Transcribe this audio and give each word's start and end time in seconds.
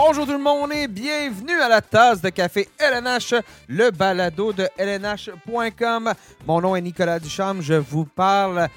Bonjour 0.00 0.26
tout 0.26 0.32
le 0.32 0.38
monde 0.38 0.72
et 0.72 0.86
bienvenue 0.86 1.60
à 1.60 1.68
la 1.68 1.82
tasse 1.82 2.20
de 2.20 2.28
café 2.28 2.68
LNH, 2.78 3.34
le 3.66 3.90
balado 3.90 4.52
de 4.52 4.68
LNH.com. 4.78 6.12
Mon 6.46 6.60
nom 6.60 6.76
est 6.76 6.80
Nicolas 6.80 7.18
Duchamp, 7.18 7.60
je 7.60 7.74
vous 7.74 8.04
parle 8.04 8.68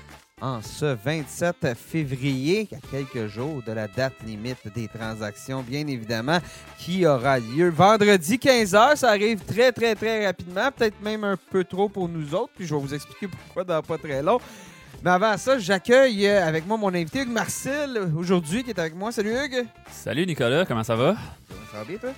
en 0.41 0.63
ce 0.63 0.85
27 0.85 1.75
février, 1.75 2.67
à 2.71 2.77
quelques 2.89 3.27
jours 3.27 3.61
de 3.61 3.71
la 3.71 3.87
date 3.87 4.15
limite 4.25 4.67
des 4.73 4.87
transactions, 4.87 5.61
bien 5.61 5.85
évidemment, 5.85 6.39
qui 6.79 7.05
aura 7.05 7.37
lieu 7.37 7.69
vendredi 7.69 8.37
15h. 8.37 8.95
Ça 8.95 9.09
arrive 9.09 9.41
très, 9.45 9.71
très, 9.71 9.93
très 9.93 10.25
rapidement, 10.25 10.71
peut-être 10.75 10.99
même 11.03 11.23
un 11.23 11.37
peu 11.51 11.63
trop 11.63 11.87
pour 11.87 12.09
nous 12.09 12.33
autres, 12.33 12.53
puis 12.55 12.65
je 12.65 12.73
vais 12.73 12.81
vous 12.81 12.95
expliquer 12.95 13.27
pourquoi 13.27 13.63
dans 13.63 13.83
pas 13.83 13.99
très 13.99 14.23
long. 14.23 14.39
Mais 15.03 15.09
avant 15.09 15.35
ça, 15.37 15.57
j'accueille 15.57 16.27
euh, 16.27 16.45
avec 16.47 16.67
moi 16.67 16.77
mon 16.77 16.89
invité 16.89 17.21
Hugues 17.21 17.31
Marcel 17.31 17.97
aujourd'hui 18.15 18.63
qui 18.63 18.69
est 18.69 18.79
avec 18.79 18.95
moi. 18.95 19.11
Salut 19.11 19.31
Hugues! 19.35 19.65
Salut 19.89 20.25
Nicolas, 20.27 20.63
comment 20.65 20.83
ça 20.83 20.95
va? 20.95 21.15
Ça 21.71 21.79
va 21.79 21.83
bien 21.85 21.97
toi? 21.97 22.11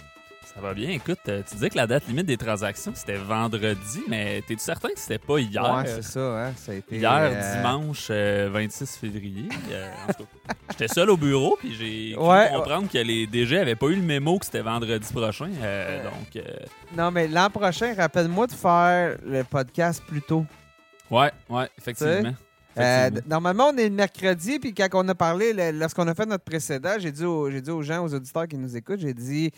Ça 0.53 0.59
va 0.61 0.73
bien. 0.73 0.89
Écoute, 0.89 1.19
euh, 1.29 1.41
tu 1.47 1.55
disais 1.55 1.69
que 1.69 1.77
la 1.77 1.87
date 1.87 2.05
limite 2.07 2.25
des 2.25 2.35
transactions, 2.37 2.91
c'était 2.93 3.15
vendredi, 3.15 4.03
mais 4.09 4.43
t'es-tu 4.45 4.59
certain 4.59 4.89
que 4.89 4.99
c'était 4.99 5.17
pas 5.17 5.39
hier? 5.39 5.63
Ouais, 5.63 5.85
c'est 5.87 6.03
ça, 6.03 6.19
hein? 6.19 6.53
Ça 6.57 6.73
a 6.73 6.75
été. 6.75 6.97
Hier, 6.97 7.11
euh, 7.33 7.55
dimanche 7.57 8.07
euh, 8.11 8.49
26 8.51 8.97
février. 8.97 9.47
Euh, 9.71 9.89
en 10.09 10.13
tout 10.13 10.25
cas, 10.25 10.53
J'étais 10.71 10.87
seul 10.93 11.09
au 11.09 11.17
bureau, 11.17 11.55
puis 11.57 11.73
j'ai 11.73 12.15
Ouais. 12.17 12.49
comprendre 12.53 12.87
que 12.91 12.97
les 12.97 13.25
DG 13.25 13.57
avaient 13.57 13.75
pas 13.77 13.87
eu 13.87 13.95
le 13.95 14.01
mémo 14.03 14.37
que 14.37 14.45
c'était 14.45 14.61
vendredi 14.61 15.11
prochain. 15.11 15.47
Donc, 15.47 16.35
euh, 16.35 16.41
Non, 16.97 17.09
mais 17.11 17.27
l'an 17.29 17.49
prochain, 17.49 17.95
rappelle-moi 17.95 18.45
de 18.47 18.51
faire 18.53 19.17
le 19.25 19.43
podcast 19.43 20.03
plus 20.05 20.21
tôt. 20.21 20.45
ouais, 21.09 21.31
ouais, 21.49 21.69
effectivement. 21.79 22.33
Euh, 22.77 23.09
normalement, 23.27 23.69
on 23.73 23.77
est 23.77 23.89
le 23.89 23.95
mercredi, 23.95 24.59
puis 24.59 24.73
quand 24.73 24.87
on 24.93 25.07
a 25.07 25.15
parlé, 25.15 25.71
lorsqu'on 25.71 26.07
a 26.07 26.15
fait 26.15 26.25
notre 26.25 26.43
précédent, 26.43 26.95
j'ai 26.99 27.11
dit, 27.11 27.25
aux- 27.25 27.81
gens, 27.81 28.03
aux 28.03 28.13
auditeurs 28.13 28.47
qui 28.47 28.57
nous 28.57 28.75
écoutent, 28.75 28.99
j'ai 28.99 29.13
dit, 29.13 29.51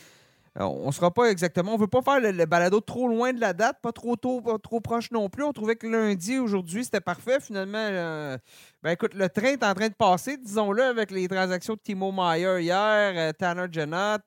on 0.58 0.90
sera 0.92 1.12
pas 1.12 1.26
exactement, 1.26 1.74
on 1.74 1.78
veut 1.78 1.88
pas 1.88 2.02
faire 2.02 2.20
le, 2.20 2.46
balado 2.46 2.80
trop 2.80 3.10
loin 3.10 3.34
de 3.34 3.42
la 3.42 3.52
date, 3.52 3.78
pas 3.82 3.92
trop 3.92 4.16
tôt, 4.16 4.40
pas 4.40 4.58
trop 4.58 4.80
proche 4.80 5.12
non 5.12 5.30
plus. 5.30 5.44
On 5.44 5.52
trouvait 5.52 5.76
que 5.76 5.86
lundi, 5.86 6.40
aujourd'hui, 6.40 6.86
c'était 6.86 7.02
parfait. 7.02 7.42
Finalement, 7.42 7.78
euh, 7.78 8.38
ben 8.82 8.92
écoute, 8.92 9.14
le 9.16 9.28
train 9.28 9.50
est 9.50 9.64
en 9.64 9.74
train 9.74 9.90
de 9.90 9.94
passer, 9.94 10.38
disons-le, 10.38 10.84
avec 10.84 11.12
les 11.12 11.28
transactions 11.28 11.74
de 11.74 11.80
Timo 11.84 12.14
Meyer 12.14 12.62
hier, 12.62 13.14
euh, 13.16 13.32
Tanner 13.34 13.66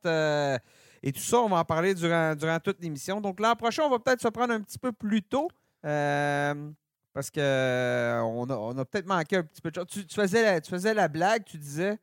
euh, 0.04 0.58
et 1.02 1.12
tout 1.12 1.20
ça, 1.20 1.38
on 1.38 1.48
va 1.48 1.60
en 1.60 1.64
parler 1.64 1.94
durant, 1.94 2.34
durant 2.34 2.58
toute 2.58 2.82
l'émission. 2.82 3.22
Donc 3.22 3.40
l'an 3.40 3.54
prochain, 3.56 3.84
on 3.84 3.90
va 3.90 3.98
peut-être 3.98 4.20
se 4.20 4.28
prendre 4.28 4.52
un 4.52 4.60
petit 4.60 4.78
peu 4.78 4.92
plus 4.92 5.22
tôt. 5.22 5.48
Parce 7.18 7.32
que 7.32 7.40
euh, 7.40 8.20
on 8.22 8.44
a, 8.44 8.54
on 8.54 8.78
a 8.78 8.84
peut-être 8.84 9.08
manqué 9.08 9.38
un 9.38 9.42
petit 9.42 9.60
peu 9.60 9.72
de 9.72 9.74
choses. 9.74 9.88
Tu, 9.88 10.04
faisais 10.08 10.94
la, 10.94 11.08
blague, 11.08 11.42
tu 11.44 11.58
disais? 11.58 11.98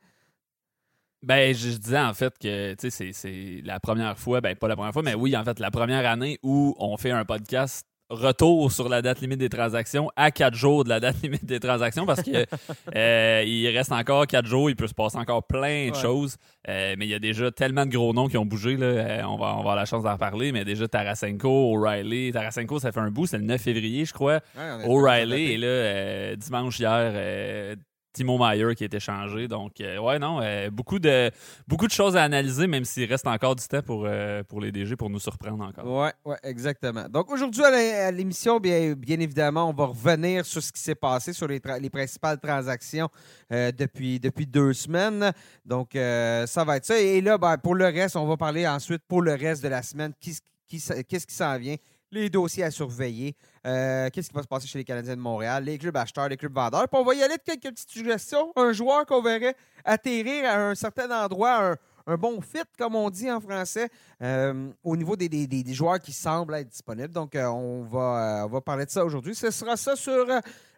Ben, 1.24 1.56
je 1.56 1.78
disais 1.78 2.02
en 2.02 2.14
fait 2.14 2.38
que 2.38 2.76
c'est 2.90 3.62
la 3.64 3.80
première 3.80 4.20
fois, 4.20 4.42
ben 4.42 4.58
pas 4.58 4.68
la 4.68 4.76
première 4.76 4.92
fois, 4.92 5.04
mais 5.04 5.14
oui, 5.14 5.34
en 5.38 5.46
fait, 5.46 5.62
la 5.62 5.72
première 5.72 6.06
année 6.06 6.38
où 6.44 6.76
on 6.80 6.98
fait 6.98 7.12
un 7.12 7.24
podcast 7.24 7.88
retour 8.16 8.72
sur 8.72 8.90
la 8.90 9.02
date 9.02 9.22
limite 9.22 9.40
des 9.40 9.50
transactions 9.50 10.10
à 10.16 10.32
quatre 10.32 10.56
jours 10.56 10.84
de 10.84 10.90
la 10.90 11.00
date 11.00 11.22
limite 11.24 11.46
des 11.46 11.60
transactions 11.60 12.06
parce 12.06 12.22
que 12.24 12.46
euh, 12.96 13.44
il 13.46 13.68
reste 13.70 13.92
encore 13.92 14.26
quatre 14.28 14.48
jours, 14.48 14.70
il 14.70 14.76
peut 14.76 14.88
se 14.88 14.94
passer 14.94 15.18
encore 15.18 15.44
plein 15.46 15.88
de 15.90 15.92
Ouais. 15.96 16.02
choses, 16.02 16.38
Euh, 16.68 16.96
mais 16.98 17.06
il 17.06 17.10
y 17.10 17.14
a 17.14 17.20
déjà 17.20 17.52
tellement 17.52 17.86
de 17.86 17.92
gros 17.92 18.12
noms 18.14 18.28
qui 18.28 18.38
ont 18.38 18.46
bougé, 18.46 18.76
là, 18.78 18.86
Euh, 18.88 19.22
on, 19.26 19.38
va, 19.38 19.54
on 19.54 19.58
va 19.58 19.60
avoir 19.60 19.76
la 19.76 19.86
chance 19.86 20.04
d'en 20.04 20.18
parler, 20.18 20.52
mais 20.52 20.66
déjà 20.66 20.88
Tarasenko, 20.88 21.74
O'Reilly, 21.76 22.32
Tarasenko, 22.32 22.80
ça 22.80 22.92
fait 22.92 23.00
un 23.00 23.12
bout, 23.12 23.28
c'est 23.28 23.38
le 23.38 23.44
9 23.44 23.62
février, 23.62 24.04
je 24.06 24.14
crois. 24.14 24.40
O'Reilly 24.88 25.52
et 25.54 25.58
là, 25.58 26.36
dimanche 26.36 26.80
hier, 26.80 26.90
euh, 27.14 27.76
Timo 28.16 28.38
Meyer 28.38 28.74
qui 28.76 28.86
est 28.86 28.94
échangé. 28.94 29.48
Donc, 29.48 29.82
euh, 29.82 29.98
ouais, 30.00 30.18
non, 30.18 30.40
euh, 30.42 30.70
beaucoup, 30.72 31.00
de, 31.00 31.30
beaucoup 31.68 31.86
de 31.86 31.92
choses 31.92 32.16
à 32.16 32.24
analyser, 32.24 32.66
même 32.66 32.86
s'il 32.86 33.10
reste 33.10 33.28
encore 33.28 33.56
du 33.56 33.68
temps 33.68 33.82
pour, 33.82 34.06
euh, 34.06 34.42
pour 34.44 34.62
les 34.62 34.72
DG 34.72 34.96
pour 34.96 35.10
nous 35.10 35.20
surprendre 35.20 35.66
encore. 35.66 36.14
Ouais, 36.26 36.36
exactement. 36.44 37.08
Donc 37.10 37.30
aujourd'hui, 37.30 37.64
à 37.64 38.12
l'émission, 38.12 38.60
bien, 38.60 38.94
bien 38.94 39.20
évidemment, 39.20 39.70
on 39.70 39.74
va 39.74 39.86
revenir 39.86 40.46
sur 40.46 40.64
ce 40.64 40.72
qui 40.72 40.82
s'est 40.82 40.96
passé, 40.96 41.34
sur 41.34 41.48
les, 41.48 41.60
principales 41.60 42.40
transactions 42.40 43.10
euh, 43.52 43.72
depuis, 43.72 44.20
depuis 44.20 44.48
deux 44.48 44.72
semaines. 44.74 45.32
Donc, 45.66 45.90
ça 45.94 46.64
va 46.66 46.78
être 46.78 46.86
ça. 46.86 46.98
Et 46.98 47.20
là, 47.20 47.38
ben, 47.38 47.58
pour 47.58 47.76
le 47.76 47.86
reste, 47.86 48.16
on 48.16 48.26
va 48.26 48.38
parler 48.38 48.66
ensuite 48.66 49.02
pour 49.08 49.22
le 49.22 49.34
reste 49.34 49.62
de 49.62 49.68
la 49.68 49.84
semaine. 49.84 50.14
Qu'est-ce 50.22 51.26
qui 51.28 51.36
s'en 51.36 51.60
vient? 51.60 51.76
Les 52.22 52.30
dossiers 52.30 52.64
à 52.64 52.72
surveiller. 52.72 53.36
euh, 53.68 54.10
Qu'est-ce 54.10 54.30
qui 54.30 54.36
va 54.36 54.42
se 54.42 54.48
passer 54.48 54.68
chez 54.68 54.78
les 54.78 54.86
Canadiens 54.86 55.16
de 55.18 55.22
Montréal? 55.22 55.66
Les 55.66 55.78
clubs 55.78 55.98
acheteurs, 55.98 56.30
les 56.30 56.38
clubs 56.38 56.54
vendeurs. 56.54 56.88
Puis 56.88 56.98
on 57.00 57.04
va 57.04 57.14
y 57.14 57.22
aller 57.22 57.36
de 57.36 57.42
quelques 57.44 57.74
petites 57.76 57.92
suggestions. 57.92 58.54
Un 58.56 58.72
joueur 58.72 59.06
qu'on 59.06 59.22
verrait 59.22 59.54
atterrir 59.84 60.46
à 60.50 60.70
un 60.70 60.76
certain 60.76 61.12
endroit, 61.12 61.76
un, 62.08 62.16
bon 62.16 62.40
fit, 62.40 62.64
comme 62.78 62.96
on 62.96 63.10
dit 63.10 63.30
en 63.30 63.42
français, 63.42 63.90
euh, 64.22 64.72
au 64.84 64.96
niveau 64.96 65.18
des, 65.18 65.28
des- 65.28 65.46
des- 65.46 65.74
joueurs 65.74 66.00
qui 66.00 66.14
semblent 66.14 66.56
être 66.56 66.70
disponibles. 66.70 67.12
Donc, 67.14 67.36
euh, 67.36 67.48
on, 67.48 67.84
va, 67.84 68.44
on 68.46 68.50
va 68.50 68.62
parler 68.62 68.86
de 68.86 68.92
ça 68.92 69.04
aujourd'hui. 69.04 69.36
Ce 69.36 69.52
sera 69.52 69.76
ça 69.76 69.98
sur 69.98 70.26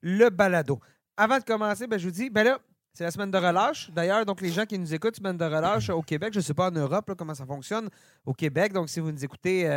le 0.01 0.29
balado. 0.29 0.79
Avant 1.17 1.37
de 1.37 1.43
commencer, 1.43 1.85
ben, 1.85 1.99
je 1.99 2.05
vous 2.05 2.11
dis, 2.13 2.31
ben 2.31 2.43
là, 2.45 2.57
c'est 2.95 3.03
la 3.03 3.11
semaine 3.11 3.29
de 3.29 3.37
relâche. 3.37 3.91
D'ailleurs, 3.91 4.25
donc 4.25 4.41
les 4.41 4.49
gens 4.49 4.65
qui 4.65 4.79
nous 4.79 4.91
écoutent, 4.91 5.17
semaine 5.17 5.37
de 5.37 5.45
relâche 5.45 5.89
au 5.91 6.01
Québec, 6.01 6.33
je 6.33 6.39
ne 6.39 6.43
sais 6.43 6.55
pas 6.55 6.69
en 6.69 6.71
Europe 6.71 7.11
comment 7.15 7.35
ça 7.35 7.45
fonctionne 7.45 7.89
au 8.25 8.33
Québec. 8.33 8.73
Donc, 8.73 8.89
si 8.89 8.99
vous 8.99 9.11
nous 9.11 9.23
écoutez 9.23 9.67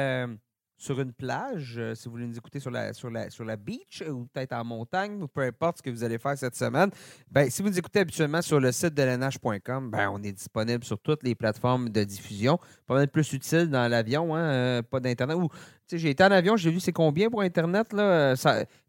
sur 0.80 0.98
une 0.98 1.12
plage, 1.12 1.74
euh, 1.76 1.94
si 1.94 2.06
vous 2.06 2.12
voulez 2.12 2.26
nous 2.26 2.38
écouter 2.38 2.58
sur 2.58 2.70
la, 2.70 2.94
sur 2.94 3.10
la, 3.10 3.28
sur 3.28 3.44
la 3.44 3.56
beach 3.56 4.00
euh, 4.00 4.12
ou 4.12 4.24
peut-être 4.32 4.54
en 4.54 4.64
montagne, 4.64 5.22
ou 5.22 5.28
peu 5.28 5.42
importe 5.42 5.76
ce 5.76 5.82
que 5.82 5.90
vous 5.90 6.02
allez 6.02 6.16
faire 6.16 6.38
cette 6.38 6.56
semaine, 6.56 6.88
ben, 7.30 7.50
si 7.50 7.60
vous 7.60 7.68
nous 7.68 7.78
écoutez 7.78 8.00
habituellement 8.00 8.40
sur 8.40 8.58
le 8.58 8.72
site 8.72 8.94
de 8.94 9.02
l'NH.com, 9.02 9.90
ben, 9.90 10.08
on 10.10 10.22
est 10.22 10.32
disponible 10.32 10.82
sur 10.82 10.98
toutes 10.98 11.22
les 11.22 11.34
plateformes 11.34 11.90
de 11.90 12.02
diffusion. 12.02 12.58
Pas 12.86 12.94
mal 12.94 13.08
plus 13.08 13.30
utile 13.34 13.68
dans 13.68 13.90
l'avion, 13.90 14.34
hein, 14.34 14.40
euh, 14.40 14.82
pas 14.82 15.00
d'Internet. 15.00 15.36
Ou, 15.36 15.50
j'ai 15.92 16.08
été 16.08 16.24
en 16.24 16.30
avion, 16.30 16.56
j'ai 16.56 16.70
vu 16.70 16.80
c'est 16.80 16.92
combien 16.92 17.28
pour 17.28 17.42
Internet. 17.42 17.92
Là, 17.92 18.34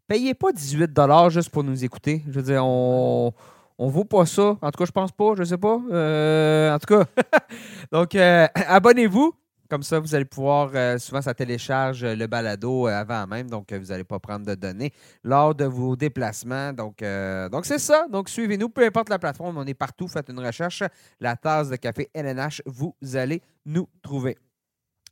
payez 0.08 0.32
pas 0.32 0.50
18 0.50 0.98
juste 1.28 1.50
pour 1.50 1.62
nous 1.62 1.84
écouter. 1.84 2.22
Je 2.26 2.32
veux 2.32 2.42
dire, 2.42 2.64
on. 2.64 3.34
On 3.78 3.88
vaut 3.88 4.04
pas 4.04 4.26
ça. 4.26 4.56
En 4.60 4.70
tout 4.70 4.78
cas, 4.78 4.84
je 4.84 4.92
pense 4.92 5.10
pas. 5.10 5.32
Je 5.36 5.42
sais 5.42 5.58
pas. 5.58 5.74
En 5.74 6.78
tout 6.78 6.86
cas. 6.86 7.04
Donc, 7.90 8.14
abonnez-vous. 8.14 9.34
Comme 9.72 9.82
ça, 9.82 9.98
vous 10.00 10.14
allez 10.14 10.26
pouvoir. 10.26 10.70
euh, 10.74 10.98
souvent, 10.98 11.22
ça 11.22 11.32
télécharge 11.32 12.04
euh, 12.04 12.14
le 12.14 12.26
balado 12.26 12.88
euh, 12.88 12.90
avant 12.90 13.26
même. 13.26 13.48
Donc, 13.48 13.72
vous 13.72 13.86
n'allez 13.86 14.04
pas 14.04 14.18
prendre 14.18 14.44
de 14.44 14.54
données 14.54 14.92
lors 15.24 15.54
de 15.54 15.64
vos 15.64 15.96
déplacements. 15.96 16.74
Donc, 16.74 17.00
euh, 17.00 17.48
donc 17.48 17.64
c'est 17.64 17.78
ça. 17.78 18.06
Donc, 18.08 18.28
suivez-nous. 18.28 18.68
Peu 18.68 18.84
importe 18.84 19.08
la 19.08 19.18
plateforme, 19.18 19.56
on 19.56 19.64
est 19.64 19.72
partout. 19.72 20.08
Faites 20.08 20.28
une 20.28 20.40
recherche. 20.44 20.82
La 21.20 21.36
tasse 21.36 21.70
de 21.70 21.76
café 21.76 22.10
LNH, 22.12 22.60
vous 22.66 22.94
allez 23.14 23.40
nous 23.64 23.88
trouver. 24.02 24.36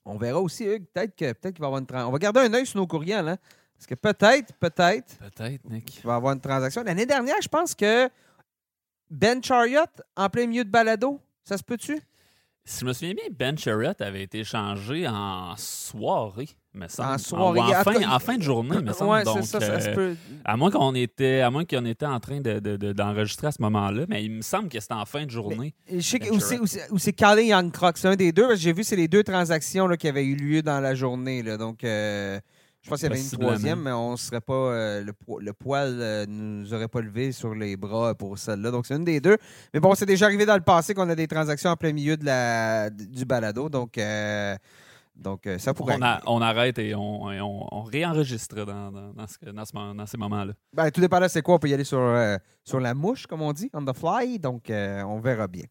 On 0.05 0.19
verra 0.19 0.39
aussi, 0.43 0.65
Hugues, 0.67 0.85
peut-être 0.93 1.17
que- 1.17 1.33
peut-être 1.33 1.55
qu'il 1.55 1.63
va 1.63 1.67
y 1.67 1.69
avoir 1.69 1.81
une 1.81 1.87
trans- 1.87 2.07
On 2.07 2.11
va 2.13 2.19
garder 2.19 2.41
un 2.41 2.53
œil 2.53 2.67
sur 2.67 2.81
nos 2.81 2.87
courriels. 2.87 3.29
Hein? 3.29 3.39
Parce 3.79 3.87
que 3.87 3.95
peut-être, 3.95 4.53
peut-être, 4.61 5.17
Peut-être, 5.21 5.71
Nick. 5.71 5.97
il 6.01 6.07
va 6.07 6.13
y 6.13 6.17
avoir 6.17 6.35
une 6.35 6.41
transaction. 6.43 6.83
L'année 6.85 7.07
dernière, 7.07 7.41
je 7.41 7.49
pense 7.49 7.75
que 7.75 8.11
Ben 9.09 9.43
Chariot, 9.43 9.87
en 10.19 10.29
plein 10.29 10.47
milieu 10.47 10.65
de 10.65 10.71
balado, 10.71 11.19
ça 11.45 11.57
se 11.57 11.63
peut-tu? 11.63 11.99
Si 12.65 12.81
je 12.81 12.85
me 12.85 12.93
souviens 12.93 13.15
bien, 13.15 13.25
Ben 13.37 13.57
Sherratt 13.59 14.01
avait 14.01 14.23
été 14.23 14.41
échangé 14.41 15.09
en 15.09 15.55
soirée, 15.57 16.49
me 16.75 16.87
semble. 16.89 17.15
En 17.15 17.19
soirée. 17.19 17.61
En, 17.61 17.81
En 17.81 18.19
fin, 18.19 18.35
en 18.35 18.37
de 18.37 18.43
journée, 18.43 18.81
me 18.81 18.93
semble. 18.93 19.11
Ouais, 19.11 19.25
Donc, 19.25 19.39
c'est 19.41 19.45
ça, 19.45 19.61
ça 19.61 19.81
se 19.81 19.89
euh, 19.89 19.95
peut. 19.95 20.17
À 20.45 20.57
moins 20.57 20.71
qu'on 20.71 20.95
était, 20.95 21.41
à 21.41 21.51
moins 21.51 21.65
qu'on 21.65 21.85
était 21.85 22.07
en 22.07 22.21
train 22.21 22.41
de- 22.41 22.61
de- 22.61 22.77
de- 22.77 22.93
d'enregistrer 22.93 23.49
à 23.49 23.53
ce 23.53 23.61
moment-là, 23.63 24.05
mais 24.09 24.23
il 24.25 24.31
me 24.31 24.43
semble 24.43 24.69
que 24.69 24.79
c'était 24.79 24.95
en 24.95 25.05
fin 25.07 25.25
de 25.25 25.31
journée. 25.31 25.75
Je 25.93 25.99
sais 26.01 26.19
Ben 26.21 26.31
où 26.93 26.99
c'est- 26.99 27.13
Calais 27.13 27.47
Young 27.49 27.73
Croc. 27.73 27.97
C'est 27.99 28.09
un 28.09 28.15
des 28.17 28.31
deux. 28.31 28.43
parce 28.43 28.55
que 28.55 28.61
J'ai 28.61 28.73
vu, 28.73 28.85
c'est 28.85 28.97
les 28.97 29.09
deux 29.09 29.25
transactions 29.25 29.89
là, 29.89 29.97
qui 29.97 30.07
avaient 30.07 30.25
eu 30.25 30.37
lieu 30.37 30.63
dans 30.63 30.81
la 30.81 30.95
journée. 30.95 31.43
là. 31.43 31.57
Donc, 31.57 31.83
euh, 31.83 32.39
je 32.83 32.89
pense 32.89 32.99
qu'il 33.01 33.09
y 33.09 33.13
avait 33.13 33.21
une 33.21 33.27
troisième, 33.39 33.81
mais 33.83 33.93
on 33.93 34.17
serait 34.17 34.41
pas. 34.41 34.55
euh, 34.55 35.03
le, 35.05 35.13
po- 35.13 35.39
le 35.41 35.53
poil 35.53 35.99
euh, 36.01 36.25
nous 36.29 36.73
aurait 36.73 36.89
pas 36.89 37.01
levé 37.01 37.33
sur 37.33 37.55
les 37.55 37.77
bras 37.77 38.15
pour 38.15 38.39
celle-là. 38.39 38.71
Donc, 38.71 38.87
c'est 38.87 38.97
une 38.97 39.05
des 39.05 39.21
deux. 39.21 39.37
Mais 39.75 39.81
bon, 39.81 39.95
c'est 39.95 40.07
déjà 40.07 40.27
arrivé 40.27 40.47
dans 40.47 40.55
le 40.57 40.63
passé 40.63 40.95
qu'on 40.95 41.09
a 41.11 41.15
des 41.15 41.29
transactions 41.29 41.71
en 41.71 41.77
plein 41.77 41.93
milieu 41.93 42.17
de 42.17 42.25
la, 42.25 42.89
du 42.91 43.25
balado. 43.25 43.69
Donc, 43.69 43.99
euh, 43.99 44.57
donc 45.15 45.47
euh, 45.47 45.59
ça 45.59 45.75
pourrait. 45.75 45.97
On, 45.99 46.03
a- 46.03 46.21
on 46.27 46.41
arrête 46.41 46.79
et 46.79 46.95
on, 46.95 47.31
et 47.31 47.41
on- 47.43 47.67
on 47.75 47.83
réenregistre 47.83 48.65
dans, 48.65 48.91
dans- 48.91 49.13
dans 49.13 49.27
ce- 49.27 49.51
dans 49.51 49.65
ce 49.67 49.73
moment- 49.75 49.95
dans 49.95 50.07
ces 50.07 50.17
moments-là. 50.17 50.55
Ben, 50.73 50.91
tout 50.91 51.03
dépendant 51.03 51.29
c'est 51.29 51.43
quoi, 51.43 51.57
on 51.57 51.59
peut 51.59 51.69
y 51.69 51.75
aller 51.75 51.85
sur, 51.85 52.01
sur 52.65 52.81
la 52.81 52.95
mouche, 52.95 53.27
comme 53.27 53.43
on 53.43 53.53
dit, 53.53 53.69
on 53.75 53.85
the 53.85 53.95
fly. 53.95 54.39
Donc, 54.39 54.71
on 54.71 55.21
verra 55.21 55.47
bien. 55.49 55.65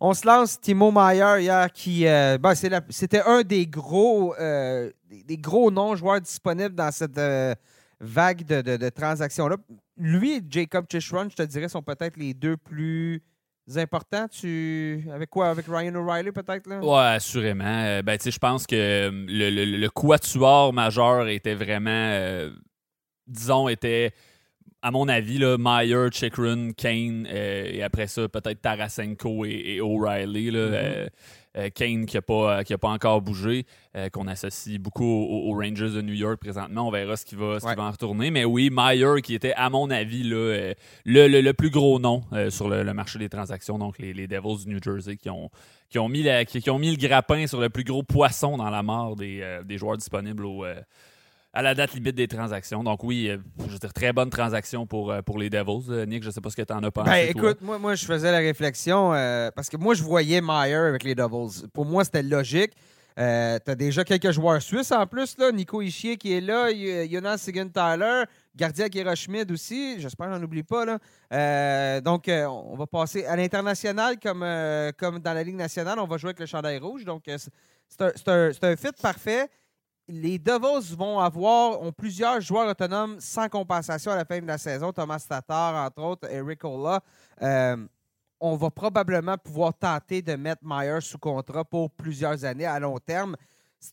On 0.00 0.14
se 0.14 0.26
lance 0.26 0.60
Timo 0.60 0.92
Meyer 0.92 1.40
hier, 1.40 1.72
qui 1.72 2.06
euh, 2.06 2.38
ben, 2.38 2.54
c'était 2.54 3.22
un 3.26 3.42
des 3.42 3.66
gros, 3.66 4.34
euh, 4.38 4.90
des, 5.26 5.36
gros 5.36 5.70
noms 5.70 5.96
joueurs 5.96 6.20
disponibles 6.20 6.74
dans 6.74 6.92
cette 6.92 7.18
euh, 7.18 7.54
vague 8.00 8.44
de, 8.46 8.60
de- 8.62 8.76
de 8.76 8.88
transactions-là. 8.90 9.56
Lui 9.96 10.36
et 10.36 10.40
Jacob 10.48 10.86
Chishron, 10.90 11.28
je 11.30 11.34
te 11.34 11.42
dirais, 11.42 11.68
sont 11.68 11.82
peut-être 11.82 12.16
les 12.16 12.32
deux 12.32 12.56
plus 12.56 13.20
importants. 13.74 14.28
Tu 14.28 15.04
avec 15.12 15.30
quoi? 15.30 15.50
Avec 15.50 15.66
Ryan 15.66 15.94
O'Reilly, 15.96 16.30
peut-être 16.30 16.68
là? 16.68 16.78
Ouais, 16.78 17.16
assurément. 17.16 17.64
Euh, 17.66 18.02
ben, 18.02 18.16
je 18.24 18.38
pense 18.38 18.66
que 18.68 19.10
le, 19.10 19.50
le, 19.50 19.64
le 19.78 19.90
quatuor 19.90 20.72
majeur 20.72 21.26
était 21.28 21.54
vraiment, 21.56 22.48
disons, 23.26 23.68
était 23.68 24.12
à 24.82 24.90
mon 24.90 25.08
avis, 25.08 25.38
là, 25.38 25.56
Meyer, 25.58 26.08
Chikrin, 26.12 26.70
Kane, 26.72 27.26
et 27.26 27.82
après 27.82 28.06
ça, 28.06 28.28
peut-être 28.28 28.60
Tarasenko 28.60 29.44
et, 29.44 29.80
O'Reilly. 29.80 30.50
Mm-hmm. 30.50 31.08
Euh, 31.58 31.70
Kane 31.74 32.06
qui 32.06 32.16
n'a 32.16 32.22
pas, 32.22 32.62
qui 32.62 32.72
a 32.72 32.78
pas 32.78 32.88
encore 32.88 33.20
bougé, 33.20 33.64
euh, 33.96 34.08
qu'on 34.10 34.28
associe 34.28 34.78
beaucoup 34.78 35.04
aux, 35.04 35.52
Rangers 35.54 35.90
de 35.90 36.02
New 36.02 36.14
York 36.14 36.38
présentement. 36.40 36.86
On 36.86 36.90
verra 36.90 37.16
ce 37.16 37.24
qui 37.24 37.34
va, 37.34 37.58
va 37.58 37.82
en 37.82 37.90
retourner. 37.90 38.30
Mais 38.30 38.44
oui, 38.44 38.70
Meyer 38.70 39.20
qui 39.22 39.34
était, 39.34 39.54
à 39.54 39.70
mon 39.70 39.90
avis, 39.90 40.22
là, 40.22 40.36
euh, 40.36 40.74
le, 41.04 41.26
le, 41.26 41.52
plus 41.52 41.70
gros 41.70 41.98
nom 41.98 42.22
sur 42.50 42.68
le, 42.68 42.84
marché 42.92 43.18
des 43.18 43.28
transactions. 43.28 43.78
Donc, 43.78 43.98
les, 43.98 44.12
les, 44.12 44.28
Devils 44.28 44.66
du 44.66 44.74
New 44.74 44.82
Jersey 44.82 45.16
qui 45.16 45.30
ont, 45.30 45.50
qui, 45.88 45.98
ont 45.98 46.08
mis 46.08 46.24
qui, 46.46 46.70
ont 46.70 46.78
mis 46.78 46.90
le 46.90 46.96
grappin 46.96 47.46
sur 47.46 47.60
le 47.60 47.70
plus 47.70 47.84
gros 47.84 48.02
poisson 48.02 48.56
dans 48.56 48.70
la 48.70 48.82
mort 48.82 49.16
des, 49.16 49.60
des 49.64 49.78
joueurs 49.78 49.96
disponibles 49.96 50.44
au 50.44 50.64
à 51.52 51.62
la 51.62 51.74
date 51.74 51.94
limite 51.94 52.14
des 52.14 52.28
transactions. 52.28 52.84
Donc 52.84 53.02
oui, 53.02 53.28
euh, 53.28 53.38
je 53.66 53.72
veux 53.72 53.78
dire, 53.78 53.92
très 53.92 54.12
bonne 54.12 54.30
transaction 54.30 54.86
pour, 54.86 55.10
euh, 55.10 55.22
pour 55.22 55.38
les 55.38 55.50
Devils. 55.50 55.86
Euh, 55.90 56.04
Nick, 56.04 56.22
je 56.22 56.28
ne 56.28 56.32
sais 56.32 56.40
pas 56.40 56.50
ce 56.50 56.56
que 56.56 56.62
tu 56.62 56.72
en 56.72 56.82
as 56.82 56.90
pensé. 56.90 57.10
Ben, 57.10 57.28
écoute, 57.30 57.60
moi, 57.62 57.78
moi, 57.78 57.94
je 57.94 58.04
faisais 58.04 58.30
la 58.30 58.38
réflexion 58.38 59.10
parce 59.54 59.68
que 59.68 59.76
moi, 59.76 59.94
je 59.94 60.02
voyais 60.02 60.40
Meyer 60.40 60.74
avec 60.74 61.04
les 61.04 61.14
Devils. 61.14 61.66
Pour 61.72 61.86
moi, 61.86 62.04
c'était 62.04 62.22
logique. 62.22 62.72
tu 63.16 63.22
as 63.22 63.74
déjà 63.74 64.04
quelques 64.04 64.30
joueurs 64.30 64.60
suisses 64.60 64.92
en 64.92 65.06
plus, 65.06 65.38
là. 65.38 65.50
Nico 65.50 65.80
Ischier 65.80 66.16
qui 66.16 66.34
est 66.34 66.40
là, 66.40 66.70
Jonas 67.10 67.48
qui 67.50 68.98
est 68.98 69.16
Schmid 69.16 69.50
aussi. 69.50 70.00
J'espère 70.00 70.28
que 70.28 70.34
j'en 70.34 70.42
oublie 70.42 70.62
pas. 70.62 70.84
Là. 70.84 72.00
donc, 72.02 72.28
on 72.28 72.76
va 72.76 72.86
passer 72.86 73.24
à 73.24 73.36
l'international 73.36 74.18
comme, 74.20 74.46
comme 74.98 75.18
dans 75.20 75.32
la 75.32 75.42
Ligue 75.42 75.56
nationale. 75.56 75.98
On 75.98 76.06
va 76.06 76.18
jouer 76.18 76.28
avec 76.28 76.40
le 76.40 76.46
chandail 76.46 76.78
rouge. 76.78 77.04
Donc, 77.04 77.24
c'est 77.26 78.28
un, 78.28 78.50
un 78.62 78.76
fit 78.76 78.92
parfait 79.00 79.48
les 80.08 80.38
Devils 80.38 80.96
vont 80.96 81.18
avoir 81.18 81.80
ont 81.82 81.92
plusieurs 81.92 82.40
joueurs 82.40 82.68
autonomes 82.68 83.20
sans 83.20 83.48
compensation 83.48 84.10
à 84.10 84.16
la 84.16 84.24
fin 84.24 84.40
de 84.40 84.46
la 84.46 84.58
saison. 84.58 84.92
Thomas 84.92 85.24
Tatar, 85.28 85.86
entre 85.86 86.02
autres, 86.02 86.28
Eric 86.30 86.64
Ola. 86.64 87.00
Euh, 87.42 87.76
on 88.40 88.56
va 88.56 88.70
probablement 88.70 89.36
pouvoir 89.36 89.74
tenter 89.74 90.22
de 90.22 90.34
mettre 90.34 90.62
Myers 90.64 91.00
sous 91.02 91.18
contrat 91.18 91.64
pour 91.64 91.90
plusieurs 91.90 92.44
années 92.44 92.66
à 92.66 92.78
long 92.80 92.98
terme. 92.98 93.36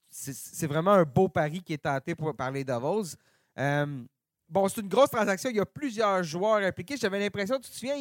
C'est 0.09 0.67
vraiment 0.67 0.91
un 0.91 1.03
beau 1.03 1.27
pari 1.27 1.62
qui 1.62 1.73
est 1.73 1.83
tenté 1.83 2.15
par 2.15 2.51
les 2.51 2.63
Devils. 2.63 3.15
Euh, 3.57 4.03
bon, 4.47 4.67
c'est 4.67 4.81
une 4.81 4.88
grosse 4.88 5.09
transaction. 5.09 5.50
Il 5.50 5.57
y 5.57 5.59
a 5.59 5.65
plusieurs 5.65 6.23
joueurs 6.23 6.57
impliqués. 6.57 6.95
J'avais 6.97 7.19
l'impression, 7.19 7.59
tu 7.59 7.69
te 7.69 7.75
souviens, 7.75 7.95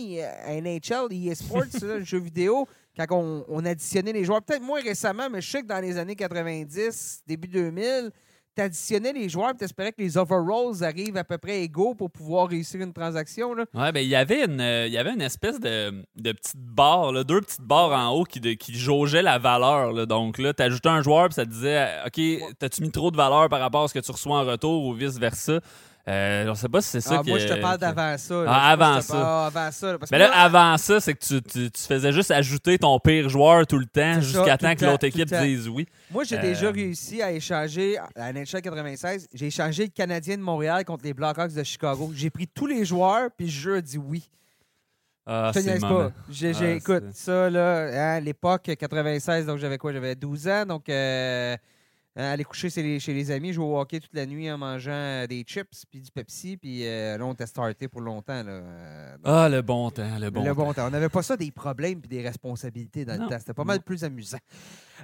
à 0.45 0.61
NHL, 0.61 1.13
EA 1.13 1.35
Sports, 1.35 1.65
le 1.83 2.05
jeu 2.05 2.19
vidéo, 2.19 2.69
quand 2.97 3.45
on, 3.49 3.65
additionnait 3.65 4.13
les 4.13 4.25
joueurs, 4.25 4.43
peut-être 4.43 4.63
moins 4.63 4.81
récemment, 4.81 5.29
mais 5.31 5.41
je 5.41 5.51
sais 5.51 5.63
que 5.63 5.67
dans 5.67 5.81
les 5.81 5.99
années 5.99 6.17
90, 6.17 7.23
début 7.27 7.49
2000, 7.49 8.11
tu 8.57 8.63
additionnais 8.63 9.13
les 9.13 9.29
joueurs 9.29 9.51
et 9.51 9.57
tu 9.57 9.65
espérais 9.65 9.91
que 9.91 10.01
les 10.01 10.17
overalls 10.17 10.85
arrivent 10.85 11.17
à 11.17 11.25
peu 11.25 11.39
près 11.39 11.63
égaux 11.63 11.95
pour 11.95 12.09
pouvoir 12.11 12.49
réussir 12.49 12.81
une 12.81 12.93
transaction. 12.93 13.51
Ouais, 13.75 13.91
ben, 13.91 14.01
il 14.01 14.09
y 14.09 14.15
avait 14.15 14.45
une, 14.45 14.61
il 14.61 14.93
y 14.93 14.99
avait 14.99 15.13
une 15.13 15.23
espèce 15.23 15.59
de, 15.59 16.05
de 16.15 16.33
petite 16.33 16.57
barre, 16.57 17.25
deux 17.25 17.41
petites 17.41 17.63
barres 17.63 17.91
en 17.91 18.11
haut 18.11 18.25
qui, 18.25 18.57
qui 18.57 18.75
jaugeaient 18.79 19.23
la 19.23 19.39
valeur. 19.39 20.07
Donc 20.07 20.39
là, 20.39 20.55
tu 20.55 20.63
ajoutais 20.63 20.89
un 20.89 21.03
joueur 21.03 21.27
et 21.27 21.33
ça 21.33 21.45
te 21.45 21.51
disait 21.51 21.89
OK, 22.07 22.55
t'as-tu 22.61 22.83
mis 22.83 22.93
trop 22.93 23.11
de 23.11 23.17
valeur 23.17 23.49
par 23.49 23.59
rapport 23.59 23.83
à 23.83 23.89
ce 23.89 23.95
que 23.95 23.99
tu 23.99 24.13
reçois 24.13 24.39
en 24.39 24.45
retour 24.45 24.85
ou 24.85 24.95
vice-versa? 24.95 25.61
Euh, 26.07 26.45
je 26.45 26.51
ne 26.51 26.55
sais 26.55 26.69
pas 26.69 26.83
si 26.83 26.91
c'est 26.91 27.01
ça 27.01 27.21
ah, 27.21 27.23
Moi, 27.27 27.39
je 27.39 27.49
te 27.49 27.61
parle 27.61 27.79
d'avant 27.79 28.19
ça. 28.19 28.45
Ah, 28.47 28.71
avant, 28.73 29.01
ça. 29.01 29.47
avant 29.47 29.71
ça. 29.71 29.97
Mais 30.13 30.19
là, 30.19 30.31
avant 30.37 30.77
ça, 30.77 31.01
c'est 31.01 31.15
que 31.15 31.25
tu, 31.25 31.43
tu, 31.43 31.71
tu, 31.71 31.83
faisais 31.83 32.13
juste 32.13 32.31
ajouter 32.31 32.77
ton 32.77 32.99
pire 32.99 33.31
joueur 33.31 33.67
tout 33.67 33.79
le 33.79 33.87
temps 33.87 34.21
jusqu'à 34.21 34.59
temps 34.59 34.75
que 34.75 34.85
l'autre 34.85 35.05
équipe 35.05 35.33
dise 35.35 35.67
oui. 35.67 35.87
Moi, 36.11 36.25
j'ai 36.25 36.37
déjà 36.37 36.67
euh, 36.67 36.73
réussi 36.73 37.23
à 37.23 37.33
échanger, 37.33 37.97
à 38.17 38.33
NHL 38.35 38.61
96, 38.61 39.29
j'ai 39.33 39.47
échangé 39.47 39.85
le 39.85 39.91
Canadien 39.91 40.37
de 40.37 40.43
Montréal 40.43 40.85
contre 40.85 41.05
les 41.05 41.15
Blackhawks 41.15 41.55
de 41.55 41.63
Chicago. 41.63 42.13
J'ai 42.15 42.29
pris 42.29 42.49
tous 42.49 42.67
les 42.67 42.85
joueurs, 42.85 43.31
puis 43.35 43.47
le 43.47 43.53
jeu 43.53 43.77
a 43.77 43.81
dit 43.81 43.99
oui. 43.99 44.29
Ah, 45.27 45.53
je 45.55 45.61
te 45.61 45.81
pas. 45.81 46.13
J'ai, 46.29 46.53
ah, 46.55 46.71
écoute, 46.73 47.05
ça, 47.15 47.49
là, 47.49 47.87
à 47.87 48.17
hein, 48.17 48.21
l'époque 48.21 48.71
96, 48.79 49.47
donc 49.47 49.57
j'avais 49.57 49.79
quoi? 49.79 49.91
J'avais 49.91 50.15
12 50.15 50.49
ans, 50.49 50.67
donc... 50.67 50.87
Euh, 50.91 51.57
aller 52.17 52.45
coucher 52.45 52.71
chez 52.71 52.83
les, 52.83 53.01
chez 53.01 53.13
les, 53.13 53.31
amis, 53.31 53.53
jouer 53.53 53.65
au 53.65 53.79
hockey 53.79 53.99
toute 53.99 54.15
la 54.15 54.27
nuit 54.27 54.51
en 54.51 54.57
mangeant 54.57 54.93
euh, 54.93 55.27
des 55.27 55.43
chips 55.43 55.85
puis 55.91 56.01
du 56.01 56.11
Pepsi. 56.11 56.57
Puis 56.57 56.87
euh, 56.87 57.19
là, 57.19 57.27
on 57.27 57.33
était 57.33 57.47
starté 57.47 57.89
pour 57.89 58.01
longtemps. 58.01 58.43
Là. 58.43 58.53
Euh, 58.53 59.17
ah, 59.25 59.49
le 59.49 59.63
bon 59.63 59.91
temps, 59.91 60.19
le 60.19 60.31
bon, 60.31 60.45
le 60.45 60.55
bon 60.55 60.73
temps. 60.73 60.87
On 60.87 60.91
n'avait 60.91 61.09
pas 61.09 61.23
ça 61.23 61.37
des 61.37 61.51
problèmes 61.51 62.01
puis 62.01 62.09
des 62.09 62.23
responsabilités 62.23 63.05
dans 63.05 63.21
le 63.21 63.29
temps. 63.29 63.39
C'était 63.39 63.55
pas 63.55 63.65
mal 63.65 63.81
plus 63.81 64.05
amusant. 64.05 64.39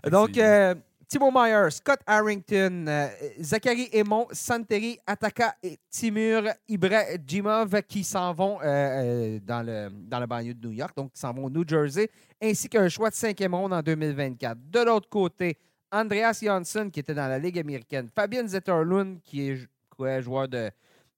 Donc, 0.08 0.38
euh, 0.38 0.74
Timo 1.08 1.32
Meyer, 1.32 1.68
Scott 1.70 1.98
Harrington, 2.06 3.08
Zachary 3.40 3.88
Emon, 3.92 4.28
Santeri 4.30 4.96
Ataka 5.04 5.56
et 5.60 5.76
Timur 5.90 6.44
Ibrahimov 6.68 7.82
qui 7.82 8.04
s'en 8.04 8.32
vont 8.32 8.58
dans, 8.60 9.66
le, 9.66 9.88
dans 9.90 10.20
le 10.20 10.26
banlieue 10.26 10.54
de 10.54 10.64
New 10.64 10.72
York, 10.72 10.96
donc 10.96 11.12
qui 11.12 11.18
s'en 11.18 11.32
vont 11.32 11.46
au 11.46 11.50
New 11.50 11.66
Jersey, 11.66 12.08
ainsi 12.40 12.68
qu'un 12.68 12.88
choix 12.88 13.10
de 13.10 13.16
cinquième 13.16 13.56
ronde 13.56 13.72
en 13.72 13.82
2024. 13.82 14.56
De 14.70 14.84
l'autre 14.84 15.08
côté, 15.08 15.58
Andreas 15.92 16.40
Jansson, 16.42 16.90
qui 16.92 17.00
était 17.00 17.14
dans 17.14 17.28
la 17.28 17.38
Ligue 17.38 17.58
américaine. 17.58 18.08
Fabien 18.14 18.46
Zetterlund, 18.46 19.20
qui 19.25 19.50
est 19.50 19.69
quoi, 19.96 20.20
joueur 20.20 20.48
de. 20.48 20.70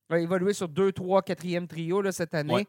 a 0.08 0.19
évolué 0.19 0.52
sur 0.52 0.69
2, 0.69 0.92
3, 0.92 1.22
4e 1.22 1.66
trio 1.66 2.02
là, 2.02 2.12
cette 2.12 2.34
année. 2.34 2.66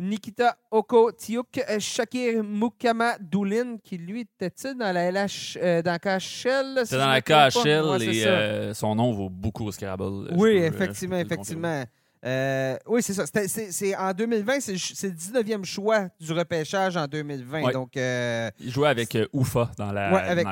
Nikita 0.00 0.56
Oko 0.70 1.12
Tiuk, 1.12 1.58
euh, 1.68 1.78
Shakir 1.78 2.42
Mukama 2.42 3.18
Doulin, 3.20 3.76
qui 3.82 3.98
lui 3.98 4.20
était-il 4.20 4.74
dans 4.74 4.92
la 4.92 5.10
LH, 5.10 5.58
euh, 5.60 5.82
dans 5.82 5.98
KHL? 5.98 6.86
C'est 6.86 6.96
dans 6.96 7.08
la 7.08 7.20
KHL 7.20 8.02
et 8.02 8.26
euh, 8.26 8.74
son 8.74 8.94
nom 8.94 9.12
vaut 9.12 9.28
beaucoup 9.28 9.66
au 9.66 9.72
Scrabble. 9.72 10.32
Oui, 10.36 10.52
effectivement, 10.56 11.18
effectivement. 11.18 11.84
Euh, 12.24 12.76
oui, 12.86 13.02
c'est 13.02 13.14
ça. 13.14 13.24
C'est 13.26 13.96
en 13.96 14.12
2020, 14.12 14.60
c'est 14.60 14.72
le 14.72 15.14
19e 15.14 15.64
choix 15.64 16.08
du 16.20 16.32
repêchage 16.32 16.96
en 16.96 17.06
2020. 17.06 17.72
Donc, 17.72 17.96
euh, 17.96 18.50
il 18.58 18.70
jouait 18.70 18.88
avec 18.88 19.14
euh, 19.16 19.26
Oufa 19.32 19.70
dans 19.78 19.90
la, 19.90 20.12
ouais, 20.12 20.44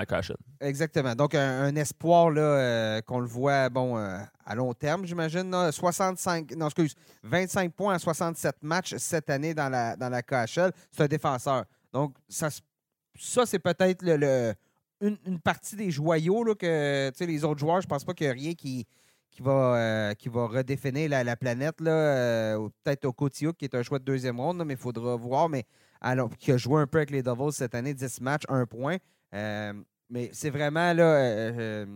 Exactement. 0.60 1.14
Donc, 1.14 1.34
un, 1.34 1.74
espoir 1.76 2.30
là, 2.30 3.02
qu'on 3.02 3.20
le 3.20 3.26
voit 3.26 3.68
bon, 3.68 3.96
à 3.96 4.54
long 4.54 4.72
terme, 4.72 5.04
j'imagine. 5.04 5.54
65, 5.70 6.52
non, 6.56 6.66
excuse, 6.66 6.94
25 7.22 7.72
points 7.72 7.96
en 7.96 7.98
67 7.98 8.56
matchs 8.62 8.94
cette 8.96 9.28
année 9.28 9.52
dans 9.52 9.68
la, 9.68 9.94
dans 9.94 10.08
la 10.08 10.22
KHL. 10.22 10.72
C'est 10.90 11.02
un 11.02 11.06
défenseur. 11.06 11.64
Donc, 11.92 12.14
ça, 12.28 12.48
ça 13.18 13.44
c'est 13.44 13.58
peut-être 13.58 14.02
le, 14.02 14.54
une, 15.00 15.38
partie 15.38 15.76
des 15.76 15.90
joyaux 15.90 16.44
là, 16.44 16.54
que 16.54 17.12
les 17.20 17.44
autres 17.44 17.60
joueurs, 17.60 17.82
je 17.82 17.86
pense 17.86 18.04
pas 18.04 18.14
qu'il 18.14 18.26
y 18.26 18.30
a 18.30 18.32
rien 18.32 18.54
qui 18.54 18.86
qui 19.38 19.44
va, 19.44 19.76
euh, 19.76 20.14
qui 20.14 20.28
va 20.28 20.46
redéfinir 20.48 21.08
la, 21.10 21.36
planète, 21.36 21.80
là, 21.80 21.92
euh, 21.92 22.68
peut-être 22.82 23.04
au 23.04 23.12
Cotillo, 23.12 23.52
qui 23.52 23.66
est 23.66 23.74
un 23.76 23.84
choix 23.84 24.00
de 24.00 24.04
deuxième 24.04 24.40
ronde, 24.40 24.64
mais 24.66 24.74
il 24.74 24.78
faudra 24.78 25.14
voir. 25.14 25.48
Mais 25.48 25.64
alors, 26.00 26.36
qui 26.36 26.50
a 26.50 26.56
joué 26.56 26.82
un 26.82 26.88
peu 26.88 26.98
avec 26.98 27.10
les 27.10 27.22
Devils 27.22 27.52
cette 27.52 27.76
année, 27.76 27.94
10 27.94 28.20
matchs, 28.20 28.42
un 28.48 28.66
point. 28.66 28.96
Euh, 29.34 29.72
mais 30.10 30.30
c'est 30.32 30.50
vraiment 30.50 30.92
là. 30.92 31.86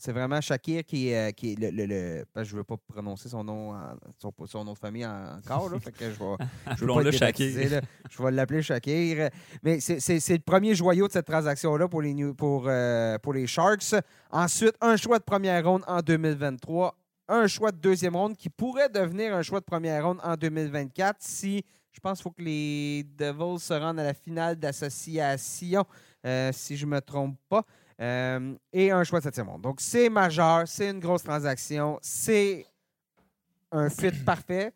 C'est 0.00 0.12
vraiment 0.12 0.40
Shakir 0.40 0.84
qui, 0.84 1.12
qui 1.36 1.52
est 1.52 1.60
le. 1.60 1.86
le, 1.86 2.24
je 2.42 2.52
ne 2.52 2.58
veux 2.58 2.64
pas 2.64 2.76
prononcer 2.76 3.28
son 3.28 3.44
nom, 3.44 3.74
son, 4.18 4.64
nom 4.64 4.72
de 4.72 4.78
famille 4.78 5.06
encore. 5.06 5.68
Là, 5.70 5.78
fait 5.78 5.92
que 5.92 6.10
je 6.10 6.84
vais, 6.84 7.12
Shakir. 7.16 7.80
je 8.10 8.22
vais 8.22 8.30
l'appeler 8.30 8.62
Shakir. 8.62 9.28
Mais 9.62 9.78
c'est 9.80 10.28
le 10.28 10.38
premier 10.38 10.74
joyau 10.74 11.06
de 11.06 11.12
cette 11.12 11.26
transaction-là 11.26 11.86
pour 11.86 12.02
les, 12.02 12.14
pour, 12.32 12.68
pour 13.22 13.32
les 13.34 13.46
Sharks. 13.46 13.94
Ensuite, 14.30 14.74
un 14.80 14.96
choix 14.96 15.18
de 15.18 15.24
première 15.24 15.64
ronde 15.64 15.82
en 15.86 16.00
2023, 16.00 16.96
un 17.28 17.46
choix 17.46 17.70
de 17.70 17.78
deuxième 17.78 18.16
ronde 18.16 18.36
qui 18.36 18.48
pourrait 18.48 18.88
devenir 18.88 19.34
un 19.34 19.42
choix 19.42 19.60
de 19.60 19.64
première 19.66 20.04
ronde 20.04 20.20
en 20.22 20.34
2024 20.34 21.18
si 21.20 21.64
je 21.92 22.00
pense 22.00 22.18
qu'il 22.18 22.22
faut 22.22 22.30
que 22.30 22.42
les 22.42 23.04
Devils 23.18 23.58
se 23.58 23.74
rendent 23.74 23.98
à 23.98 24.04
la 24.04 24.14
finale 24.14 24.56
d'association, 24.56 25.84
euh, 26.24 26.50
si 26.52 26.76
je 26.76 26.86
ne 26.86 26.92
me 26.92 27.00
trompe 27.00 27.36
pas. 27.48 27.64
Euh, 28.00 28.54
et 28.72 28.90
un 28.90 29.04
choix 29.04 29.18
de 29.18 29.24
septième 29.24 29.48
ronde. 29.48 29.62
Donc, 29.62 29.80
c'est 29.80 30.08
majeur, 30.08 30.66
c'est 30.66 30.90
une 30.90 31.00
grosse 31.00 31.22
transaction, 31.22 31.98
c'est 32.00 32.66
un 33.70 33.90
fit 33.90 34.12
parfait. 34.24 34.72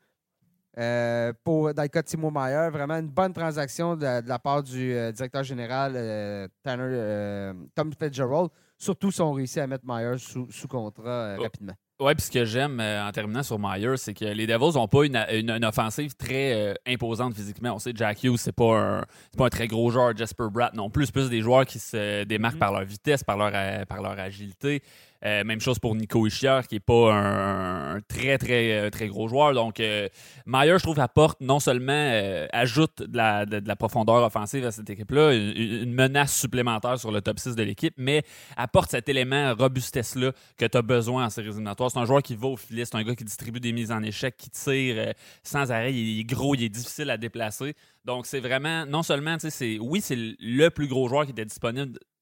Euh, 0.76 1.32
pour, 1.44 1.72
de 1.72 2.00
Timo 2.00 2.32
Meyer, 2.32 2.68
vraiment 2.68 2.94
une 2.94 3.08
bonne 3.08 3.32
transaction 3.32 3.94
de, 3.94 4.26
la 4.26 4.38
part 4.40 4.60
du 4.60 4.92
directeur 5.12 5.44
général 5.44 6.50
Tanner, 6.64 7.52
Tom 7.76 7.92
Fitzgerald 7.96 8.50
surtout 8.78 9.10
si 9.10 9.20
on 9.20 9.32
réussit 9.32 9.58
à 9.58 9.66
mettre 9.66 9.84
Myers 9.86 10.18
sous, 10.18 10.68
contrat 10.68 11.08
euh, 11.08 11.36
rapidement. 11.40 11.74
Oui, 12.00 12.12
puis 12.16 12.26
ce 12.26 12.30
que 12.30 12.44
j'aime 12.44 12.80
euh, 12.80 13.06
en 13.06 13.12
terminant 13.12 13.44
sur 13.44 13.56
Myers, 13.56 13.98
c'est 13.98 14.14
que 14.14 14.24
les 14.24 14.48
Devils 14.48 14.74
n'ont 14.74 14.88
pas 14.88 15.04
une, 15.04 15.64
offensive 15.64 16.14
très 16.16 16.52
euh, 16.52 16.74
imposante 16.88 17.34
physiquement. 17.34 17.72
On 17.72 17.78
sait 17.78 17.92
que 17.92 17.98
Jack 17.98 18.24
Hughes, 18.24 18.36
c'est 18.36 18.50
pas 18.50 18.76
un 18.76 19.04
pas 19.38 19.46
un 19.46 19.48
très 19.48 19.68
gros 19.68 19.90
joueur, 19.90 20.16
Jasper 20.16 20.46
Bratt 20.50 20.74
non 20.74 20.90
plus. 20.90 21.12
plus 21.12 21.30
des 21.30 21.40
joueurs 21.40 21.64
qui 21.64 21.78
se 21.78 22.24
démarquent 22.24 22.56
mm-hmm. 22.56 22.58
par 22.58 22.72
leur 22.72 22.84
vitesse, 22.84 23.22
par 23.22 23.36
leur, 23.36 23.52
par 23.86 24.02
leur 24.02 24.18
agilité. 24.18 24.82
Même 25.24 25.60
chose 25.60 25.78
pour 25.78 25.94
Nico 25.94 26.26
Ischier, 26.26 26.60
qui 26.68 26.76
n'est 26.76 26.80
pas 26.80 27.12
un, 27.14 28.00
très, 28.02 28.38
très, 28.38 28.90
très 28.90 29.08
gros 29.08 29.28
joueur. 29.28 29.54
Donc, 29.54 29.78
Meyer, 29.78 30.78
je 30.78 30.82
trouve, 30.82 31.00
apporte 31.00 31.40
non 31.40 31.60
seulement, 31.60 32.46
ajoute 32.52 33.02
de 33.02 33.16
la, 33.16 33.46
de, 33.46 33.66
la, 33.66 33.76
profondeur 33.76 34.22
offensive 34.22 34.64
à 34.66 34.72
cette 34.72 34.88
équipe-là, 34.90 35.32
une, 35.32 35.92
menace 35.92 36.38
supplémentaire 36.38 36.98
sur 36.98 37.10
le 37.10 37.20
top 37.20 37.38
6 37.38 37.56
de 37.56 37.62
l'équipe, 37.62 37.94
mais 37.96 38.22
apporte 38.56 38.90
cet 38.90 39.08
élément 39.08 39.54
robustesse-là 39.54 40.32
que 40.56 40.66
tu 40.66 40.76
as 40.76 40.82
besoin 40.82 41.26
en 41.26 41.30
séries 41.30 41.48
éliminatoires. 41.48 41.90
C'est 41.90 41.98
un 41.98 42.04
joueur 42.04 42.22
qui 42.22 42.36
va 42.36 42.48
au 42.48 42.56
filet, 42.56 42.84
c'est 42.84 42.96
un 42.96 43.02
gars 43.02 43.14
qui 43.14 43.24
distribue 43.24 43.60
des 43.60 43.72
mises 43.72 43.92
en 43.92 44.02
échec, 44.02 44.36
qui 44.36 44.50
tire 44.50 45.14
sans 45.42 45.70
arrêt, 45.72 45.94
il 45.94 46.20
est 46.20 46.24
gros, 46.24 46.54
il 46.54 46.64
est 46.64 46.68
difficile 46.68 47.10
à 47.10 47.16
déplacer. 47.16 47.74
Donc, 48.04 48.26
c'est 48.26 48.40
vraiment, 48.40 48.86
non 48.86 49.02
seulement, 49.02 49.36
c'est, 49.38 49.78
oui, 49.78 50.00
c'est 50.00 50.16
le 50.16 50.68
plus 50.68 50.88
gros 50.88 51.08
joueur 51.08 51.24
qui 51.24 51.30
était 51.32 51.44
disponible 51.44 51.98
euh, 51.98 52.13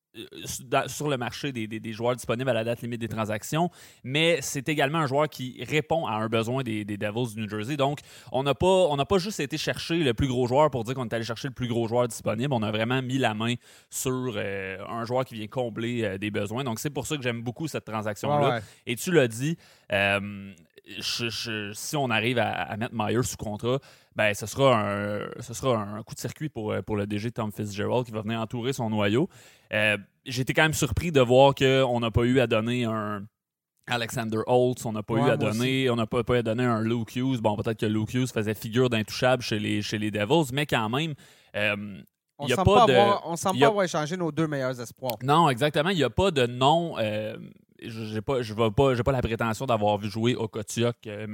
sur 0.87 1.09
le 1.09 1.16
marché 1.16 1.52
des, 1.52 1.92
joueurs 1.92 2.16
disponibles 2.16 2.50
à 2.50 2.52
la 2.52 2.64
date 2.64 2.83
limite 2.83 3.00
des 3.00 3.09
transactions, 3.09 3.71
mais 4.04 4.38
c'est 4.40 4.69
également 4.69 4.99
un 4.99 5.07
joueur 5.07 5.28
qui 5.28 5.62
répond 5.64 6.07
à 6.07 6.12
un 6.14 6.28
besoin 6.28 6.62
des, 6.62 6.85
Devils 6.85 7.35
du 7.35 7.42
New 7.42 7.49
Jersey. 7.49 7.76
Donc, 7.76 8.00
on 8.31 8.42
n'a 8.42 8.54
pas, 8.54 9.04
pas 9.09 9.19
juste 9.19 9.40
été 9.40 9.57
chercher 9.57 9.97
le 9.97 10.14
plus 10.14 10.28
gros 10.28 10.47
joueur 10.47 10.71
pour 10.71 10.85
dire 10.85 10.95
qu'on 10.95 11.04
est 11.04 11.14
allé 11.14 11.25
chercher 11.25 11.49
le 11.49 11.54
plus 11.54 11.69
gros 11.69 11.88
joueur 11.88 12.07
disponible. 12.09 12.52
On 12.52 12.62
a 12.62 12.71
vraiment 12.71 13.02
mis 13.02 13.19
la 13.19 13.35
main 13.35 13.54
sur 13.90 14.35
euh, 14.37 14.78
un 14.88 15.04
joueur 15.04 15.25
qui 15.25 15.35
vient 15.35 15.47
combler 15.47 16.04
euh, 16.04 16.19
des 16.19 16.31
besoins. 16.31 16.64
Donc, 16.64 16.78
c'est 16.78 16.90
pour 16.90 17.07
ça 17.07 17.16
que 17.16 17.23
j'aime 17.23 17.42
beaucoup 17.42 17.66
cette 17.66 17.85
transaction-là. 17.85 18.61
Et 18.87 18.97
tu 18.97 19.11
l'as 19.12 19.28
dit, 19.28 19.57
si 21.00 21.97
on 21.97 22.11
arrive 22.11 22.38
à, 22.38 22.76
mettre 22.76 22.95
Meyer 22.95 23.23
sous 23.23 23.37
contrat, 23.37 23.78
ben, 24.14 24.35
ce 24.35 24.45
sera 24.45 24.78
un, 24.78 25.21
ce 25.40 25.54
sera 25.54 25.78
un 25.78 26.02
coup 26.02 26.14
de 26.14 26.21
circuit 26.21 26.50
pour, 26.50 26.75
pour 26.85 26.97
le 26.97 27.07
DG 27.07 27.31
Tom 27.31 27.50
Fitzgerald 27.50 28.04
qui 28.04 28.12
va 28.12 28.21
venir 28.21 28.38
entourer 28.40 28.75
son 28.75 28.90
noyau. 28.90 29.28
Euh, 29.72 29.96
J'étais 30.24 30.52
quand 30.52 30.62
même 30.62 30.72
surpris 30.72 31.10
de 31.10 31.20
voir 31.20 31.52
qu'on 31.52 31.98
n'a 31.98 32.10
pas 32.12 32.22
eu 32.22 32.38
à 32.38 32.46
donner 32.46 32.84
un 32.84 33.24
Alexander 33.88 34.38
Holtz, 34.46 34.86
on 34.86 34.92
n'a 34.92 35.02
pas 35.02 35.14
eu 35.14 35.28
à 35.28 35.36
donner, 35.36 35.90
on 35.90 35.96
n'a 35.96 36.06
pas, 36.06 36.22
pas 36.22 36.36
eu 36.36 36.38
à 36.38 36.42
donner 36.42 36.64
un 36.64 36.80
Luke 36.80 37.16
Hughes. 37.16 37.40
Bon, 37.40 37.56
peut-être 37.56 37.80
que 37.80 37.86
Luke 37.86 38.14
Hughes 38.14 38.28
faisait 38.32 38.54
figure 38.54 38.88
d'intouchable 38.88 39.42
chez 39.42 39.58
les, 39.58 39.82
chez 39.82 39.98
les 39.98 40.12
Devils, 40.12 40.52
mais 40.52 40.64
quand 40.64 40.88
même, 40.88 41.14
euh, 41.56 42.00
on 42.38 42.46
ne 42.46 42.54
semble 42.54 42.64
pas, 42.72 42.82
avoir, 42.84 43.22
on 43.28 43.34
semble 43.34 43.58
pas 43.58 43.66
avoir 43.66 43.84
échangé 43.84 44.16
nos 44.16 44.30
deux 44.30 44.46
meilleurs 44.46 44.80
espoirs. 44.80 45.16
Non, 45.24 45.48
exactement. 45.48 45.90
Il 45.90 45.96
n'y 45.96 46.04
a 46.04 46.10
pas 46.10 46.30
de 46.30 46.46
nom. 46.46 46.94
Euh, 46.98 47.36
je 47.82 48.14
n'ai 48.14 48.20
pas, 48.20 48.38
pas, 48.70 48.94
pas 48.94 49.12
la 49.12 49.22
prétention 49.22 49.66
d'avoir 49.66 49.98
vu 49.98 50.08
jouer 50.08 50.36
Okotiok, 50.36 50.96
euh, 51.08 51.26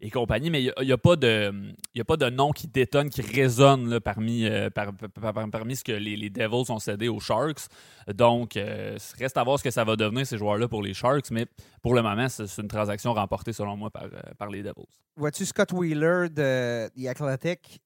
et 0.00 0.10
compagnie, 0.10 0.50
mais 0.50 0.62
il 0.62 0.72
n'y 0.86 0.92
a, 0.92 0.98
pas 0.98 1.16
de, 1.16 1.52
a 1.98 2.04
pas 2.04 2.16
de 2.16 2.28
nom 2.30 2.52
qui 2.52 2.66
détonne, 2.66 3.08
qui 3.08 3.22
résonne 3.22 4.00
parmi, 4.00 4.44
euh, 4.44 4.68
parmi 4.70 5.76
ce 5.76 5.84
que 5.84 5.92
les, 5.92 6.30
Devils 6.30 6.70
ont 6.70 6.78
cédé 6.78 7.08
aux 7.08 7.20
Sharks. 7.20 7.68
Donc, 8.14 8.56
euh, 8.56 8.96
reste 9.18 9.36
à 9.36 9.44
voir 9.44 9.58
ce 9.58 9.64
que 9.64 9.70
ça 9.70 9.84
va 9.84 9.96
devenir, 9.96 10.26
ces 10.26 10.38
joueurs-là, 10.38 10.68
pour 10.68 10.82
les 10.82 10.94
Sharks, 10.94 11.30
mais 11.30 11.46
pour 11.82 11.94
le 11.94 12.02
moment, 12.02 12.28
c'est 12.28 12.60
une 12.60 12.68
transaction 12.68 13.14
remportée, 13.14 13.52
selon 13.52 13.76
moi, 13.76 13.90
par, 13.90 14.08
par 14.38 14.50
les 14.50 14.62
Devils. 14.62 14.86
Vois-tu 15.16 15.46
Scott 15.46 15.72
Wheeler 15.72 16.28
de 16.30 16.88
The 16.88 17.06
Athletic, 17.06 17.80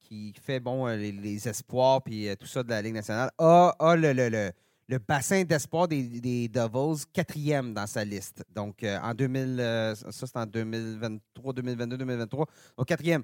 qui 0.00 0.34
fait 0.42 0.60
bon 0.60 0.86
les, 0.86 1.48
espoirs 1.48 2.02
puis 2.02 2.28
tout 2.38 2.46
ça 2.46 2.62
de 2.62 2.70
la 2.70 2.82
Ligue 2.82 2.94
nationale, 2.94 3.30
a, 3.38 3.74
a 3.78 3.96
le, 3.96 4.12
le, 4.12 4.28
le 4.28 4.52
le 4.88 4.98
bassin 4.98 5.44
d'espoir 5.44 5.88
des, 5.88 6.02
des, 6.02 6.48
Devils, 6.48 7.04
quatrième 7.12 7.72
dans 7.72 7.86
sa 7.86 8.04
liste. 8.04 8.44
Donc, 8.54 8.82
euh, 8.82 8.98
en 9.02 9.14
2000, 9.14 9.60
euh, 9.60 9.94
ça, 9.94 10.26
c'est 10.26 10.36
en 10.36 10.46
2023, 10.46 11.52
2022, 11.52 11.96
2023. 11.96 12.46
Donc, 12.76 12.86
quatrième. 12.86 13.22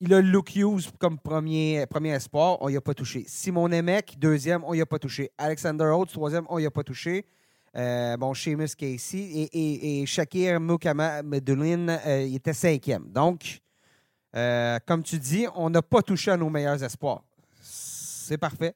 Il 0.00 0.12
a 0.12 0.20
Luke 0.20 0.56
Hughes 0.56 0.90
comme 0.98 1.18
premier, 1.18 1.86
premier 1.86 2.10
espoir, 2.10 2.58
on 2.60 2.68
n'y 2.68 2.76
a 2.76 2.80
pas 2.80 2.94
touché. 2.94 3.24
Simon 3.28 3.68
Nemec, 3.68 4.16
deuxième, 4.18 4.64
on 4.64 4.74
n'y 4.74 4.80
a 4.80 4.86
pas 4.86 4.98
touché. 4.98 5.30
Alexander 5.38 5.84
Holtz, 5.84 6.12
troisième, 6.12 6.44
on 6.48 6.58
n'y 6.58 6.66
a 6.66 6.70
pas 6.70 6.82
touché. 6.82 7.24
Euh, 7.76 8.16
bon, 8.16 8.34
Seamus 8.34 8.74
Casey 8.76 9.18
et, 9.18 9.44
et, 9.52 10.02
et 10.02 10.06
Shakir 10.06 10.60
Mukama 10.60 11.22
Medulin, 11.22 11.98
il 12.06 12.34
était 12.36 12.52
cinquième. 12.52 13.10
Donc, 13.10 13.60
comme 14.32 15.02
tu 15.04 15.18
dis, 15.18 15.46
on 15.54 15.70
n'a 15.70 15.80
pas 15.80 16.02
touché 16.02 16.32
à 16.32 16.36
nos 16.36 16.50
meilleurs 16.50 16.82
espoirs. 16.82 17.22
C'est 17.60 18.38
parfait. 18.38 18.74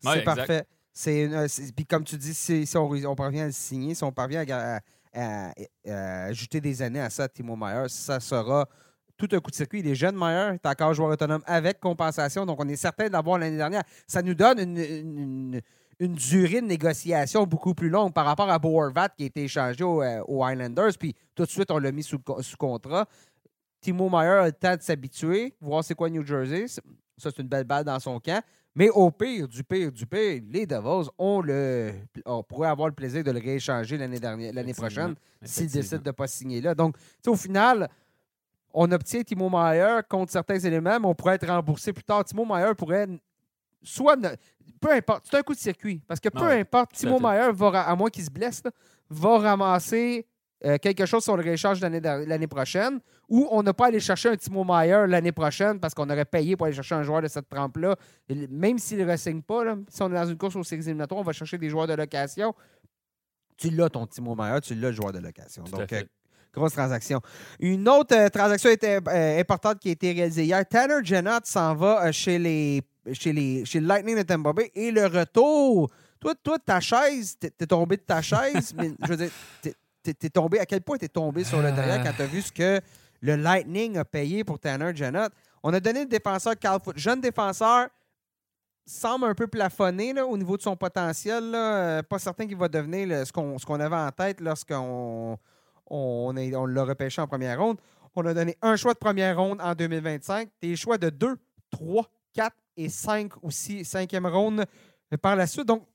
C'est 0.00 0.22
parfait. 0.22 0.64
C'est, 0.92 1.30
puis 1.74 1.86
comme 1.86 2.04
tu 2.04 2.16
dis, 2.16 2.34
si, 2.34 2.76
on, 2.76 3.14
parvient 3.14 3.44
à 3.44 3.46
le 3.46 3.52
signer, 3.52 3.94
si 3.94 4.04
on 4.04 4.12
parvient 4.12 4.44
à, 5.14 5.52
ajouter 6.26 6.60
des 6.60 6.82
années 6.82 7.00
à 7.00 7.10
ça, 7.10 7.28
Timo 7.28 7.56
Meyer, 7.56 7.88
ça 7.88 8.20
sera 8.20 8.68
tout 9.16 9.28
un 9.32 9.40
coup 9.40 9.50
de 9.50 9.56
circuit. 9.56 9.80
Il 9.80 9.88
est 9.88 9.94
jeune, 9.94 10.16
Meyer, 10.16 10.54
est 10.54 10.66
encore 10.66 10.92
joueur 10.92 11.10
autonome 11.10 11.42
avec 11.46 11.80
compensation, 11.80 12.44
donc 12.44 12.60
on 12.60 12.68
est 12.68 12.76
certain 12.76 13.08
d'avoir 13.08 13.38
l'année 13.38 13.56
dernière. 13.56 13.82
Ça 14.06 14.20
nous 14.20 14.34
donne 14.34 14.58
une, 14.58 15.60
durée 16.00 16.60
de 16.60 16.66
négociation 16.66 17.44
beaucoup 17.44 17.74
plus 17.74 17.88
longue 17.88 18.12
par 18.12 18.26
rapport 18.26 18.50
à 18.50 18.58
Boervat 18.58 19.10
qui 19.10 19.22
a 19.22 19.26
été 19.26 19.44
échangé 19.44 19.84
euh, 19.84 20.22
aux, 20.26 20.44
Highlanders, 20.44 20.92
puis 20.98 21.14
tout 21.34 21.44
de 21.44 21.50
suite 21.50 21.70
on 21.70 21.78
l'a 21.78 21.92
mis 21.92 22.02
sous, 22.02 22.18
sous 22.40 22.56
contrat. 22.56 23.06
Timo 23.80 24.10
Meyer 24.10 24.28
a 24.28 24.46
le 24.46 24.52
temps 24.52 24.76
de 24.76 24.82
s'habituer, 24.82 25.54
voir 25.60 25.84
c'est 25.84 25.94
quoi 25.94 26.10
New 26.10 26.26
Jersey. 26.26 26.66
Ça, 27.16 27.30
c'est 27.34 27.42
une 27.42 27.48
belle 27.48 27.64
balle 27.64 27.84
dans 27.84 27.98
son 28.00 28.18
camp. 28.20 28.42
Mais 28.74 28.88
au 28.88 29.10
pire, 29.10 29.46
du 29.46 29.62
pire, 29.62 29.92
du 29.92 30.06
pire, 30.06 30.42
les 30.48 30.64
Devils 30.66 31.10
ont 31.18 31.42
le, 31.42 31.92
on 32.24 32.42
pourrait 32.42 32.68
avoir 32.68 32.88
le 32.88 32.94
plaisir 32.94 33.22
de 33.22 33.30
le 33.30 33.38
rééchanger 33.38 33.98
l'année 33.98 34.18
dernière, 34.18 34.52
l'année 34.54 34.72
prochaine 34.72 35.14
s'ils 35.42 35.70
décident 35.70 36.00
de 36.00 36.08
ne 36.08 36.12
pas 36.12 36.26
signer 36.26 36.60
là. 36.60 36.74
Donc, 36.74 36.96
au 37.26 37.36
final, 37.36 37.88
on 38.72 38.90
obtient 38.90 39.22
Timo 39.22 39.50
Meyer 39.50 40.00
contre 40.08 40.32
certains 40.32 40.58
éléments, 40.58 40.98
mais 40.98 41.06
on 41.06 41.14
pourrait 41.14 41.34
être 41.34 41.46
remboursé 41.46 41.92
plus 41.92 42.04
tard. 42.04 42.24
Timo 42.24 42.46
Meyer 42.46 42.74
pourrait 42.74 43.08
soit. 43.82 44.16
peu 44.80 44.92
importe, 44.92 45.26
c'est 45.30 45.36
un 45.36 45.42
coup 45.42 45.54
de 45.54 45.58
circuit. 45.58 46.00
Parce 46.06 46.20
que 46.20 46.30
peu 46.30 46.48
importe, 46.48 46.92
Timo 46.92 47.18
Meyer, 47.20 47.50
va, 47.52 47.82
à 47.82 47.94
moins 47.94 48.08
qu'il 48.08 48.24
se 48.24 48.30
blesse, 48.30 48.62
va 49.10 49.38
ramasser 49.38 50.26
euh, 50.64 50.78
quelque 50.78 51.06
chose 51.06 51.24
sur 51.24 51.36
le 51.36 51.42
rééchange 51.42 51.80
l'année 51.80 52.46
prochaine, 52.46 53.00
ou 53.28 53.48
on 53.50 53.62
n'a 53.62 53.74
pas 53.74 53.86
allé 53.86 53.98
chercher 53.98 54.28
un 54.28 54.36
Timo 54.36 54.64
Meyer 54.64 55.06
l'année 55.08 55.32
prochaine 55.32 55.80
parce 55.80 55.92
qu'on 55.92 56.08
aurait 56.08 56.24
payé 56.24 56.56
pour 56.56 56.66
aller 56.66 56.74
chercher 56.74 56.94
un 56.94 57.02
joueur 57.02 57.20
de 57.20 57.28
cette 57.28 57.48
trempe-là. 57.48 57.96
Même 58.48 58.78
s'il 58.78 58.98
ne 58.98 59.12
re-signe 59.12 59.42
pas, 59.42 59.64
si 59.88 60.02
on 60.02 60.10
est 60.10 60.14
dans 60.14 60.26
une 60.26 60.38
course 60.38 60.54
aux 60.54 60.62
séries 60.62 60.82
éliminatoires, 60.82 61.20
on 61.20 61.24
va 61.24 61.32
chercher 61.32 61.58
des 61.58 61.68
joueurs 61.68 61.88
de 61.88 61.94
location. 61.94 62.54
Tu 63.56 63.70
l'as, 63.70 63.88
ton 63.88 64.06
Timo 64.06 64.36
Meyer, 64.36 64.60
tu 64.60 64.74
l'as, 64.76 64.90
le 64.90 64.94
joueur 64.94 65.12
de 65.12 65.18
location. 65.18 65.64
Donc, 65.64 65.92
euh, 65.92 66.02
grosse 66.54 66.72
transaction. 66.74 67.20
Une 67.58 67.88
autre 67.88 68.14
euh, 68.14 68.28
transaction 68.28 68.70
était, 68.70 69.00
importante 69.40 69.80
qui 69.80 69.88
a 69.88 69.92
été 69.92 70.12
réalisée 70.12 70.44
hier. 70.44 70.64
Tanner 70.68 71.00
Jennott 71.02 71.44
s'en 71.46 71.74
va 71.74 72.12
chez 72.12 72.38
les 72.38 72.82
chez 73.12 73.32
les 73.32 73.64
chez 73.64 73.80
le 73.80 73.88
Lightning 73.88 74.16
de 74.16 74.22
Tampa 74.22 74.52
Bay 74.52 74.70
et 74.76 74.92
le 74.92 75.06
retour. 75.06 75.90
Toi, 76.20 76.34
toi 76.40 76.56
ta 76.64 76.78
chaise, 76.78 77.36
t'es 77.40 77.66
tombé 77.66 77.96
de 77.96 78.02
ta 78.02 78.22
chaise, 78.22 78.72
mais 78.78 78.92
je 79.02 79.08
veux 79.08 79.16
dire, 79.16 79.30
t'es 80.02 80.30
tombé, 80.30 80.58
à 80.58 80.66
quel 80.66 80.82
point 80.82 80.98
t'es 80.98 81.08
tombé 81.08 81.44
sur 81.44 81.62
le 81.62 81.72
derrière 81.72 82.02
quand 82.02 82.12
t'as 82.16 82.26
vu 82.26 82.42
ce 82.42 82.52
que 82.52 82.80
le 83.20 83.36
Lightning 83.36 83.96
a 83.98 84.04
payé 84.04 84.44
pour 84.44 84.58
Tanner 84.58 84.92
Janot? 84.94 85.28
On 85.62 85.72
a 85.72 85.80
donné 85.80 86.00
le 86.00 86.08
défenseur 86.08 86.58
Cal 86.58 86.80
Foot. 86.82 86.98
Jeune 86.98 87.20
défenseur, 87.20 87.88
semble 88.84 89.26
un 89.26 89.34
peu 89.34 89.46
plafonné 89.46 90.12
là, 90.12 90.26
au 90.26 90.36
niveau 90.36 90.56
de 90.56 90.62
son 90.62 90.76
potentiel. 90.76 91.52
Euh, 91.54 92.02
pas 92.02 92.18
certain 92.18 92.46
qu'il 92.46 92.56
va 92.56 92.68
devenir 92.68 93.26
ce 93.26 93.32
qu'on 93.32 93.80
avait 93.80 93.96
en 93.96 94.10
tête 94.10 94.40
lorsqu'on 94.40 95.38
on, 95.86 96.34
on 96.36 96.66
l'a 96.66 96.84
repêché 96.84 97.20
en 97.20 97.26
première 97.26 97.60
ronde. 97.60 97.78
On 98.14 98.26
a 98.26 98.34
donné 98.34 98.56
un 98.60 98.76
choix 98.76 98.92
de 98.92 98.98
première 98.98 99.38
ronde 99.38 99.60
en 99.60 99.74
2025, 99.74 100.48
des 100.60 100.76
choix 100.76 100.98
de 100.98 101.08
2, 101.10 101.36
3, 101.70 102.10
4 102.34 102.56
et 102.76 102.88
5 102.88 103.32
aussi, 103.42 103.84
cinquième 103.84 104.26
ronde 104.26 104.64
par 105.22 105.36
la 105.36 105.46
suite. 105.46 105.66
Donc, 105.66 105.86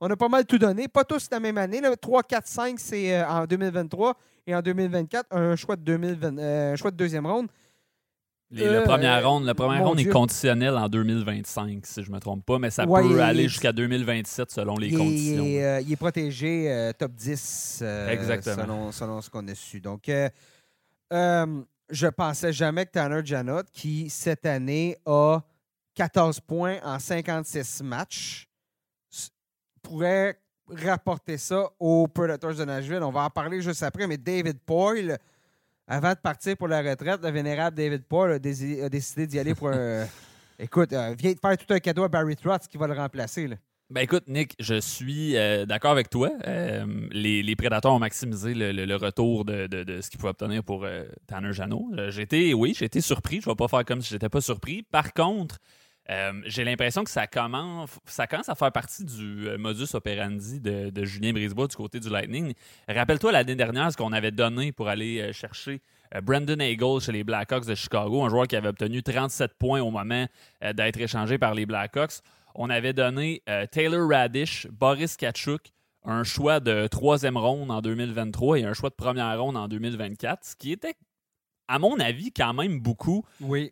on 0.00 0.10
a 0.10 0.16
pas 0.16 0.28
mal 0.28 0.44
tout 0.46 0.58
donné. 0.58 0.88
Pas 0.88 1.04
tous 1.04 1.28
la 1.30 1.40
même 1.40 1.58
année. 1.58 1.80
3, 2.00 2.22
4, 2.22 2.46
5, 2.46 2.78
c'est 2.78 3.14
euh, 3.14 3.28
en 3.28 3.46
2023. 3.46 4.16
Et 4.46 4.54
en 4.54 4.62
2024, 4.62 5.26
un 5.30 5.56
choix 5.56 5.76
de, 5.76 5.82
2020, 5.82 6.38
euh, 6.38 6.76
choix 6.76 6.90
de 6.90 6.96
deuxième 6.96 7.26
ronde. 7.26 7.48
le 8.50 8.62
euh, 8.64 8.84
première 8.84 9.28
ronde, 9.28 9.44
le 9.46 9.52
premier 9.52 9.78
ronde 9.78 10.00
est 10.00 10.06
conditionnel 10.06 10.74
en 10.74 10.88
2025, 10.88 11.84
si 11.84 12.02
je 12.02 12.08
ne 12.10 12.14
me 12.14 12.20
trompe 12.20 12.46
pas, 12.46 12.58
mais 12.58 12.70
ça 12.70 12.86
peut 12.86 13.20
aller 13.20 13.46
jusqu'à 13.48 13.72
2027 13.72 14.50
selon 14.50 14.76
les 14.76 14.92
conditions. 14.92 15.44
il 15.44 15.92
est 15.92 15.96
protégé 15.96 16.92
top 16.98 17.12
10 17.12 17.38
Selon, 17.78 18.90
selon, 18.90 19.20
ce 19.20 19.28
qu'on 19.28 19.46
a 19.48 19.54
su. 19.54 19.80
Donc, 19.80 20.10
je 21.10 22.06
pensais 22.06 22.52
jamais 22.52 22.86
que 22.86 22.92
Tanner 22.92 23.20
Janot, 23.24 23.64
qui 23.72 24.08
cette 24.08 24.46
année 24.46 24.96
a 25.04 25.40
14 25.94 26.40
points 26.40 26.78
en 26.84 26.98
56 26.98 27.82
matchs, 27.82 28.47
pourrait 29.88 30.38
rapporter 30.70 31.38
ça 31.38 31.70
aux 31.78 32.06
Predators 32.08 32.54
de 32.54 32.64
Nashville. 32.64 33.02
On 33.02 33.10
va 33.10 33.24
en 33.24 33.30
parler 33.30 33.60
juste 33.60 33.82
après, 33.82 34.06
mais 34.06 34.18
David 34.18 34.58
Poyle, 34.60 35.18
avant 35.86 36.10
de 36.10 36.18
partir 36.18 36.56
pour 36.56 36.68
la 36.68 36.82
retraite, 36.82 37.20
le 37.22 37.30
vénérable 37.30 37.76
David 37.76 38.04
Poyle 38.04 38.32
a, 38.32 38.38
décidé 38.38 39.26
d'y 39.26 39.38
aller 39.38 39.54
pour 39.54 39.68
un. 39.68 40.06
écoute, 40.58 40.92
euh, 40.92 41.14
viens 41.18 41.32
de 41.32 41.38
faire 41.38 41.56
tout 41.56 41.72
un 41.72 41.78
cadeau 41.78 42.04
à 42.04 42.08
Barry 42.08 42.36
Trotz 42.36 42.68
qui 42.68 42.76
va 42.76 42.86
le 42.86 42.94
remplacer. 42.94 43.48
Ben 43.90 44.02
écoute, 44.02 44.24
Nick, 44.28 44.54
je 44.60 44.78
suis 44.78 45.34
euh, 45.38 45.64
d'accord 45.64 45.92
avec 45.92 46.10
toi. 46.10 46.30
Euh, 46.46 46.84
les, 47.10 47.42
les, 47.42 47.56
Prédateurs 47.56 47.94
ont 47.94 47.98
maximisé 47.98 48.52
le, 48.52 48.96
retour 48.96 49.46
de, 49.46 49.66
ce 50.02 50.10
qu'ils 50.10 50.18
pouvaient 50.18 50.32
obtenir 50.32 50.62
pour 50.62 50.86
Tanner 51.26 51.54
Janot. 51.54 51.92
J'ai 52.10 52.22
été, 52.22 52.52
oui, 52.52 52.74
j'ai 52.78 52.84
été 52.84 53.00
surpris. 53.00 53.40
Je 53.40 53.48
ne 53.48 53.52
vais 53.52 53.56
pas 53.56 53.68
faire 53.68 53.86
comme 53.86 54.02
si 54.02 54.10
j'étais 54.10 54.28
pas 54.28 54.42
surpris. 54.42 54.82
Par 54.82 55.14
contre, 55.14 55.56
j'ai 56.44 56.64
l'impression 56.64 57.04
que 57.04 57.10
ça 57.10 57.26
commence, 57.26 57.90
ça 58.06 58.26
commence 58.26 58.48
à 58.48 58.54
faire 58.54 58.72
partie 58.72 59.04
du 59.04 59.48
modus 59.58 59.94
operandi 59.94 60.60
de, 60.60 61.04
Julien 61.04 61.32
Brisebois 61.32 61.66
du 61.66 61.76
côté 61.76 62.00
du 62.00 62.08
Lightning. 62.08 62.54
Rappelle-toi 62.88 63.32
l'année 63.32 63.54
dernière 63.54 63.92
ce 63.92 63.96
qu'on 63.96 64.12
avait 64.12 64.30
donné 64.30 64.72
pour 64.72 64.88
aller 64.88 65.32
chercher 65.32 65.80
Brandon 66.22 66.58
Hagel 66.60 67.00
chez 67.00 67.12
les 67.12 67.24
Blackhawks 67.24 67.66
de 67.66 67.74
Chicago, 67.74 68.22
un 68.24 68.28
joueur 68.28 68.46
qui 68.46 68.56
avait 68.56 68.68
obtenu 68.68 69.02
37 69.02 69.54
points 69.58 69.80
au 69.80 69.90
moment 69.90 70.26
d'être 70.74 71.00
échangé 71.00 71.36
par 71.38 71.54
les 71.54 71.66
Blackhawks. 71.66 72.20
On 72.54 72.70
avait 72.70 72.94
donné 72.94 73.42
Taylor 73.70 74.08
Radish, 74.08 74.66
Boris 74.70 75.16
Kachuk, 75.16 75.72
un 76.04 76.24
choix 76.24 76.60
de 76.60 76.86
troisième 76.86 77.36
ronde 77.36 77.70
en 77.70 77.80
2023 77.80 78.60
et 78.60 78.64
un 78.64 78.72
choix 78.72 78.90
de 78.90 78.94
première 78.94 79.38
ronde 79.40 79.56
en 79.56 79.68
2024, 79.68 80.44
ce 80.44 80.56
qui 80.56 80.72
était, 80.72 80.94
à 81.68 81.78
mon 81.78 82.00
avis, 82.00 82.32
quand 82.32 82.54
même 82.54 82.80
beaucoup 82.80 83.24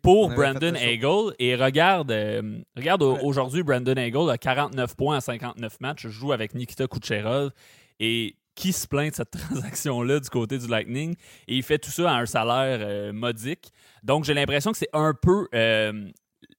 pour 0.03 0.29
Brandon 0.29 0.75
Hagel. 0.75 1.33
Et 1.39 1.55
regarde, 1.55 2.11
euh, 2.11 2.59
regarde 2.75 3.01
aujourd'hui, 3.01 3.63
Brandon 3.63 3.97
Hagel 3.97 4.29
a 4.29 4.37
49 4.37 4.95
points 4.95 5.17
à 5.17 5.21
59 5.21 5.79
matchs, 5.81 6.07
joue 6.07 6.31
avec 6.31 6.53
Nikita 6.53 6.87
Kucherov. 6.87 7.51
Et 7.99 8.35
qui 8.55 8.73
se 8.73 8.87
plaint 8.87 9.11
de 9.11 9.15
cette 9.15 9.31
transaction-là 9.49 10.19
du 10.19 10.29
côté 10.29 10.57
du 10.57 10.67
Lightning? 10.67 11.15
Et 11.47 11.55
il 11.55 11.63
fait 11.63 11.79
tout 11.79 11.91
ça 11.91 12.11
à 12.11 12.15
un 12.15 12.25
salaire 12.25 12.79
euh, 12.81 13.13
modique. 13.13 13.71
Donc, 14.03 14.25
j'ai 14.25 14.33
l'impression 14.33 14.71
que 14.71 14.77
c'est 14.77 14.89
un 14.93 15.13
peu 15.13 15.47
euh, 15.53 16.09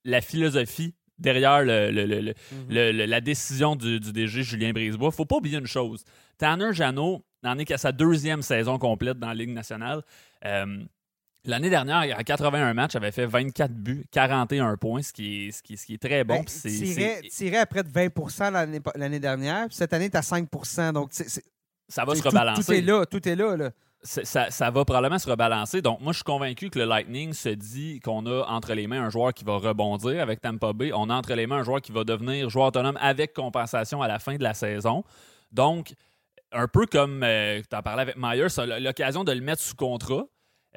la 0.03 0.21
philosophie 0.21 0.93
derrière 1.17 1.65
mhm. 1.65 2.33
la 2.69 3.21
décision 3.21 3.75
du, 3.75 3.99
DG 3.99 4.43
Julien 4.43 4.71
Brisebois. 4.71 5.11
faut 5.11 5.25
pas 5.25 5.37
oublier 5.37 5.57
une 5.57 5.67
chose. 5.67 6.03
Tanner 6.37 6.73
Janot 6.73 7.25
n'en 7.43 7.57
est 7.57 7.65
qu'à 7.65 7.77
sa 7.77 7.91
deuxième 7.91 8.41
saison 8.41 8.77
complète 8.77 9.19
dans 9.19 9.27
la 9.27 9.33
Ligue 9.33 9.49
nationale. 9.51 10.01
Euh, 10.45 10.83
l'année 11.45 11.69
dernière, 11.69 12.17
à 12.17 12.23
81 12.23 12.73
matchs, 12.73 12.95
avait 12.95 13.11
fait 13.11 13.25
24 13.25 13.71
buts, 13.71 14.05
41 14.11 14.77
points, 14.77 15.01
ce 15.01 15.13
qui 15.13 15.47
est, 15.47 15.51
ce 15.51 15.61
qui, 15.61 15.77
ce 15.77 15.85
qui 15.85 15.93
est 15.95 16.01
très 16.01 16.23
bon. 16.23 16.43
Ben, 16.43 17.21
tiré 17.29 17.57
à 17.57 17.65
près 17.65 17.83
de 17.83 17.89
20% 17.89 18.81
l'année 18.95 19.19
dernière. 19.19 19.67
Cette 19.71 19.93
année, 19.93 20.09
tu 20.09 20.17
à 20.17 20.21
5% 20.21 20.93
Donc, 20.93 21.11
ça 21.13 22.05
va 22.05 22.15
se 22.15 22.23
rebalancer. 22.23 22.63
Tout 22.63 22.71
est 22.73 22.81
là, 22.81 23.05
tout 23.05 23.27
est 23.27 23.35
là. 23.35 23.57
là 23.57 23.71
ça, 24.01 24.71
va 24.71 24.85
probablement 24.85 25.19
se 25.19 25.29
rebalancer. 25.29 25.81
Donc, 25.81 25.99
moi, 26.01 26.13
je 26.13 26.17
suis 26.17 26.23
convaincu 26.23 26.69
que 26.69 26.79
le 26.79 26.85
Lightning 26.85 27.33
se 27.33 27.49
dit 27.49 27.99
qu'on 27.99 28.25
a 28.25 28.45
entre 28.47 28.73
les 28.73 28.87
mains 28.87 29.03
un 29.03 29.09
joueur 29.09 29.33
qui 29.33 29.43
va 29.43 29.57
rebondir 29.57 30.21
avec 30.21 30.41
Tampa 30.41 30.73
Bay. 30.73 30.91
On 30.93 31.09
a 31.09 31.15
entre 31.15 31.33
les 31.33 31.47
mains 31.47 31.57
un 31.57 31.63
joueur 31.63 31.81
qui 31.81 31.91
va 31.91 32.03
devenir 32.03 32.49
joueur 32.49 32.67
autonome 32.67 32.97
avec 33.01 33.33
compensation 33.33 34.01
à 34.01 34.07
la 34.07 34.19
fin 34.19 34.35
de 34.35 34.43
la 34.43 34.53
saison. 34.53 35.03
Donc, 35.51 35.93
un 36.51 36.67
peu 36.67 36.85
comme 36.85 37.23
euh, 37.23 37.61
tu 37.69 37.75
en 37.75 37.81
parlais 37.81 38.03
avec 38.03 38.15
Myers, 38.17 38.47
l'occasion 38.79 39.23
de 39.23 39.31
le 39.31 39.41
mettre 39.41 39.61
sous 39.61 39.75
contrat. 39.75 40.25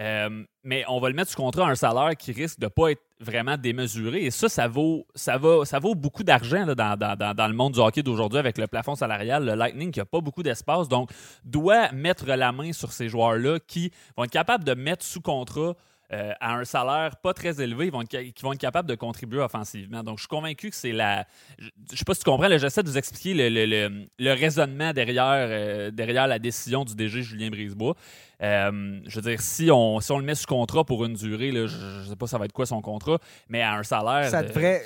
Euh, 0.00 0.44
mais 0.64 0.84
on 0.88 1.00
va 1.00 1.10
le 1.10 1.14
mettre 1.14 1.30
sous 1.30 1.36
contrat 1.36 1.66
à 1.66 1.70
un 1.70 1.74
salaire 1.74 2.16
qui 2.16 2.32
risque 2.32 2.58
de 2.58 2.66
ne 2.66 2.70
pas 2.70 2.92
être 2.92 3.02
vraiment 3.20 3.56
démesuré. 3.56 4.24
Et 4.24 4.30
ça, 4.30 4.48
ça 4.48 4.66
vaut, 4.66 5.06
ça 5.14 5.36
va, 5.36 5.64
ça 5.64 5.78
vaut 5.78 5.94
beaucoup 5.94 6.24
d'argent 6.24 6.66
dans, 6.74 6.96
dans, 6.96 7.46
le 7.46 7.54
monde 7.54 7.74
du 7.74 7.80
hockey 7.80 8.02
d'aujourd'hui 8.02 8.38
avec 8.38 8.58
le 8.58 8.66
plafond 8.66 8.94
salarial. 8.94 9.44
Le 9.44 9.54
Lightning 9.54 9.90
qui 9.90 10.00
n'a 10.00 10.06
pas 10.06 10.20
beaucoup 10.20 10.42
d'espace, 10.42 10.88
donc 10.88 11.10
doit 11.44 11.92
mettre 11.92 12.26
la 12.26 12.52
main 12.52 12.72
sur 12.72 12.92
ces 12.92 13.08
joueurs-là 13.08 13.58
qui 13.66 13.92
vont 14.16 14.24
être 14.24 14.30
capables 14.30 14.64
de 14.64 14.74
mettre 14.74 15.04
sous 15.04 15.20
contrat 15.20 15.74
euh, 16.12 16.32
à 16.40 16.56
un 16.56 16.64
salaire 16.64 17.16
pas 17.16 17.32
très 17.32 17.62
élevé, 17.62 17.86
ils 17.86 17.92
vont 17.92 18.02
être, 18.02 18.10
qui 18.10 18.42
vont 18.42 18.52
être 18.52 18.60
capables 18.60 18.88
de 18.88 18.94
contribuer 18.94 19.40
offensivement. 19.40 20.02
Donc, 20.02 20.18
je 20.18 20.24
suis 20.24 20.28
convaincu 20.28 20.68
que 20.68 20.76
c'est 20.76 20.92
la. 20.92 21.26
Je 21.58 21.70
ne 21.92 21.96
sais 21.96 22.04
pas 22.04 22.12
si 22.12 22.20
tu 22.20 22.30
comprends, 22.30 22.50
j'essaie 22.58 22.82
de 22.82 22.88
vous 22.88 22.98
expliquer 22.98 23.48
le, 23.48 24.32
raisonnement 24.34 24.92
derrière, 24.92 25.46
euh, 25.48 25.90
derrière 25.90 26.26
la 26.26 26.38
décision 26.38 26.84
du 26.84 26.94
DG 26.94 27.22
Julien 27.22 27.48
Brisebois. 27.48 27.94
Euh, 28.42 29.00
je 29.06 29.20
veux 29.20 29.30
dire, 29.30 29.40
si 29.40 29.70
on, 29.70 30.00
si 30.00 30.12
on 30.12 30.18
le 30.18 30.24
met 30.24 30.34
sous 30.34 30.46
contrat 30.46 30.84
pour 30.84 31.02
une 31.06 31.14
durée, 31.14 31.50
là, 31.50 31.66
je 31.66 31.76
ne 31.76 32.10
sais 32.10 32.16
pas 32.16 32.26
ça 32.26 32.36
va 32.36 32.44
être 32.44 32.52
quoi 32.52 32.66
son 32.66 32.82
contrat, 32.82 33.18
mais 33.48 33.62
à 33.62 33.76
un 33.76 33.82
salaire. 33.82 34.28
Ça 34.28 34.42
devrait. 34.42 34.82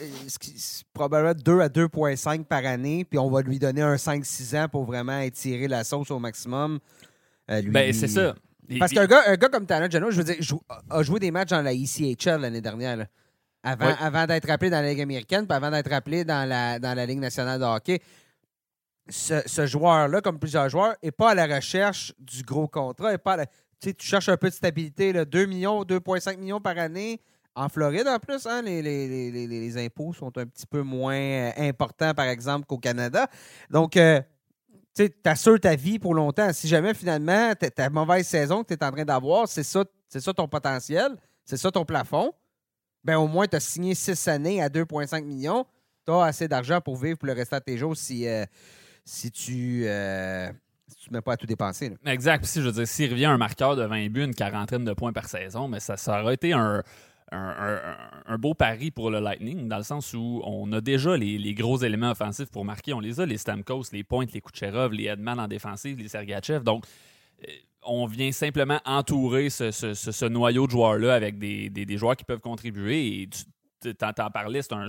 probablement 0.93 1.35
2 1.35 1.61
à 1.61 1.69
2,5 1.69 2.45
par 2.45 2.65
année, 2.65 3.05
puis 3.05 3.19
on 3.19 3.31
va 3.31 3.43
lui 3.43 3.59
donner 3.59 3.83
un 3.83 3.97
5-6 3.97 4.57
ans 4.57 4.69
pour 4.69 4.85
vraiment 4.85 5.19
étirer 5.19 5.67
la 5.67 5.83
sauce 5.83 6.13
au 6.13 6.21
maximum. 6.21 6.79
ben, 7.49 7.93
c'est 7.93 8.07
ça. 8.07 8.37
Parce 8.79 8.93
qu'un 8.93 9.07
gars, 9.07 9.23
un 9.27 9.35
gars 9.37 9.49
comme 9.49 9.67
Tanner 9.67 9.89
Jano, 9.91 10.11
je 10.11 10.19
veux 10.19 10.25
dire, 10.25 10.37
a 10.91 11.03
joué 11.03 11.21
des 11.21 11.31
matchs 11.31 11.51
dans 11.51 11.63
la 11.63 11.73
ECHL 11.73 12.41
l'année 12.41 12.61
dernière. 12.61 13.07
Avant, 13.63 13.95
avant 14.01 14.27
d'être 14.27 14.49
appelé 14.49 14.71
dans 14.71 14.81
la 14.81 14.91
Ligue 14.91 15.01
américaine, 15.01 15.47
puis 15.47 15.57
avant 15.57 15.71
d'être 15.71 15.93
appelé 15.93 16.25
dans 16.25 16.49
la, 16.49 16.79
dans 16.79 16.95
la 16.95 17.05
Ligue 17.05 17.19
nationale 17.19 17.59
de 17.59 17.65
hockey. 17.65 18.01
Ce, 19.09 19.67
joueur-là, 19.67 20.21
comme 20.21 20.39
plusieurs 20.39 20.69
joueurs, 20.69 20.95
n'est 21.03 21.13
pas 21.13 21.31
à 21.31 21.35
la 21.35 21.47
recherche 21.47 22.13
du 22.19 22.43
gros 22.43 22.69
contrat. 22.69 23.13
Est 23.13 23.19
pas 23.19 23.45
tu 23.81 23.93
cherches 23.99 24.29
un 24.29 24.37
peu 24.37 24.49
de 24.49 24.55
stabilité, 24.55 25.13
là, 25.13 25.25
2 25.25 25.47
millions, 25.47 25.83
2,5 25.83 26.39
millions 26.39 26.61
par 26.61 26.79
année. 26.79 27.21
En 27.55 27.69
Floride, 27.69 28.07
en 28.07 28.19
plus, 28.19 28.47
hein, 28.47 28.61
les, 28.63 28.83
les, 28.83 29.85
impôts 29.85 30.13
sont 30.13 30.37
un 30.37 30.45
petit 30.45 30.67
peu 30.67 30.83
moins 30.83 31.17
euh, 31.17 31.51
importants, 31.57 32.13
par 32.13 32.27
exemple, 32.27 32.67
qu'au 32.67 32.77
Canada. 32.77 33.29
Donc, 33.71 33.97
euh, 33.97 34.21
tu 34.97 35.13
assures 35.25 35.61
ta 35.61 35.77
vie 35.77 35.99
pour 35.99 36.15
longtemps. 36.15 36.53
Si 36.53 36.69
jamais 36.69 36.95
finalement 36.95 37.53
ta 37.55 37.91
mauvaise 37.91 38.27
saison 38.27 38.63
que 38.63 38.69
tu 38.69 38.75
es 38.75 38.85
en 38.85 38.91
train 38.91 39.05
d'avoir, 39.05 39.47
c'est 39.47 39.63
ça, 39.63 39.85
ton 40.35 40.49
potentiel, 40.49 41.17
c'est 41.45 41.59
ça 41.59 41.71
ton 41.71 41.85
plafond, 41.85 42.33
ben 43.05 43.19
au 43.19 43.29
moins 43.29 43.47
tu 43.47 43.57
as 43.57 43.61
signé 43.61 43.95
six 43.95 44.27
années 44.27 44.63
à 44.63 44.69
2,5 44.69 45.25
millions, 45.25 45.67
tu 46.07 46.13
as 46.13 46.23
assez 46.25 46.49
d'argent 46.49 46.81
pour 46.81 46.97
vivre 46.97 47.19
pour 47.19 47.27
le 47.27 47.35
restant 47.35 47.59
de 47.59 47.63
tes 47.63 47.77
jours 47.77 47.97
si, 47.97 48.27
euh, 48.27 48.45
tu 49.33 49.83
euh, 49.85 50.51
mets 51.11 51.21
pas 51.21 51.35
à 51.35 51.37
tout 51.37 51.47
dépenser. 51.47 51.93
Exact. 52.07 52.45
Si 52.47 52.61
je 52.61 52.67
veux 52.67 52.73
dire, 52.73 52.89
s'il 52.89 53.11
revient 53.11 53.27
un 53.27 53.39
marqueur 53.39 53.77
de 53.77 53.85
20 53.85 54.09
buts, 54.09 54.25
une 54.25 54.35
quarantaine 54.35 54.85
de 54.85 54.93
points 54.95 55.13
par 55.13 55.29
saison, 55.29 55.69
mais 55.69 55.81
ça, 55.81 55.97
ça 55.97 56.23
aurait 56.23 56.35
été 56.35 56.53
un, 56.53 56.83
un, 57.33 58.39
beau 58.39 58.55
pari 58.55 58.91
pour 58.91 59.11
le 59.11 59.21
Lightning, 59.21 59.69
dans 59.69 59.79
le 59.79 59.83
sens 59.83 60.15
où 60.15 60.41
on 60.45 60.71
a 60.73 60.81
déjà 60.81 61.17
les, 61.17 61.55
gros 61.55 61.79
éléments 61.79 62.11
offensifs 62.11 62.51
pour 62.51 62.65
marquer. 62.65 62.93
On 62.93 63.01
les 63.01 63.21
a, 63.21 63.27
les 63.27 63.39
Stamkos, 63.39 63.85
les 63.93 64.05
Pointes, 64.05 64.33
les 64.33 64.41
Kucherov, 64.41 64.93
les 64.93 65.05
Edman 65.05 65.39
en 65.41 65.49
défensive, 65.49 65.99
les 65.99 66.09
Sergachev. 66.09 66.63
Donc, 66.63 66.85
euh, 67.43 67.53
on 67.83 68.07
vient 68.07 68.33
simplement 68.33 68.81
entourer 68.85 69.51
ce, 69.51 70.27
noyau 70.27 70.67
de 70.67 70.73
joueurs-là 70.73 71.15
avec 71.15 71.39
des, 71.39 71.97
joueurs 71.97 72.17
qui 72.17 72.25
peuvent 72.25 72.41
contribuer. 72.41 73.23
Et 73.23 73.29
tu 73.29 73.95
t'en 73.95 74.13
parlais, 74.31 74.63
c'est 74.63 74.73
un, 74.73 74.87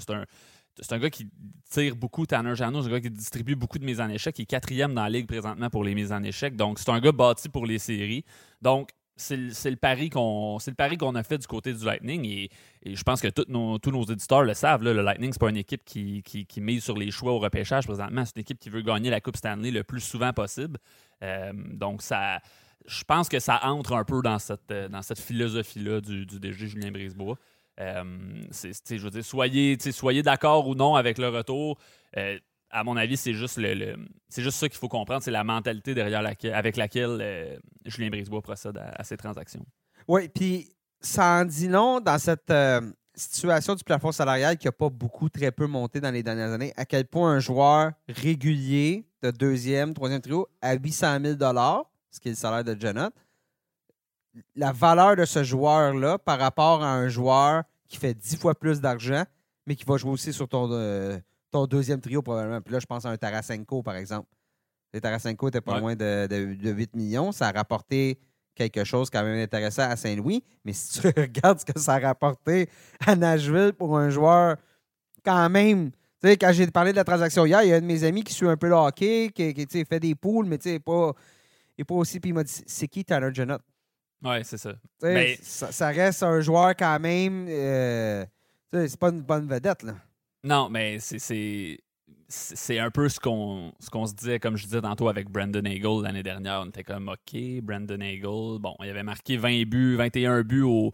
c'est 0.80 0.93
un 0.93 1.00
gars 1.00 1.10
qui 1.10 1.28
tire 1.69 1.95
beaucoup, 1.95 2.26
Tanner 2.26 2.56
Jano, 2.56 2.82
c'est 2.82 2.89
un 2.89 2.91
gars 2.91 3.02
qui 3.02 3.10
distribue 3.10 3.56
beaucoup 3.56 3.80
de 3.80 3.86
mises 3.86 4.00
en 4.00 4.10
échec, 4.10 4.36
qui 4.36 4.43
est 4.43 4.45
quatrième 4.45 4.93
dans 4.93 5.04
la 5.04 5.10
ligue 5.10 5.28
présentement 5.28 5.69
pour 5.69 5.84
les 5.84 5.95
mises 5.95 6.12
en 6.12 6.23
échec. 6.23 6.56
Donc, 6.56 6.80
c'est 6.80 6.89
un 6.89 7.00
gars 7.00 7.12
bâti 7.12 7.50
pour 7.50 7.65
les 7.65 7.80
séries. 7.80 8.23
Donc, 8.62 8.89
c'est 9.17 9.69
le 9.69 9.75
pari 9.75 10.10
qu'on 10.10 10.58
a 11.15 11.23
fait 11.23 11.38
du 11.38 11.47
côté 11.47 11.73
du 11.73 11.84
Lightning 11.84 12.25
et, 12.25 12.49
je 12.86 13.03
pense 13.03 13.19
que 13.19 13.27
tous 13.27 13.91
nos 13.91 14.06
éditeurs 14.06 14.43
le 14.43 14.53
savent. 14.53 14.84
le 14.84 15.01
Lightning, 15.01 15.34
c'est 15.34 15.41
pas 15.41 15.49
une 15.49 15.58
équipe 15.58 15.84
qui, 15.84 16.23
qui, 16.23 16.62
mise 16.62 16.84
sur 16.84 16.95
les 16.95 17.12
choix 17.12 17.34
au 17.34 17.39
repêchage 17.39 17.86
présentement. 17.86 18.23
C'est 18.23 18.38
une 18.38 18.41
équipe 18.41 18.60
qui 18.60 18.69
veut 18.69 18.82
gagner 18.82 19.10
la 19.10 19.19
Coupe 19.19 19.36
Stanley 19.36 19.71
le 19.71 19.84
plus 19.84 19.99
souvent 19.99 20.32
possible. 20.32 20.80
Euh, 21.21 21.51
donc, 21.53 22.01
ça, 22.01 22.39
je 22.86 23.03
pense 23.03 23.27
que 23.27 23.39
ça 23.39 23.60
entre 23.63 23.93
un 23.93 24.06
peu 24.06 24.21
dans 24.21 24.39
cette, 24.39 24.73
cette 25.01 25.19
philosophie-là 25.19 25.99
du, 25.99 26.25
DG 26.25 26.67
Julien 26.67 26.91
Brisebois. 26.91 27.36
Euh, 27.80 28.03
je 28.51 28.95
veux 28.97 29.10
dire, 29.10 29.25
soyez, 29.93 30.23
d'accord 30.23 30.67
ou 30.67 30.75
non 30.75 30.95
avec 30.95 31.17
le 31.17 31.27
retour. 31.27 31.77
Euh, 32.15 32.39
à 32.69 32.84
mon 32.84 32.97
avis, 32.97 33.17
c'est 33.17 33.34
juste 33.34 33.58
le, 33.58 33.95
c'est 34.27 34.43
juste 34.43 34.58
ça 34.58 34.67
qu'il 34.67 34.77
faut 34.77 34.89
comprendre, 34.89 35.23
c'est 35.23 35.32
la 35.32 35.43
mentalité 35.43 35.93
derrière 35.93 36.21
avec 36.53 36.77
laquelle 36.77 37.17
euh, 37.21 37.58
Julien 37.86 38.10
Brisebois 38.10 38.41
procède 38.41 38.77
à, 38.77 39.03
ces 39.03 39.17
transactions. 39.17 39.65
Oui, 40.08 40.30
puis 40.30 40.69
ça 40.99 41.41
en 41.41 41.45
dit 41.45 41.67
non 41.67 41.99
dans 41.99 42.17
cette 42.17 42.49
euh, 42.49 42.82
situation 43.15 43.75
du 43.75 43.84
plafond 43.84 44.12
salarial 44.12 44.58
qui 44.58 44.67
n'a 44.67 44.71
pas 44.71 44.89
beaucoup, 44.89 45.30
très 45.30 45.51
peu 45.51 45.67
monté 45.67 46.01
dans 46.01 46.12
les 46.12 46.23
dernières 46.23 46.51
années, 46.51 46.73
à 46.75 46.86
quel 46.86 47.06
point 47.06 47.32
un 47.32 47.39
joueur 47.39 47.91
régulier 48.08 49.06
de 49.21 49.32
deuxième, 49.32 49.93
troisième 49.93 50.21
trio 50.21 50.47
à 50.62 50.75
800 50.75 51.19
000 51.23 51.36
ce 52.12 52.19
qui 52.19 52.30
est 52.30 52.32
le 52.32 52.36
salaire 52.36 52.63
de 52.63 52.80
Jonathan, 52.80 53.13
la 54.56 54.71
valeur 54.71 55.15
de 55.15 55.25
ce 55.25 55.43
joueur-là 55.43 56.17
par 56.17 56.39
rapport 56.39 56.84
à 56.84 56.93
un 56.93 57.08
joueur 57.08 57.63
qui 57.88 57.97
fait 57.97 58.13
dix 58.13 58.38
fois 58.38 58.53
plus 58.53 58.82
d'argent, 58.82 59.23
mais 59.65 59.75
qui 59.75 59.86
va 59.86 59.97
jouer 59.97 60.12
aussi 60.12 60.34
sur 60.34 60.47
ton, 60.47 60.69
euh, 60.71 61.17
ton 61.52 61.66
deuxième 61.66 62.02
trio, 62.02 62.22
probablement. 62.22 62.62
Puis 62.62 62.74
là, 62.74 62.80
je 62.80 62.86
pense 62.86 63.06
à 63.06 63.10
un 63.10 63.18
Tarasenko, 63.18 63.84
par 63.84 63.96
exemple. 63.96 64.28
Le 64.94 65.02
Tarasenko 65.02 65.50
était 65.50 65.62
pas 65.62 65.80
loin 65.80 65.96
de, 65.96 66.28
de, 66.28 66.72
8 66.72 66.96
millions. 66.96 67.32
Ça 67.32 67.48
a 67.48 67.52
rapporté 67.52 68.20
quelque 68.56 68.84
chose 68.84 69.10
quand 69.10 69.24
même 69.24 69.40
intéressant 69.40 69.84
à 69.84 69.96
Saint-Louis. 69.96 70.44
Mais 70.64 70.74
si 70.74 71.00
tu 71.00 71.08
regardes 71.18 71.60
ce 71.60 71.66
que 71.66 71.80
ça 71.80 71.96
a 71.96 72.00
rapporté 72.00 72.70
à 73.06 73.16
Nashville 73.16 73.74
pour 73.74 73.98
un 73.98 74.10
joueur, 74.10 74.58
quand 75.24 75.50
même. 75.50 75.92
Tu 75.92 76.30
sais, 76.30 76.38
quand 76.38 76.52
j'ai 76.52 76.66
parlé 76.68 76.92
de 76.92 76.96
la 76.96 77.04
transaction 77.04 77.46
hier, 77.46 77.62
il 77.62 77.70
y 77.70 77.74
a 77.74 77.76
un 77.76 77.82
de 77.82 77.86
mes 77.86 78.04
amis 78.04 78.24
qui 78.24 78.34
suit 78.34 78.48
un 78.48 78.58
peu 78.58 78.70
le 78.70 78.74
hockey, 78.74 79.30
qui, 79.34 79.54
qui 79.54 79.86
fait 79.86 80.00
des 80.00 80.16
poules, 80.16 80.48
mais 80.48 80.58
tu 80.58 80.70
sais, 80.70 80.80
pas, 80.80 81.14
il 81.78 81.86
pas 81.86 81.96
aussi. 81.96 82.20
Puis 82.20 82.32
il 82.32 82.34
m'a 82.34 82.44
dit 82.44 82.64
c'est 82.66 82.88
qui 82.88 83.06
Tanner 83.06 83.30
Janot 83.32 83.60
Ouais, 84.24 84.44
c'est 84.44 84.58
ça. 84.58 84.74
Mais... 85.04 85.38
Ça, 85.44 85.90
reste 85.90 86.24
un 86.24 86.42
joueur 86.42 86.76
quand 86.76 87.00
même. 87.00 87.46
Euh, 87.48 88.26
c'est 88.72 88.98
pas 88.98 89.10
une 89.10 89.22
bonne 89.22 89.48
vedette, 89.48 89.84
là. 89.84 89.94
Non, 90.43 90.69
mais 90.69 91.00
c'est 91.00 91.80
c'est 92.30 92.80
un 92.80 92.91
peu 92.91 93.08
ce 93.08 93.19
qu'on 93.19 93.71
qu'on 93.91 94.06
se 94.06 94.13
disait, 94.13 94.39
comme 94.39 94.58
je 94.58 94.65
disais 94.65 94.82
tantôt 94.82 95.08
avec 95.08 95.30
Brandon 95.30 95.63
Hagel 95.63 96.02
l'année 96.04 96.23
dernière. 96.23 96.62
On 96.65 96.69
était 96.69 96.84
comme 96.84 97.10
OK, 97.10 97.39
Brandon 97.62 98.02
Hagel. 98.02 98.60
Bon, 98.60 98.76
il 98.84 98.89
avait 98.89 99.04
marqué 99.04 99.38
20 99.38 99.63
buts, 99.63 99.95
21 99.95 100.41
buts 100.43 100.63
au, 100.63 100.93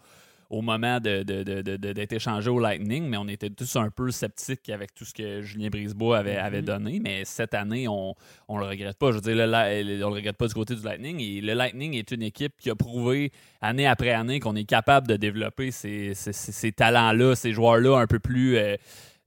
au 0.53 0.61
moment 0.61 0.99
d'être 0.99 1.25
de, 1.25 2.13
échangé 2.15 2.49
au 2.51 2.59
Lightning, 2.59 3.07
mais 3.09 3.17
on 3.17 3.27
était 3.27 3.49
tous 3.49 3.75
un 3.75 3.89
peu 3.89 4.11
sceptiques 4.11 4.69
avec 4.69 4.93
tout 4.93 5.05
ce 5.05 5.13
que 5.13 5.41
Julien 5.41 5.69
Brisebois 5.69 6.19
avait, 6.19 6.37
avait 6.37 6.61
mm-hmm. 6.61 6.65
donné. 6.65 6.99
Mais 7.03 7.25
cette 7.25 7.55
année, 7.55 7.87
on 7.87 8.15
ne 8.47 8.59
le 8.59 8.65
regrette 8.65 8.97
pas. 8.99 9.09
Je 9.09 9.15
veux 9.15 9.21
dire, 9.21 9.35
le, 9.35 10.05
on 10.05 10.09
le 10.09 10.15
regrette 10.15 10.37
pas 10.37 10.47
du 10.47 10.53
côté 10.53 10.75
du 10.75 10.83
Lightning. 10.83 11.19
Et 11.19 11.41
le 11.41 11.53
Lightning 11.53 11.95
est 11.95 12.11
une 12.11 12.21
équipe 12.21 12.53
qui 12.61 12.69
a 12.69 12.75
prouvé 12.75 13.31
année 13.61 13.87
après 13.87 14.11
année 14.11 14.39
qu'on 14.39 14.55
est 14.55 14.65
capable 14.65 15.07
de 15.07 15.15
développer 15.15 15.71
ces, 15.71 16.13
ces, 16.13 16.71
talents-là, 16.71 17.35
ces 17.35 17.53
joueurs-là 17.53 17.97
un 17.97 18.07
peu 18.07 18.19
plus. 18.19 18.57
Euh, 18.57 18.75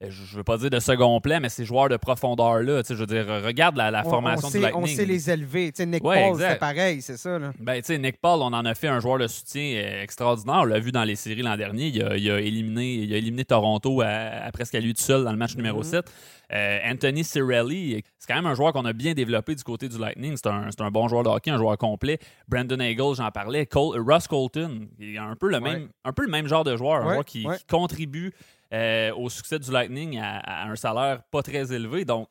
je 0.00 0.06
ne 0.06 0.37
veux 0.37 0.44
pas 0.44 0.59
dire 0.59 0.68
de 0.68 0.78
second 0.78 1.18
plan, 1.20 1.38
mais 1.40 1.48
ces 1.48 1.64
joueurs 1.64 1.88
de 1.88 1.96
profondeur-là, 1.96 2.82
je 2.87 2.94
veux 2.94 3.06
dire, 3.06 3.26
regarde 3.42 3.76
la, 3.76 4.04
formation 4.04 4.50
du 4.50 4.59
Lightning. 4.59 4.82
On 4.82 4.87
sait 4.87 5.06
les 5.06 5.30
élever. 5.30 5.72
Nick 5.87 6.02
Paul, 6.02 6.38
c'est 6.38 6.59
pareil, 6.59 7.00
c'est 7.00 7.16
ça. 7.16 7.38
Là. 7.38 7.52
Ben, 7.59 7.80
Nick 7.98 8.20
Paul, 8.20 8.40
on 8.42 8.52
en 8.52 8.64
a 8.66 8.74
fait 8.74 8.88
un 8.88 9.00
joueur 9.00 9.18
de 9.18 9.26
soutien 9.26 9.62
euh, 9.62 10.02
extraordinaire. 10.02 10.61
On 10.61 10.64
l'a 10.64 10.80
vu 10.80 10.92
dans 10.92 11.04
les 11.04 11.16
séries 11.16 11.40
l'an 11.40 11.56
dernier. 11.56 11.87
Il 11.87 12.02
a, 12.02 12.40
éliminé, 12.40 12.94
il 12.94 13.14
a 13.14 13.16
éliminé 13.16 13.44
Toronto 13.46 14.02
à, 14.02 14.50
presque 14.52 14.74
à 14.74 14.80
lui 14.80 14.92
tout 14.92 15.02
seul 15.02 15.24
dans 15.24 15.32
le 15.32 15.38
match 15.38 15.56
numéro 15.56 15.82
7. 15.82 16.04
Mm-hmm. 16.04 16.11
Euh, 16.52 16.78
Anthony 16.85 17.24
Cirelli, 17.24 18.04
c'est 18.18 18.28
quand 18.28 18.37
même 18.37 18.46
un 18.46 18.54
joueur 18.54 18.72
qu'on 18.72 18.85
a 18.85 18.92
bien 18.92 19.14
développé 19.14 19.54
du 19.54 19.64
côté 19.64 19.88
du 19.88 19.98
Lightning. 19.98 20.37
C'est 20.37 20.46
un, 20.46 20.90
bon 20.90 21.09
joueur 21.09 21.24
de 21.24 21.28
hockey, 21.28 21.50
un 21.50 21.59
joueur 21.59 21.76
complet. 21.76 22.18
Brandon 22.46 22.78
Hagel, 22.78 23.14
j'en 23.16 23.30
parlais. 23.30 23.66
Russ 23.74 24.28
Colton, 24.28 24.88
il 24.98 25.18
a 25.18 25.24
un 25.24 25.37
peu 25.37 25.48
le, 25.48 25.59
même, 25.59 25.88
un 26.04 26.12
peu 26.12 26.22
le 26.22 26.30
même 26.30 26.46
genre 26.46 26.64
de 26.64 26.76
joueur, 26.76 27.02
un 27.02 27.14
joueur 27.14 27.24
qui 27.24 27.46
contribue 27.68 28.32
euh, 28.72 29.12
au 29.14 29.29
succès 29.29 29.59
du 29.59 29.70
Lightning 29.70 30.18
à, 30.20 30.66
un 30.66 30.76
salaire 30.76 31.22
pas 31.31 31.42
très 31.42 31.72
élevé. 31.72 32.05
Donc, 32.05 32.31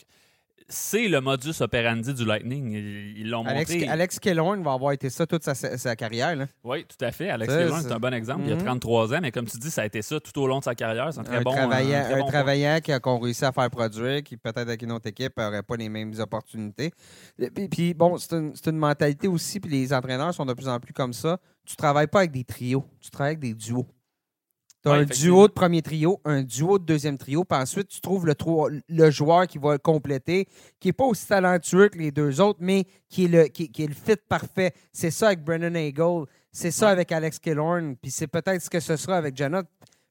c'est 0.67 1.07
le 1.07 1.21
modus 1.21 1.61
operandi 1.61 2.13
du 2.13 2.25
Lightning. 2.25 2.71
Ils 3.15 3.29
l'ont 3.29 3.43
montré. 3.43 3.87
Alex 3.87 4.19
Killorn 4.19 4.63
va 4.63 4.73
avoir 4.73 4.93
été 4.93 5.09
ça 5.09 5.27
toute 5.27 5.43
sa, 5.43 5.95
carrière. 5.95 6.47
Oui, 6.63 6.85
tout 6.85 7.03
à 7.05 7.11
fait. 7.11 7.29
Alex 7.29 7.55
Killorn, 7.55 7.81
c'est 7.83 7.91
un 7.91 7.99
bon 7.99 8.13
exemple. 8.13 8.43
Il 8.47 8.53
a 8.53 8.57
33 8.57 9.07
mhm. 9.07 9.13
ans, 9.13 9.19
mais 9.21 9.31
comme 9.31 9.45
tu 9.45 9.57
dis, 9.57 9.69
ça 9.69 9.83
a 9.83 9.85
été 9.85 10.01
ça 10.01 10.19
tout 10.19 10.37
au 10.41 10.47
long 10.47 10.59
de 10.59 10.63
sa 10.63 10.73
carrière. 10.73 11.13
C'est 11.13 11.19
un 11.19 11.23
très 11.23 11.41
bon 11.41 11.51
travaillant, 11.51 12.03
Un, 12.15 12.25
travaillant 12.25 12.79
qui 12.81 12.91
a 12.91 12.99
réussi 13.03 13.45
à 13.45 13.51
faire 13.51 13.69
produire, 13.69 14.23
qui 14.23 14.37
peut-être 14.37 14.57
avec 14.57 14.81
une 14.81 14.91
autre 14.91 15.07
équipe 15.07 15.37
n'aurait 15.37 15.63
pas 15.63 15.75
les 15.75 15.89
mêmes 15.89 16.13
opportunités. 16.17 16.91
Puis, 17.69 17.93
bon, 17.93 18.17
c'est 18.17 18.33
une, 18.33 18.53
une, 18.65 18.77
mentalité 18.77 19.27
aussi, 19.27 19.59
puis 19.59 19.71
les 19.71 19.93
entraîneurs 19.93 20.33
sont 20.33 20.45
de 20.45 20.53
plus 20.53 20.67
en 20.67 20.79
plus 20.79 20.93
comme 20.93 21.13
ça. 21.13 21.37
Tu 21.63 21.75
travailles 21.75 22.07
pas 22.07 22.19
avec 22.19 22.31
des 22.31 22.43
trios, 22.43 22.83
tu 22.99 23.11
travailles 23.11 23.35
avec 23.35 23.39
des 23.39 23.53
duos. 23.53 23.85
Tu 24.85 24.91
as 24.91 24.93
un 24.93 25.03
duo 25.05 25.47
de 25.47 25.53
premier 25.53 25.81
trio, 25.81 26.21
un 26.25 26.43
duo 26.43 26.77
de 26.77 26.85
deuxième 26.85 27.17
trio, 27.17 27.43
puis 27.43 27.57
ensuite, 27.57 27.87
tu 27.87 28.01
trouves 28.01 28.27
le, 28.27 28.35
le 28.87 29.09
joueur 29.09 29.47
qui 29.47 29.57
va 29.57 29.71
le 29.71 29.79
compléter, 29.79 30.47
qui 30.79 30.89
n'est 30.89 30.93
pas 30.93 31.05
aussi 31.05 31.25
talentueux 31.25 31.89
que 31.89 31.97
les 31.97 32.11
deux 32.11 32.39
autres, 32.39 32.59
mais 32.61 32.85
qui 33.09 33.25
est 33.25 33.27
le, 33.27 33.43
qui, 33.45 33.63
est 33.63 33.87
le 33.87 33.95
fit 33.95 34.15
parfait. 34.29 34.73
C'est 34.93 35.09
ça 35.09 35.27
avec 35.27 35.43
Brennan 35.43 35.75
Hagel, 35.75 36.25
c'est 36.51 36.69
ça 36.69 36.89
avec 36.89 37.11
Alex 37.11 37.39
Killorn, 37.39 37.95
puis 37.95 38.11
c'est 38.11 38.27
peut-être 38.27 38.61
ce 38.61 38.69
que 38.69 38.79
ce 38.79 38.95
sera 38.95 39.17
avec 39.17 39.35
Janot. 39.35 39.63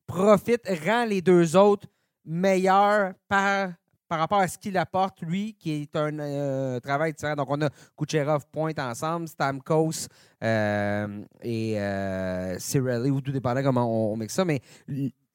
Profite, 0.08 0.62
rend 0.84 1.04
les 1.04 1.22
deux 1.22 1.54
autres 1.54 1.86
meilleurs 2.24 3.12
par 3.28 3.70
par 4.08 4.18
rapport 4.18 4.38
à 4.38 4.48
ce 4.48 4.58
qu'il 4.58 4.76
apporte, 4.76 5.22
lui, 5.22 5.54
qui 5.54 5.72
est 5.72 5.96
un 5.96 6.18
euh, 6.18 6.80
travail 6.80 7.12
différent. 7.12 7.36
Donc, 7.36 7.48
on 7.50 7.60
a 7.62 7.70
Kucherov 7.96 8.44
pointe 8.52 8.78
ensemble, 8.78 9.28
Stamkos 9.28 10.08
euh, 10.42 11.22
et 11.42 11.80
euh, 11.80 12.58
Cirelli, 12.58 13.10
ou 13.10 13.20
tout 13.20 13.32
dépendant 13.32 13.62
comment 13.62 14.12
on, 14.12 14.16
met 14.16 14.28
ça. 14.28 14.44
Mais 14.44 14.60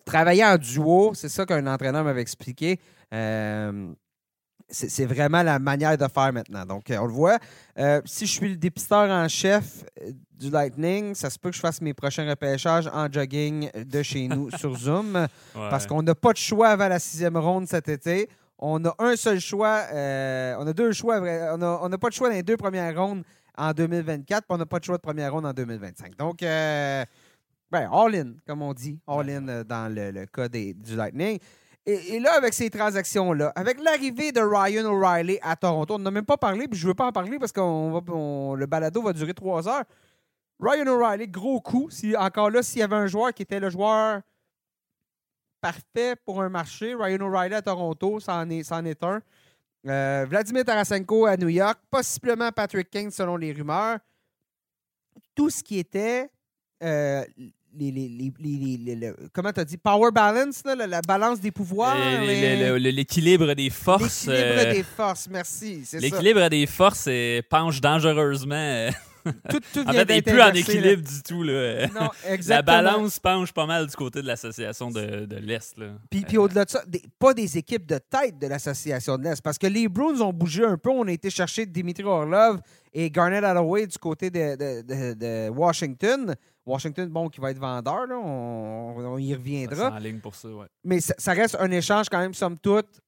travailler 0.06 0.46
en 0.46 0.58
duo, 0.58 1.14
c'est 1.14 1.30
ça 1.30 1.46
qu'un 1.46 1.66
entraîneur 1.68 2.04
m'avait 2.04 2.22
expliqué. 2.22 2.80
Euh, 3.14 3.92
c'est 4.72 5.06
vraiment 5.06 5.42
la 5.42 5.58
manière 5.58 5.98
de 5.98 6.08
faire 6.08 6.32
maintenant. 6.32 6.64
Donc, 6.64 6.84
on 6.92 7.06
le 7.08 7.12
voit. 7.12 7.40
si 8.06 8.28
je 8.28 8.32
suis 8.32 8.50
le 8.50 8.56
dépisteur 8.56 9.10
en 9.10 9.28
chef 9.28 9.84
du 10.32 10.52
Lightning, 10.52 11.16
ça 11.16 11.32
se 11.32 11.40
peut 11.40 11.50
que 11.50 11.56
je 11.56 11.60
fasse 11.60 11.82
mes 11.82 11.96
prochains 11.96 12.30
repêchages 12.30 12.88
en 12.94 13.12
jogging 13.12 13.72
de 13.74 14.04
chez 14.04 14.28
nous 14.28 14.52
sur 14.58 14.78
Zoom. 14.78 15.28
Parce 15.56 15.88
qu'on 15.88 16.04
n'a 16.04 16.14
pas 16.14 16.34
de 16.34 16.38
choix 16.38 16.68
avant 16.68 16.88
la 16.88 17.00
sixième 17.00 17.38
ronde 17.38 17.68
cet 17.68 17.90
été 17.90 18.30
on 18.60 18.84
a 18.86 18.94
un 19.00 19.16
seul 19.16 19.40
choix. 19.40 19.86
Euh, 19.92 20.56
on 20.60 20.68
a 20.68 20.74
deux 20.74 20.92
choix. 20.92 21.20
On 21.20 21.90
n'a 21.90 21.98
pas 21.98 22.10
de 22.10 22.14
choix 22.14 22.30
dans 22.30 22.36
les 22.36 22.44
deux 22.44 22.58
premières 22.58 22.96
rondes 22.96 23.24
en 23.58 23.72
2024, 23.72 24.26
puis 24.26 24.46
on 24.50 24.58
n'a 24.58 24.66
pas 24.66 24.80
de 24.80 24.86
choix 24.86 24.98
de 24.98 25.02
première 25.02 25.34
ronde 25.34 25.46
en 25.46 25.54
2025. 25.54 26.16
Donc, 26.18 26.44
euh, 26.44 27.04
ben, 27.72 27.90
all-in, 27.92 28.34
comme 28.46 28.62
on 28.62 28.74
dit. 28.74 29.00
All-in 29.08 29.48
euh, 29.48 29.64
dans 29.64 29.94
le, 29.94 30.26
cas 30.26 30.48
du 30.48 30.96
Lightning. 30.96 31.40
Et, 31.86 32.20
là, 32.20 32.34
avec 32.38 32.54
ces 32.54 32.70
transactions-là, 32.70 33.52
avec 33.56 33.82
l'arrivée 33.82 34.32
de 34.32 34.42
Ryan 34.42 34.86
O'Reilly 34.86 35.40
à 35.42 35.56
Toronto, 35.56 35.96
on 35.96 36.00
n'a 36.00 36.12
même 36.12 36.26
pas 36.26 36.38
parlé, 36.38 36.68
puis 36.68 36.78
je 36.80 36.86
ne 36.86 36.92
veux 36.92 36.96
pas 36.96 37.08
en 37.08 37.12
parler 37.12 37.40
parce 37.40 37.52
que 37.52 37.60
le 37.60 38.66
balado 38.66 39.02
va 39.02 39.12
durer 39.12 39.34
trois 39.34 39.68
heures. 39.68 39.86
Ryan 40.60 40.88
O'Reilly, 40.88 41.28
gros 41.28 41.60
coup. 41.62 41.88
Si, 41.90 42.16
encore 42.16 42.52
là, 42.52 42.62
s'il 42.62 42.82
y 42.82 42.84
avait 42.84 42.98
un 42.98 43.08
joueur 43.08 43.34
qui 43.34 43.42
était 43.42 43.60
le 43.60 43.70
joueur 43.70 44.22
parfait 45.62 46.16
pour 46.26 46.42
un 46.42 46.50
marché. 46.50 46.96
Ryan 46.96 47.22
O'Reilly 47.22 47.56
à 47.56 47.62
Toronto, 47.62 48.20
ça 48.20 48.36
en 48.36 48.50
est, 48.50 48.72
est 48.72 49.04
un. 49.04 49.22
Euh, 49.88 50.26
Vladimir 50.30 50.66
Tarasenko 50.66 51.26
à 51.26 51.38
New 51.38 51.48
York, 51.48 51.80
possiblement 51.90 52.52
Patrick 52.52 52.90
King 52.90 53.12
selon 53.12 53.38
les 53.38 53.54
rumeurs. 53.54 54.00
Tout 55.34 55.50
ce 55.50 55.64
qui 55.64 55.80
était 55.80 56.30
euh, 56.84 57.24
les, 57.78 58.34
comment 59.34 59.54
tu 59.54 59.60
as 59.60 59.66
dit? 59.66 59.78
Power 59.78 60.12
balance 60.12 60.64
la, 60.66 61.02
balance 61.02 61.40
des 61.40 61.52
pouvoirs 61.52 61.96
l'équilibre 61.96 63.54
des 63.54 63.70
forces 63.70 64.28
l'équilibre 64.28 64.60
euh, 64.60 64.74
des 64.74 64.84
forces 64.84 65.28
merci 65.30 65.84
l'équilibre 65.94 66.50
des 66.50 66.66
forces 66.66 67.08
penche 67.50 67.80
dangereusement 67.80 68.90
tout, 69.50 69.60
tout 69.74 69.88
en 69.88 69.92
fait, 69.92 70.04
il 70.04 70.16
n'est 70.16 70.22
plus 70.22 70.42
en 70.42 70.54
équilibre 70.54 71.04
du 71.04 71.24
tout. 71.24 71.44
Là. 71.44 71.88
Non, 71.88 72.10
la 72.48 72.62
balance 72.62 73.20
penche 73.20 73.52
pas 73.52 73.66
mal 73.66 73.88
du 73.88 73.96
côté 73.96 74.22
de 74.22 74.28
l'association 74.28 74.92
de, 74.92 75.26
de 75.26 75.36
l'Est. 75.38 75.76
Puis, 76.10 76.22
puis 76.22 76.38
au-delà 76.38 76.66
de 76.66 76.70
ça, 76.70 76.84
pas 77.18 77.34
des 77.34 77.58
équipes 77.58 77.86
de 77.86 77.98
tête 77.98 78.38
de 78.40 78.48
l'association 78.48 79.18
de 79.18 79.24
l'Est, 79.24 79.42
parce 79.42 79.58
que 79.58 79.68
les 79.68 79.88
Bruins 79.88 80.20
ont 80.22 80.34
bougé 80.34 80.64
un 80.64 80.78
peu. 80.78 80.90
On 80.90 81.08
a 81.08 81.12
été 81.12 81.30
chercher 81.30 81.66
Dimitri 81.66 82.04
Orlov 82.04 82.60
et 82.94 83.10
Garnett 83.10 83.44
Hathaway 83.44 83.88
du 83.88 83.98
côté 83.98 84.30
de, 84.30 84.56
de, 84.56 85.14
de, 85.14 85.50
Washington. 85.50 86.36
Washington, 86.66 87.10
bon, 87.10 87.30
qui 87.30 87.42
va 87.42 87.52
être 87.52 87.60
vendeur, 87.60 88.06
là, 88.06 88.16
on, 88.16 89.18
y 89.18 89.34
reviendra. 89.34 89.92
en 89.92 89.98
ligne 89.98 90.20
pour 90.20 90.36
ça, 90.36 90.50
ouais. 90.50 90.68
Mais 90.84 91.00
ça, 91.00 91.34
reste 91.34 91.58
un 91.60 91.72
échange 91.72 92.10
quand 92.10 92.20
même, 92.20 92.34
somme 92.34 92.58
toute, 92.60 93.02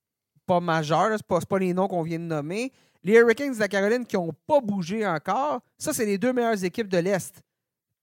pas 0.48 0.60
majeur. 0.60 1.16
Ce 1.18 1.24
pas, 1.24 1.40
pas 1.42 1.60
les 1.60 1.74
noms 1.74 1.88
qu'on 1.88 2.02
vient 2.02 2.20
de 2.20 2.24
nommer. 2.24 2.72
Les 3.04 3.14
Hurricanes 3.14 3.54
de 3.54 3.60
la 3.60 3.68
Caroline 3.68 4.06
qui 4.06 4.16
n'ont 4.16 4.34
pas 4.46 4.62
bougé 4.62 5.06
encore, 5.08 5.62
ça, 5.78 5.94
c'est 5.94 6.06
les 6.06 6.18
deux 6.18 6.34
meilleures 6.34 6.64
équipes 6.64 6.88
de 6.88 7.00
l'Est. 7.00 7.42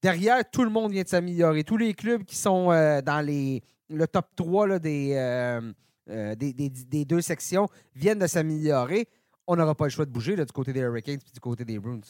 Derrière, 0.02 0.48
tout 0.50 0.64
le 0.64 0.70
monde 0.70 0.92
vient 0.92 1.02
de 1.02 1.08
s'améliorer. 1.08 1.64
Tous 1.64 1.76
les 1.76 1.94
clubs 1.94 2.24
qui 2.24 2.36
sont 2.36 2.70
euh, 2.70 3.00
dans 3.00 3.20
les, 3.20 3.62
le 3.88 4.06
top 4.06 4.26
3 4.36 4.68
euh, 4.68 5.72
euh, 6.10 6.34
des, 6.34 6.52
des, 6.52 7.04
deux 7.04 7.20
sections 7.20 7.68
viennent 7.94 8.18
de 8.18 8.26
s'améliorer. 8.26 9.08
On 9.46 9.56
n'aura 9.56 9.74
pas 9.74 9.84
le 9.84 9.90
choix 9.90 10.04
de 10.04 10.10
bouger 10.10 10.36
du 10.36 10.44
côté 10.46 10.72
des 10.72 10.80
Hurricanes 10.80 11.18
et 11.26 11.32
du 11.32 11.40
côté 11.40 11.64
des 11.64 11.78
Bruins. 11.78 12.00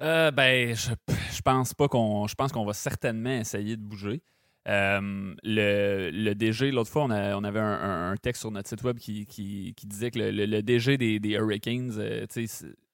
ben, 0.00 0.74
je, 0.74 0.90
je 1.32 1.40
pense 1.40 1.72
pas 1.74 1.88
qu'on. 1.88 2.26
Je 2.26 2.34
pense 2.34 2.52
qu'on 2.52 2.64
va 2.64 2.74
certainement 2.74 3.38
essayer 3.38 3.76
de 3.76 3.82
bouger. 3.82 4.22
Euh, 4.68 5.34
le, 5.42 6.10
le, 6.12 6.34
DG, 6.34 6.70
l'autre 6.70 6.90
fois, 6.90 7.04
on, 7.04 7.10
on 7.10 7.44
avait 7.44 7.60
un, 7.60 8.14
texte 8.20 8.40
sur 8.42 8.50
notre 8.50 8.68
site 8.68 8.82
web 8.82 8.98
qui, 8.98 9.26
qui, 9.26 9.74
disait 9.86 10.10
que 10.10 10.18
le, 10.18 10.62
DG 10.62 10.98
des, 10.98 11.18
des 11.18 11.30
Hurricanes, 11.30 11.92
euh, 11.98 12.26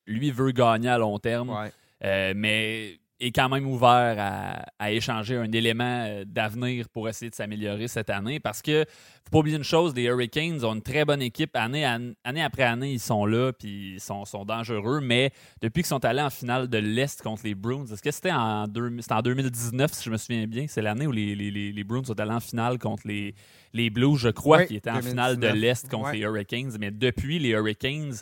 lui, 0.07 0.31
veut 0.31 0.53
gagner 0.53 0.89
à 0.89 0.99
long 0.99 1.19
terme. 1.19 1.71
Euh, 2.05 2.33
mais 2.37 2.99
est 3.25 3.33
quand 3.33 3.49
même 3.49 3.67
ouvert 3.67 4.65
à, 4.79 4.93
échanger 4.93 5.37
un 5.37 5.51
élément 5.51 6.05
euh, 6.07 6.25
d'avenir 6.27 6.89
pour 6.89 7.09
essayer 7.09 7.31
de 7.31 7.35
s'améliorer 7.35 7.89
cette 7.89 8.11
année. 8.11 8.39
Parce 8.39 8.61
que, 8.61 8.85
faut 9.25 9.31
pas 9.31 9.39
oublier 9.39 9.57
une 9.57 9.65
chose, 9.65 9.95
les 9.95 10.05
Hurricanes 10.05 10.63
ont 10.65 10.75
une 10.75 10.83
très 10.83 11.05
bonne 11.05 11.23
équipe. 11.23 11.57
Année, 11.57 11.85
année 11.85 12.43
après 12.43 12.65
année, 12.65 12.93
ils 12.93 13.01
sont 13.01 13.25
là, 13.25 13.53
puis 13.53 13.95
ils 13.95 14.01
sont, 14.01 14.25
sont, 14.25 14.45
dangereux. 14.45 15.01
Mais 15.01 15.33
depuis 15.63 15.83
qu'ils 15.83 15.89
sont 15.89 16.05
allés 16.05 16.21
en 16.23 16.31
finale 16.31 16.69
de 16.69 16.79
l'Est 16.79 17.23
contre 17.23 17.43
les 17.45 17.55
Bruins, 17.55 17.87
est-ce 17.87 18.03
que 18.03 18.11
c'était 18.11 18.33
en, 18.33 18.65
en 18.65 19.23
2019, 19.23 19.93
si 19.93 20.05
je 20.05 20.11
me 20.11 20.17
souviens 20.17 20.47
bien? 20.47 20.67
C'est 20.69 20.83
l'année 20.83 21.07
où 21.07 21.13
les, 21.13 21.35
les, 21.35 21.51
les, 21.51 21.85
Bruins 21.85 22.05
sont 22.05 22.21
allés 22.21 22.33
en 22.33 22.41
finale 22.41 22.79
contre 22.79 23.07
les, 23.07 23.35
les 23.73 23.91
Blues, 23.91 24.19
je 24.19 24.29
crois, 24.29 24.65
qui 24.65 24.77
étaient 24.77 24.91
en 24.91 25.03
finale 25.03 25.39
de 25.39 25.49
l'Est 25.49 25.89
contre 25.89 26.13
les 26.13 26.21
Hurricanes. 26.21 26.73
Mais 26.79 26.91
depuis, 26.91 27.39
les 27.39 27.51
Hurricanes 27.51 28.15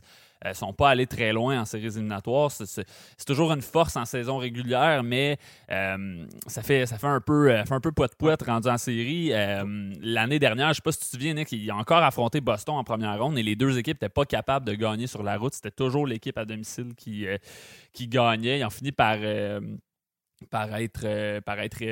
ne 0.44 0.50
euh, 0.50 0.54
sont 0.54 0.72
pas 0.72 0.90
allés 0.90 1.06
très 1.06 1.32
loin 1.32 1.60
en 1.60 1.64
séries 1.64 1.86
éliminatoires. 1.86 2.50
C'est 2.50 2.84
toujours 3.26 3.52
une 3.52 3.62
force 3.62 3.96
en 3.96 4.04
saison 4.04 4.38
régulière, 4.38 5.02
mais 5.02 5.38
euh, 5.70 6.26
ça, 6.46 6.62
fait, 6.62 6.86
ça 6.86 6.98
fait 6.98 7.06
un 7.06 7.20
peu 7.20 7.50
euh, 7.50 7.64
un 7.70 7.80
peu 7.80 7.92
poète 7.92 8.42
rendu 8.42 8.68
en 8.68 8.78
série. 8.78 9.30
L'année 10.00 10.38
dernière, 10.38 10.66
je 10.66 10.70
ne 10.70 10.74
sais 10.74 10.82
pas 10.82 10.92
si 10.92 10.98
tu 10.98 11.04
te 11.06 11.10
souviens, 11.10 11.34
Nick, 11.34 11.52
il 11.52 11.70
a 11.70 11.76
encore 11.76 12.02
affronté 12.02 12.40
Boston 12.40 12.74
en 12.76 12.84
première 12.84 13.18
ronde 13.18 13.38
et 13.38 13.42
les 13.42 13.56
deux 13.56 13.78
équipes 13.78 13.96
n'étaient 13.96 14.08
pas 14.12 14.24
capables 14.24 14.66
de 14.66 14.74
gagner 14.74 15.06
sur 15.06 15.22
la 15.22 15.36
route. 15.36 15.54
C'était 15.54 15.70
toujours 15.70 16.06
l'équipe 16.06 16.36
à 16.36 16.44
domicile 16.44 16.94
qui, 16.96 17.26
qui 17.92 18.08
gagnait. 18.08 18.60
Ils 18.60 18.64
ont 18.64 18.70
fini 18.70 18.92
par 18.92 19.16
par 20.50 20.74
être, 20.76 21.40
par 21.40 21.58
être 21.60 21.82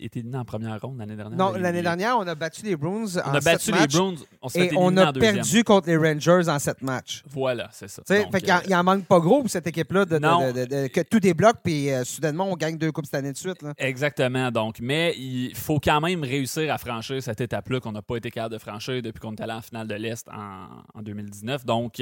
été 0.00 0.18
éliminé 0.18 0.38
en 0.38 0.44
première 0.44 0.80
ronde 0.80 0.98
l'année 0.98 1.16
dernière? 1.16 1.36
Non, 1.38 1.52
l'année 1.52 1.82
dernière, 1.82 2.16
on 2.18 2.26
a 2.26 2.34
battu 2.34 2.64
les 2.64 2.76
Bruins 2.76 3.06
on 3.24 3.34
a 3.34 3.40
battu 3.40 3.72
les 3.72 3.86
Bruins. 3.86 4.14
On 4.42 4.48
et 4.48 4.70
on 4.76 4.96
a 4.96 5.12
perdu 5.12 5.64
contre 5.64 5.88
les 5.88 5.96
Rangers 5.96 6.48
en 6.48 6.58
sept 6.58 6.82
matchs. 6.82 7.22
Voilà, 7.28 7.68
c'est 7.72 7.88
ça. 7.88 8.02
Donc, 8.08 8.32
fait 8.32 8.62
il, 8.66 8.74
en, 8.74 8.84
manque 8.84 9.04
pas 9.04 9.20
gros 9.20 9.40
pour 9.40 9.50
cette 9.50 9.66
équipe-là 9.66 10.04
de, 10.04 10.86
que 10.88 11.00
tout 11.02 11.20
débloque, 11.20 11.58
puis 11.62 11.90
euh, 11.90 12.04
soudainement, 12.04 12.50
on 12.50 12.56
gagne 12.56 12.78
deux 12.78 12.92
Coupes 12.92 13.04
cette 13.04 13.14
année 13.14 13.32
de 13.32 13.36
suite. 13.36 13.62
Là. 13.62 13.74
Exactement. 13.78 14.50
Donc, 14.50 14.78
mais 14.80 15.14
il 15.16 15.54
faut 15.54 15.78
quand 15.78 16.00
même 16.00 16.22
réussir 16.22 16.72
à 16.72 16.78
franchir 16.78 17.22
cette 17.22 17.40
étape-là 17.40 17.80
qu'on 17.80 17.92
n'a 17.92 18.02
pas 18.02 18.16
été 18.16 18.30
capable 18.30 18.54
de 18.54 18.58
franchir 18.58 19.02
depuis 19.02 19.20
qu'on 19.20 19.34
est 19.34 19.40
allé 19.40 19.52
en 19.52 19.62
finale 19.62 19.86
de 19.86 19.94
l'Est 19.94 20.28
en, 20.28 21.02
2019. 21.02 21.64
Donc, 21.64 22.00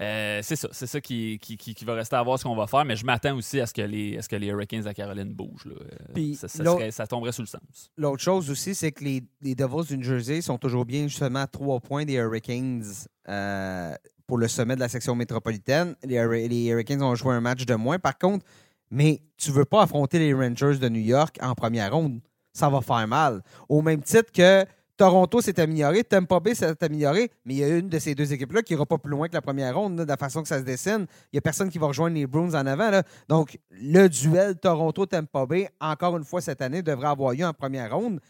euh, 0.00 0.40
c'est 0.42 0.54
ça, 0.54 0.68
c'est 0.70 0.86
ça 0.86 1.00
qui, 1.00 1.38
qui, 1.38 1.84
va 1.84 1.94
rester 1.94 2.14
à 2.14 2.22
voir 2.22 2.38
ce 2.38 2.44
qu'on 2.44 2.54
va 2.54 2.68
faire, 2.68 2.84
mais 2.84 2.94
je 2.94 3.04
m'attends 3.04 3.36
aussi 3.36 3.60
à 3.60 3.66
ce 3.66 3.74
que 3.74 3.82
les, 3.82 4.22
ce 4.22 4.28
que 4.28 4.36
les 4.36 4.46
Hurricanes 4.46 4.86
à 4.86 4.94
Caroline 4.94 5.32
bougent. 5.32 5.66
Euh, 5.66 6.90
ça, 6.90 7.06
tomberait 7.06 7.32
sous 7.32 7.42
le 7.42 7.48
sens. 7.48 7.90
L'autre 7.96 8.22
chose 8.22 8.48
aussi, 8.48 8.76
c'est 8.76 8.92
que 8.92 9.02
les, 9.02 9.24
les 9.42 9.56
Devils 9.56 9.88
du 9.88 9.98
New 9.98 10.04
Jersey 10.04 10.40
sont 10.40 10.56
toujours 10.56 10.84
bien 10.84 11.08
justement 11.08 11.40
à 11.40 11.46
trois 11.48 11.80
points 11.80 12.04
des 12.04 12.14
Hurricanes 12.14 12.84
euh, 13.28 13.92
pour 14.26 14.38
le 14.38 14.46
sommet 14.46 14.76
de 14.76 14.80
la 14.80 14.88
section 14.88 15.16
métropolitaine. 15.16 15.96
Les, 16.04 16.48
les, 16.48 16.66
Hurricanes 16.66 17.02
ont 17.02 17.16
joué 17.16 17.34
un 17.34 17.40
match 17.40 17.66
de 17.66 17.74
moins. 17.74 17.98
Par 17.98 18.16
contre, 18.16 18.46
mais 18.92 19.20
tu 19.36 19.50
veux 19.50 19.64
pas 19.64 19.82
affronter 19.82 20.20
les 20.20 20.32
Rangers 20.32 20.78
de 20.78 20.88
New 20.88 21.00
York 21.00 21.38
en 21.42 21.54
première 21.54 21.92
ronde. 21.92 22.20
Ça 22.52 22.68
va 22.68 22.80
faire 22.82 23.06
mal. 23.08 23.42
Au 23.68 23.82
même 23.82 24.02
titre 24.02 24.30
que 24.32 24.64
Toronto 24.98 25.40
s'est 25.40 25.58
amélioré, 25.60 26.02
Tampa 26.02 26.40
Bay 26.40 26.56
s'est 26.56 26.84
amélioré, 26.84 27.30
mais 27.44 27.54
il 27.54 27.58
y 27.58 27.64
a 27.64 27.78
une 27.78 27.88
de 27.88 27.98
ces 28.00 28.16
deux 28.16 28.32
équipes-là 28.32 28.62
qui 28.62 28.74
n'ira 28.74 28.84
pas 28.84 28.98
plus 28.98 29.12
loin 29.12 29.28
que 29.28 29.34
la 29.34 29.40
première 29.40 29.76
ronde, 29.76 29.96
de 29.96 30.02
la 30.02 30.16
façon 30.16 30.42
que 30.42 30.48
ça 30.48 30.58
se 30.58 30.64
dessine. 30.64 31.06
Il 31.26 31.36
n'y 31.36 31.38
a 31.38 31.40
personne 31.40 31.70
qui 31.70 31.78
va 31.78 31.86
rejoindre 31.86 32.16
les 32.16 32.26
Bruins 32.26 32.52
en 32.54 32.66
avant. 32.66 32.90
Donc, 33.28 33.58
le 33.70 34.08
duel 34.08 34.58
Toronto-Tampa 34.58 35.46
Bay, 35.46 35.70
encore 35.80 36.16
une 36.16 36.24
fois 36.24 36.40
cette 36.40 36.60
année, 36.60 36.82
devrait 36.82 37.06
avoir 37.06 37.32
lieu 37.32 37.46
en 37.46 37.52
première 37.52 37.94
ronde. 37.94 38.20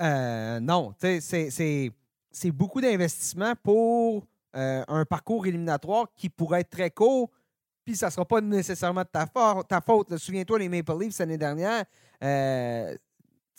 Euh, 0.00 0.60
non, 0.60 0.94
c'est 1.00 2.50
beaucoup 2.52 2.80
d'investissement 2.80 3.54
pour 3.60 4.24
euh, 4.54 4.84
un 4.86 5.04
parcours 5.04 5.44
éliminatoire 5.46 6.06
qui 6.14 6.28
pourrait 6.28 6.60
être 6.60 6.70
très 6.70 6.90
court, 6.90 7.30
puis 7.84 7.96
ça 7.96 8.06
ne 8.06 8.12
sera 8.12 8.24
pas 8.24 8.40
nécessairement 8.40 9.02
de 9.02 9.08
ta, 9.08 9.80
faute. 9.80 10.16
Souviens-toi, 10.16 10.60
les 10.60 10.68
Maple 10.68 11.00
Leafs 11.00 11.18
l'année 11.18 11.36
dernière, 11.36 11.84
euh, 12.22 12.94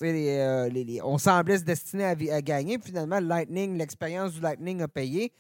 euh, 0.01 0.69
on 1.03 1.17
semblait 1.17 1.57
se 1.57 1.63
destiner 1.63 2.05
à, 2.05 2.41
gagner. 2.41 2.79
finalement, 2.83 3.19
Lightning, 3.19 3.77
l'expérience 3.77 4.33
du 4.33 4.41
Lightning 4.41 4.81
a 4.81 4.87
payé. 4.87 5.31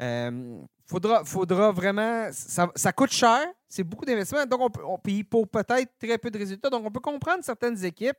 Euh, 0.00 0.58
faudra, 0.86 1.24
faudra 1.24 1.72
vraiment. 1.72 2.28
Ça, 2.32 2.92
coûte 2.92 3.12
cher. 3.12 3.46
C'est 3.68 3.84
beaucoup 3.84 4.04
d'investissement. 4.04 4.44
Donc, 4.46 4.70
on, 4.84 4.98
paye 4.98 5.24
pour 5.24 5.48
peut-être 5.48 5.90
très 5.98 6.18
peu 6.18 6.30
de 6.30 6.38
résultats. 6.38 6.70
Donc, 6.70 6.84
on 6.84 6.90
peut 6.90 7.00
comprendre 7.00 7.42
certaines 7.42 7.82
équipes 7.84 8.18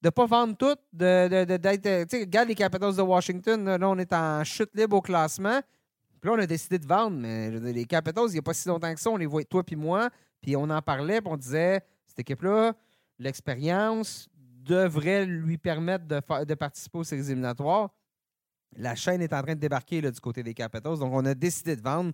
de 0.00 0.08
ne 0.08 0.10
pas 0.10 0.26
vendre 0.26 0.56
toutes, 0.56 0.80
de, 0.92 1.44
d'être. 1.56 1.86
Euh, 1.86 2.04
regarde 2.12 2.48
les 2.48 2.54
Capitals 2.54 2.94
de 2.94 3.02
Washington. 3.02 3.76
Là, 3.76 3.88
on 3.88 3.98
est 3.98 4.12
en 4.12 4.44
chute 4.44 4.70
libre 4.74 4.96
au 4.96 5.00
classement. 5.00 5.60
Puis 6.20 6.30
là, 6.30 6.36
on 6.36 6.38
a 6.40 6.46
décidé 6.46 6.78
de 6.78 6.86
vendre. 6.86 7.16
Mais 7.16 7.50
les 7.50 7.84
Capitals, 7.84 8.26
il 8.28 8.32
n'y 8.32 8.38
a 8.38 8.42
pas 8.42 8.54
si 8.54 8.68
longtemps 8.68 8.92
que 8.92 9.00
ça, 9.00 9.10
on 9.10 9.16
les 9.16 9.26
voit, 9.26 9.44
toi 9.44 9.62
puis 9.62 9.76
moi. 9.76 10.10
Puis 10.40 10.56
on 10.56 10.70
en 10.70 10.82
parlait, 10.82 11.20
puis 11.20 11.30
on 11.32 11.36
disait, 11.36 11.80
cette 12.06 12.20
équipe-là, 12.20 12.74
l'expérience, 13.18 14.28
devrait 14.68 15.24
lui 15.24 15.58
permettre 15.58 16.04
de, 16.06 16.54
participer 16.54 16.98
aux 16.98 17.04
séries 17.04 17.22
éliminatoires. 17.22 17.90
La 18.76 18.94
chaîne 18.94 19.22
est 19.22 19.32
en 19.32 19.42
train 19.42 19.54
de 19.54 19.60
débarquer 19.60 20.02
du 20.02 20.20
côté 20.20 20.42
des 20.42 20.54
Capitals. 20.54 20.98
Donc, 20.98 21.12
on 21.12 21.24
a 21.24 21.34
décidé 21.34 21.74
de 21.74 21.82
vendre. 21.82 22.12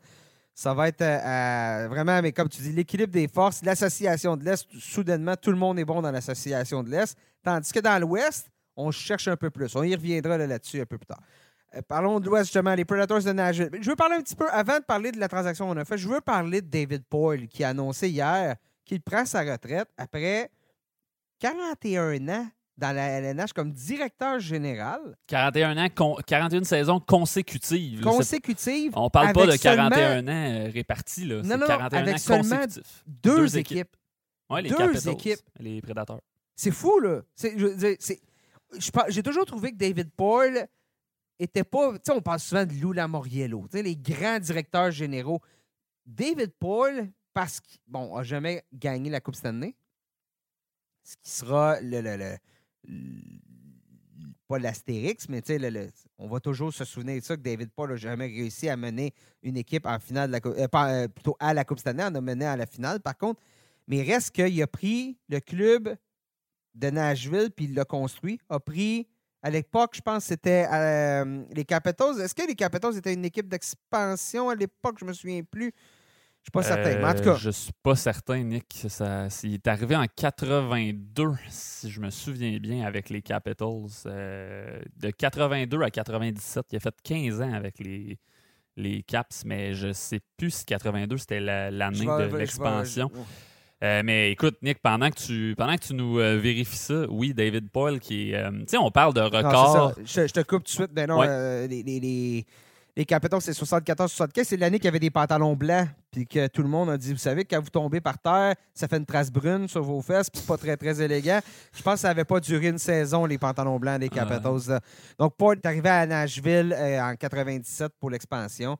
Ça 0.54 0.72
va 0.72 0.86
être 0.86 1.02
euh, 1.02 1.88
vraiment, 1.88 2.22
mais 2.22 2.30
comme 2.30 2.48
tu 2.48 2.62
dis, 2.62 2.72
l'équilibre 2.72 3.12
des 3.12 3.26
forces, 3.26 3.64
l'association 3.64 4.36
de 4.36 4.44
l'Est. 4.44 4.68
Soudainement, 4.78 5.34
tout 5.36 5.50
le 5.50 5.56
monde 5.56 5.80
est 5.80 5.84
bon 5.84 6.00
dans 6.00 6.12
l'association 6.12 6.84
de 6.84 6.90
l'Est. 6.90 7.18
Tandis 7.42 7.72
que 7.72 7.80
dans 7.80 8.00
l'Ouest, 8.00 8.48
on 8.76 8.92
cherche 8.92 9.26
un 9.26 9.36
peu 9.36 9.50
plus. 9.50 9.74
On 9.74 9.82
y 9.82 9.94
reviendra 9.94 10.38
là-dessus 10.38 10.80
un 10.80 10.86
peu 10.86 10.96
plus 10.96 11.06
tard. 11.06 11.20
Euh, 11.74 11.82
parlons 11.82 12.20
de 12.20 12.26
l'Ouest, 12.26 12.46
justement, 12.46 12.72
les 12.76 12.84
Predators 12.84 13.24
de 13.24 13.32
Nashville. 13.32 13.70
Je 13.80 13.90
veux 13.90 13.96
parler 13.96 14.14
un 14.14 14.22
petit 14.22 14.36
peu, 14.36 14.48
avant 14.50 14.78
de 14.78 14.84
parler 14.84 15.10
de 15.10 15.18
la 15.18 15.26
transaction 15.26 15.66
qu'on 15.66 15.76
a 15.76 15.84
faite, 15.84 15.98
je 15.98 16.08
veux 16.08 16.20
parler 16.20 16.62
de 16.62 16.68
David 16.68 17.04
Poyle 17.04 17.48
qui 17.48 17.64
a 17.64 17.70
annoncé 17.70 18.08
hier 18.08 18.54
qu'il 18.84 19.00
prend 19.00 19.24
sa 19.24 19.40
retraite 19.40 19.88
après 19.96 20.50
41 21.44 22.28
ans 22.30 22.48
dans 22.78 22.96
la 22.96 23.20
LNH 23.20 23.52
comme 23.52 23.70
directeur 23.70 24.40
général. 24.40 25.14
41 25.26 25.76
ans, 25.76 26.16
41 26.26 26.64
saisons 26.64 27.00
consécutives. 27.00 28.00
Consécutives. 28.00 28.92
On 28.96 29.10
parle 29.10 29.34
pas 29.34 29.46
de 29.46 29.56
41 29.56 30.26
ans 30.26 30.30
euh, 30.30 30.70
répartis. 30.70 31.26
Là. 31.26 31.42
Non, 31.42 31.58
non, 31.58 31.66
41 31.66 32.00
avec 32.00 32.14
ans 32.14 32.18
seulement 32.18 32.64
deux, 33.06 33.58
équipes. 33.58 33.94
Oui, 34.48 34.62
les 34.62 34.70
deux 34.70 35.08
équipes. 35.08 35.40
Les 35.60 35.82
prédateurs. 35.82 36.22
C'est 36.56 36.70
fou, 36.70 36.98
là. 36.98 37.20
J'ai 39.08 39.22
toujours 39.22 39.44
trouvé 39.44 39.72
que 39.72 39.76
David 39.76 40.10
Paul 40.16 40.66
était 41.38 41.64
pas. 41.64 41.92
Tu 41.92 42.00
sais, 42.04 42.12
on 42.12 42.22
parle 42.22 42.40
souvent 42.40 42.64
de 42.64 42.72
Lou 42.72 42.92
Lamoriello, 42.92 43.66
les 43.74 43.96
grands 43.96 44.38
directeurs 44.38 44.90
généraux. 44.90 45.42
David 46.06 46.54
Paul, 46.58 47.10
parce 47.34 47.60
qu'il 47.60 47.80
bon, 47.86 48.16
a 48.16 48.22
jamais 48.22 48.64
gagné 48.72 49.10
la 49.10 49.20
Coupe 49.20 49.36
Stanley, 49.36 49.74
ce 51.04 51.16
qui 51.22 51.30
sera 51.30 51.80
le, 51.80 52.00
le, 52.00 52.36
pas 54.48 54.58
l'astérix, 54.58 55.28
mais 55.28 55.42
le, 55.48 55.88
on 56.18 56.28
va 56.28 56.40
toujours 56.40 56.72
se 56.72 56.84
souvenir 56.84 57.20
de 57.20 57.24
ça 57.24 57.36
que 57.36 57.42
David 57.42 57.70
Paul 57.70 57.90
n'a 57.90 57.96
jamais 57.96 58.26
réussi 58.26 58.68
à 58.68 58.76
mener 58.76 59.12
une 59.42 59.56
équipe 59.56 59.86
en 59.86 59.98
finale, 59.98 60.30
de 60.30 60.36
la, 60.36 60.40
euh, 60.44 60.66
euh, 60.74 61.08
plutôt 61.08 61.36
à 61.38 61.54
la 61.54 61.64
Coupe 61.64 61.78
Stanley, 61.78 62.04
on 62.04 62.14
a 62.14 62.20
mené 62.20 62.44
à 62.44 62.56
la 62.56 62.66
finale 62.66 63.00
par 63.00 63.16
contre. 63.16 63.40
Mais 63.86 64.02
reste 64.02 64.30
qu'il 64.30 64.62
a 64.62 64.66
pris 64.66 65.18
le 65.28 65.40
club 65.40 65.94
de 66.74 66.90
Nashville 66.90 67.50
puis 67.54 67.66
il 67.66 67.74
l'a 67.74 67.84
construit, 67.84 68.40
a 68.48 68.58
pris 68.58 69.06
à 69.42 69.50
l'époque, 69.50 69.92
je 69.94 70.00
pense 70.00 70.24
que 70.24 70.28
c'était 70.28 70.66
euh, 70.72 71.44
les 71.52 71.66
Capitals. 71.66 72.18
Est-ce 72.18 72.34
que 72.34 72.46
les 72.46 72.54
Capitals 72.54 72.96
étaient 72.96 73.12
une 73.12 73.26
équipe 73.26 73.46
d'expansion 73.46 74.48
à 74.48 74.54
l'époque? 74.54 74.96
Je 74.98 75.04
me 75.04 75.12
souviens 75.12 75.42
plus. 75.42 75.70
Je 76.44 76.50
suis 76.50 76.52
pas 76.52 76.62
certain. 76.62 76.98
Mais 76.98 77.04
en 77.06 77.14
tout 77.14 77.22
cas. 77.22 77.30
Euh, 77.30 77.38
je 77.38 77.50
suis 77.50 77.72
pas 77.82 77.96
certain, 77.96 78.42
Nick. 78.42 78.84
Ça, 78.88 79.28
il 79.44 79.54
est 79.54 79.66
arrivé 79.66 79.96
en 79.96 80.04
82, 80.14 81.30
si 81.48 81.90
je 81.90 82.00
me 82.00 82.10
souviens 82.10 82.58
bien, 82.58 82.86
avec 82.86 83.08
les 83.08 83.22
Capitals. 83.22 83.88
Euh, 84.04 84.78
de 84.98 85.10
82 85.10 85.80
à 85.80 85.90
97, 85.90 86.66
il 86.70 86.76
a 86.76 86.80
fait 86.80 86.94
15 87.02 87.40
ans 87.40 87.52
avec 87.54 87.78
les, 87.78 88.18
les 88.76 89.02
Caps, 89.02 89.46
mais 89.46 89.72
je 89.72 89.94
sais 89.94 90.20
plus 90.36 90.50
si 90.50 90.66
82 90.66 91.16
c'était 91.16 91.40
l'année 91.40 92.04
de 92.04 92.36
l'expansion. 92.36 93.10
Euh, 93.82 94.02
mais 94.04 94.30
écoute, 94.30 94.56
Nick, 94.62 94.82
pendant 94.82 95.10
que 95.10 95.16
tu, 95.16 95.54
pendant 95.56 95.76
que 95.76 95.84
tu 95.84 95.94
nous 95.94 96.16
vérifies 96.16 96.76
ça, 96.76 97.06
oui, 97.08 97.32
David 97.32 97.70
Paul 97.70 98.00
qui 98.00 98.32
est. 98.32 98.50
tu 98.50 98.64
sais, 98.66 98.76
on 98.76 98.90
parle 98.90 99.14
de 99.14 99.22
record. 99.22 99.94
Je, 100.04 100.26
te 100.26 100.40
coupe 100.40 100.64
tout 100.64 100.64
de 100.64 100.68
suite. 100.68 100.92
Ben 100.92 101.08
non, 101.08 101.22
les, 101.22 101.82
les 101.82 102.46
Capitals, 103.04 103.42
c'est 103.42 103.52
74-75. 103.52 104.44
C'est 104.44 104.56
l'année 104.56 104.78
qu'il 104.78 104.84
y 104.84 104.88
avait 104.88 105.00
des 105.00 105.10
pantalons 105.10 105.56
blancs. 105.56 105.88
Puis 106.12 106.28
que 106.28 106.46
tout 106.46 106.62
le 106.62 106.68
monde 106.68 106.90
a 106.90 106.96
dit 106.96 107.12
Vous 107.12 107.18
savez, 107.18 107.44
quand 107.44 107.60
vous 107.60 107.70
tombez 107.70 108.00
par 108.00 108.18
terre, 108.18 108.54
ça 108.72 108.86
fait 108.86 108.98
une 108.98 109.06
trace 109.06 109.32
brune 109.32 109.66
sur 109.66 109.82
vos 109.82 110.00
fesses. 110.00 110.30
Puis 110.30 110.42
pas 110.42 110.56
très, 110.56 110.76
très 110.76 111.02
élégant. 111.02 111.40
Je 111.72 111.82
pense 111.82 111.94
que 111.94 112.00
ça 112.00 112.08
n'avait 112.08 112.24
pas 112.24 112.38
duré 112.38 112.68
une 112.68 112.78
saison, 112.78 113.26
les 113.26 113.38
pantalons 113.38 113.80
blancs 113.80 113.98
des 113.98 114.08
Capitals. 114.08 114.80
Donc, 115.18 115.34
Paul 115.36 115.56
est 115.56 115.66
arrivé 115.66 115.88
à 115.88 116.06
Nashville 116.06 116.72
euh, 116.72 117.00
en 117.00 117.16
97 117.16 117.92
pour 117.98 118.10
l'expansion. 118.10 118.78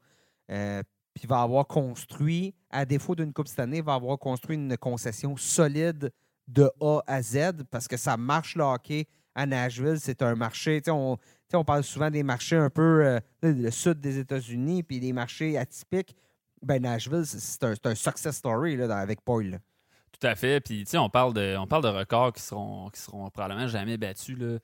Euh, 0.49 0.83
puis 1.13 1.25
il 1.25 1.29
va 1.29 1.43
avoir 1.43 1.67
construit, 1.67 2.55
à 2.71 2.85
défaut 2.85 3.17
d'une 3.17 3.33
Coupe 3.33 3.49
cette 3.49 3.61
année, 3.61 3.81
va 3.81 3.95
avoir 3.95 4.19
construit 4.19 4.57
une 4.57 4.77
concession 4.77 5.37
solide 5.37 6.13
de 6.47 6.71
A 6.81 7.01
à 7.07 7.23
Z 7.23 7.65
parce 7.71 7.89
que 7.89 7.97
ça 7.97 8.17
marche 8.17 8.55
le 8.55 8.63
hockey 8.63 9.07
à 9.35 9.47
Nashville. 9.47 9.99
C'est 9.99 10.23
un 10.23 10.35
marché. 10.35 10.81
On, 10.89 11.17
on 11.55 11.65
parle 11.65 11.85
souvent 11.85 12.11
des 12.11 12.23
marchés 12.23 12.57
un 12.57 12.71
peu 12.71 13.05
euh, 13.05 13.21
le 13.43 13.71
sud 13.71 14.01
des 14.01 14.19
États-Unis, 14.19 14.83
puis 14.83 15.01
des 15.01 15.13
marchés 15.13 15.57
atypiques. 15.59 16.15
Ben, 16.63 16.83
Nashville, 16.83 17.25
c'est 17.27 17.65
un, 17.65 17.95
success 17.95 18.37
story 18.37 18.77
là, 18.77 18.97
avec 18.97 19.21
Paul. 19.21 19.59
Tout 20.13 20.27
à 20.27 20.35
fait. 20.35 20.61
Puis, 20.61 20.87
on 20.95 21.11
parle 21.11 21.35
de, 21.35 21.57
on 21.59 21.67
parle 21.67 21.83
de 21.83 21.89
records 21.89 22.33
qui 22.33 22.43
seront, 22.43 22.89
qui 22.91 23.01
seront 23.01 23.29
probablement 23.31 23.67
jamais 23.67 23.97
battus. 23.97 24.39
Là. 24.39 24.59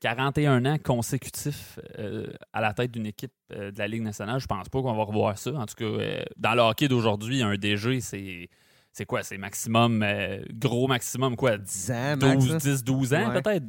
41 0.00 0.64
euh, 0.64 0.72
ans 0.72 0.78
consécutifs 0.82 1.78
euh, 2.00 2.26
à 2.52 2.60
la 2.60 2.74
tête 2.74 2.90
d'une 2.90 3.06
équipe 3.06 3.32
de 3.50 3.78
la 3.78 3.86
Ligue 3.86 4.02
nationale. 4.02 4.40
Je 4.40 4.46
pense 4.46 4.68
pas 4.68 4.82
qu'on 4.82 4.94
va 4.94 5.04
revoir 5.04 5.38
ça. 5.38 5.52
En 5.52 5.66
tout 5.66 5.76
cas, 5.76 6.24
dans 6.36 6.54
le 6.54 6.62
hockey 6.62 6.88
d'aujourd'hui, 6.88 7.42
un 7.42 7.54
DG, 7.54 8.00
c'est 8.00 8.48
c'est 8.92 9.04
quoi, 9.04 9.22
c'est 9.22 9.38
maximum, 9.38 10.02
euh, 10.02 10.42
gros 10.52 10.88
maximum, 10.88 11.36
quoi, 11.36 11.56
10 11.56 11.90
ans, 11.92 12.16
12, 12.16 12.56
10, 12.56 12.84
12 12.84 13.14
ans 13.14 13.30
peut-être? 13.32 13.64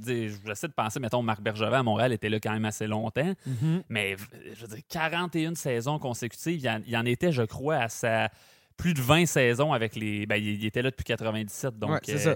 J'essaie 0.46 0.68
de 0.68 0.74
penser, 0.74 1.00
mettons, 1.00 1.22
Marc 1.22 1.42
Bergevin 1.42 1.80
à 1.80 1.84
Montréal 1.84 2.14
était 2.14 2.30
là 2.30 2.40
quand 2.40 2.52
même 2.52 2.66
assez 2.66 2.88
longtemps. 2.88 3.34
Mm-hmm. 3.48 3.84
Mais 3.90 4.16
je 4.54 4.62
veux 4.62 4.68
dire, 4.68 4.84
41 4.90 5.56
saisons 5.56 6.00
consécutives, 6.00 6.60
il 6.60 6.90
y, 6.90 6.98
en, 6.98 7.06
était, 7.06 7.32
je 7.32 7.44
crois, 7.44 7.78
à 7.78 7.90
sa 7.90 8.30
plus 8.76 8.94
de 8.94 9.02
20 9.02 9.26
saisons 9.26 9.74
avec 9.74 9.96
les. 9.96 10.26
Ben, 10.26 10.38
il, 10.38 10.66
était 10.66 10.82
là 10.82 10.90
depuis 10.90 11.04
97. 11.04 11.78
Donc, 11.78 11.92
ouais, 11.92 12.00
euh, 12.10 12.36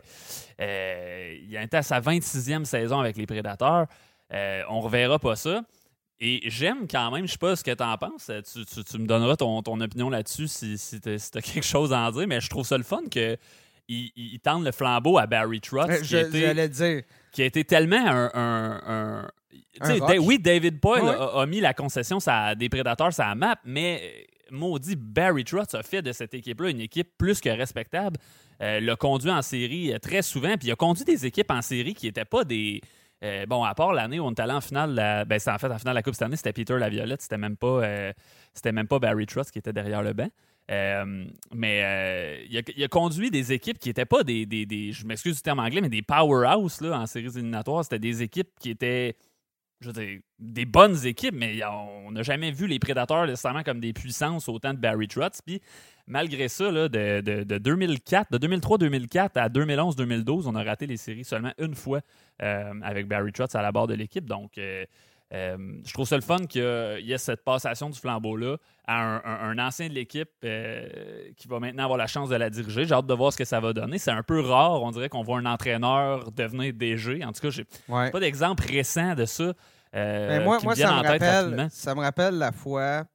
euh, 0.60 1.38
il 1.42 1.56
était 1.56 1.78
à 1.78 1.84
sa 1.84 2.00
26e 2.00 2.66
saison 2.66 3.00
avec 3.00 3.18
les 3.18 3.26
Prédateurs. 3.26 3.88
on 4.70 4.82
reverra 4.82 5.20
pas 5.20 5.36
ça. 5.36 5.64
Et 6.20 6.42
j'aime 6.46 6.88
quand 6.88 7.12
même, 7.12 7.28
je 7.28 7.34
sais 7.34 7.38
pas 7.38 7.56
ce 7.56 7.64
que 7.64 7.74
tu 7.74 7.84
en 7.84 7.98
penses, 7.98 8.32
tu, 8.54 8.98
me 8.98 9.06
donneras 9.06 9.36
ton, 9.36 9.60
opinion 9.60 10.10
là-dessus 10.10 10.48
si, 10.48 10.78
si 10.78 11.02
tu 11.02 11.10
as, 11.10 11.32
quelque 11.42 11.66
chose 11.66 11.92
à 11.92 12.00
en 12.00 12.12
dire, 12.12 12.28
mais 12.28 12.40
je 12.40 12.50
trouve 12.50 12.66
ça 12.66 12.78
le 12.78 12.84
fun 12.84 13.02
qu'il 13.10 13.38
il, 13.88 14.40
tente 14.40 14.64
le 14.64 14.72
flambeau 14.72 15.18
à 15.18 15.28
Barry 15.28 15.60
Trotz. 15.60 16.02
Dire. 16.02 17.02
Qui 17.32 17.42
a 17.42 17.46
été 17.46 17.66
tellement 17.66 18.30
un. 18.34 19.28
oui, 20.20 20.40
David 20.40 20.80
Boyle 20.80 21.04
a, 21.08 21.46
mis 21.46 21.60
la 21.60 21.74
concession 21.74 22.20
ça, 22.20 22.56
des 22.56 22.70
prédateurs 22.70 23.12
sur 23.12 23.24
la 23.24 23.36
map, 23.36 23.58
mais 23.66 24.28
maudit 24.52 24.96
Barry 24.96 25.44
Trotz 25.44 25.74
a 25.74 25.84
fait 25.84 26.02
de 26.02 26.12
cette 26.12 26.34
équipe-là 26.34 26.70
une 26.70 26.82
équipe 26.82 27.10
plus 27.18 27.42
que 27.42 27.50
respectable. 27.50 28.18
Euh, 28.62 28.80
l'a 28.80 28.96
conduit 28.96 29.32
en 29.32 29.42
série 29.42 29.94
euh, 29.94 30.00
très 30.00 30.22
souvent, 30.22 30.56
puis 30.58 30.68
il 30.68 30.72
a 30.72 30.76
conduit 30.76 31.04
des 31.04 31.26
équipes 31.26 31.52
en 31.52 31.62
série 31.62 31.94
qui 31.94 32.06
n'étaient 32.06 32.24
pas 32.24 32.44
des. 32.44 32.82
Euh, 33.24 33.46
bon, 33.46 33.64
à 33.64 33.74
part 33.74 33.94
l'année 33.94 34.20
où 34.20 34.26
on 34.26 34.32
est 34.32 34.40
allé 34.40 34.54
en 34.54 34.62
finale, 34.62 35.26
ben, 35.28 35.40
en 35.48 35.58
fait 35.58 35.72
en 35.72 35.80
finale 35.80 35.94
de 35.94 35.96
la 35.96 36.04
Coupe 36.04 36.14
cette 36.14 36.24
année, 36.24 36.36
c'était 36.36 36.54
Peter 36.54 36.78
Laviolette, 36.78 37.22
c'était 37.22 37.38
même 37.38 37.56
pas 37.56 37.82
c'était 38.54 38.72
même 38.72 38.88
pas 38.88 39.00
Barry 39.00 39.26
Trotz 39.26 39.50
qui 39.52 39.60
était 39.60 39.74
derrière 39.74 40.04
le 40.04 40.14
banc. 40.14 40.30
mais 41.54 42.46
il 42.50 42.84
a, 42.84 42.88
conduit 42.90 43.32
des 43.32 43.54
équipes 43.54 43.80
qui 43.80 43.90
n'étaient 43.90 44.06
pas 44.06 44.24
des, 44.24 44.46
des, 44.46 44.92
je 44.92 45.06
m'excuse 45.06 45.38
du 45.38 45.42
terme 45.42 45.60
anglais, 45.60 45.82
mais 45.82 45.90
des 45.90 46.02
powerhouse 46.02 46.82
là, 46.82 47.00
en 47.00 47.06
séries 47.06 47.32
éliminatoires. 47.36 47.84
C'était 47.84 48.00
des 48.00 48.24
équipes 48.24 48.50
qui 48.60 48.70
étaient 48.72 49.16
je 49.84 49.92
veux 49.92 50.06
dire, 50.06 50.20
des 50.40 50.66
bonnes 50.66 51.06
équipes, 51.06 51.36
mais 51.36 51.60
on 51.66 52.12
n'a 52.12 52.24
jamais 52.24 52.52
vu 52.52 52.68
les 52.68 52.80
prédateurs 52.80 53.28
nécessairement 53.28 53.64
comme 53.64 53.80
des 53.80 53.94
puissances 53.94 54.50
au 54.50 54.58
temps 54.60 54.74
de 54.74 54.80
Barry 54.80 55.08
Trotz. 55.08 55.42
Puis 55.46 55.62
malgré 56.08 56.48
ça, 56.48 56.72
là, 56.72 56.90
de, 56.90 57.22
de, 57.22 57.58
2004, 57.58 58.32
de 58.38 58.48
2003-2004 58.48 59.30
à 59.36 59.50
2011-2012, 59.50 60.44
on 60.48 60.56
a 60.56 60.64
raté 60.64 60.88
les 60.88 60.98
séries 60.98 61.24
seulement 61.24 61.54
une 61.58 61.76
fois 61.76 62.02
euh, 62.42 62.74
avec 62.82 63.08
Barry 63.08 63.32
Trotz 63.32 63.56
à 63.56 63.62
la 63.62 63.72
barre 63.72 63.88
de 63.88 63.94
l'équipe. 63.94 64.26
Donc, 64.26 64.58
euh, 64.58 64.86
euh, 65.34 65.58
je 65.84 65.94
trouve 65.94 66.08
ça 66.08 66.16
le 66.16 66.22
fun 66.22 66.46
qu'il 66.46 66.62
y 67.02 67.12
ait 67.12 67.18
cette 67.18 67.44
passation 67.44 67.90
du 67.90 68.00
flambeau-là 68.00 68.58
à 68.86 69.48
un, 69.48 69.58
ancien 69.58 69.88
de 69.88 69.94
l'équipe 69.94 70.30
qui 70.42 71.48
va 71.48 71.60
maintenant 71.60 71.86
avoir 71.86 71.98
la 71.98 72.06
chance 72.06 72.30
de 72.30 72.36
la 72.36 72.50
diriger. 72.50 72.86
J'ai 72.86 72.94
hâte 72.94 73.08
de 73.08 73.14
voir 73.14 73.32
ce 73.32 73.38
que 73.38 73.46
ça 73.46 73.60
va 73.60 73.74
donner. 73.74 73.98
C'est 73.98 74.12
un 74.12 74.22
peu 74.22 74.42
rare, 74.42 74.84
on 74.84 74.92
dirait 74.92 75.10
qu'on 75.10 75.24
voit 75.24 75.40
un 75.40 75.46
entraîneur 75.46 76.32
devenir 76.34 76.74
DG. 76.74 77.24
En 77.24 77.32
tout 77.32 77.42
cas, 77.42 77.50
j'ai 77.50 77.66
pas 77.88 78.20
d'exemple 78.20 78.64
récent 78.70 79.16
de 79.16 79.26
ça. 79.26 79.54
Ben, 79.94 80.44
moi, 80.44 80.60
moi 80.64 80.76
ça, 80.76 80.92
me 80.92 81.08
rappelle, 81.08 81.68
ça 81.70 81.96
me 81.96 82.02
rappelle 82.02 82.38
la 82.38 82.52
fois 82.52 83.06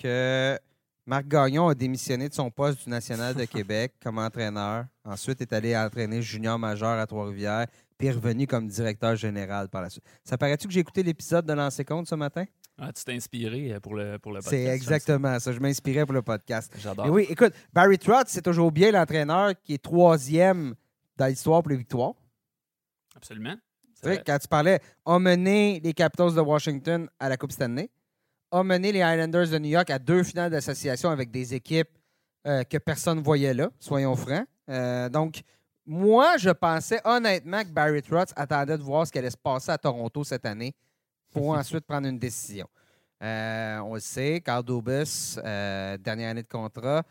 que 0.00 0.58
Marc 1.06 1.28
Gagnon 1.28 1.68
a 1.68 1.74
démissionné 1.74 2.28
de 2.28 2.34
son 2.34 2.50
poste 2.50 2.84
du 2.84 2.90
National 2.90 3.34
de 3.34 3.44
Québec 3.44 3.94
comme 4.02 4.18
entraîneur. 4.18 4.86
Ensuite, 5.04 5.40
est 5.42 5.52
allé 5.52 5.76
entraîner 5.76 6.22
junior 6.22 6.58
majeur 6.58 6.98
à 6.98 7.06
Trois-Rivières, 7.06 7.66
puis 7.98 8.08
est 8.08 8.12
revenu 8.12 8.46
comme 8.46 8.66
directeur 8.68 9.14
général 9.16 9.68
par 9.68 9.82
la 9.82 9.90
suite. 9.90 10.04
Ça 10.24 10.38
paraît-tu 10.38 10.66
que 10.66 10.72
j'ai 10.72 10.80
écouté 10.80 11.02
l'épisode 11.02 11.44
de 11.44 11.52
Lancer 11.52 11.84
Compte 11.84 12.08
ce 12.08 12.14
matin? 12.14 12.44
Ah, 12.78 12.90
tu 12.92 13.04
t'es 13.04 13.12
inspiré 13.12 13.72
euh, 13.72 13.80
pour 13.80 13.94
le, 13.94 14.18
pour 14.18 14.32
le 14.32 14.38
podcast. 14.38 14.50
C'est 14.50 14.64
exactement 14.64 15.38
ça. 15.38 15.52
Je 15.52 15.60
m'inspirais 15.60 16.04
pour 16.04 16.14
le 16.14 16.22
podcast. 16.22 16.74
J'adore. 16.78 17.08
oui, 17.08 17.26
écoute, 17.28 17.52
Barry 17.72 17.98
Trotz, 17.98 18.24
c'est 18.28 18.42
toujours 18.42 18.72
bien 18.72 18.90
l'entraîneur 18.90 19.52
qui 19.62 19.74
est 19.74 19.82
troisième 19.82 20.74
dans 21.16 21.26
l'histoire 21.26 21.62
pour 21.62 21.70
les 21.70 21.76
victoires. 21.76 22.14
Absolument. 23.14 23.54
Quand 24.26 24.38
tu 24.38 24.48
parlais, 24.48 24.80
a 25.04 25.18
mené 25.18 25.80
les 25.82 25.92
Capitals 25.92 26.34
de 26.34 26.40
Washington 26.40 27.08
à 27.18 27.28
la 27.28 27.36
Coupe 27.36 27.52
Stanley, 27.52 27.90
a 28.50 28.62
mené 28.62 28.92
les 28.92 29.00
Islanders 29.00 29.48
de 29.48 29.58
New 29.58 29.70
York 29.70 29.90
à 29.90 29.98
deux 29.98 30.22
finales 30.22 30.50
d'association 30.50 31.10
avec 31.10 31.30
des 31.30 31.54
équipes 31.54 31.88
euh, 32.46 32.62
que 32.64 32.78
personne 32.78 33.18
ne 33.18 33.24
voyait 33.24 33.54
là, 33.54 33.70
soyons 33.80 34.14
francs. 34.16 34.46
Euh, 34.68 35.08
donc, 35.08 35.40
moi, 35.86 36.36
je 36.36 36.50
pensais 36.50 37.00
honnêtement 37.04 37.62
que 37.62 37.68
Barry 37.68 38.02
Trotz 38.02 38.32
attendait 38.36 38.78
de 38.78 38.82
voir 38.82 39.06
ce 39.06 39.12
qui 39.12 39.18
allait 39.18 39.30
se 39.30 39.36
passer 39.36 39.70
à 39.70 39.78
Toronto 39.78 40.24
cette 40.24 40.46
année 40.46 40.74
pour 41.32 41.48
ensuite 41.56 41.86
prendre 41.86 42.06
une 42.06 42.18
décision. 42.18 42.68
Euh, 43.22 43.78
on 43.78 43.94
le 43.94 44.00
sait, 44.00 44.40
Carl 44.44 44.64
Dubus, 44.64 45.36
dernière 45.42 46.30
année 46.30 46.42
de 46.42 46.48
contrat. 46.48 47.02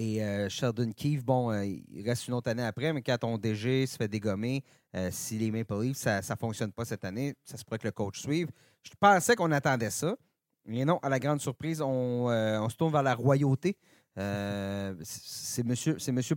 Et 0.00 0.48
Sheldon 0.48 0.92
Keefe, 0.92 1.24
bon, 1.24 1.52
il 1.62 2.02
reste 2.04 2.28
une 2.28 2.34
autre 2.34 2.50
année 2.50 2.64
après, 2.64 2.92
mais 2.92 3.02
quand 3.02 3.18
ton 3.18 3.36
DG 3.36 3.86
se 3.86 3.96
fait 3.96 4.08
dégommer, 4.08 4.62
si 5.10 5.38
les 5.38 5.50
Maple 5.50 5.82
Leafs, 5.82 5.96
ça 5.96 6.20
ne 6.20 6.36
fonctionne 6.36 6.72
pas 6.72 6.84
cette 6.84 7.04
année, 7.04 7.34
ça 7.44 7.56
se 7.56 7.64
pourrait 7.64 7.78
que 7.78 7.86
le 7.88 7.92
coach 7.92 8.20
suive. 8.20 8.48
Je 8.82 8.92
pensais 8.98 9.36
qu'on 9.36 9.52
attendait 9.52 9.90
ça. 9.90 10.16
Mais 10.66 10.84
non, 10.84 10.98
à 11.02 11.08
la 11.08 11.18
grande 11.18 11.40
surprise, 11.40 11.80
on, 11.80 12.28
euh, 12.30 12.68
se 12.68 12.76
tourne 12.76 12.92
vers 12.92 13.02
la 13.02 13.14
royauté. 13.14 13.76
Euh, 14.18 14.94
c'est 15.02 15.64
monsieur, 15.64 15.96
monsieur 16.12 16.36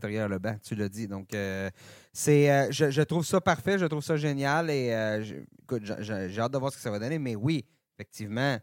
derrière 0.00 0.28
le 0.28 0.38
banc, 0.38 0.56
tu 0.62 0.74
l'as 0.74 0.88
dit. 0.88 1.06
Donc, 1.06 1.34
euh, 1.34 1.70
c'est, 2.12 2.72
je, 2.72 3.02
trouve 3.02 3.24
ça 3.24 3.40
parfait, 3.40 3.78
je 3.78 3.86
trouve 3.86 4.02
ça 4.02 4.16
génial 4.16 4.70
et 4.70 5.22
écoute, 5.62 5.82
j'ai 6.00 6.40
hâte 6.40 6.52
de 6.52 6.58
voir 6.58 6.72
ce 6.72 6.76
que 6.76 6.82
ça 6.82 6.90
va 6.90 6.98
donner. 6.98 7.18
Mais 7.18 7.36
oui, 7.36 7.64
effectivement, 7.94 8.58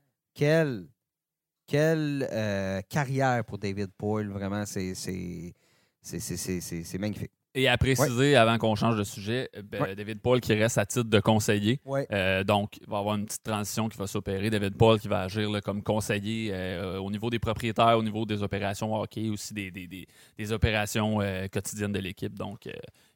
quelle, 1.67 2.28
quelle 2.30 2.84
carrière 2.89 3.43
pour 3.45 3.58
David 3.58 3.91
Poyle. 3.97 4.30
Vraiment, 4.30 4.65
c'est, 4.65 4.93
c'est, 4.95 5.54
c'est 6.01 6.97
magnifique. 6.97 7.32
Et 7.58 7.69
à 7.69 7.78
préciser, 7.78 8.36
avant 8.36 8.58
qu'on 8.58 8.75
change 8.75 8.97
de 8.97 9.06
sujet, 9.06 9.49
euh, 9.56 9.62
ben, 9.63 9.95
David 9.95 10.19
Paul 10.19 10.41
qui 10.41 10.54
reste 10.54 10.78
à 10.78 10.86
titre 10.86 11.10
de 11.10 11.19
conseiller. 11.21 11.80
Euh, 12.12 12.43
donc, 12.43 12.78
il 12.82 12.89
va 12.89 12.97
y 12.97 12.99
avoir 12.99 13.15
une 13.15 13.25
petite 13.25 13.43
transition 13.43 13.88
qui 13.88 13.97
va 13.97 14.08
s'opérer. 14.08 14.49
David 14.49 14.75
Paul 14.75 14.99
qui 14.99 15.08
va 15.08 15.21
agir 15.21 15.49
comme 15.63 15.82
conseiller 15.82 16.49
euh, 16.51 16.99
au 16.99 17.10
niveau 17.10 17.30
des 17.30 17.39
propriétaires, 17.39 17.97
au 17.97 18.04
niveau 18.04 18.25
des 18.25 18.43
opérations 18.43 18.93
hockey, 18.93 19.30
aussi 19.30 19.54
des, 19.54 19.71
des, 19.71 20.51
opérations 20.51 21.19
quotidiennes 21.51 21.93
de 21.93 21.99
l'équipe. 21.99 22.38
Donc, 22.38 22.67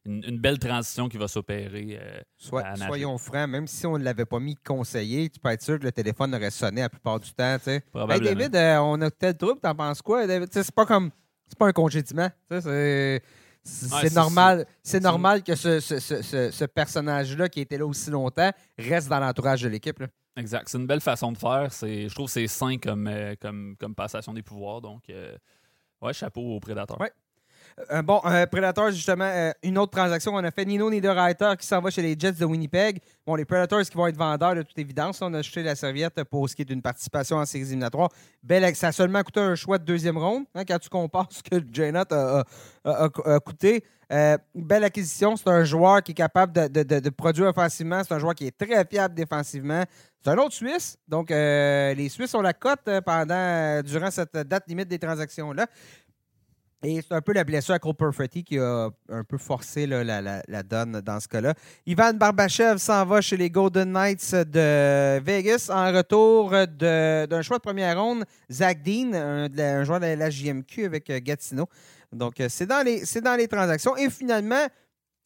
une, 0.09 0.39
belle 0.39 0.59
transition 0.59 1.07
qui 1.07 1.17
va 1.17 1.27
s'opérer. 1.27 1.99
soyons 2.37 3.17
francs, 3.17 3.49
même 3.49 3.67
si 3.67 3.85
on 3.85 3.97
ne 3.97 4.03
l'avait 4.03 4.25
pas 4.25 4.39
mis 4.39 4.55
conseiller, 4.55 5.29
tu 5.29 5.39
peux 5.39 5.49
être 5.49 5.61
sûr 5.61 5.79
que 5.79 5.83
le 5.85 5.91
téléphone 5.91 6.33
aurait 6.35 6.51
sonné 6.51 6.81
la 6.81 6.89
plupart 6.89 7.19
du 7.19 7.31
temps. 7.31 7.57
Hey 7.65 7.81
David, 8.21 8.55
on 8.81 9.01
a 9.01 9.11
tel 9.11 9.37
trouble, 9.37 9.59
t'en 9.59 9.75
penses 9.75 10.01
quoi? 10.01 10.25
C'est 10.51 10.71
pas 10.71 10.85
comme. 10.85 11.11
C'est 11.47 11.57
pas 11.57 11.67
un 11.67 11.73
congédiement. 11.73 12.29
C'est 13.63 14.15
normal, 14.15 14.65
c'est 14.81 15.01
normal 15.01 15.43
que 15.43 15.55
ce, 15.55 16.65
personnage-là, 16.65 17.49
qui 17.49 17.61
était 17.61 17.77
là 17.77 17.85
aussi 17.85 18.09
longtemps, 18.09 18.51
reste 18.77 19.09
dans 19.09 19.19
l'entourage 19.19 19.61
de 19.61 19.69
l'équipe. 19.69 20.01
Exact. 20.35 20.69
C'est 20.69 20.77
une 20.77 20.87
belle 20.87 21.01
façon 21.01 21.31
de 21.31 21.37
faire. 21.37 21.69
Je 21.81 22.13
trouve 22.13 22.27
que 22.27 22.31
c'est 22.31 22.47
sain 22.47 22.77
comme, 22.77 23.07
euh, 23.07 23.35
comme, 23.41 23.75
comme 23.77 23.93
passation 23.93 24.33
des 24.33 24.41
pouvoirs. 24.41 24.79
Donc, 24.79 25.09
euh, 25.09 25.35
ouais, 26.01 26.13
chapeau 26.13 26.41
aux 26.55 26.59
prédateurs. 26.59 26.99
Ouais. 26.99 27.11
Euh, 27.91 28.01
bon, 28.01 28.21
euh, 28.25 28.45
Predators, 28.45 28.91
justement, 28.91 29.25
euh, 29.25 29.51
une 29.63 29.77
autre 29.77 29.91
transaction 29.91 30.31
qu'on 30.31 30.43
a 30.43 30.51
fait. 30.51 30.65
Nino 30.65 30.89
Niederreiter 30.89 31.53
qui 31.57 31.65
s'en 31.65 31.81
va 31.81 31.89
chez 31.89 32.01
les 32.01 32.15
Jets 32.17 32.33
de 32.33 32.45
Winnipeg. 32.45 32.99
Bon, 33.25 33.35
les 33.35 33.45
Predators 33.45 33.81
qui 33.81 33.95
vont 33.95 34.07
être 34.07 34.17
vendeurs 34.17 34.55
de 34.55 34.63
toute 34.63 34.77
évidence. 34.77 35.21
On 35.21 35.33
a 35.33 35.41
jeté 35.41 35.63
la 35.63 35.75
serviette 35.75 36.23
pour 36.25 36.49
ce 36.49 36.55
qui 36.55 36.63
est 36.63 36.65
d'une 36.65 36.81
participation 36.81 37.37
en 37.37 37.45
séries 37.45 37.65
éliminatoires. 37.65 38.09
Belle, 38.43 38.75
ça 38.75 38.87
a 38.87 38.91
seulement 38.91 39.23
coûté 39.23 39.39
un 39.39 39.55
choix 39.55 39.77
de 39.77 39.85
deuxième 39.85 40.17
ronde 40.17 40.43
hein, 40.55 40.63
quand 40.65 40.79
tu 40.79 40.89
compares 40.89 41.29
ce 41.29 41.41
que 41.41 41.63
Janot 41.71 42.03
a, 42.11 42.43
a, 42.83 43.39
coûté. 43.39 43.83
belle 44.09 44.83
acquisition. 44.83 45.35
C'est 45.37 45.49
un 45.49 45.63
joueur 45.63 46.03
qui 46.03 46.11
est 46.11 46.15
capable 46.15 46.53
de, 46.53 46.83
de, 46.83 46.99
de, 46.99 47.09
produire 47.09 47.47
offensivement. 47.47 48.01
C'est 48.03 48.13
un 48.13 48.19
joueur 48.19 48.35
qui 48.35 48.47
est 48.47 48.57
très 48.57 48.85
fiable 48.85 49.15
défensivement. 49.15 49.83
C'est 50.21 50.31
un 50.31 50.37
autre 50.37 50.53
Suisse. 50.53 50.97
Donc, 51.07 51.29
les 51.29 52.09
Suisses 52.09 52.33
ont 52.35 52.41
la 52.41 52.53
cote 52.53 52.89
pendant, 53.05 53.81
durant 53.83 54.11
cette 54.11 54.35
date 54.35 54.63
limite 54.67 54.89
des 54.89 54.99
transactions-là. 54.99 55.67
Et 56.81 57.01
c'est 57.01 57.13
un 57.13 57.21
peu 57.21 57.33
la 57.33 57.43
blessure 57.43 57.73
à 57.73 57.79
Cole 57.79 57.95
Perfetti 57.95 58.41
qui 58.41 58.57
a 58.57 58.89
un 59.09 59.23
peu 59.25 59.37
forcé 59.37 59.85
la, 59.85 60.63
donne 60.63 61.01
dans 61.01 61.19
ce 61.19 61.27
cas-là. 61.27 61.53
Ivan 61.85 62.13
Barbachev 62.13 62.77
s'en 62.77 63.05
va 63.05 63.19
chez 63.19 63.35
les 63.35 63.49
Golden 63.49 63.91
Knights 63.91 64.33
de 64.33 65.19
Vegas 65.19 65.69
en 65.69 65.91
retour 65.91 66.51
d'un 66.51 67.41
choix 67.41 67.57
de 67.57 67.63
première 67.63 68.01
ronde, 68.01 68.23
Zach 68.49 68.81
Dean, 68.81 69.11
un, 69.13 69.83
joueur 69.83 69.99
de 69.99 70.05
la 70.05 70.29
JMQ 70.29 70.85
avec 70.85 71.09
euh, 71.09 71.19
Gatineau. 71.21 71.67
Donc, 72.13 72.39
euh, 72.39 72.47
c'est 72.49 72.65
dans, 72.65 72.85
les, 72.85 73.03
dans 73.21 73.35
les 73.35 73.49
transactions. 73.49 73.97
Et 73.97 74.09
finalement, 74.09 74.65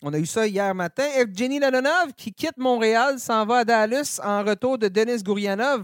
on 0.01 0.11
a 0.11 0.17
eu 0.17 0.25
ça 0.25 0.47
hier 0.47 0.73
matin, 0.73 1.05
Evgeny 1.15 1.59
Ladonov 1.59 2.13
qui 2.17 2.33
quitte 2.33 2.57
Montréal, 2.57 3.19
s'en 3.19 3.45
va 3.45 3.57
à 3.57 3.63
Dallas 3.63 4.19
en 4.23 4.43
retour 4.43 4.79
de 4.79 4.87
Denis 4.87 5.21
Gourianov 5.21 5.83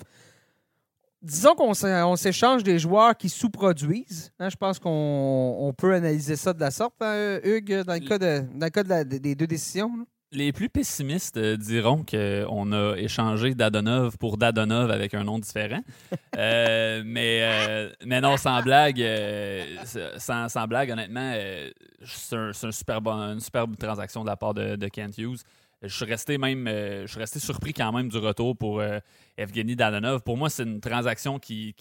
disons 1.21 1.55
qu'on 1.55 2.15
s'échange 2.15 2.63
des 2.63 2.79
joueurs 2.79 3.15
qui 3.15 3.29
sous-produisent. 3.29 4.32
Hein, 4.39 4.49
je 4.49 4.55
pense 4.55 4.79
qu'on 4.79 5.73
peut 5.77 5.93
analyser 5.93 6.36
ça 6.36 6.53
de 6.53 6.60
la 6.60 6.71
sorte, 6.71 6.95
hein, 7.01 7.39
Hugues, 7.43 7.84
dans 7.84 7.93
le 7.93 7.99
cas, 7.99 8.84
de, 8.84 9.17
des 9.17 9.36
deux 9.36 9.47
décisions. 9.47 9.91
Les 10.32 10.53
plus 10.53 10.69
pessimistes 10.69 11.38
euh, 11.38 11.58
diront 11.58 12.05
qu'on 12.05 12.71
a 12.71 12.95
échangé 12.97 13.55
Dadonov 13.55 14.19
pour 14.19 14.38
Dadonov 14.38 14.91
avec 14.91 15.15
un 15.15 15.23
nom 15.23 15.39
différent. 15.39 15.82
Euh, 16.38 17.01
mais, 17.05 17.39
euh, 17.41 17.89
mais 18.05 18.21
non, 18.21 18.38
sans 18.38 18.62
blague, 18.62 19.03
sans, 19.84 20.67
blague, 20.67 20.91
honnêtement, 20.91 21.34
c'est 22.05 22.36
un, 22.36 22.71
super 22.71 23.05
une 23.05 23.41
superbe 23.41 23.75
transaction 23.75 24.21
de 24.21 24.27
la 24.27 24.38
part 24.38 24.53
de, 24.53 24.77
de 24.77 24.88
Kent 24.88 25.17
Hughes. 25.17 25.39
Je 25.82 25.96
suis 25.96 26.06
resté 26.06 26.38
même 26.38 26.68
euh, 26.68 27.04
je 27.04 27.12
suis 27.12 27.20
resté 27.20 27.39
surpris 27.39 27.74
quand 27.74 27.92
même 27.94 28.10
du 28.10 28.18
retour 28.18 28.58
pour 28.58 28.82
euh, 28.82 29.00
Evgeny 29.38 29.76
Dadanov. 29.76 30.22
Pour 30.24 30.36
moi, 30.36 30.50
c'est 30.50 30.63
une 30.63 30.82
transaction 30.82 31.39
qui, 31.39 31.74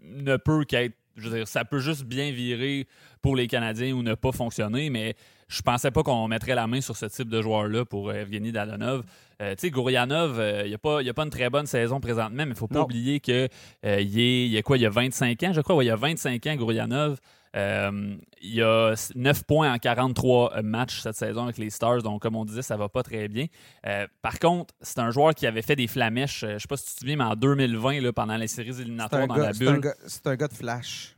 ne 0.00 0.36
peut 0.36 0.64
qu'être. 0.64 0.94
Je 1.16 1.28
veux 1.28 1.38
dire, 1.38 1.48
ça 1.48 1.64
peut 1.64 1.80
juste 1.80 2.04
bien 2.04 2.30
virer 2.30 2.86
pour 3.22 3.34
les 3.34 3.48
Canadiens 3.48 3.92
ou 3.92 4.04
ne 4.04 4.14
pas 4.14 4.30
fonctionner, 4.30 4.88
mais 4.88 5.16
je 5.48 5.62
pensais 5.62 5.90
pas 5.90 6.04
qu'on 6.04 6.28
mettrait 6.28 6.54
la 6.54 6.68
main 6.68 6.80
sur 6.80 6.96
ce 6.96 7.06
type 7.06 7.28
de 7.28 7.42
joueur-là 7.42 7.84
pour 7.84 8.10
euh, 8.10 8.22
Evgeny 8.22 8.52
Dadanov. 8.52 9.02
tu 9.40 9.46
sais, 9.56 9.70
Gourianov, 9.70 10.40
il 10.62 10.68
n'y 10.68 10.74
a, 10.74 10.78
pas, 10.78 11.00
a 11.00 11.14
pas 11.14 11.24
une 11.24 11.30
très 11.30 11.50
bonne 11.50 11.66
saison 11.66 11.98
présentement, 11.98 12.36
mais 12.36 12.44
il 12.44 12.50
ne 12.50 12.54
faut 12.54 12.68
pas 12.68 12.82
oublier 12.82 13.18
qu'il 13.18 13.48
il, 13.82 14.46
y 14.46 14.56
a 14.56 14.62
quoi, 14.62 14.78
il 14.78 14.82
y 14.82 14.86
a 14.86 14.90
25 14.90 15.42
ans, 15.42 15.52
je 15.52 15.60
crois, 15.60 15.82
il 15.82 15.88
y 15.88 15.90
a 15.90 15.96
25 15.96 16.46
ans, 16.46 16.54
Gourianov. 16.54 17.18
Euh, 17.58 18.16
il 18.40 18.54
y 18.54 18.62
a 18.62 18.94
9 19.14 19.44
points 19.44 19.72
en 19.72 19.78
43 19.78 20.62
matchs 20.62 21.00
cette 21.00 21.16
saison 21.16 21.44
avec 21.44 21.58
les 21.58 21.70
Stars, 21.70 22.02
donc 22.02 22.22
comme 22.22 22.36
on 22.36 22.44
disait, 22.44 22.62
ça 22.62 22.76
va 22.76 22.88
pas 22.88 23.02
très 23.02 23.26
bien. 23.28 23.46
Euh, 23.86 24.06
par 24.22 24.38
contre, 24.38 24.74
c'est 24.80 25.00
un 25.00 25.10
joueur 25.10 25.34
qui 25.34 25.46
avait 25.46 25.62
fait 25.62 25.74
des 25.74 25.88
flamèches, 25.88 26.44
je 26.46 26.58
sais 26.58 26.68
pas 26.68 26.76
si 26.76 26.86
tu 26.86 26.94
te 26.94 26.98
souviens, 27.00 27.16
mais 27.16 27.24
en 27.24 27.34
2020, 27.34 28.00
là, 28.00 28.12
pendant 28.12 28.36
les 28.36 28.46
séries 28.46 28.80
éliminatoires 28.80 29.26
dans 29.26 29.36
la 29.36 29.52
bulle. 29.52 29.80
C'est 30.06 30.26
un, 30.26 30.36
gars 30.36 30.48
de 30.48 30.54
flash. 30.54 31.16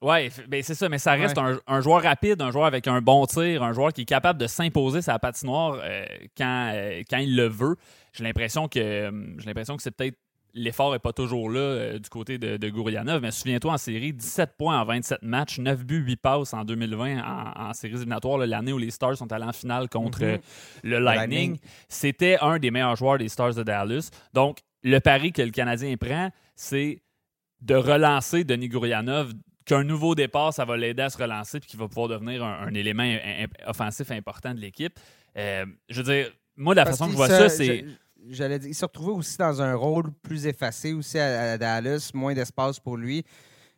Oui, 0.00 0.30
ben 0.48 0.62
c'est 0.62 0.74
ça, 0.74 0.88
mais 0.88 0.98
ça 0.98 1.12
reste 1.12 1.38
un, 1.38 1.80
joueur 1.80 2.02
rapide, 2.02 2.42
un 2.42 2.50
joueur 2.50 2.66
avec 2.66 2.88
un 2.88 3.00
bon 3.00 3.24
tir, 3.26 3.62
un 3.62 3.72
joueur 3.72 3.92
qui 3.92 4.02
est 4.02 4.06
capable 4.06 4.40
de 4.40 4.46
s'imposer 4.46 5.00
sa 5.02 5.18
patinoire 5.18 5.78
euh, 5.82 6.04
quand, 6.36 6.72
quand 7.08 7.18
il 7.18 7.36
le 7.36 7.46
veut. 7.46 7.76
J'ai 8.12 8.24
l'impression 8.24 8.68
que 8.68 9.10
j'ai 9.38 9.46
l'impression 9.46 9.76
que 9.76 9.82
c'est 9.82 9.92
peut-être 9.92 10.18
l'effort 10.54 10.92
n'est 10.92 10.98
pas 10.98 11.12
toujours 11.12 11.50
là 11.50 11.60
euh, 11.60 11.98
du 11.98 12.08
côté 12.08 12.38
de, 12.38 12.56
de 12.56 12.68
Gourianov. 12.68 13.22
Mais 13.22 13.30
souviens-toi, 13.30 13.72
en 13.72 13.78
série, 13.78 14.12
17 14.12 14.52
points 14.58 14.80
en 14.80 14.84
27 14.84 15.22
matchs, 15.22 15.58
9 15.58 15.84
buts, 15.84 16.02
8 16.04 16.16
passes 16.16 16.54
en 16.54 16.64
2020 16.64 17.22
en, 17.56 17.72
série 17.72 17.94
éliminatoire, 17.94 18.38
l'année 18.38 18.72
où 18.72 18.78
les 18.78 18.90
Stars 18.90 19.16
sont 19.16 19.32
allés 19.32 19.44
en 19.44 19.52
finale 19.52 19.88
contre 19.88 20.22
mhm. 20.22 20.28
euh, 20.28 20.38
le 20.82 20.98
Lightning. 20.98 21.58
C'était 21.88 22.38
un 22.40 22.58
des 22.58 22.70
meilleurs 22.70 22.96
joueurs 22.96 23.18
des 23.18 23.28
Stars 23.28 23.54
de 23.54 23.62
Dallas. 23.62 24.10
Donc, 24.32 24.58
le 24.82 24.98
pari 24.98 25.32
que 25.32 25.42
le 25.42 25.50
Canadien 25.50 25.96
prend, 25.96 26.30
c'est 26.56 27.02
de 27.60 27.74
relancer 27.74 28.44
Denis 28.44 28.68
Gourianov 28.68 29.32
qu'un 29.64 29.84
nouveau 29.84 30.14
départ, 30.14 30.52
ça 30.52 30.64
va 30.64 30.76
l'aider 30.76 31.02
à 31.02 31.10
se 31.10 31.18
relancer 31.18 31.58
et 31.58 31.60
qu'il 31.60 31.78
va 31.78 31.86
pouvoir 31.86 32.08
devenir 32.08 32.42
un, 32.44 32.74
élément 32.74 33.16
offensif 33.66 34.10
important 34.10 34.54
de 34.54 34.60
l'équipe. 34.60 34.98
Euh, 35.36 35.64
je 35.88 36.02
veux 36.02 36.12
dire, 36.12 36.32
moi, 36.56 36.74
la 36.74 36.84
façon 36.84 37.06
que 37.06 37.12
je 37.12 37.16
vois 37.16 37.28
ça, 37.28 37.48
c'est 37.48 37.84
j'allais 38.28 38.56
il 38.56 38.74
se 38.74 38.84
retrouvait 38.84 39.12
aussi 39.12 39.36
dans 39.38 39.62
un 39.62 39.74
rôle 39.74 40.12
plus 40.22 40.46
effacé 40.46 40.92
aussi 40.92 41.18
à, 41.18 41.58
Dallas, 41.58 42.10
moins 42.14 42.34
d'espace 42.34 42.78
pour 42.78 42.96
lui. 42.96 43.24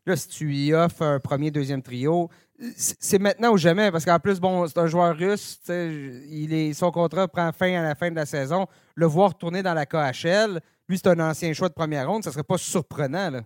Là, 0.07 0.17
si 0.17 0.29
tu 0.29 0.47
lui 0.47 0.75
offres 0.75 1.03
un 1.03 1.19
premier, 1.19 1.51
deuxième 1.51 1.83
trio, 1.83 2.29
c'est 2.77 3.19
maintenant 3.19 3.53
ou 3.53 3.57
jamais, 3.57 3.91
parce 3.91 4.05
qu'en 4.05 4.19
plus, 4.19 4.39
bon, 4.39 4.67
c'est 4.67 4.79
un 4.79 4.87
joueur 4.87 5.17
russe, 5.17 5.59
il 5.69 6.53
est, 6.53 6.73
son 6.75 6.91
contrat 6.91 7.27
prend 7.27 7.51
fin 7.53 7.75
à 7.75 7.83
la 7.83 7.95
fin 7.95 8.11
de 8.11 8.17
la 8.17 8.27
saison. 8.27 8.67
Le 8.95 9.07
voir 9.07 9.37
tourner 9.37 9.63
dans 9.63 9.75
la 9.75 9.87
KHL, 9.87 10.61
lui, 10.89 10.99
c'est 10.99 11.09
un 11.09 11.21
ancien 11.21 11.53
choix 11.53 11.69
de 11.69 11.75
première 11.75 12.09
ronde, 12.09 12.23
ça 12.23 12.31
serait 12.31 12.45
pas 12.45 12.59
surprenant. 12.59 13.41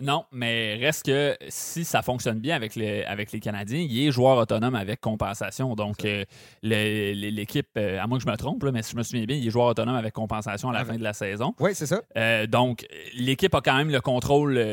Non, 0.00 0.26
mais 0.30 0.76
reste 0.76 1.06
que 1.06 1.36
si 1.48 1.84
ça 1.84 2.02
fonctionne 2.02 2.38
bien 2.38 2.54
avec 2.54 2.76
les, 2.76 3.02
avec 3.02 3.32
les 3.32 3.40
Canadiens, 3.40 3.80
il 3.80 4.06
est 4.06 4.12
joueur 4.12 4.38
autonome 4.38 4.76
avec 4.76 5.00
compensation. 5.00 5.74
Donc, 5.74 6.04
euh, 6.04 6.24
l'équipe, 6.62 7.66
euh, 7.76 8.00
à 8.00 8.06
moins 8.06 8.18
que 8.18 8.24
je 8.24 8.30
me 8.30 8.36
trompe, 8.36 8.62
mais 8.62 8.82
si 8.84 8.92
je 8.92 8.96
me 8.96 9.02
souviens 9.02 9.24
bien, 9.24 9.36
il 9.36 9.48
est 9.48 9.50
joueur 9.50 9.66
autonome 9.66 9.96
avec 9.96 10.14
compensation 10.14 10.70
à 10.70 10.72
la 10.72 10.84
fin 10.84 10.96
de 10.96 11.02
la 11.02 11.14
saison. 11.14 11.52
Oui, 11.58 11.74
c'est 11.74 11.86
ça. 11.86 12.02
Euh, 12.16 12.46
donc, 12.46 12.86
l'équipe 13.14 13.52
a 13.56 13.60
quand 13.60 13.76
même 13.76 13.90
le 13.90 14.00
contrôle 14.00 14.64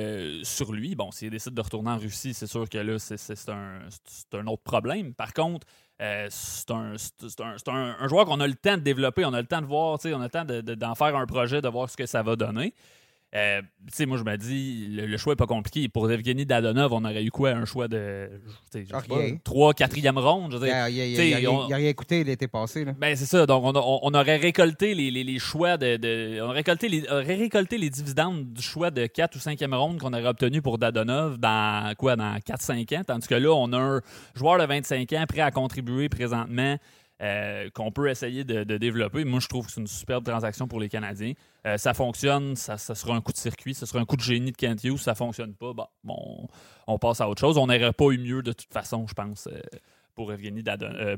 sur 0.44 0.72
lui. 0.72 0.94
Bon, 0.94 1.10
s'il 1.10 1.32
décide 1.32 1.56
de 1.56 1.62
retourner 1.62 1.90
en 1.90 1.98
Russie, 1.98 2.36
c'est 2.36 2.48
sûr 2.48 2.70
que 2.70 2.78
là, 2.78 3.00
c'est 3.00 3.50
un, 3.50 3.80
un, 4.34 4.48
autre 4.48 4.64
problème. 4.64 5.16
Par 5.16 5.34
contre, 5.34 5.66
c'est 5.98 6.70
un, 6.70 6.94
un, 6.94 7.96
un, 8.00 8.08
joueur 8.08 8.26
qu'on 8.26 8.40
a 8.42 8.48
le 8.48 8.54
temps 8.54 8.78
de 8.78 8.84
développer, 8.84 9.26
on 9.26 9.34
a 9.34 9.42
le 9.42 9.48
temps 9.48 9.62
de 9.62 9.66
voir, 9.66 9.98
on 10.06 10.22
a 10.22 10.24
le 10.24 10.30
temps 10.30 10.46
d'en 10.46 10.94
faire 10.94 11.16
un 11.16 11.26
projet, 11.26 11.62
de 11.62 11.68
voir 11.68 11.90
ce 11.90 11.98
que 11.98 12.06
ça 12.06 12.22
va 12.22 12.36
donner. 12.36 12.76
Euh, 13.36 13.62
tu 13.88 13.94
sais, 13.94 14.06
moi, 14.06 14.18
je 14.18 14.24
me 14.24 14.38
dis, 14.38 14.88
le, 14.90 15.18
choix 15.18 15.34
n'est 15.34 15.38
pas 15.38 15.46
compliqué. 15.46 15.90
Pour 15.90 16.10
Evgeny 16.10 16.46
Dadonov, 16.46 16.94
on 16.94 17.04
aurait 17.04 17.24
eu 17.24 17.32
quoi 17.32 17.50
Un 17.50 17.66
choix 17.66 17.90
de 17.90 18.30
3 19.44 19.74
4e 19.74 20.20
ronde 20.20 20.54
je 20.54 20.58
Il 20.66 21.70
n'a 21.70 21.76
rien 21.76 21.90
écouté 21.90 22.24
l'été 22.24 22.48
passé. 22.48 22.86
Là. 22.86 22.94
Ben, 22.98 23.14
c'est 23.16 23.26
ça. 23.26 23.46
Donc, 23.46 23.64
on, 23.66 24.14
aurait 24.14 24.38
récolté 24.38 24.96
les, 24.96 25.40
choix 25.40 25.76
de, 25.76 26.40
On 26.42 26.46
aurait 26.46 26.58
récolté 26.58 26.88
les, 26.88 27.08
aurait 27.10 27.36
récolté 27.36 27.78
les 27.78 27.90
dividendes 27.90 28.54
du 28.54 28.62
choix 28.62 28.90
de 28.90 29.06
4 29.06 29.36
ou 29.36 29.40
5e 29.40 29.76
ronde 29.76 30.00
qu'on 30.00 30.14
aurait 30.14 30.28
obtenu 30.28 30.62
pour 30.62 30.78
Dadonov 30.78 31.38
dans 31.38 31.94
quoi 31.98 32.16
Dans 32.16 32.38
4-5 32.38 32.98
ans? 32.98 33.04
Tandis 33.06 33.28
que 33.28 33.36
là, 33.36 33.52
on 33.52 33.74
a 33.74 33.78
un 33.78 34.02
joueur 34.34 34.60
de 34.60 34.66
25 34.66 35.12
ans 35.12 35.26
prêt 35.28 35.42
à 35.42 35.52
contribuer 35.52 36.08
présentement. 36.08 36.78
Euh, 37.22 37.70
qu'on 37.70 37.92
peut 37.92 38.10
essayer 38.10 38.44
de, 38.44 38.64
développer. 38.78 39.24
Moi, 39.24 39.40
je 39.40 39.48
trouve 39.48 39.68
que 39.68 39.72
c'est 39.72 39.80
une 39.80 39.88
superbe 39.88 40.26
transaction 40.26 40.68
pour 40.68 40.82
les 40.82 40.90
Canadiens. 40.90 41.32
Euh, 41.66 41.78
ça 41.78 41.94
fonctionne, 41.94 42.58
ça, 42.58 42.78
sera 42.78 43.16
un 43.16 43.22
coup 43.22 43.32
de 43.32 43.38
circuit, 43.38 43.74
ce 43.74 43.86
sera 43.86 44.00
un 44.00 44.06
coup 44.06 44.18
de 44.18 44.22
génie 44.22 44.52
de 44.52 44.58
Kent 44.58 44.84
Hughes. 44.84 44.98
Ça 44.98 45.16
fonctionne 45.16 45.54
pas, 45.56 45.72
bon, 46.04 46.48
on, 46.88 47.00
passe 47.00 47.22
à 47.22 47.30
autre 47.30 47.40
chose. 47.40 47.58
On 47.58 47.68
n'aurait 47.68 47.94
pas 47.94 48.10
eu 48.10 48.18
mieux 48.18 48.42
de 48.42 48.52
toute 48.52 48.72
façon, 48.72 49.08
je 49.08 49.14
pense, 49.14 49.48
euh, 49.48 49.62
pour 50.14 50.34
Evgeny 50.34 50.62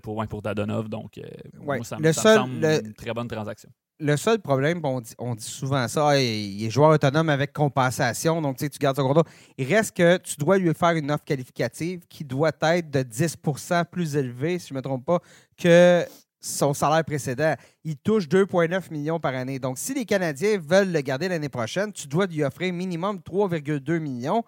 pour, 0.04 0.24
pour 0.28 0.42
Dadonov. 0.44 0.88
Donc, 0.88 1.20
moi, 1.56 1.84
ça, 1.84 1.98
me 1.98 2.12
semble 2.12 2.64
une 2.64 2.94
très 2.94 3.14
bonne 3.14 3.28
transaction 3.28 3.70
le 4.00 4.16
seul 4.16 4.40
problème, 4.40 4.82
on 4.84 5.02
dit, 5.36 5.44
souvent 5.44 5.88
ça, 5.88 6.20
il 6.20 6.64
est 6.64 6.70
joueur 6.70 6.92
autonome 6.92 7.30
avec 7.30 7.52
compensation, 7.52 8.42
donc 8.42 8.58
tu 8.58 8.70
gardes 8.80 8.98
son 8.98 9.08
contrat. 9.08 9.24
Il 9.58 9.74
reste 9.74 9.96
que 9.96 10.18
tu 10.18 10.36
dois 10.38 10.58
lui 10.58 10.74
faire 10.74 10.92
une 10.92 11.12
offre 11.12 11.24
qualificative 11.24 12.02
qui 12.08 12.24
doit 12.24 12.52
être 12.62 12.92
de 12.92 13.00
10% 13.00 13.86
plus 13.86 14.16
élevée, 14.16 14.60
si 14.60 14.70
je 14.70 14.74
ne 14.74 14.78
me 14.78 14.82
trompe 14.84 15.06
pas, 15.06 15.20
que 15.58 16.06
son 16.40 16.74
salaire 16.74 17.04
précédent. 17.04 17.56
Il 17.84 17.98
touche 17.98 18.28
2,9 18.28 18.92
millions 18.92 19.20
par 19.20 19.34
année. 19.34 19.58
Donc, 19.58 19.80
si 19.80 19.96
les 19.96 20.06
Canadiens 20.06 20.60
veulent 20.60 20.92
le 20.92 21.02
garder 21.02 21.28
l'année 21.28 21.50
prochaine, 21.50 21.92
tu 21.92 22.08
dois 22.08 22.28
lui 22.28 22.44
offrir 22.44 22.72
minimum 22.74 23.18
3,2 23.18 24.00
millions. 24.00 24.44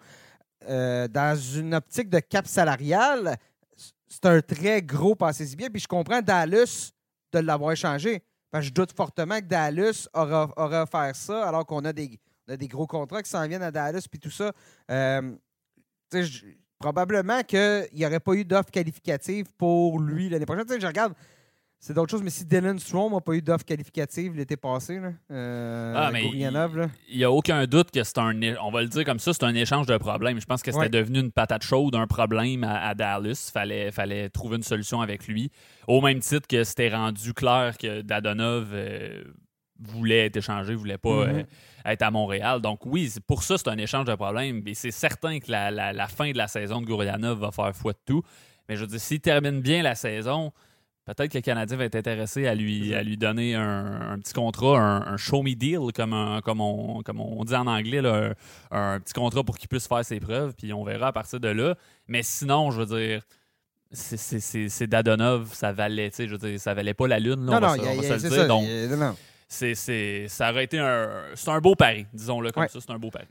Euh, 0.68 1.08
dans 1.08 1.36
une 1.36 1.74
optique 1.74 2.08
de 2.08 2.20
cap 2.20 2.46
salarial, 2.46 3.36
c'est 4.06 4.26
un 4.26 4.40
très 4.40 4.82
gros 4.82 5.16
passé 5.16 5.44
si 5.44 5.56
bien. 5.56 5.70
Puis 5.70 5.82
je 5.82 5.88
comprends 5.88 6.22
Dallas 6.22 6.92
de 7.32 7.38
l'avoir 7.40 7.72
échangé 7.72 8.22
je 8.58 8.70
doute 8.70 8.92
fortement 8.92 9.38
que 9.38 9.44
Dallas 9.44 10.08
aura, 10.12 10.52
aura 10.56 11.14
ça, 11.14 11.46
alors 11.46 11.64
qu'on 11.66 11.84
a 11.84 11.92
des, 11.92 12.18
des 12.48 12.68
gros 12.68 12.86
contrats 12.86 13.22
qui 13.22 13.30
s'en 13.30 13.46
viennent 13.46 13.62
à 13.62 13.70
Dallas 13.70 14.06
puis 14.10 14.18
tout 14.18 14.30
ça. 14.30 14.52
Euh, 14.90 15.36
probablement 16.78 17.42
qu'il 17.42 17.88
n'y 17.92 18.06
aurait 18.06 18.20
pas 18.20 18.32
eu 18.32 18.44
d'offre 18.44 18.70
qualificative 18.70 19.46
pour 19.56 20.00
lui 20.00 20.28
l'année 20.28 20.46
prochaine. 20.46 20.66
je 20.80 20.86
regarde 20.86 21.14
c'est 21.82 21.94
d'autres 21.94 22.10
choses, 22.10 22.22
mais 22.22 22.28
si 22.28 22.44
Dylan 22.44 22.78
Strom 22.78 23.14
n'a 23.14 23.22
pas 23.22 23.32
eu 23.32 23.40
d'offre 23.40 23.64
qualificative 23.64 24.36
l'été 24.36 24.58
passé, 24.58 24.98
là, 24.98 25.12
euh, 25.30 25.94
ah, 25.96 26.10
il 26.14 27.16
n'y 27.16 27.24
a 27.24 27.32
aucun 27.32 27.64
doute 27.66 27.90
que 27.90 28.04
c'est 28.04 28.18
un, 28.18 28.38
on 28.62 28.70
va 28.70 28.82
le 28.82 28.88
dire 28.88 29.02
comme 29.02 29.18
ça, 29.18 29.32
c'est 29.32 29.44
un 29.44 29.54
échange 29.54 29.86
de 29.86 29.96
problèmes. 29.96 30.38
Je 30.38 30.44
pense 30.44 30.62
que 30.62 30.72
c'était 30.72 30.90
devenu 30.90 31.20
une 31.20 31.32
patate 31.32 31.62
chaude, 31.62 31.96
un 31.96 32.06
problème 32.06 32.64
à, 32.64 32.94
Dallas. 32.94 33.46
Il 33.48 33.52
fallait, 33.52 33.90
fallait 33.92 34.28
trouver 34.28 34.58
une 34.58 34.62
solution 34.62 35.00
avec 35.00 35.26
lui. 35.26 35.50
Au 35.88 36.02
même 36.02 36.20
titre 36.20 36.46
que 36.46 36.64
c'était 36.64 36.90
rendu 36.90 37.32
clair 37.32 37.78
que 37.78 38.02
Dadonov 38.02 38.68
euh, 38.74 39.24
voulait 39.78 40.26
être 40.26 40.36
échangé, 40.36 40.74
voulait 40.74 40.98
pas 40.98 41.24
mm-hmm. 41.24 41.38
euh, 41.38 41.44
être 41.86 42.02
à 42.02 42.10
Montréal. 42.10 42.60
Donc 42.60 42.84
oui, 42.84 43.10
pour 43.26 43.42
ça, 43.42 43.56
c'est 43.56 43.68
un 43.68 43.78
échange 43.78 44.04
de 44.04 44.14
problèmes. 44.16 44.62
Et 44.66 44.74
c'est 44.74 44.90
certain 44.90 45.40
que 45.40 45.50
la, 45.50 45.70
la, 45.70 46.08
fin 46.08 46.30
de 46.30 46.36
la 46.36 46.46
saison 46.46 46.82
de 46.82 46.86
Gourianov 46.86 47.38
va 47.38 47.50
faire 47.52 47.74
foi 47.74 47.94
de 47.94 48.00
tout. 48.04 48.22
Mais 48.68 48.76
je 48.76 48.82
veux 48.82 48.86
dire, 48.86 49.00
s'il 49.00 49.20
termine 49.20 49.62
bien 49.62 49.82
la 49.82 49.94
saison 49.94 50.52
Peut-être 51.16 51.32
que 51.32 51.38
le 51.38 51.42
Canadien 51.42 51.76
va 51.76 51.84
être 51.84 51.96
intéressé 51.96 52.46
à 52.46 52.54
lui, 52.54 52.94
à 52.94 53.02
lui 53.02 53.16
donner 53.16 53.54
un, 53.54 54.18
petit 54.20 54.32
contrat, 54.32 54.78
un, 54.78 55.16
show 55.16 55.42
me 55.42 55.54
deal, 55.54 55.92
comme, 55.94 56.40
comme, 56.44 56.60
on, 56.60 57.02
comme 57.02 57.20
on 57.20 57.44
dit 57.44 57.54
en 57.54 57.66
anglais, 57.66 58.00
un, 58.70 59.00
petit 59.00 59.12
contrat 59.14 59.42
pour 59.42 59.58
qu'il 59.58 59.68
puisse 59.68 59.88
faire 59.88 60.04
ses 60.04 60.20
preuves, 60.20 60.54
puis 60.56 60.72
on 60.72 60.84
verra 60.84 61.08
à 61.08 61.12
partir 61.12 61.40
de 61.40 61.48
là. 61.48 61.74
Mais 62.06 62.22
sinon, 62.22 62.70
je 62.70 62.82
veux 62.82 63.00
dire, 63.00 63.22
c'est 63.92 64.86
Dadonov, 64.86 65.52
ça 65.52 65.72
valait, 65.72 66.10
je 66.16 66.24
veux 66.24 66.38
dire, 66.38 66.60
ça 66.60 66.74
valait 66.74 66.94
pas 66.94 67.08
la 67.08 67.18
lune, 67.18 67.44
là, 67.46 67.52
non, 67.52 67.56
on 67.56 67.60
va, 67.60 68.18
se 68.18 68.24
le 68.24 68.28
dire. 68.28 68.46
Donc, 68.46 68.66
c'est, 69.48 70.28
ça 70.28 70.50
aurait 70.50 70.64
été 70.64 70.78
un, 70.78 71.10
c'est 71.34 71.50
un 71.50 71.60
beau 71.60 71.74
pari, 71.74 72.06
disons-le 72.12 72.52
comme 72.52 72.68
ça, 72.68 72.78
c'est 72.80 72.92
un 72.92 72.98
beau 72.98 73.10
pari. 73.10 73.26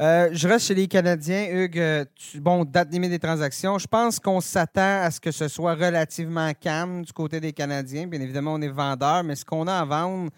Euh, 0.00 0.30
je 0.32 0.48
reste 0.48 0.66
chez 0.66 0.74
les 0.74 0.88
Canadiens. 0.88 1.46
Hugues, 1.50 1.78
euh, 1.78 2.04
bon, 2.36 2.64
date 2.64 2.90
limite 2.90 3.10
des 3.10 3.18
transactions. 3.18 3.78
Je 3.78 3.86
pense 3.86 4.18
qu'on 4.18 4.40
s'attend 4.40 5.02
à 5.02 5.10
ce 5.10 5.20
que 5.20 5.30
ce 5.30 5.46
soit 5.46 5.74
relativement 5.74 6.50
calme 6.58 7.04
du 7.04 7.12
côté 7.12 7.38
des 7.38 7.52
Canadiens. 7.52 8.06
Bien 8.06 8.20
évidemment, 8.20 8.54
on 8.54 8.62
est 8.62 8.68
vendeur, 8.68 9.22
mais 9.24 9.36
ce 9.36 9.44
qu'on 9.44 9.66
a 9.66 9.74
à 9.74 9.84
vendre, 9.84 10.30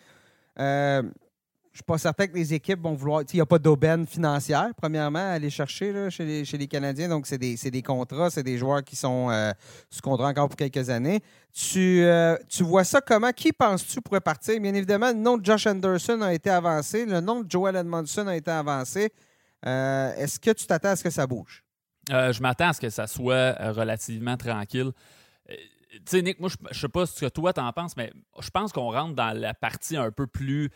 euh, 0.59 1.03
je 1.03 1.07
ne 1.07 1.75
suis 1.75 1.85
pas 1.87 1.97
certain 1.97 2.27
que 2.27 2.35
les 2.35 2.53
équipes 2.53 2.83
vont 2.83 2.95
vouloir. 2.95 3.23
Il 3.33 3.37
n'y 3.37 3.41
a 3.41 3.47
pas 3.47 3.61
d'aubaine 3.61 4.05
financière, 4.05 4.71
premièrement, 4.77 5.21
à 5.21 5.35
aller 5.35 5.49
chercher 5.49 6.11
chez, 6.11 6.25
les, 6.25 6.67
Canadiens. 6.67 7.09
Donc, 7.09 7.29
c'est 7.29 7.39
des, 7.39 7.83
contrats, 7.83 8.31
c'est 8.31 8.43
des 8.43 8.59
joueurs 8.59 8.83
qui 8.83 8.97
sont 8.97 9.29
sous 9.89 10.01
contrat 10.03 10.27
encore 10.27 10.49
pour 10.49 10.57
quelques 10.57 10.91
années. 10.91 11.21
Tu, 11.53 12.05
tu 12.49 12.65
vois 12.65 12.85
ça 12.85 13.01
comment? 13.01 13.31
Qui 13.31 13.53
penses-tu 13.53 14.03
pourrait 14.03 14.21
partir? 14.21 14.61
Bien 14.61 14.75
évidemment, 14.75 15.13
le 15.13 15.19
nom 15.19 15.39
de 15.39 15.47
Josh 15.47 15.67
Anderson 15.67 16.21
a 16.21 16.35
été 16.35 16.51
avancé, 16.51 17.07
le 17.07 17.21
nom 17.21 17.43
de 17.43 17.51
Joel 17.51 17.77
Edmondson 17.77 18.27
a 18.27 18.37
été 18.37 18.51
avancé. 18.51 19.11
Euh, 19.67 20.15
est-ce 20.17 20.41
que 20.41 20.51
tu 20.51 20.67
t'attends 20.67 20.91
à 20.91 20.97
ce 20.97 21.05
que 21.05 21.11
ça 21.11 21.27
bouge? 21.27 21.65
Euh, 22.11 22.33
je 22.33 22.43
m'attends 22.43 22.69
à 22.69 22.73
ce 22.73 22.81
que 22.81 22.91
ça 22.91 23.07
soit 23.07 23.35
euh, 23.35 23.73
relativement 23.73 24.37
tranquille. 24.37 24.91
tu 25.49 25.57
sais, 26.07 26.23
Nick, 26.23 26.41
moi, 26.41 26.49
je 26.51 26.57
ne 26.69 26.75
sais 26.75 26.89
pas 26.89 27.07
ce 27.07 27.21
que 27.21 27.31
toi 27.31 27.53
t'en 27.53 27.73
penses, 27.73 27.97
mais 27.97 28.13
je 28.41 28.51
pense 28.51 28.73
qu'on 28.73 28.91
rentre 28.91 29.15
dans 29.15 29.39
la 29.39 29.55
partie 29.55 29.97
un 29.97 30.11
peu 30.11 30.27
plus 30.27 30.71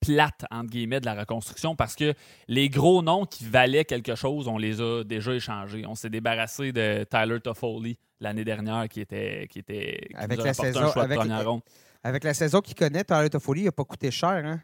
plate, 0.00 0.44
entre 0.50 0.70
guillemets, 0.70 1.00
de 1.00 1.06
la 1.06 1.14
reconstruction 1.14 1.76
parce 1.76 1.94
que 1.94 2.14
les 2.48 2.68
gros 2.68 3.02
noms 3.02 3.26
qui 3.26 3.44
valaient 3.44 3.84
quelque 3.84 4.14
chose, 4.14 4.48
on 4.48 4.58
les 4.58 4.80
a 4.80 5.04
déjà 5.04 5.34
échangés. 5.34 5.84
On 5.86 5.94
s'est 5.94 6.10
débarrassé 6.10 6.72
de 6.72 7.04
Tyler 7.04 7.40
Toffoli 7.40 7.98
l'année 8.20 8.44
dernière 8.44 8.88
qui 8.88 9.00
était. 9.00 9.46
Qui 9.50 9.60
était 9.60 10.08
avec, 10.14 10.42
la 10.42 10.54
saison, 10.54 10.90
avec, 10.90 11.18
avec 12.02 12.24
la 12.24 12.34
saison 12.34 12.60
qu'il 12.60 12.74
connaît, 12.74 13.04
Tyler 13.04 13.30
Toffoli, 13.30 13.62
il 13.62 13.64
n'a 13.66 13.72
pas 13.72 13.84
coûté 13.84 14.10
cher. 14.10 14.30
Hein? 14.30 14.60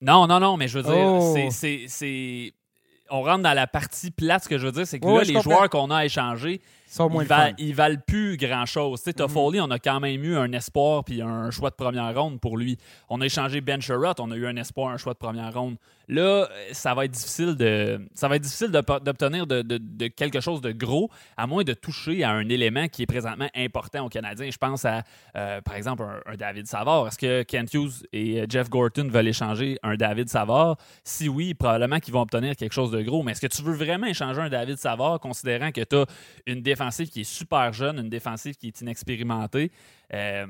Non, 0.00 0.26
non, 0.26 0.38
non, 0.38 0.56
mais 0.56 0.68
je 0.68 0.78
veux 0.78 0.84
dire, 0.84 1.06
oh! 1.06 1.34
c'est 1.50 2.52
on 3.10 3.22
rentre 3.22 3.42
dans 3.42 3.52
la 3.52 3.66
partie 3.66 4.10
plate. 4.10 4.44
Ce 4.44 4.48
que 4.48 4.58
je 4.58 4.66
veux 4.66 4.72
dire, 4.72 4.86
c'est 4.86 4.98
que 4.98 5.06
là, 5.06 5.22
les 5.24 5.40
joueurs 5.40 5.68
qu'on 5.68 5.90
a 5.90 6.04
échangés, 6.04 6.60
ils, 7.58 7.74
valent 7.74 8.00
plus 8.06 8.36
grand-chose. 8.36 9.02
Tu 9.02 9.10
sais, 9.10 9.16
mm-hmm. 9.16 9.60
on 9.60 9.70
a 9.70 9.78
quand 9.78 10.00
même 10.00 10.22
eu 10.22 10.36
un 10.36 10.52
espoir 10.52 11.04
puis 11.04 11.22
un 11.22 11.50
choix 11.50 11.70
de 11.70 11.74
première 11.74 12.14
ronde 12.14 12.40
pour 12.40 12.56
lui. 12.56 12.78
On 13.08 13.20
a 13.20 13.26
échangé 13.26 13.60
Ben 13.60 13.80
Sherrod, 13.80 14.20
on 14.20 14.30
a 14.30 14.36
eu 14.36 14.46
un 14.46 14.56
espoir, 14.56 14.90
un 14.90 14.96
choix 14.96 15.12
de 15.12 15.18
première 15.18 15.52
ronde. 15.52 15.76
Là, 16.08 16.48
ça 16.72 16.94
va 16.94 17.06
être 17.06 17.12
difficile 17.12 17.56
de, 17.56 18.06
ça 18.14 18.28
va 18.28 18.36
être 18.36 18.42
difficile 18.42 18.70
d'obtenir 18.70 19.46
de, 19.46 20.08
quelque 20.08 20.40
chose 20.40 20.60
de 20.60 20.72
gros, 20.72 21.10
à 21.36 21.46
moins 21.46 21.64
de 21.64 21.72
toucher 21.72 22.24
à 22.24 22.30
un 22.30 22.48
élément 22.48 22.88
qui 22.88 23.02
est 23.02 23.06
présentement 23.06 23.48
important 23.56 24.04
aux 24.04 24.08
Canadiens. 24.08 24.50
Je 24.50 24.58
pense 24.58 24.84
à, 24.84 25.02
euh, 25.36 25.60
par 25.62 25.76
exemple, 25.76 26.04
un, 26.26 26.36
David 26.36 26.66
Savard. 26.66 27.08
Est-ce 27.08 27.18
que 27.18 27.42
Kent 27.42 27.72
Hughes 27.72 28.06
et 28.12 28.44
Jeff 28.48 28.68
Gorton 28.68 29.08
veulent 29.08 29.28
échanger 29.28 29.78
un 29.82 29.94
David 29.94 30.28
Savard? 30.28 30.76
Si 31.04 31.28
oui, 31.28 31.54
probablement 31.54 31.98
qu'ils 32.00 32.12
vont 32.12 32.22
obtenir 32.22 32.54
quelque 32.56 32.72
chose 32.72 32.90
de 32.90 33.00
gros. 33.02 33.22
Mais 33.22 33.32
est-ce 33.32 33.40
que 33.40 33.46
tu 33.46 33.62
veux 33.62 33.74
vraiment 33.74 34.06
échanger 34.06 34.40
un 34.40 34.50
David 34.50 34.76
Savard, 34.76 35.20
considérant 35.20 35.70
que 35.72 35.80
tu 35.80 35.96
as 35.96 36.06
une 36.46 36.60
défensive 36.84 37.08
qui 37.08 37.20
est 37.22 37.24
super 37.24 37.72
jeune, 37.72 37.98
une 37.98 38.08
défensive 38.08 38.56
qui 38.56 38.68
est 38.68 38.80
inexpérimentée? 38.80 39.70
Euh, 40.12 40.46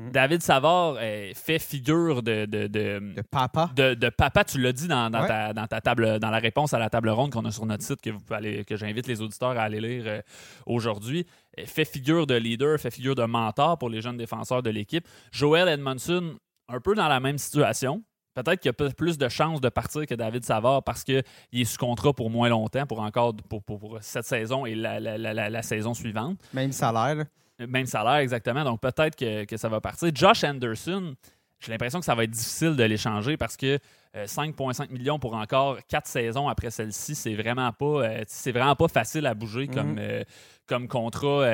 Mm. 0.00 0.10
David 0.12 0.42
Savard 0.42 0.96
euh, 0.98 1.32
fait 1.34 1.58
figure 1.58 2.22
de, 2.22 2.46
de, 2.46 3.22
papa. 3.30 3.70
De, 3.74 4.08
papa, 4.08 4.44
tu 4.44 4.58
l'as 4.58 4.72
dit 4.72 4.88
dans, 4.88 5.10
ta, 5.10 5.80
table, 5.80 6.18
dans 6.18 6.30
la 6.30 6.38
réponse 6.38 6.72
à 6.72 6.78
la 6.78 6.88
table 6.88 7.10
ronde 7.10 7.32
qu'on 7.32 7.44
a 7.44 7.50
sur 7.50 7.66
notre 7.66 7.82
site 7.82 8.00
que 8.00 8.10
vous 8.10 8.20
aller, 8.30 8.64
que 8.64 8.76
j'invite 8.76 9.06
les 9.06 9.20
auditeurs 9.20 9.58
à 9.58 9.62
aller 9.62 9.80
lire 9.80 10.04
euh, 10.06 10.22
aujourd'hui. 10.66 11.26
Fait 11.66 11.84
figure 11.84 12.26
de 12.26 12.34
leader, 12.34 12.78
fait 12.78 12.90
figure 12.90 13.14
de 13.14 13.24
mentor 13.24 13.78
pour 13.78 13.90
les 13.90 14.00
jeunes 14.00 14.16
défenseurs 14.16 14.62
de 14.62 14.70
l'équipe. 14.70 15.06
Joel 15.32 15.68
Edmondson, 15.68 16.36
un 16.68 16.80
peu 16.80 16.94
dans 16.94 17.08
la 17.08 17.20
même 17.20 17.38
situation. 17.38 18.02
Peut-être 18.42 18.60
qu'il 18.60 18.68
y 18.68 18.84
a 18.84 18.90
plus 18.90 19.18
de 19.18 19.28
chances 19.28 19.60
de 19.60 19.68
partir 19.68 20.06
que 20.06 20.14
David 20.14 20.44
Savard 20.44 20.82
parce 20.82 21.04
qu'il 21.04 21.22
est 21.52 21.64
sous 21.64 21.78
contrat 21.78 22.12
pour 22.12 22.30
moins 22.30 22.48
longtemps, 22.48 22.86
pour 22.86 23.00
encore 23.00 23.34
pour, 23.34 23.98
cette 24.00 24.24
saison 24.24 24.66
et 24.66 24.74
la, 24.74 24.98
la 25.00 25.62
saison 25.62 25.94
suivante. 25.94 26.38
Même 26.52 26.72
salaire. 26.72 27.24
Même 27.66 27.86
salaire, 27.86 28.16
exactement. 28.16 28.64
Donc 28.64 28.80
peut-être 28.80 29.16
que, 29.16 29.56
ça 29.56 29.68
va 29.68 29.80
partir. 29.80 30.10
Josh 30.14 30.44
Anderson, 30.44 31.14
j'ai 31.60 31.72
l'impression 31.72 31.98
que 32.00 32.06
ça 32.06 32.14
va 32.14 32.24
être 32.24 32.30
difficile 32.30 32.74
de 32.74 32.84
l'échanger 32.84 33.36
parce 33.36 33.56
que 33.56 33.78
5,5 34.14 34.82
euh, 34.82 34.86
millions 34.90 35.18
pour 35.18 35.34
encore 35.34 35.78
4 35.86 36.06
saisons 36.06 36.48
après 36.48 36.70
celle-ci, 36.70 37.14
c'est 37.14 37.34
vraiment 37.34 37.72
pas 37.72 37.84
euh, 37.84 38.24
c'est 38.26 38.50
vraiment 38.50 38.74
pas 38.74 38.88
facile 38.88 39.26
à 39.26 39.34
bouger 39.34 39.68
mhm. 39.68 39.74
comme, 39.74 39.96
euh, 39.98 40.24
comme 40.66 40.88
contrat 40.88 41.46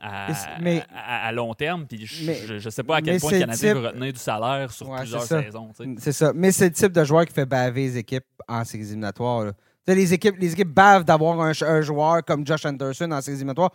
à, 0.00 1.32
long 1.32 1.54
terme. 1.54 1.86
Puis 1.86 2.04
je, 2.04 2.54
ne 2.54 2.70
sais 2.70 2.82
pas 2.82 2.96
à 2.96 3.02
quel 3.02 3.20
point 3.20 3.32
le 3.32 3.38
Canadien 3.38 3.74
va 3.74 3.88
retenir 3.88 4.12
du 4.12 4.18
salaire 4.18 4.70
sur 4.70 4.94
plusieurs 4.94 5.22
saisons. 5.22 5.72
C'est 5.98 6.12
ça. 6.12 6.32
Mais 6.34 6.52
c'est 6.52 6.66
le 6.66 6.72
type 6.72 6.92
de 6.92 7.04
joueur 7.04 7.24
qui 7.24 7.32
fait 7.32 7.46
baver 7.46 7.82
les 7.82 7.98
équipes 7.98 8.26
en 8.48 8.64
séries 8.64 8.84
éliminatoires. 8.84 9.52
Les 9.86 10.14
équipes, 10.14 10.36
les 10.38 10.52
équipes 10.52 10.72
bavent 10.72 11.04
d'avoir 11.04 11.40
un, 11.40 11.52
un, 11.60 11.80
joueur 11.80 12.24
comme 12.24 12.46
Josh 12.46 12.64
Anderson 12.64 13.10
en 13.12 13.20
séries 13.20 13.36
éliminatoires 13.36 13.72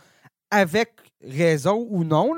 avec 0.51 0.91
raison 1.23 1.88
ou 1.89 2.03
non, 2.03 2.32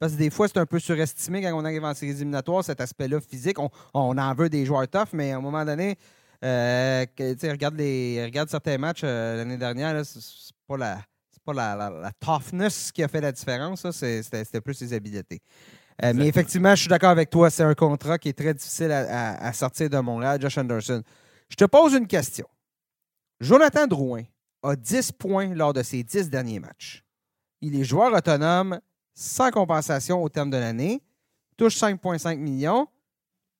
parce 0.00 0.14
que 0.14 0.18
des 0.18 0.30
fois, 0.30 0.48
c'est 0.48 0.56
un 0.56 0.64
peu 0.64 0.78
surestimé 0.78 1.42
quand 1.42 1.52
on 1.52 1.64
arrive 1.64 1.84
en 1.84 1.92
séries 1.92 2.12
éliminatoires, 2.12 2.64
cet 2.64 2.80
aspect-là 2.80 3.20
physique. 3.20 3.58
On, 3.58 3.70
en 3.92 4.34
veut 4.34 4.48
des 4.48 4.64
joueurs 4.64 4.88
tough, 4.88 5.08
mais 5.12 5.32
à 5.32 5.36
un 5.36 5.40
moment 5.40 5.62
donné, 5.62 5.96
euh, 6.42 7.04
regarde, 7.18 7.76
les, 7.76 8.24
regarde 8.24 8.48
certains 8.48 8.78
matchs 8.78 9.02
euh, 9.04 9.36
l'année 9.36 9.58
dernière, 9.58 10.04
c'est 10.04 10.54
pas 10.66 10.78
la 10.78 11.00
pas 11.44 11.52
la, 11.52 12.10
toughness 12.18 12.92
qui 12.92 13.02
a 13.02 13.08
fait 13.08 13.20
la 13.20 13.32
différence, 13.32 13.90
c'était 13.90 14.60
plus 14.60 14.80
les 14.80 14.92
habiletés. 14.94 15.40
Euh, 16.02 16.12
mais 16.14 16.26
effectivement, 16.26 16.74
je 16.74 16.80
suis 16.80 16.88
d'accord 16.88 17.10
avec 17.10 17.28
toi, 17.28 17.50
c'est 17.50 17.62
un 17.62 17.74
contrat 17.74 18.18
qui 18.18 18.30
est 18.30 18.38
très 18.38 18.54
difficile 18.54 18.92
à, 18.92 19.36
à, 19.42 19.52
sortir 19.52 19.90
de 19.90 19.98
Montréal, 19.98 20.40
Josh 20.40 20.56
Anderson. 20.56 21.02
Je 21.48 21.56
te 21.56 21.64
pose 21.64 21.94
une 21.94 22.06
question. 22.06 22.46
Jonathan 23.38 23.86
Drouin 23.86 24.22
a 24.62 24.76
10 24.76 25.12
points 25.12 25.54
lors 25.54 25.72
de 25.74 25.82
ses 25.82 26.02
10 26.02 26.30
derniers 26.30 26.60
matchs. 26.60 27.04
Il 27.60 27.78
est 27.78 27.84
joueur 27.84 28.12
autonome 28.12 28.80
sans 29.20 29.50
compensation 29.50 30.22
au 30.22 30.30
terme 30.30 30.48
de 30.48 30.56
l'année, 30.56 31.02
touche 31.58 31.76
5,5 31.76 32.38
millions. 32.38 32.88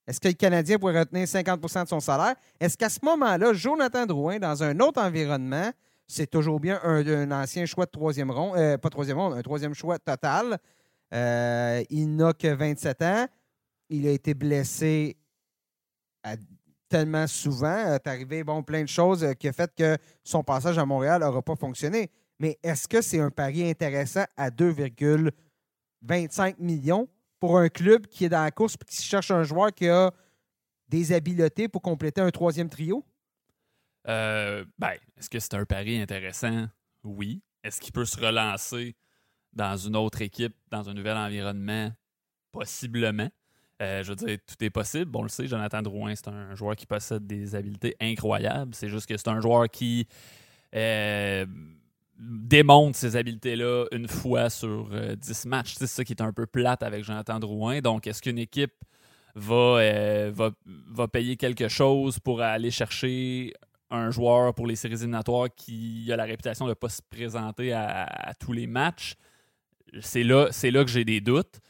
Est-ce 0.06 0.18
que 0.18 0.28
le 0.28 0.34
Canadien 0.34 0.78
pourrait 0.78 1.00
retenir 1.00 1.26
50% 1.26 1.84
de 1.84 1.88
son 1.88 2.00
salaire? 2.00 2.34
Est-ce 2.58 2.78
qu'à 2.78 2.88
ce 2.88 2.98
moment-là, 3.02 3.52
Jonathan 3.52 4.06
Drouin, 4.06 4.38
dans 4.38 4.62
un 4.62 4.80
autre 4.80 5.02
environnement, 5.02 5.70
c'est 6.06 6.28
toujours 6.28 6.60
bien 6.60 6.80
un, 6.82 7.30
ancien 7.30 7.66
choix 7.66 7.84
de 7.84 7.90
troisième 7.90 8.30
rond, 8.30 8.56
euh, 8.56 8.78
pas 8.78 8.88
troisième 8.88 9.18
rond, 9.18 9.34
un 9.34 9.42
troisième 9.42 9.74
choix 9.74 9.98
total. 9.98 10.58
Euh, 11.12 11.84
il 11.90 12.16
n'a 12.16 12.32
que 12.32 12.48
27 12.48 13.02
ans. 13.02 13.26
Il 13.90 14.08
a 14.08 14.12
été 14.12 14.32
blessé 14.32 15.18
tellement 16.88 17.26
souvent. 17.26 17.84
C'est 17.86 18.06
arrivé 18.06 18.44
bon, 18.44 18.62
plein 18.62 18.82
de 18.82 18.88
choses 18.88 19.26
qui 19.38 19.50
ont 19.50 19.52
fait 19.52 19.70
que 19.76 19.98
son 20.24 20.42
passage 20.42 20.78
à 20.78 20.86
Montréal 20.86 21.20
n'aura 21.20 21.42
pas 21.42 21.54
fonctionné 21.54 22.10
mais 22.40 22.58
est-ce 22.62 22.88
que 22.88 23.02
c'est 23.02 23.20
un 23.20 23.30
pari 23.30 23.68
intéressant 23.68 24.24
à 24.36 24.50
2,25 26.04 26.56
millions 26.58 27.08
pour 27.38 27.58
un 27.58 27.68
club 27.68 28.06
qui 28.06 28.24
est 28.24 28.28
dans 28.28 28.42
la 28.42 28.50
course 28.50 28.74
et 28.74 28.84
qui 28.84 29.02
cherche 29.02 29.30
un 29.30 29.42
joueur 29.42 29.72
qui 29.72 29.88
a 29.88 30.12
des 30.88 31.12
habiletés 31.12 31.68
pour 31.68 31.82
compléter 31.82 32.20
un 32.20 32.30
troisième 32.30 32.68
trio? 32.68 33.04
Euh, 34.08 34.64
ben, 34.78 34.92
est-ce 35.16 35.30
que 35.30 35.38
c'est 35.38 35.54
un 35.54 35.64
pari 35.64 36.00
intéressant? 36.00 36.66
Oui. 37.04 37.42
Est-ce 37.62 37.80
qu'il 37.80 37.92
peut 37.92 38.04
se 38.04 38.18
relancer 38.18 38.96
dans 39.52 39.76
une 39.76 39.96
autre 39.96 40.22
équipe, 40.22 40.54
dans 40.70 40.88
un 40.88 40.94
nouvel 40.94 41.16
environnement? 41.16 41.92
Possiblement. 42.52 43.28
Euh, 43.80 44.02
je 44.02 44.10
veux 44.10 44.16
dire, 44.16 44.38
tout 44.46 44.62
est 44.62 44.70
possible. 44.70 45.10
On 45.16 45.22
le 45.22 45.28
sait, 45.28 45.46
Jonathan 45.46 45.80
Drouin, 45.80 46.14
c'est 46.14 46.28
un 46.28 46.54
joueur 46.54 46.76
qui 46.76 46.86
possède 46.86 47.26
des 47.26 47.54
habiletés 47.54 47.96
incroyables. 48.00 48.74
C'est 48.74 48.88
juste 48.88 49.06
que 49.06 49.16
c'est 49.16 49.28
un 49.28 49.40
joueur 49.40 49.68
qui. 49.70 50.06
Euh, 50.74 51.46
démontre 52.20 52.98
ces 52.98 53.16
habiletés-là 53.16 53.86
une 53.92 54.06
fois 54.06 54.50
sur 54.50 54.90
10 54.90 54.92
euh, 54.92 55.48
matchs. 55.48 55.74
C'est 55.78 55.86
ça 55.86 56.04
qui 56.04 56.12
est 56.12 56.22
un 56.22 56.32
peu 56.32 56.46
plate 56.46 56.82
avec 56.82 57.02
Jonathan 57.02 57.40
Drouin. 57.40 57.80
Donc, 57.80 58.06
est-ce 58.06 58.20
qu'une 58.20 58.38
équipe 58.38 58.74
va, 59.34 59.78
euh, 59.78 60.32
va, 60.34 61.08
payer 61.08 61.36
quelque 61.36 61.68
chose 61.68 62.18
pour 62.18 62.42
aller 62.42 62.70
chercher 62.70 63.54
un 63.90 64.10
joueur 64.10 64.54
pour 64.54 64.66
les 64.66 64.76
séries 64.76 64.94
éliminatoires 64.94 65.48
qui 65.54 66.10
a 66.12 66.16
la 66.16 66.24
réputation 66.24 66.66
de 66.66 66.70
ne 66.70 66.74
pas 66.74 66.90
se 66.90 67.00
présenter 67.02 67.72
à, 67.72 68.32
tous 68.38 68.52
les 68.52 68.66
matchs? 68.66 69.14
C'est 70.00 70.22
là 70.22 70.50
que 70.50 70.90
j'ai 70.90 71.04
des 71.04 71.20
doutes. 71.20 71.60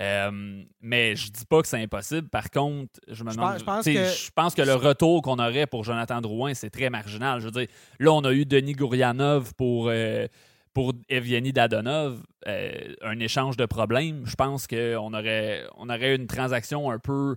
Euh, 0.00 0.62
mais 0.80 1.14
je 1.16 1.30
dis 1.30 1.44
pas 1.44 1.60
que 1.60 1.68
c'est 1.68 1.82
impossible. 1.82 2.28
Par 2.28 2.50
contre, 2.50 2.98
je 3.08 3.24
me 3.24 3.30
demande. 3.32 3.58
Je 3.58 3.64
pense, 3.64 3.84
que... 3.84 3.92
je 3.92 4.30
pense 4.34 4.54
que 4.54 4.62
le 4.62 4.74
retour 4.74 5.22
qu'on 5.22 5.38
aurait 5.38 5.66
pour 5.66 5.84
Jonathan 5.84 6.20
Drouin, 6.20 6.54
c'est 6.54 6.70
très 6.70 6.90
marginal. 6.90 7.40
Je 7.40 7.46
veux 7.46 7.50
dire, 7.50 7.66
là, 7.98 8.12
on 8.12 8.24
a 8.24 8.32
eu 8.32 8.46
Denis 8.46 8.72
Gourianov 8.72 9.54
pour, 9.54 9.88
euh, 9.88 10.26
pour 10.72 10.94
Evgeny 11.08 11.52
Dadonov, 11.52 12.22
euh, 12.48 12.94
un 13.02 13.18
échange 13.20 13.56
de 13.56 13.66
problèmes. 13.66 14.22
Je 14.24 14.34
pense 14.34 14.66
qu'on 14.66 15.12
aurait, 15.12 15.64
on 15.76 15.88
aurait 15.90 16.16
une 16.16 16.26
transaction 16.26 16.90
un 16.90 16.98
peu 16.98 17.36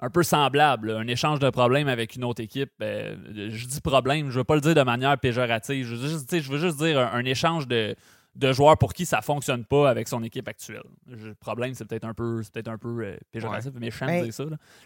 un 0.00 0.10
peu 0.10 0.22
semblable, 0.22 0.92
un 0.92 1.08
échange 1.08 1.40
de 1.40 1.50
problèmes 1.50 1.88
avec 1.88 2.14
une 2.14 2.22
autre 2.22 2.40
équipe. 2.40 2.70
je 2.80 3.66
dis 3.66 3.80
problème, 3.80 4.26
je 4.30 4.34
ne 4.34 4.38
veux 4.38 4.44
pas 4.44 4.54
le 4.54 4.60
dire 4.60 4.76
de 4.76 4.82
manière 4.82 5.18
péjorative. 5.18 5.84
Je 5.86 5.96
veux 5.96 6.08
juste, 6.08 6.40
je 6.40 6.52
veux 6.52 6.58
juste 6.58 6.78
dire 6.78 7.00
un 7.00 7.24
échange 7.24 7.66
de, 7.66 7.96
de 8.38 8.52
joueurs 8.52 8.78
pour 8.78 8.94
qui 8.94 9.04
ça 9.04 9.20
fonctionne 9.20 9.64
pas 9.64 9.90
avec 9.90 10.06
son 10.06 10.22
équipe 10.22 10.46
actuelle. 10.46 10.84
Le 11.06 11.34
problème, 11.34 11.74
c'est 11.74 11.84
peut-être 11.84 12.04
un 12.04 12.14
peu, 12.14 12.40
peut-être 12.52 12.68
un 12.68 12.78
peu 12.78 13.04
euh, 13.04 13.16
péjoratif, 13.32 13.72
méchant 13.74 14.06
de 14.06 14.24
dire 14.24 14.32
ça. 14.32 14.44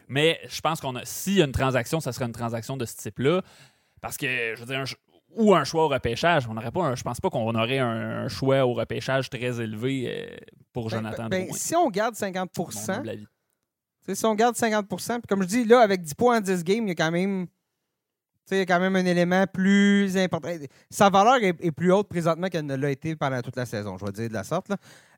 Mais 0.09 0.41
je 0.49 0.61
pense 0.63 0.81
qu'on 0.81 0.97
a, 0.97 1.05
s'il 1.05 1.35
y 1.35 1.43
a 1.43 1.45
une 1.45 1.53
transaction, 1.53 2.01
ça 2.01 2.13
serait 2.13 2.25
une 2.25 2.33
transaction 2.33 2.79
de 2.79 2.87
ce 2.87 2.97
type-là. 2.97 3.43
Parce 4.01 4.17
que, 4.17 4.55
je 4.57 4.61
veux 4.61 4.67
dire, 4.67 4.85
ou 5.37 5.55
un 5.55 5.65
choix 5.65 5.85
au 5.85 5.89
repêchage. 5.89 6.49
On 6.49 6.55
n'aurait 6.55 6.71
pas 6.71 6.95
je 6.95 7.03
pense 7.03 7.21
pas 7.21 7.31
qu'on 7.31 7.55
aurait 7.55 7.79
un, 7.79 8.29
choix 8.29 8.65
au 8.65 8.73
repêchage 8.73 9.31
très 9.31 9.61
élevé 9.61 10.07
euh, 10.09 10.37
pour 10.73 10.85
ben, 10.85 10.97
Jonathan 10.97 11.29
ben, 11.29 11.53
Si 11.53 11.77
on 11.77 11.91
garde 11.91 12.15
50 12.15 12.51
si 14.15 14.27
on 14.27 14.35
garde 14.35 14.57
50% 14.57 15.21
comme 15.29 15.43
je 15.43 15.49
dis, 15.49 15.65
là, 15.65 15.81
avec 15.81 16.03
10 16.03 16.15
points 16.15 16.39
en 16.39 16.41
10 16.41 16.65
games, 16.65 16.85
il 16.85 16.89
y 16.89 16.91
a 16.91 16.95
quand 16.95 17.13
même 17.13 17.47
c'est 18.45 18.67
quand 18.67 18.81
même 18.81 18.97
un 18.97 19.05
élément 19.05 19.47
plus 19.47 20.17
important. 20.17 20.51
Sa 20.91 21.11
valeur 21.11 21.37
est, 21.43 21.71
plus 21.71 21.93
haute 21.93 22.09
présentement 22.09 22.49
qu'elle 22.49 22.67
ne 22.67 22.75
l'a 22.75 22.91
été 22.91 23.17
pendant 23.17 23.41
toute 23.41 23.57
la 23.57 23.67
saison, 23.67 23.97
je 23.99 24.05
vais 24.05 24.13
dire 24.13 24.29
de 24.29 24.35
la 24.35 24.45
sorte. 24.45 24.71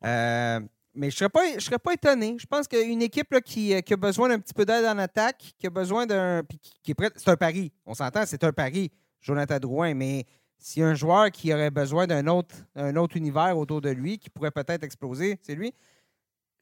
Euh, 0.04 0.60
mais 0.94 1.10
je 1.10 1.16
ne 1.16 1.18
serais, 1.18 1.28
pas, 1.28 1.60
serais 1.60 1.78
pas 1.78 1.92
étonné. 1.92 2.36
Je 2.38 2.46
pense 2.46 2.68
qu'une 2.68 3.02
équipe 3.02 3.32
euh, 3.34 3.40
qui, 3.40 3.74
a 3.74 3.96
besoin 3.96 4.28
d'un 4.28 4.38
petit 4.38 4.54
peu 4.54 4.64
d'aide 4.64 4.84
en 4.84 4.98
attaque, 4.98 5.54
qui 5.58 5.66
a 5.66 5.70
besoin 5.70 6.06
d'un. 6.06 6.42
qui, 6.82 6.92
est. 6.92 7.12
C'est 7.16 7.30
un 7.30 7.36
pari. 7.36 7.72
On 7.84 7.94
s'entend, 7.94 8.24
c'est 8.26 8.44
un 8.44 8.52
pari, 8.52 8.92
Jonathan 9.20 9.58
Drouin. 9.58 9.94
Mais 9.94 10.24
s'il 10.58 10.82
y 10.82 10.84
a 10.84 10.88
un 10.88 10.94
joueur 10.94 11.30
qui 11.32 11.52
aurait 11.52 11.70
besoin 11.70 12.06
d'un 12.06 12.26
autre, 12.28 12.54
un 12.76 12.94
autre 12.96 13.16
univers 13.16 13.58
autour 13.58 13.80
de 13.80 13.90
lui, 13.90 14.18
qui 14.18 14.30
pourrait 14.30 14.52
peut-être 14.52 14.84
exploser, 14.84 15.38
c'est 15.42 15.54
lui. 15.54 15.74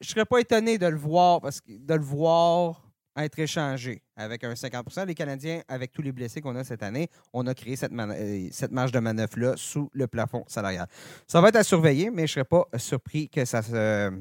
Je 0.01 0.07
ne 0.07 0.13
serais 0.13 0.25
pas 0.25 0.39
étonné 0.39 0.77
de 0.77 0.87
le 0.87 0.97
voir, 0.97 1.39
parce 1.39 1.61
que 1.61 1.71
de 1.71 1.93
le 1.93 2.03
voir 2.03 2.81
être 3.17 3.37
échangé 3.39 4.01
avec 4.15 4.43
un 4.43 4.53
50% 4.53 5.05
Les 5.05 5.15
Canadiens, 5.15 5.61
avec 5.67 5.91
tous 5.91 6.01
les 6.01 6.11
blessés 6.11 6.41
qu'on 6.41 6.55
a 6.55 6.63
cette 6.63 6.83
année, 6.83 7.09
on 7.33 7.45
a 7.47 7.53
créé 7.53 7.75
cette, 7.75 7.93
euh, 7.93 8.47
cette 8.51 8.71
marge 8.71 8.91
de 8.91 8.99
manœuvre-là 8.99 9.53
sous 9.55 9.89
le 9.93 10.07
plafond 10.07 10.43
salarial. 10.47 10.87
Ça 11.27 11.41
va 11.41 11.49
être 11.49 11.57
à 11.57 11.63
surveiller, 11.63 12.09
mais 12.09 12.27
je 12.27 12.39
ne 12.39 12.43
serais 12.43 12.45
pas 12.45 12.65
surpris 12.77 13.29
que 13.29 13.45
ça 13.45 13.61
se, 13.61 14.11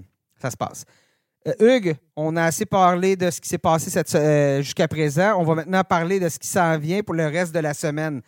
ça 0.40 0.50
se 0.50 0.56
passe. 0.56 0.84
Euh, 1.46 1.76
Hugues, 1.76 1.96
on 2.14 2.36
a 2.36 2.44
assez 2.44 2.66
parlé 2.66 3.16
de 3.16 3.30
ce 3.30 3.40
qui 3.40 3.48
s'est 3.48 3.58
passé 3.58 3.90
euh, 4.14 4.62
jusqu'à 4.62 4.86
présent. 4.86 5.40
On 5.40 5.44
va 5.44 5.56
maintenant 5.56 5.82
parler 5.82 6.20
de 6.20 6.28
ce 6.28 6.38
qui 6.38 6.48
s'en 6.48 6.78
vient 6.78 7.02
pour 7.02 7.14
le 7.14 7.26
reste 7.26 7.54
de 7.54 7.60
la 7.60 7.74
semaine. 7.74 8.22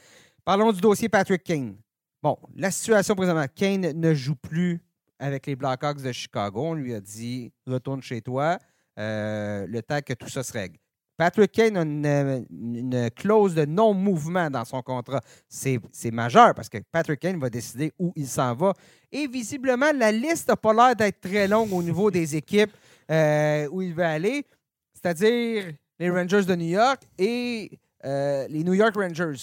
Parlons 0.44 0.72
du 0.72 0.80
dossier 0.80 1.08
Patrick 1.08 1.44
Kane. 1.44 1.76
Bon, 2.22 2.36
la 2.56 2.70
situation 2.70 3.14
présentement, 3.14 3.46
Kane 3.54 3.92
ne 3.92 4.14
joue 4.14 4.34
plus 4.34 4.80
avec 5.18 5.46
les 5.46 5.56
Blackhawks 5.56 6.02
de 6.02 6.10
Chicago. 6.10 6.62
On 6.62 6.74
lui 6.74 6.94
a 6.94 7.00
dit 7.00 7.52
retourne 7.66 8.02
chez 8.02 8.20
toi, 8.20 8.58
euh, 8.98 9.66
le 9.68 9.82
temps 9.82 10.00
que 10.00 10.12
tout 10.12 10.28
ça 10.28 10.42
se 10.42 10.52
règle. 10.52 10.76
Patrick 11.16 11.52
Kane 11.52 11.76
a 11.76 11.82
une, 11.82 13.10
clause 13.14 13.54
de 13.54 13.64
non-mouvement 13.64 14.50
dans 14.50 14.64
son 14.64 14.82
contrat. 14.82 15.20
C'est 15.48 15.80
majeur 16.12 16.54
parce 16.54 16.68
que 16.68 16.78
Patrick 16.90 17.20
Kane 17.20 17.38
va 17.38 17.50
décider 17.50 17.92
où 17.98 18.12
il 18.16 18.26
s'en 18.26 18.54
va. 18.54 18.72
Et 19.12 19.28
visiblement, 19.28 19.92
la 19.94 20.10
liste 20.10 20.48
n'a 20.48 20.56
pas 20.56 20.72
l'air 20.72 20.96
d'être 20.96 21.20
très 21.20 21.46
longue 21.46 21.72
au 21.72 21.82
niveau 21.82 22.10
des 22.10 22.34
équipes 22.34 22.72
euh, 23.10 23.68
où 23.70 23.80
il 23.82 23.94
va 23.94 24.10
aller, 24.10 24.44
c'est-à-dire 24.92 25.72
les 25.98 26.10
Rangers 26.10 26.44
de 26.44 26.54
New 26.56 26.70
York 26.70 27.02
et 27.18 27.78
euh, 28.04 28.46
les 28.48 28.64
New 28.64 28.74
York 28.74 28.94
Rangers, 28.96 29.34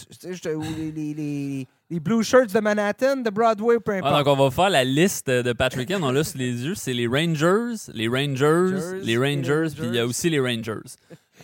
Blue 1.99 2.23
Shirts 2.23 2.53
de 2.53 2.59
Manhattan, 2.59 3.17
de 3.17 3.29
Broadway, 3.29 3.79
peu 3.79 3.93
importe. 3.93 4.25
donc, 4.25 4.27
on 4.27 4.43
va 4.43 4.51
faire 4.51 4.69
la 4.69 4.83
liste 4.83 5.29
de 5.29 5.53
Patrick 5.53 5.87
Kane. 5.87 6.03
On 6.03 6.11
l'a 6.11 6.23
sous 6.23 6.37
les 6.37 6.65
yeux. 6.65 6.75
C'est 6.75 6.93
les 6.93 7.07
Rangers, 7.07 7.75
les 7.93 8.07
Rangers, 8.07 8.99
les 9.01 9.17
Rangers, 9.17 9.67
puis 9.75 9.87
il 9.87 9.95
y 9.95 9.99
a 9.99 10.05
aussi 10.05 10.29
les 10.29 10.39
Rangers. 10.39 10.79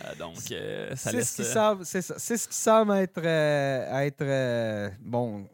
Euh, 0.04 0.14
donc, 0.18 0.36
euh, 0.52 0.94
ça 0.96 1.12
laisse... 1.12 1.34
Ce 1.34 1.44
semble, 1.44 1.84
c'est, 1.84 2.02
ce 2.02 2.48
qui 2.48 2.54
semble 2.54 2.92
être, 2.94 3.24
être 3.24 4.92
bon, 5.00 5.46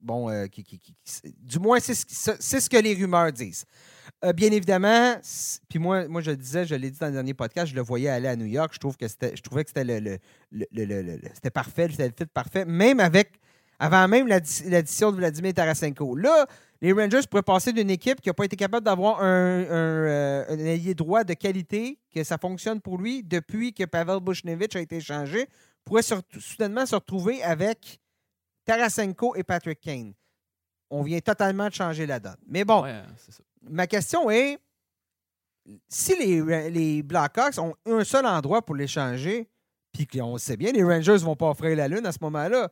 bon 0.00 0.48
qui, 0.48 0.62
qui, 0.62 0.80
du 1.42 1.58
moins, 1.58 1.80
c'est 1.80 1.94
ce, 1.94 2.68
que 2.68 2.76
les 2.76 2.94
rumeurs 2.94 3.32
disent. 3.32 3.64
Euh, 4.24 4.32
bien 4.32 4.50
évidemment, 4.52 5.16
puis 5.68 5.78
moi, 5.78 6.08
moi, 6.08 6.22
je 6.22 6.30
le 6.30 6.36
disais, 6.36 6.64
je 6.64 6.74
l'ai 6.74 6.90
dit 6.90 6.98
dans 6.98 7.08
le 7.08 7.12
dernier 7.12 7.34
podcast, 7.34 7.70
je 7.70 7.74
le 7.74 7.82
voyais 7.82 8.08
aller 8.08 8.28
à 8.28 8.36
New 8.36 8.46
York. 8.46 8.72
Je, 8.72 8.78
trouve 8.78 8.96
que 8.96 9.06
je 9.06 9.42
trouvais 9.42 9.64
que 9.64 9.70
c'était 9.70 10.00
le, 10.00 10.18
c'était 11.34 11.50
parfait, 11.50 11.88
c'était 11.90 12.08
le 12.08 12.14
fit 12.16 12.26
parfait, 12.32 12.64
même 12.64 13.00
avec, 13.00 13.32
avant 13.84 14.08
même 14.08 14.26
l'addition 14.26 15.12
de 15.12 15.16
Vladimir 15.16 15.52
Tarasenko. 15.52 16.16
Là, 16.16 16.46
les 16.80 16.92
Rangers 16.92 17.20
pourraient 17.28 17.42
passer 17.42 17.72
d'une 17.72 17.90
équipe 17.90 18.20
qui 18.20 18.30
n'a 18.30 18.34
pas 18.34 18.44
été 18.46 18.56
capable 18.56 18.84
d'avoir 18.84 19.22
un, 19.22 19.60
euh, 19.60 20.44
un, 20.48 20.66
allié 20.66 20.94
droit 20.94 21.22
de 21.22 21.34
qualité, 21.34 21.98
que 22.10 22.24
ça 22.24 22.38
fonctionne 22.38 22.80
pour 22.80 22.96
lui 22.96 23.22
depuis 23.22 23.74
que 23.74 23.84
Pavel 23.84 24.20
Bushnevich 24.20 24.74
a 24.74 24.80
été 24.80 24.96
échangé, 24.96 25.48
pourrait 25.84 26.02
soudainement 26.02 26.86
se 26.86 26.94
retrouver 26.94 27.42
avec 27.42 28.00
Tarasenko 28.64 29.36
et 29.36 29.42
Patrick 29.42 29.80
Kane. 29.80 30.14
On 30.88 31.02
vient 31.02 31.20
totalement 31.20 31.68
de 31.68 31.74
changer 31.74 32.06
la 32.06 32.20
donne. 32.20 32.36
Mais 32.46 32.64
bon, 32.64 32.84
ça 32.84 33.42
ma 33.68 33.86
question 33.86 34.30
est 34.30 34.58
si 35.88 36.16
les, 36.18 36.70
les 36.70 37.02
Blackhawks 37.02 37.58
ont 37.58 37.74
un 37.84 38.04
seul 38.04 38.24
endroit 38.24 38.62
pour 38.62 38.76
l'échanger, 38.76 39.48
puis 39.92 40.06
qu'on 40.06 40.38
sait 40.38 40.56
bien, 40.56 40.72
les 40.72 40.84
Rangers 40.84 41.12
ne 41.12 41.18
vont 41.18 41.36
pas 41.36 41.50
offrir 41.50 41.76
la 41.76 41.88
Lune 41.88 42.06
à 42.06 42.12
ce 42.12 42.18
moment-là, 42.22 42.70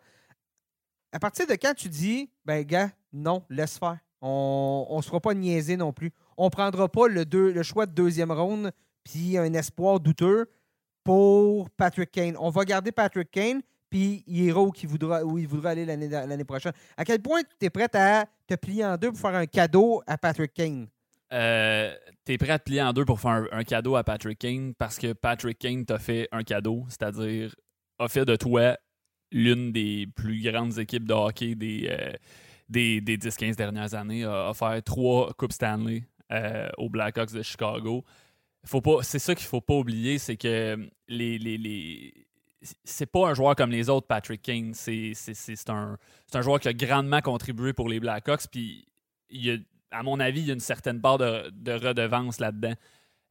à 1.13 1.19
partir 1.19 1.47
de 1.47 1.53
quand 1.53 1.75
tu 1.75 1.89
dis, 1.89 2.31
ben 2.45 2.65
gars, 2.65 2.91
non, 3.13 3.45
laisse 3.51 3.79
faire. 3.79 3.99
On 4.23 4.95
ne 4.97 5.03
se 5.03 5.09
fera 5.09 5.21
pas 5.21 5.35
niaiser 5.35 5.77
non 5.77 5.93
plus. 5.93 6.13
On 6.37 6.47
ne 6.47 6.51
prendra 6.51 6.89
pas 6.89 7.09
le, 7.09 7.63
choix 7.63 7.87
de 7.87 7.93
deuxième 7.93 8.33
ronde 8.33 8.73
puis 9.05 9.37
un 9.37 9.53
espoir 9.53 10.01
douteux 10.01 10.49
pour 11.03 11.69
Patrick 11.71 12.13
Kane. 12.13 12.37
On 12.39 12.51
va 12.51 12.65
garder 12.65 12.93
Patrick 12.93 13.31
Kane, 13.31 13.63
puis 13.91 14.23
il 14.29 14.45
ira 14.45 14.63
où 14.63 14.73
il 14.81 14.89
voudra, 14.89 15.25
où 15.25 15.39
il 15.39 15.49
voudra 15.49 15.71
aller 15.71 15.85
l'année 15.85 16.45
prochaine. 16.45 16.73
À 16.97 17.05
quel 17.05 17.21
point 17.21 17.41
tu 17.43 17.67
es 17.67 17.71
prêt 17.71 17.89
à 17.95 18.27
te 18.47 18.55
plier 18.55 18.85
en 18.85 18.97
deux 18.97 19.11
pour 19.11 19.21
faire 19.21 19.35
un 19.35 19.47
cadeau 19.47 20.03
à 20.07 20.17
Patrick 20.17 20.55
Kane? 20.55 20.87
Euh, 21.33 21.93
tu 22.25 22.33
es 22.33 22.39
prêt 22.39 22.51
à 22.51 22.59
te 22.59 22.65
plier 22.65 22.83
en 22.83 22.93
deux 22.93 23.05
pour 23.05 23.19
faire 23.19 23.47
un, 23.51 23.65
cadeau 23.65 23.97
à 23.97 24.05
Patrick 24.05 24.39
Kane 24.39 24.75
parce 24.75 24.99
que 24.99 25.13
Patrick 25.15 25.59
Kane 25.59 25.85
t'a 25.85 25.99
fait 25.99 26.29
un 26.31 26.45
cadeau, 26.45 26.85
c'est-à-dire 26.89 27.55
a 27.99 28.09
fait 28.09 28.25
de 28.25 28.37
toi 28.37 28.77
l'une 29.33 29.73
des 29.73 30.07
plus 30.15 30.41
grandes 30.41 30.79
équipes 30.79 31.07
de 31.07 31.15
hockey 31.15 31.55
des, 31.55 31.89
euh, 31.91 32.13
des, 32.69 33.01
10-15 33.01 33.57
dernières 33.57 33.95
années, 33.95 34.25
a 34.25 34.51
offert 34.51 34.81
trois 34.85 35.33
Coupes 35.35 35.53
Stanley 35.53 36.05
euh, 36.31 36.69
aux 36.79 36.89
Blackhawks 36.89 37.33
de 37.33 37.43
Chicago. 37.43 38.05
C'est 39.03 39.19
ça 39.19 39.35
qu'il 39.35 39.47
faut 39.47 39.61
pas 39.61 39.75
oublier, 39.75 40.19
c'est 40.19 40.37
que 40.37 40.89
les, 41.09 41.39
les, 41.39 41.59
les 41.59 42.15
c'est 42.85 43.07
pas 43.07 43.29
un 43.29 43.35
joueur 43.35 43.57
comme 43.57 43.71
les 43.71 43.89
autres, 43.89 44.07
Patrick 44.07 44.43
Kane. 44.43 44.73
C'est 44.75 45.15
un, 45.69 45.99
un, 46.33 46.43
joueur 46.43 46.61
qui 46.61 46.69
a 46.69 46.73
grandement 46.73 47.21
contribué 47.21 47.73
pour 47.73 47.89
les 47.89 48.01
Blackhawks. 48.01 48.47
Puis, 48.51 48.87
à 49.91 50.03
mon 50.03 50.21
avis, 50.21 50.41
il 50.41 50.47
y 50.47 50.51
a 50.51 50.55
une 50.55 50.61
certaine 50.61 51.01
part 51.01 51.19
de, 51.19 51.73
redevance 51.73 52.41
là-dedans. 52.41 52.75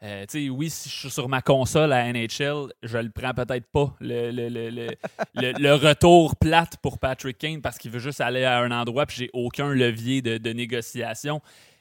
Euh, 0.03 0.25
oui, 0.49 0.71
si 0.71 0.89
je 0.89 0.95
suis 0.95 1.09
sur 1.11 1.29
ma 1.29 1.43
console 1.43 1.93
à 1.93 2.11
NHL, 2.11 2.73
je 2.81 2.97
le 2.97 3.11
prends 3.11 3.35
peut-être 3.35 3.67
pas, 3.67 3.95
le, 4.01 4.31
le, 4.31 5.73
retour 5.75 6.35
plate 6.35 6.77
pour 6.81 6.97
Patrick 6.97 7.37
Kane 7.37 7.61
parce 7.61 7.77
qu'il 7.77 7.91
veut 7.91 7.99
juste 7.99 8.19
aller 8.19 8.43
à 8.43 8.59
un 8.59 8.71
endroit 8.71 9.05
puis 9.05 9.17
j'ai 9.17 9.29
aucun 9.33 9.73
levier 9.73 10.23
de, 10.23 10.53
négociation. 10.53 11.39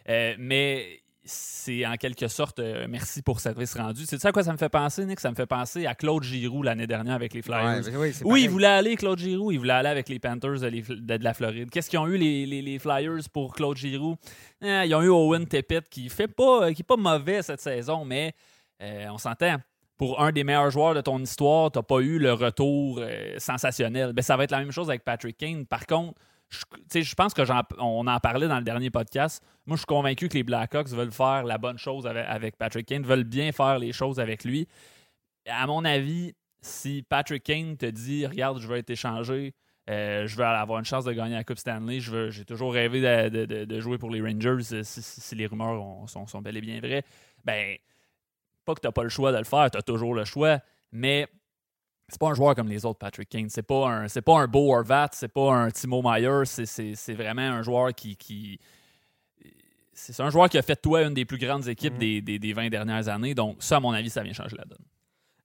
Euh, 0.08 0.34
mais 0.38 1.00
c'est 1.24 1.86
en 1.86 1.96
quelque 1.96 2.28
sorte 2.28 2.60
euh, 2.60 2.86
merci 2.88 3.20
pour 3.22 3.40
service 3.40 3.74
rendu. 3.74 4.04
C'est 4.06 4.18
ça 4.18 4.28
à 4.28 4.32
quoi 4.32 4.42
ça 4.42 4.52
me 4.52 4.56
fait 4.56 4.70
penser, 4.70 5.04
Nick? 5.04 5.20
Ça 5.20 5.30
me 5.30 5.34
fait 5.34 5.46
penser 5.46 5.86
à 5.86 5.94
Claude 5.94 6.22
Giroux 6.22 6.62
l'année 6.62 6.86
dernière 6.86 7.14
avec 7.14 7.34
les 7.34 7.42
Flyers. 7.42 7.82
oui, 8.24 8.42
il 8.44 8.50
voulait 8.50 8.66
aller, 8.66 8.96
Claude 8.96 9.18
Giroux, 9.18 9.52
il 9.52 9.58
voulait 9.58 9.74
aller 9.74 9.88
avec 9.88 10.08
les 10.08 10.18
Panthers 10.18 10.60
de, 10.60 11.22
la 11.22 11.34
Floride. 11.34 11.70
Qu'est-ce 11.70 11.90
qu'ils 11.90 11.98
ont 11.98 12.06
eu, 12.06 12.16
les, 12.16 12.78
Flyers, 12.78 13.28
pour 13.32 13.54
Claude 13.54 13.76
Giroux? 13.76 14.16
Eh, 14.62 14.84
ils 14.86 14.94
ont 14.94 15.02
eu 15.02 15.08
Owen 15.08 15.46
Tippett, 15.46 15.88
qui 15.88 16.08
fait 16.08 16.28
pas, 16.28 16.72
qui 16.72 16.82
est 16.82 16.84
pas 16.84 16.96
mauvais 16.96 17.42
cette 17.42 17.60
saison, 17.60 18.04
mais 18.04 18.32
euh, 18.82 19.06
on 19.10 19.18
s'entend. 19.18 19.56
Pour 19.98 20.22
un 20.22 20.32
des 20.32 20.44
meilleurs 20.44 20.70
joueurs 20.70 20.94
de 20.94 21.02
ton 21.02 21.18
histoire, 21.18 21.70
tu 21.70 21.78
n'as 21.78 21.82
pas 21.82 22.00
eu 22.00 22.18
le 22.18 22.32
retour 22.32 23.00
euh, 23.00 23.34
sensationnel. 23.36 24.14
Ben, 24.14 24.22
ça 24.22 24.38
va 24.38 24.44
être 24.44 24.50
la 24.50 24.60
même 24.60 24.72
chose 24.72 24.88
avec 24.88 25.04
Patrick 25.04 25.36
Kane. 25.36 25.66
Par 25.66 25.86
contre, 25.86 26.18
je, 26.50 27.00
je 27.00 27.14
pense 27.14 27.32
que 27.32 27.42
on 27.78 28.06
en 28.06 28.20
parlait 28.20 28.48
dans 28.48 28.58
le 28.58 28.64
dernier 28.64 28.90
podcast. 28.90 29.42
Moi, 29.66 29.76
je 29.76 29.80
suis 29.80 29.86
convaincu 29.86 30.28
que 30.28 30.34
les 30.34 30.42
Blackhawks 30.42 30.88
veulent 30.88 31.12
faire 31.12 31.44
la 31.44 31.58
bonne 31.58 31.78
chose 31.78 32.06
avec, 32.06 32.56
Patrick 32.56 32.86
Kane, 32.86 33.04
veulent 33.04 33.24
bien 33.24 33.52
faire 33.52 33.78
les 33.78 33.92
choses 33.92 34.18
avec 34.18 34.44
lui. 34.44 34.66
À 35.46 35.66
mon 35.66 35.84
avis, 35.84 36.34
si 36.60 37.02
Patrick 37.02 37.44
Kane 37.44 37.76
te 37.76 37.86
dit 37.86 38.26
Regarde, 38.26 38.60
je 38.60 38.66
veux 38.66 38.76
être 38.76 38.90
échangé, 38.90 39.54
euh, 39.88 40.26
je 40.26 40.36
veux 40.36 40.44
avoir 40.44 40.78
une 40.78 40.84
chance 40.84 41.04
de 41.04 41.12
gagner 41.12 41.34
la 41.34 41.44
Coupe 41.44 41.58
Stanley, 41.58 42.00
j'ai 42.00 42.44
toujours 42.44 42.72
rêvé 42.72 43.00
de, 43.00 43.80
jouer 43.80 43.98
pour 43.98 44.10
les 44.10 44.20
Rangers 44.20 44.74
euh, 44.74 44.82
si, 44.82 45.34
les 45.36 45.46
rumeurs 45.46 46.08
sont, 46.08 46.26
sont, 46.26 46.42
bel 46.42 46.56
et 46.56 46.60
bien 46.60 46.80
vraies, 46.80 47.04
ben, 47.44 47.76
pas 48.64 48.74
que 48.74 48.80
tu 48.80 48.88
n'as 48.88 48.92
pas 48.92 49.04
le 49.04 49.08
choix 49.08 49.32
de 49.32 49.38
le 49.38 49.44
faire, 49.44 49.70
tu 49.70 49.78
as 49.78 49.82
toujours 49.82 50.14
le 50.14 50.24
choix, 50.24 50.58
mais 50.92 51.28
c'est 52.10 52.20
pas 52.20 52.28
un 52.28 52.34
joueur 52.34 52.54
comme 52.54 52.68
les 52.68 52.84
autres 52.84 52.98
Patrick 52.98 53.28
Kane. 53.28 53.48
C'est 53.48 53.62
pas 53.62 53.88
un 53.88 54.08
c'est 54.08 54.22
pas 54.22 54.38
un 54.38 54.46
Beau 54.46 54.74
Horvat, 54.74 55.10
c'est 55.12 55.28
pas 55.28 55.52
un 55.52 55.70
Timo 55.70 56.02
Meyer, 56.02 56.42
c'est 56.44 57.14
vraiment 57.14 57.42
un 57.42 57.62
joueur 57.62 57.94
qui, 57.94 58.16
qui 58.16 58.58
c'est 59.92 60.20
un 60.20 60.30
joueur 60.30 60.48
qui 60.48 60.58
a 60.58 60.62
fait 60.62 60.80
toi 60.80 61.02
une 61.02 61.14
des 61.14 61.24
plus 61.24 61.38
grandes 61.38 61.68
équipes 61.68 61.94
mm-hmm. 61.94 62.22
des, 62.22 62.38
des, 62.38 62.52
20 62.52 62.70
dernières 62.70 63.08
années. 63.08 63.34
Donc 63.34 63.56
ça, 63.60 63.76
à 63.76 63.80
mon 63.80 63.92
avis, 63.92 64.10
ça 64.10 64.22
vient 64.22 64.32
changer 64.32 64.56
la 64.56 64.64
donne. 64.64 64.84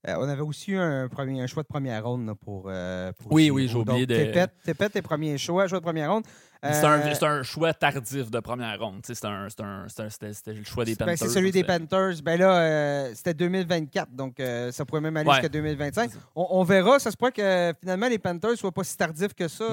Euh, 0.07 0.15
on 0.19 0.29
avait 0.29 0.41
aussi 0.41 0.71
eu 0.71 0.77
un, 0.77 1.07
premier, 1.07 1.41
un 1.41 1.47
choix 1.47 1.63
de 1.63 1.67
première 1.67 2.05
ronde 2.05 2.31
pour, 2.43 2.65
euh, 2.67 3.11
Oui, 3.29 3.49
oui, 3.49 3.67
j'ai 3.67 3.77
oublié 3.77 4.05
de. 4.05 4.47
T'es 4.63 4.89
tes 4.89 5.01
premiers 5.01 5.37
choix, 5.37 5.67
choix 5.67 5.79
de 5.79 5.83
première 5.83 6.11
ronde. 6.11 6.23
C'est 6.71 7.23
un, 7.23 7.43
choix 7.43 7.73
tardif 7.73 8.31
de 8.31 8.39
première 8.39 8.79
ronde. 8.79 9.01
C'était 9.03 9.27
le 9.27 10.63
choix 10.63 10.85
des 10.85 10.95
ben, 10.95 11.05
Panthers. 11.05 11.17
c'est 11.17 11.29
celui 11.29 11.51
des 11.51 11.63
Panthers. 11.63 12.21
Ben 12.23 12.39
là, 12.39 12.57
euh, 12.57 13.11
c'était 13.13 13.33
2024, 13.33 14.11
donc 14.11 14.39
euh, 14.39 14.71
ça 14.71 14.85
pourrait 14.85 15.01
même 15.01 15.15
aller 15.17 15.29
jusqu'à 15.29 15.49
2025. 15.49 16.11
On, 16.35 16.63
verra. 16.63 16.99
Ça 16.99 17.11
se 17.11 17.17
pourrait 17.17 17.31
que 17.31 17.73
finalement 17.79 18.07
les 18.07 18.19
Panthers 18.19 18.51
ne 18.51 18.55
soient 18.55 18.71
pas 18.71 18.83
si 18.83 18.97
tardifs 18.97 19.33
que 19.33 19.47
ça. 19.47 19.65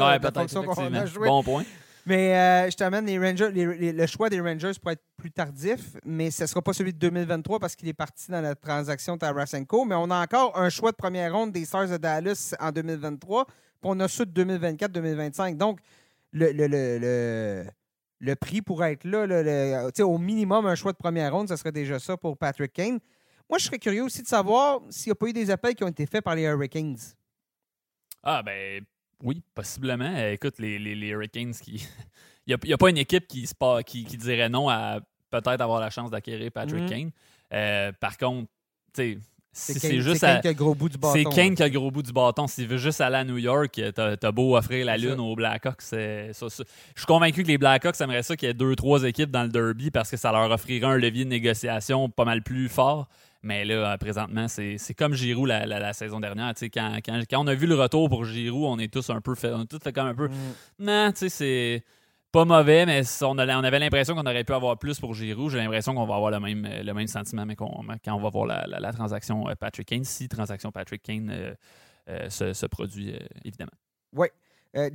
Ouais. 1.18 1.28
Bon 1.28 1.42
point. 1.42 1.64
Mais 2.04 2.36
euh, 2.36 2.70
je 2.70 2.76
t'amène 2.76 3.06
les 3.06 3.18
Rangers. 3.18 3.50
le 3.52 4.06
choix 4.06 4.28
des 4.28 4.40
Rangers 4.40 4.72
pourrait 4.80 4.94
être 4.94 5.04
plus 5.16 5.30
tardif, 5.30 5.96
mais 6.04 6.30
ce 6.30 6.42
ne 6.42 6.46
sera 6.48 6.60
pas 6.60 6.72
celui 6.72 6.92
de 6.92 6.98
2023 6.98 7.60
parce 7.60 7.76
qu'il 7.76 7.88
est 7.88 7.94
parti 7.94 8.30
dans 8.30 8.40
la 8.40 8.54
transaction 8.56 9.16
Tarasenko. 9.16 9.84
Mais 9.84 9.94
on 9.94 10.10
a 10.10 10.20
encore 10.20 10.58
un 10.58 10.68
choix 10.68 10.90
de 10.90 10.96
première 10.96 11.32
ronde 11.32 11.52
des 11.52 11.64
Stars 11.64 11.88
de 11.88 11.96
Dallas 11.96 12.54
en 12.58 12.72
2023. 12.72 13.44
Puis 13.44 13.54
on 13.84 14.00
a 14.00 14.08
ceux 14.08 14.26
de 14.26 14.44
2024-2025. 14.44 15.56
Donc, 15.56 15.78
le, 16.32 16.50
le, 18.20 18.34
prix 18.34 18.62
pourrait 18.62 18.94
être 18.94 19.04
là. 19.04 19.90
au 20.04 20.18
minimum, 20.18 20.66
un 20.66 20.74
choix 20.74 20.92
de 20.92 20.96
première 20.96 21.32
ronde, 21.32 21.48
ce 21.48 21.56
serait 21.56 21.72
déjà 21.72 21.98
ça 22.00 22.16
pour 22.16 22.36
Patrick 22.36 22.72
Kane. 22.72 22.98
Moi, 23.48 23.58
je 23.58 23.66
serais 23.66 23.78
curieux 23.78 24.02
aussi 24.02 24.22
de 24.22 24.28
savoir 24.28 24.80
s'il 24.88 25.10
n'y 25.10 25.12
a 25.12 25.14
pas 25.16 25.26
eu 25.26 25.32
des 25.32 25.50
appels 25.50 25.74
qui 25.74 25.84
ont 25.84 25.88
été 25.88 26.06
faits 26.06 26.24
par 26.24 26.34
les 26.34 26.44
Hurricanes. 26.44 26.96
Ah, 28.22 28.42
ben 28.42 28.84
oui, 29.22 29.42
possiblement. 29.54 30.16
Écoute, 30.28 30.58
les, 30.58 30.78
les, 30.78 31.08
Hurricanes, 31.08 31.54
qui... 31.54 31.86
il 32.46 32.56
n'y 32.64 32.72
a, 32.72 32.78
pas 32.78 32.90
une 32.90 32.98
équipe 32.98 33.26
qui, 33.26 33.48
qui, 33.86 34.04
qui 34.04 34.16
dirait 34.16 34.48
non 34.48 34.68
à 34.68 35.00
peut-être 35.30 35.60
avoir 35.60 35.80
la 35.80 35.90
chance 35.90 36.10
d'acquérir 36.10 36.50
Patrick 36.52 36.84
mm-hmm. 36.84 36.88
Kane. 36.88 37.10
Euh, 37.52 37.92
par 38.00 38.18
contre, 38.18 38.48
tu 38.94 39.14
sais 39.14 39.18
c'est 39.54 39.78
Kane, 40.18 40.40
qui 40.40 40.48
a 40.48 40.50
le 40.50 40.54
gros 40.54 40.74
bout 40.74 40.88
du 40.88 40.96
bâton. 40.96 41.12
C'est 41.12 41.24
Kane 41.24 41.54
qui 41.54 41.62
a 41.62 41.68
le 41.68 41.78
gros 41.78 41.90
bout 41.90 42.02
du 42.02 42.12
bâton. 42.12 42.46
S'il 42.46 42.66
veut 42.66 42.78
juste 42.78 43.02
aller 43.02 43.16
à 43.16 43.24
New 43.24 43.36
York, 43.36 43.78
t'as 43.94 44.16
as 44.20 44.32
beau 44.32 44.56
offrir 44.56 44.86
la 44.86 44.96
lune 44.96 45.20
aux 45.20 45.36
Blackhawks. 45.36 45.82
Je 45.90 46.32
suis 46.32 47.06
convaincu 47.06 47.42
que 47.42 47.48
les 47.48 47.58
Blackhawks 47.58 48.00
aimeraient 48.00 48.22
ça 48.22 48.34
qu'il 48.34 48.48
y 48.48 48.50
ait 48.50 48.54
deux, 48.54 48.74
trois 48.76 49.04
équipes 49.04 49.30
dans 49.30 49.42
le 49.42 49.50
derby 49.50 49.90
parce 49.90 50.10
que 50.10 50.16
ça 50.16 50.32
leur 50.32 50.50
offrirait 50.50 50.86
un 50.86 50.96
levier 50.96 51.24
de 51.24 51.30
négociation 51.30 52.08
pas 52.08 52.24
mal 52.24 52.42
plus 52.42 52.70
fort. 52.70 53.08
Mais 53.42 53.64
là, 53.64 53.98
présentement, 53.98 54.46
c'est 54.48 54.94
comme 54.96 55.14
Giroud 55.14 55.48
la, 55.48 55.92
saison 55.92 56.20
dernière. 56.20 56.52
Quand, 56.72 56.98
quand, 57.04 57.20
quand, 57.28 57.44
on 57.44 57.46
a 57.48 57.54
vu 57.54 57.66
le 57.66 57.74
retour 57.74 58.08
pour 58.08 58.24
Giroud, 58.24 58.64
on 58.64 58.78
est 58.78 58.92
tous 58.92 59.10
un 59.10 59.20
peu 59.20 59.34
fait, 59.34 59.52
on 59.52 59.62
a 59.62 59.66
tous 59.66 59.80
fait 59.82 59.92
comme 59.92 60.06
un 60.06 60.14
peu. 60.14 60.28
Mm. 60.28 60.54
Non, 60.78 61.12
tu 61.12 61.18
sais, 61.18 61.28
c'est 61.28 61.84
pas 62.32 62.46
mauvais, 62.46 62.86
mais 62.86 63.02
on, 63.22 63.36
avait 63.36 63.78
l'impression 63.78 64.14
qu'on 64.14 64.22
aurait 64.22 64.42
pu 64.44 64.54
avoir 64.54 64.78
plus 64.78 64.98
pour 64.98 65.12
Giroud. 65.12 65.50
J'ai 65.50 65.58
l'impression 65.58 65.94
qu'on 65.94 66.06
va 66.06 66.14
avoir 66.14 66.30
le 66.30 66.40
même, 66.40 66.66
le 66.66 66.94
même 66.94 67.06
sentiment 67.06 67.44
mais 67.44 67.56
quand 67.56 67.68
on 68.06 68.20
va 68.20 68.30
voir 68.30 68.46
la, 68.46 68.92
transaction 68.92 69.48
euh, 69.48 69.54
Patrick 69.54 69.86
Kane, 69.86 70.04
si 70.04 70.28
transaction 70.28 70.72
Patrick 70.72 71.02
Kane 71.02 71.30
euh, 71.30 71.54
euh, 72.08 72.30
se, 72.30 72.66
produit, 72.66 73.14
évidemment. 73.44 73.72
Oui. 74.14 74.28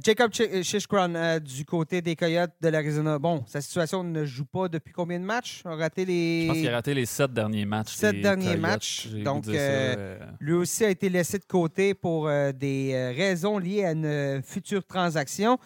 Jacob 0.04 0.34
Shishkron 0.34 1.40
du 1.40 1.66
côté 1.66 2.02
des 2.02 2.16
Coyotes 2.16 2.54
de 2.62 2.70
l'Arizona. 2.70 3.20
Bon, 3.20 3.44
sa 3.48 3.62
situation 3.62 4.04
ne 4.04 4.26
joue 4.26 4.46
pas 4.46 4.68
depuis 4.68 4.92
combien 4.94 5.20
de 5.20 5.26
matchs? 5.26 5.62
A 5.66 5.76
raté 5.76 6.04
les... 6.04 6.42
Je 6.42 6.48
pense 6.48 6.58
qu'il 6.58 6.70
a 6.70 6.74
raté 6.74 6.94
les 6.94 7.06
sept 7.06 7.32
derniers 7.32 7.66
matchs. 7.66 7.96
Sept 7.96 8.22
derniers 8.22 8.58
matchs. 8.58 9.08
Donc, 9.24 9.46
lui 10.40 10.54
aussi 10.54 10.84
a 10.86 10.90
été 10.90 11.10
laissé 11.10 11.38
de 11.38 11.46
côté 11.46 11.94
pour 11.94 12.30
des 12.54 13.14
raisons 13.16 13.58
liées 13.60 13.86
à 13.86 13.92
une 13.92 14.42
future 14.44 14.84
transaction. 14.84 15.60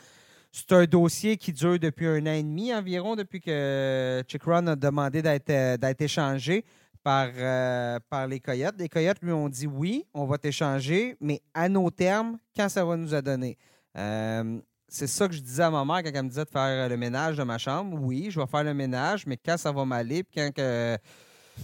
C'est 0.54 0.74
un 0.74 0.84
dossier 0.84 1.38
qui 1.38 1.54
dure 1.54 1.80
depuis 1.80 2.08
un 2.08 2.24
an 2.24 2.34
et 2.34 2.44
demi 2.44 2.74
environ, 2.74 3.16
depuis 3.16 3.40
que 3.40 4.22
Chick 4.28 4.44
Run 4.44 4.68
a 4.68 4.76
demandé 4.76 5.22
d'être 5.22 5.50
euh, 5.50 5.94
échangé 5.98 6.66
par, 7.02 7.30
euh, 7.38 7.98
par 8.10 8.28
les 8.28 8.42
Coyotes. 8.42 8.76
Les 8.78 8.90
Coyotes 8.90 9.22
lui 9.22 9.32
ont 9.32 9.48
dit 9.48 9.66
oui, 9.66 10.04
on 10.14 10.26
va 10.26 10.38
t'échanger, 10.38 11.16
mais 11.22 11.42
à 11.54 11.70
nos 11.70 11.90
termes, 11.90 12.38
quand 12.54 12.68
ça 12.68 12.84
va 12.84 12.98
nous 12.98 13.22
donner? 13.22 13.58
Euh, 13.98 14.60
c'est 14.88 15.08
ça 15.08 15.28
que 15.28 15.34
je 15.34 15.42
disais 15.42 15.64
à 15.64 15.70
ma 15.70 15.86
mère 15.86 16.04
quand 16.04 16.12
elle 16.14 16.24
me 16.24 16.30
disait 16.30 16.46
de 16.46 16.50
faire 16.50 16.90
le 16.90 16.98
ménage 16.98 17.38
de 17.38 17.44
ma 17.44 17.58
chambre. 17.58 17.98
Oui, 18.02 18.28
je 18.30 18.40
vais 18.40 18.48
faire 18.48 18.64
le 18.64 18.74
ménage, 18.74 19.26
mais 19.26 19.38
quand 19.38 19.58
ça 19.58 19.72
va 19.72 19.86
m'aller, 19.86 20.24
puis 20.24 20.36
quand 20.36 20.52
que 20.54 20.98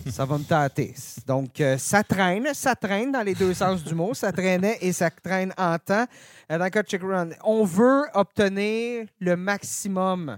ça 0.10 0.26
va 0.26 0.38
me 0.38 0.44
tâter. 0.44 0.94
Donc, 1.26 1.60
euh, 1.60 1.78
ça 1.78 2.04
traîne, 2.04 2.54
ça 2.54 2.76
traîne 2.76 3.12
dans 3.12 3.22
les 3.22 3.34
deux 3.34 3.54
sens 3.54 3.84
du 3.84 3.96
mot. 3.96 4.14
Ça 4.14 4.32
traînait 4.32 4.78
et 4.82 4.94
ça 4.94 5.10
traîne 5.10 5.54
en 5.58 5.78
temps. 5.78 6.06
Euh, 6.52 6.58
dans 6.58 6.66
le 6.66 6.70
cas 6.70 6.84
Run, 7.02 7.30
on 7.44 7.64
veut 7.64 8.04
obtenir 8.14 9.08
le 9.20 9.36
maximum 9.36 10.38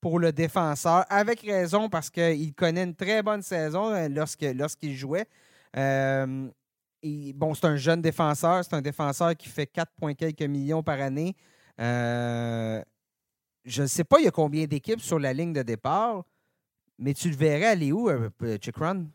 pour 0.00 0.18
le 0.18 0.32
défenseur, 0.32 1.04
avec 1.08 1.42
raison 1.42 1.88
parce 1.88 2.10
qu'il 2.10 2.52
connaît 2.54 2.82
une 2.82 2.94
très 2.94 3.22
bonne 3.22 3.42
saison 3.42 3.92
euh, 3.92 4.08
lorsqu'il 4.08 4.96
jouait. 4.96 5.26
Bon, 7.34 7.54
c'est 7.54 7.66
un 7.66 7.76
jeune 7.76 8.00
défenseur, 8.02 8.64
c'est 8.64 8.74
un 8.74 8.82
défenseur 8.82 9.36
qui 9.36 9.48
fait 9.48 9.66
4, 9.66 10.12
quelques 10.14 10.42
millions 10.42 10.82
par 10.82 11.00
année. 11.00 11.34
je 11.78 12.82
ne 13.64 13.86
sais 13.86 14.04
pas, 14.04 14.18
il 14.20 14.24
y 14.24 14.28
a 14.28 14.32
combien 14.32 14.66
d'équipes 14.66 15.00
sur 15.00 15.18
la 15.18 15.32
ligne 15.32 15.52
de 15.52 15.62
départ. 15.62 16.24
Mais 16.98 17.14
tu 17.14 17.30
le 17.30 17.36
verrais 17.36 17.66
aller 17.66 17.92
où, 17.92 18.08
euh, 18.08 18.30
Chick 18.60 18.76
Run? 18.76 19.06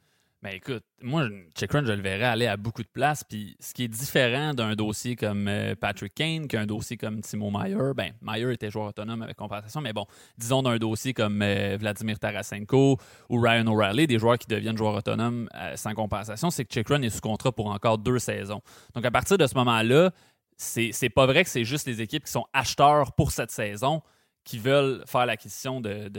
Ben 0.43 0.51
écoute, 0.51 0.83
moi, 1.01 1.27
Chick 1.57 1.71
Run, 1.71 1.83
je 1.85 1.93
le 1.93 2.01
verrais 2.01 2.25
aller 2.25 2.45
à 2.45 2.57
beaucoup 2.57 2.83
de 2.83 2.87
places. 2.87 3.23
Puis 3.23 3.57
ce 3.59 3.73
qui 3.73 3.85
est 3.85 3.87
différent 3.87 4.53
d'un 4.53 4.75
dossier 4.75 5.15
comme 5.15 5.47
euh, 5.47 5.73
Patrick 5.73 6.13
Kane 6.13 6.47
qu'un 6.47 6.67
dossier 6.67 6.95
comme 6.95 7.21
Timo 7.21 7.49
Meyer, 7.49 7.93
ben 7.95 8.13
Meyer 8.21 8.53
était 8.53 8.69
joueur 8.69 8.89
autonome 8.89 9.23
avec 9.23 9.35
compensation, 9.35 9.81
mais 9.81 9.93
bon, 9.93 10.05
disons 10.37 10.61
d'un 10.61 10.77
dossier 10.77 11.15
comme 11.15 11.41
euh, 11.41 11.77
Vladimir 11.79 12.19
Tarasenko 12.19 12.99
ou 13.29 13.41
Ryan 13.41 13.65
O'Reilly, 13.65 14.05
des 14.05 14.19
joueurs 14.19 14.37
qui 14.37 14.45
deviennent 14.45 14.77
joueurs 14.77 14.93
autonomes 14.93 15.49
sans 15.75 15.95
compensation, 15.95 16.51
c'est 16.51 16.65
que 16.65 16.73
Chick 16.73 16.87
Run 16.87 17.01
est 17.01 17.09
sous 17.09 17.21
contrat 17.21 17.51
pour 17.51 17.71
encore 17.71 17.97
deux 17.97 18.19
saisons. 18.19 18.61
Donc 18.93 19.05
à 19.05 19.11
partir 19.11 19.39
de 19.39 19.47
ce 19.47 19.55
moment-là, 19.55 20.11
c'est 20.55 21.09
pas 21.09 21.25
vrai 21.25 21.45
que 21.45 21.49
c'est 21.49 21.65
juste 21.65 21.87
les 21.87 21.99
équipes 21.99 22.25
qui 22.25 22.31
sont 22.31 22.45
acheteurs 22.53 23.13
pour 23.13 23.31
cette 23.31 23.51
saison 23.51 24.03
qui 24.43 24.59
veulent 24.59 25.03
faire 25.07 25.25
l'acquisition 25.25 25.81
de 25.81 26.09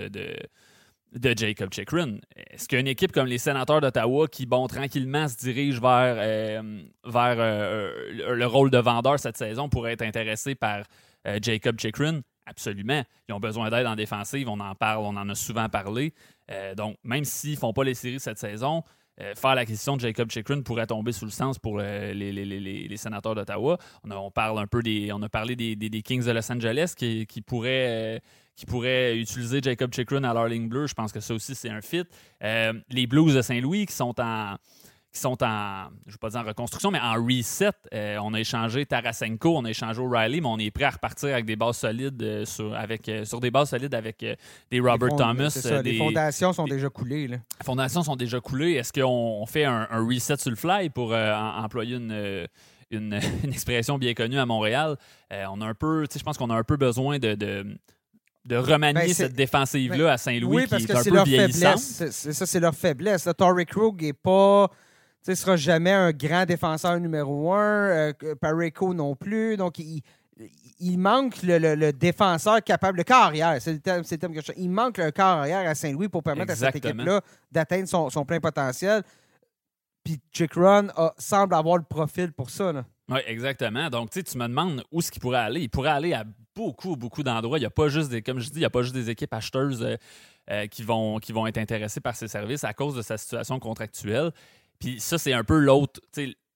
Jacob 1.15 1.73
Chikrin. 1.73 2.19
Est-ce 2.37 2.69
qu'une 2.69 2.87
équipe 2.87 3.13
comme 3.13 3.27
les 3.27 3.39
sénateurs 3.39 3.81
d'Ottawa 3.81 4.29
qui, 4.29 4.47
bon, 4.47 4.67
tranquillement 4.67 5.29
se 5.29 5.37
dirige 5.37 5.81
vers, 5.81 6.17
euh, 6.19 6.83
euh, 7.17 8.35
le 8.35 8.47
rôle 8.47 8.71
de 8.71 8.79
vendeur 8.79 9.19
cette 9.19 9.37
saison 9.37 9.69
pourrait 9.69 9.93
être 9.93 10.03
intéressée 10.03 10.55
par 10.55 10.85
euh, 11.27 11.39
Jacob 11.43 11.79
Chikrin? 11.79 12.21
Absolument. 12.47 13.03
Ils 13.29 13.35
ont 13.35 13.41
besoin 13.41 13.71
d'aide 13.71 13.87
en 13.87 13.97
défensive, 13.97 14.49
on 14.49 14.61
en 14.61 14.75
parle, 14.75 15.05
on 15.05 15.17
en 15.17 15.29
a 15.29 15.35
souvent 15.35 15.69
parlé. 15.69 16.15
donc, 16.77 16.97
même 17.05 17.25
s'ils 17.25 17.53
ne 17.53 17.57
font 17.57 17.75
pas 17.75 17.85
les 17.85 17.93
séries 17.93 18.21
cette 18.21 18.39
saison, 18.39 18.83
faire 19.37 19.55
l'acquisition 19.55 19.97
de 19.97 20.01
Jacob 20.01 20.31
Chikrin 20.31 20.63
pourrait 20.63 20.87
tomber 20.87 21.13
sous 21.13 21.27
le 21.27 21.31
sens 21.31 21.59
pour 21.59 21.79
les, 21.79 22.15
les, 22.15 22.97
sénateurs 22.97 23.35
d'Ottawa. 23.35 23.77
On, 24.03 24.31
parle 24.31 24.59
un 24.59 24.67
peu 24.67 24.83
des. 24.83 25.11
On 25.13 25.21
a 25.21 25.29
parlé 25.29 25.57
des, 25.57 25.77
des 25.77 26.03
Kings 26.03 26.25
de 26.25 26.31
Los 26.31 26.51
Angeles 26.51 26.95
qui, 26.97 27.27
qui 27.27 27.43
pourraient 27.43 28.23
qui 28.59 28.67
pourraient 28.67 29.17
utiliser 29.17 29.61
Jacob 29.63 29.95
Chikrin 29.95 30.25
à 30.25 30.35
leur 30.35 30.49
ligne 30.49 30.69
bleue. 30.69 30.89
Je 30.89 30.95
pense 30.95 31.13
que 31.13 31.21
ça 31.21 31.33
aussi, 31.33 31.55
c'est 31.55 31.71
un 31.71 31.81
fit. 31.81 32.03
Euh, 32.43 32.73
les 32.91 33.07
Blues 33.07 33.33
de 33.33 33.41
Saint-Louis 33.41 33.87
qui 33.87 33.95
sont 33.95 34.21
en 34.21 34.57
qui 35.11 35.21
sont 35.21 35.43
en, 35.43 35.87
je 36.07 36.13
vais 36.13 36.19
pas 36.19 36.29
dire 36.29 36.41
en 36.41 36.45
reconstruction, 36.45 36.91
mais 36.91 37.01
en 37.01 37.15
reset. 37.15 37.71
Euh, 37.95 38.19
on 38.23 38.35
a 38.35 38.41
échangé 38.41 38.85
Tarasenko, 38.85 39.57
on 39.57 39.65
a 39.65 39.71
échangé 39.71 40.03
O'Reilly, 40.03 40.43
mais 40.43 40.49
on 40.49 40.59
est 40.59 40.71
prêt 40.71 40.85
à 40.85 40.91
repartir 40.91 41.31
avec 41.31 41.47
des 41.47 41.57
bases 41.57 41.79
solides 41.79 42.21
euh, 42.21 42.45
sur, 42.45 42.75
avec, 42.75 43.11
sur 43.25 43.41
des 43.41 43.51
bases 43.51 43.71
solides 43.71 43.95
avec 43.95 44.27
des 44.71 44.81
Robert 44.81 45.17
Thomas. 45.17 45.81
Les 45.83 45.97
fondations 45.97 46.53
sont 46.53 46.67
déjà 46.67 46.91
coulées. 46.91 47.29
Les 47.29 47.39
fondations 47.65 48.03
sont 48.03 48.17
déjà 48.17 48.41
coulées. 48.41 48.73
Est-ce 48.73 48.93
qu'on 48.93 49.47
fait 49.47 49.65
un, 49.65 49.87
reset 49.93 50.37
sur 50.37 50.51
le 50.51 50.57
fly 50.57 50.91
pour 50.91 51.15
employer 51.15 51.97
une, 51.97 52.49
une, 52.91 53.15
expression 53.45 53.99
bien 53.99 54.15
connue 54.15 54.39
à 54.39 54.47
Montréal? 54.47 54.97
on 55.31 55.61
a 55.61 55.67
un 55.67 55.75
peu, 55.75 56.07
je 56.13 56.23
pense 56.25 56.37
qu'on 56.37 56.51
a 56.51 56.57
un 56.57 56.65
peu 56.65 56.77
besoin 56.77 57.19
de 57.19 57.35
de 57.35 57.79
remanier 58.57 59.07
ben, 59.09 59.15
cette 59.15 59.35
défensive-là 59.35 60.05
ben, 60.05 60.07
à 60.07 60.19
Saint-Louis 60.19 60.67
qui 60.67 60.75
est, 60.75 60.91
un 60.91 61.03
peu 61.03 61.23
vieillissante. 61.23 61.79
C'est 61.79 62.33
ça, 62.33 62.47
c'est 62.47 62.61
leur 62.61 62.75
faiblesse. 62.75 63.27
Le 63.27 63.35
Torrey 63.35 63.67
Krug 63.67 64.03
n'est 64.03 64.13
pas. 64.13 64.71
ne 65.27 65.35
sera 65.35 65.57
jamais 65.57 65.93
un 65.93 66.13
grand 66.13 66.45
défenseur 66.47 66.99
numéro 67.01 67.53
un. 67.53 68.13
Euh, 68.13 68.13
non 68.95 69.15
plus. 69.15 69.57
Donc, 69.57 69.79
il, 69.79 70.03
il 70.81 70.99
manque 70.99 71.43
le, 71.43 71.91
défenseur 71.93 72.63
capable, 72.63 72.99
le 72.99 73.05
carrière, 73.05 73.61
c'est 73.61 73.73
le 73.73 73.81
terme, 73.81 74.03
que 74.05 74.41
je... 74.41 74.53
Il 74.57 74.71
manque 74.71 74.99
le 74.99 75.11
carrière 75.11 75.69
à 75.69 75.75
Saint-Louis 75.75 76.09
pour 76.09 76.23
permettre 76.23 76.53
à 76.53 76.57
cette 76.57 76.77
équipe-là 76.77 77.21
d'atteindre 77.51 77.89
son, 77.89 78.25
plein 78.25 78.41
potentiel. 78.41 79.03
Puis 80.05 80.19
Chick 80.33 80.55
Run 80.55 80.89
semble 81.19 81.55
avoir 81.55 81.77
le 81.77 81.83
profil 81.83 82.33
pour 82.33 82.51
ça. 82.51 82.85
Oui, 83.09 83.21
exactement. 83.27 83.89
Donc, 83.89 84.11
tu 84.11 84.21
me 84.37 84.47
demandes 84.47 84.83
où 84.93 85.01
est-ce 85.01 85.11
qu'il 85.11 85.21
pourrait 85.21 85.39
aller. 85.39 85.63
Il 85.63 85.71
pourrait 85.71 85.91
aller 85.91 86.13
à 86.13 86.25
beaucoup, 86.55 86.97
beaucoup 86.97 87.23
d'endroits. 87.23 87.59
Il 87.59 87.63
n'y 87.63 87.67
a 87.67 87.71
pas 87.71 87.89
juste 87.89 88.11
des, 88.11 88.21
comme 88.21 88.41
je 88.41 88.49
dis, 88.49 88.57
il 88.57 88.61
n'y 88.61 88.65
a 88.65 88.71
pas 88.71 88.83
juste 88.83 88.95
des 88.95 89.11
équipes 89.11 89.33
acheteuses 89.33 89.83
euh, 89.83 89.97
euh, 90.51 90.67
qui, 90.67 90.83
vont, 90.83 91.19
qui 91.19 91.33
vont 91.33 91.47
être 91.47 91.59
intéressées 91.59 92.01
par 92.01 92.17
ses 92.17 92.29
services 92.29 92.65
à 92.65 92.75
cause 92.75 92.95
de 92.95 93.03
sa 93.03 93.17
situation 93.17 93.59
contractuelle. 93.59 94.33
Puis 94.79 95.01
ça, 95.01 95.19
c'est 95.19 95.33
un 95.33 95.45
peu 95.45 95.59
l'autre, 95.59 96.01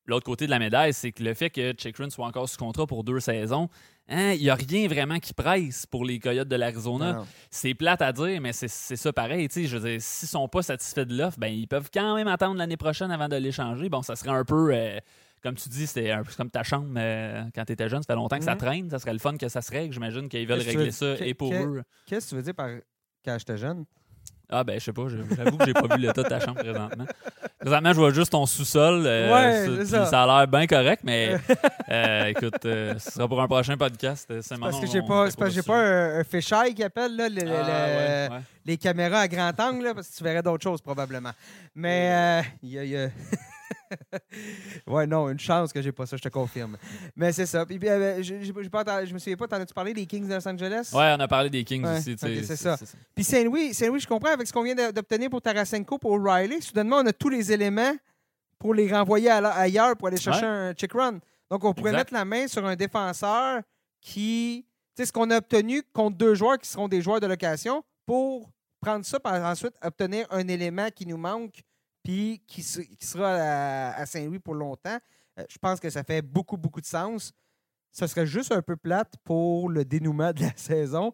l'autre 0.07 0.27
côté 0.27 0.47
de 0.47 0.51
la 0.51 0.59
médaille, 0.59 0.93
c'est 0.93 1.13
que 1.13 1.23
le 1.23 1.35
fait 1.35 1.51
que 1.51 1.75
Chikrin 1.77 2.11
soit 2.11 2.27
encore 2.27 2.49
sous 2.49 2.59
contrat 2.59 2.87
pour 2.87 3.05
deux 3.05 3.21
saisons, 3.21 3.69
hein, 4.09 4.33
il 4.33 4.43
n'y 4.43 4.51
a 4.51 4.55
rien 4.55 4.89
vraiment 4.89 5.19
qui 5.19 5.33
presse 5.33 5.87
pour 5.87 6.05
les 6.05 6.19
Coyotes 6.19 6.49
de 6.49 6.57
l'Arizona. 6.57 7.25
C'est 7.51 7.75
plate 7.75 8.03
à 8.03 8.13
dire, 8.13 8.41
mais 8.41 8.53
c'est 8.53 8.69
ça 8.69 9.13
pareil. 9.13 9.49
Je 9.53 9.77
veux 9.77 9.91
dire, 9.91 10.01
s'ils 10.03 10.27
ne 10.27 10.31
sont 10.31 10.49
pas 10.49 10.63
satisfaits 10.63 11.05
de 11.05 11.17
l'offre, 11.17 11.39
ben, 11.39 11.49
ils 11.49 11.67
peuvent 11.67 11.91
quand 11.93 12.15
même 12.17 12.29
attendre 12.29 12.57
l'année 12.57 12.77
prochaine 12.77 13.11
avant 13.11 13.29
de 13.29 13.37
l'échanger. 13.37 13.89
Bon, 13.89 14.03
ça 14.03 14.17
serait 14.17 14.31
un 14.31 14.45
peu. 14.45 14.75
Euh, 14.75 14.99
comme 15.43 15.57
tu 15.57 15.69
dis, 15.69 15.87
c'est 15.87 16.11
un 16.11 16.23
peu 16.23 16.33
comme 16.37 16.51
ta 16.51 16.63
chambre 16.63 16.89
euh, 16.97 17.43
quand 17.55 17.65
tu 17.65 17.73
étais 17.73 17.89
jeune. 17.89 18.03
Ça 18.03 18.07
fait 18.07 18.15
longtemps 18.15 18.39
que 18.39 18.45
ça 18.45 18.53
mhm. 18.53 18.59
traîne. 18.59 18.91
Ça 18.91 18.99
serait 18.99 19.13
le 19.13 19.19
fun 19.19 19.37
que 19.37 19.49
ça 19.49 19.61
se 19.61 19.71
règle. 19.71 19.93
J'imagine 19.93 20.29
qu'ils 20.29 20.47
veulent 20.47 20.61
régler 20.61 20.91
ça 20.91 21.15
et 21.21 21.35
pour 21.35 21.53
eux. 21.53 21.83
Qu'est-ce 22.07 22.27
que 22.27 22.31
tu 22.31 22.37
veux 22.37 22.43
dire 22.43 22.55
par 22.55 22.71
quand 23.25 23.37
j'étais 23.39 23.59
jeune? 23.59 23.85
Ah 24.55 24.65
ben 24.65 24.79
je 24.79 24.85
sais 24.85 24.93
pas, 24.93 25.07
j'avoue 25.09 25.57
que 25.57 25.65
j'ai 25.65 25.73
pas 25.73 25.97
vu 25.97 26.03
l'état 26.03 26.23
de 26.23 26.29
ta 26.29 26.39
chambre 26.39 26.59
présentement. 26.59 27.07
Présentement, 27.59 27.93
je 27.93 27.99
vois 27.99 28.13
juste 28.13 28.33
ton 28.33 28.45
sous-sol. 28.45 29.03
Euh, 29.07 29.33
ouais, 29.79 29.85
ça. 29.87 30.05
ça. 30.05 30.25
a 30.25 30.27
l'air 30.27 30.49
bien 30.49 30.67
correct, 30.67 31.03
mais 31.05 31.39
euh, 31.89 32.27
écoute, 32.27 32.59
ce 32.63 32.99
sera 32.99 33.27
pour 33.27 33.41
un 33.41 33.49
prochain 33.49 33.79
podcast. 33.79 34.31
C'est 34.43 34.61
parce 34.61 34.79
que 34.79 34.87
j'ai 34.87 35.01
pas, 35.01 35.29
j'ai 35.49 35.63
pas 35.63 35.79
un, 35.79 36.21
un 36.21 36.71
qui 36.75 36.85
appelle 36.85 37.17
là, 37.17 37.29
ah, 38.31 38.41
les 38.67 38.77
caméras 38.77 39.21
à 39.21 39.29
grand 39.29 39.59
angle, 39.59 39.85
là, 39.85 39.95
parce 39.95 40.09
que 40.09 40.17
tu 40.17 40.23
verrais 40.23 40.43
d'autres 40.43 40.65
choses 40.65 40.83
probablement. 40.83 41.33
Mais 41.75 42.43
il 42.63 42.73
y 42.73 42.97
a... 42.97 43.09
ouais, 44.87 45.07
non, 45.07 45.29
une 45.29 45.39
chance 45.39 45.73
que 45.73 45.83
j'ai 45.83 45.93
pas 45.93 46.07
ça, 46.07 46.17
je 46.17 46.23
te 46.23 46.29
confirme. 46.29 46.77
Mais 47.17 47.33
c'est 47.33 47.47
ça. 47.47 47.65
Puis, 47.67 47.79
euh, 47.85 48.23
je, 48.23 48.43
je, 48.43 48.53
me 48.53 49.19
souviens 49.19 49.37
pas, 49.37 49.49
t'en 49.49 49.61
as-tu 49.61 49.75
parlé 49.75 49.95
des 49.95 50.07
Kings 50.07 50.27
de 50.29 50.35
Los 50.35 50.47
Angeles? 50.47 50.91
Ouais, 50.95 51.15
on 51.17 51.21
a 51.21 51.29
parlé 51.29 51.51
des 51.51 51.65
Kings 51.65 51.85
aussi. 51.85 52.17
c'est 52.19 52.57
ça. 52.57 52.77
Puis 53.15 53.25
Saint-Louis, 53.25 53.75
Saint-Louis, 53.75 54.01
je 54.01 54.07
comprends 54.07 54.33
avec 54.33 54.47
ce 54.47 54.53
qu'on 54.53 54.63
vient 54.63 54.75
d'obtenir 54.93 55.31
pour 55.31 55.43
Tarasenko, 55.43 55.99
pour 55.99 56.23
Riley. 56.23 56.61
Soudainement, 56.61 56.99
on 56.99 57.07
a 57.07 57.13
tous 57.13 57.29
les 57.29 57.53
éléments 57.53 57.95
pour 58.59 58.75
les 58.75 58.93
renvoyer 58.93 59.29
ailleurs 59.29 59.97
pour 59.97 60.09
aller 60.09 60.17
chercher 60.17 60.47
un 60.47 60.73
check 60.73 60.93
run. 60.93 61.19
Donc, 61.51 61.65
on 61.65 61.75
pourrait 61.75 61.93
mettre 61.93 62.15
la 62.15 62.25
main 62.25 62.47
sur 62.47 62.65
un 62.65 62.77
défenseur 62.77 63.63
qui. 64.01 64.65
Tu 64.95 65.03
sais, 65.03 65.07
ce 65.07 65.13
qu'on 65.13 65.31
a 65.31 65.39
obtenu 65.39 65.83
contre 65.95 66.19
deux 66.19 66.35
joueurs 66.35 66.59
qui 66.59 66.69
seront 66.69 66.87
des 66.87 67.01
joueurs 67.01 67.19
de 67.19 67.27
location 67.27 67.83
pour 68.05 68.51
prendre 68.81 69.07
ça, 69.07 69.19
pour 69.19 69.33
ensuite 69.33 69.75
obtenir 69.83 70.27
un 70.31 70.47
élément 70.49 70.89
qui 70.95 71.07
nous 71.07 71.17
manque 71.17 71.63
puis 72.03 72.43
qui, 72.47 72.63
sera 72.63 73.95
à, 73.95 74.07
Saint-Louis 74.07 74.39
pour 74.39 74.55
longtemps, 74.55 74.99
euh, 75.39 75.45
je 75.49 75.59
pense 75.59 75.81
que 75.81 75.91
ça 75.91 76.03
fait 76.03 76.23
beaucoup, 76.23 76.57
beaucoup 76.57 76.81
de 76.81 76.87
sens. 76.87 77.33
Ce 77.93 78.07
serait 78.07 78.27
juste 78.27 78.53
un 78.53 78.63
peu 78.63 78.77
plate 78.77 79.15
pour 79.23 79.69
le 79.69 79.85
dénouement 79.85 80.33
de 80.33 80.41
la 80.41 80.53
saison. 80.57 81.13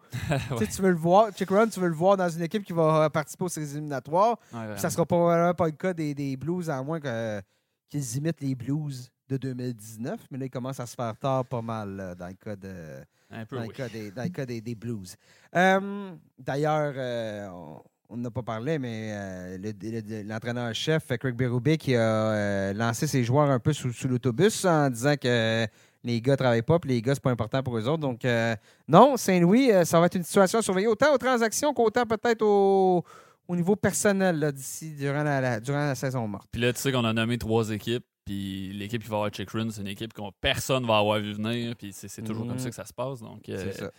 Tu 0.58 0.82
veux 0.82 0.90
le 0.90 0.96
voir, 0.96 1.30
Chick 1.36 1.50
Run, 1.50 1.68
tu 1.68 1.80
veux 1.80 1.88
le 1.88 1.94
voir 1.94 2.16
dans 2.16 2.28
une 2.28 2.42
équipe 2.42 2.64
qui 2.64 2.72
va 2.72 3.10
participer 3.10 3.44
aux 3.44 3.48
séries 3.48 3.70
éliminatoires. 3.72 4.38
ça 4.52 4.86
ne 4.86 4.92
sera 4.92 5.04
probablement 5.04 5.54
pas 5.54 5.66
le 5.66 5.72
cas 5.72 5.92
des, 5.92 6.36
Blues, 6.36 6.70
à 6.70 6.80
moins 6.82 7.00
qu'ils 7.00 8.16
imitent 8.16 8.40
les 8.40 8.54
Blues 8.54 9.10
de 9.28 9.36
2019. 9.36 10.20
Mais 10.30 10.38
là, 10.38 10.46
ils 10.46 10.50
commencent 10.50 10.80
à 10.80 10.86
se 10.86 10.94
faire 10.94 11.16
tard 11.16 11.44
pas 11.44 11.62
mal 11.62 12.14
dans 12.16 12.28
le 12.28 12.34
cas 12.34 12.54
de. 12.54 13.04
dans, 13.50 13.62
le 13.62 13.72
cas 13.72 13.88
des, 13.88 14.12
dans, 14.12 14.22
le 14.22 14.28
cas 14.28 14.46
des, 14.46 14.74
Blues. 14.76 15.16
Euh, 15.56 16.14
d'ailleurs, 16.38 16.94
euh, 16.96 17.48
on 17.48 17.82
n'a 18.16 18.30
pas 18.30 18.42
parlé, 18.42 18.78
mais 18.78 19.10
euh, 19.12 20.22
l'entraîneur-chef, 20.24 21.08
Craig 21.18 21.34
Berube, 21.34 21.76
qui 21.76 21.94
a 21.94 22.00
euh, 22.00 22.72
lancé 22.72 23.06
ses 23.06 23.22
joueurs 23.22 23.50
un 23.50 23.58
peu 23.58 23.72
sous, 23.72 23.90
l'autobus 24.08 24.64
en 24.64 24.88
disant 24.88 25.14
que 25.16 25.66
les 26.04 26.20
gars 26.22 26.32
ne 26.32 26.36
travaillent 26.36 26.62
pas, 26.62 26.78
puis 26.78 26.90
les 26.90 27.02
gars, 27.02 27.14
c'est 27.14 27.22
pas 27.22 27.30
important 27.30 27.62
pour 27.62 27.76
eux 27.76 27.86
autres. 27.86 28.00
Donc, 28.00 28.24
euh, 28.24 28.56
non, 28.86 29.16
Saint-Louis, 29.16 29.70
ça 29.84 30.00
va 30.00 30.06
être 30.06 30.14
une 30.14 30.22
situation 30.22 30.60
à 30.60 30.62
surveiller, 30.62 30.86
autant 30.86 31.12
aux 31.12 31.18
transactions 31.18 31.74
qu'autant 31.74 32.06
peut-être 32.06 32.42
au, 32.42 33.04
niveau 33.50 33.76
personnel 33.76 34.52
d'ici 34.52 34.94
durant 34.94 35.22
la, 35.22 35.60
durant 35.60 35.86
la 35.86 35.94
saison 35.94 36.26
morte. 36.26 36.48
Puis 36.50 36.62
là, 36.62 36.72
tu 36.72 36.80
sais 36.80 36.92
qu'on 36.92 37.04
a 37.04 37.12
nommé 37.12 37.36
trois 37.36 37.70
équipes. 37.70 38.04
Puis 38.24 38.74
l'équipe 38.74 39.02
qui 39.02 39.08
va 39.08 39.16
avoir 39.16 39.32
Chick 39.32 39.50
Run, 39.50 39.70
c'est 39.70 39.80
une 39.80 39.86
équipe 39.86 40.12
que 40.12 40.20
personne 40.38 40.86
va 40.86 40.98
avoir 40.98 41.18
vu 41.18 41.32
venir. 41.32 41.74
Puis 41.76 41.92
c'est 41.94 42.22
toujours 42.22 42.46
comme 42.46 42.56
mm-hmm. 42.56 42.60
ça 42.60 42.68
que 42.68 42.74
ça 42.74 42.84
se 42.84 42.92
passe. 42.92 43.20
Donc, 43.20 43.42
ça. 43.46 43.90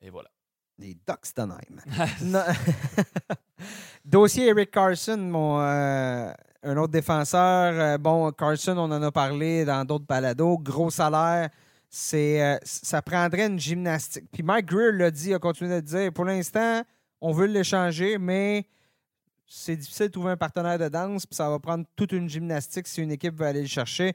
Et 0.00 0.10
voilà. 0.10 0.30
Les 0.78 0.94
Ducks 0.94 1.34
d'Anaheim. 1.36 1.80
Dossier 4.04 4.46
Eric 4.46 4.70
Carson, 4.70 5.16
mon, 5.16 5.60
euh, 5.60 6.32
un 6.62 6.76
autre 6.76 6.92
défenseur. 6.92 7.72
Euh, 7.74 7.98
bon, 7.98 8.30
Carson, 8.32 8.76
on 8.78 8.90
en 8.90 9.02
a 9.02 9.10
parlé 9.10 9.64
dans 9.64 9.84
d'autres 9.84 10.06
balados. 10.06 10.58
Gros 10.58 10.90
salaire. 10.90 11.50
C'est, 11.90 12.42
euh, 12.42 12.58
ça 12.62 13.02
prendrait 13.02 13.46
une 13.46 13.58
gymnastique. 13.58 14.24
Puis 14.30 14.42
Mike 14.42 14.66
Greer 14.66 14.92
l'a 14.92 15.10
dit, 15.10 15.32
a 15.34 15.38
continué 15.38 15.76
de 15.76 15.86
dire 15.86 16.12
pour 16.12 16.26
l'instant, 16.26 16.82
on 17.20 17.32
veut 17.32 17.46
l'échanger, 17.46 18.18
mais 18.18 18.66
c'est 19.46 19.76
difficile 19.76 20.08
de 20.08 20.12
trouver 20.12 20.32
un 20.32 20.36
partenaire 20.36 20.78
de 20.78 20.88
danse, 20.88 21.24
puis 21.24 21.34
ça 21.34 21.48
va 21.48 21.58
prendre 21.58 21.86
toute 21.96 22.12
une 22.12 22.28
gymnastique 22.28 22.86
si 22.86 23.00
une 23.00 23.10
équipe 23.10 23.34
veut 23.34 23.46
aller 23.46 23.62
le 23.62 23.68
chercher. 23.68 24.12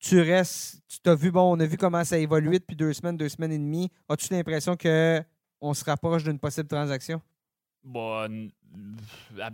Tu 0.00 0.20
restes, 0.20 0.82
tu 0.88 0.98
t'as 1.00 1.14
vu, 1.14 1.30
bon, 1.30 1.56
on 1.56 1.60
a 1.60 1.66
vu 1.66 1.76
comment 1.76 2.02
ça 2.04 2.16
a 2.16 2.18
évolué 2.18 2.58
depuis 2.58 2.74
deux 2.74 2.92
semaines, 2.92 3.16
deux 3.16 3.28
semaines 3.28 3.52
et 3.52 3.58
demie. 3.58 3.90
As-tu 4.08 4.32
l'impression 4.32 4.76
que 4.76 5.22
on 5.60 5.74
se 5.74 5.84
rapproche 5.84 6.24
d'une 6.24 6.38
possible 6.38 6.68
transaction? 6.68 7.20
Bon, 7.82 8.50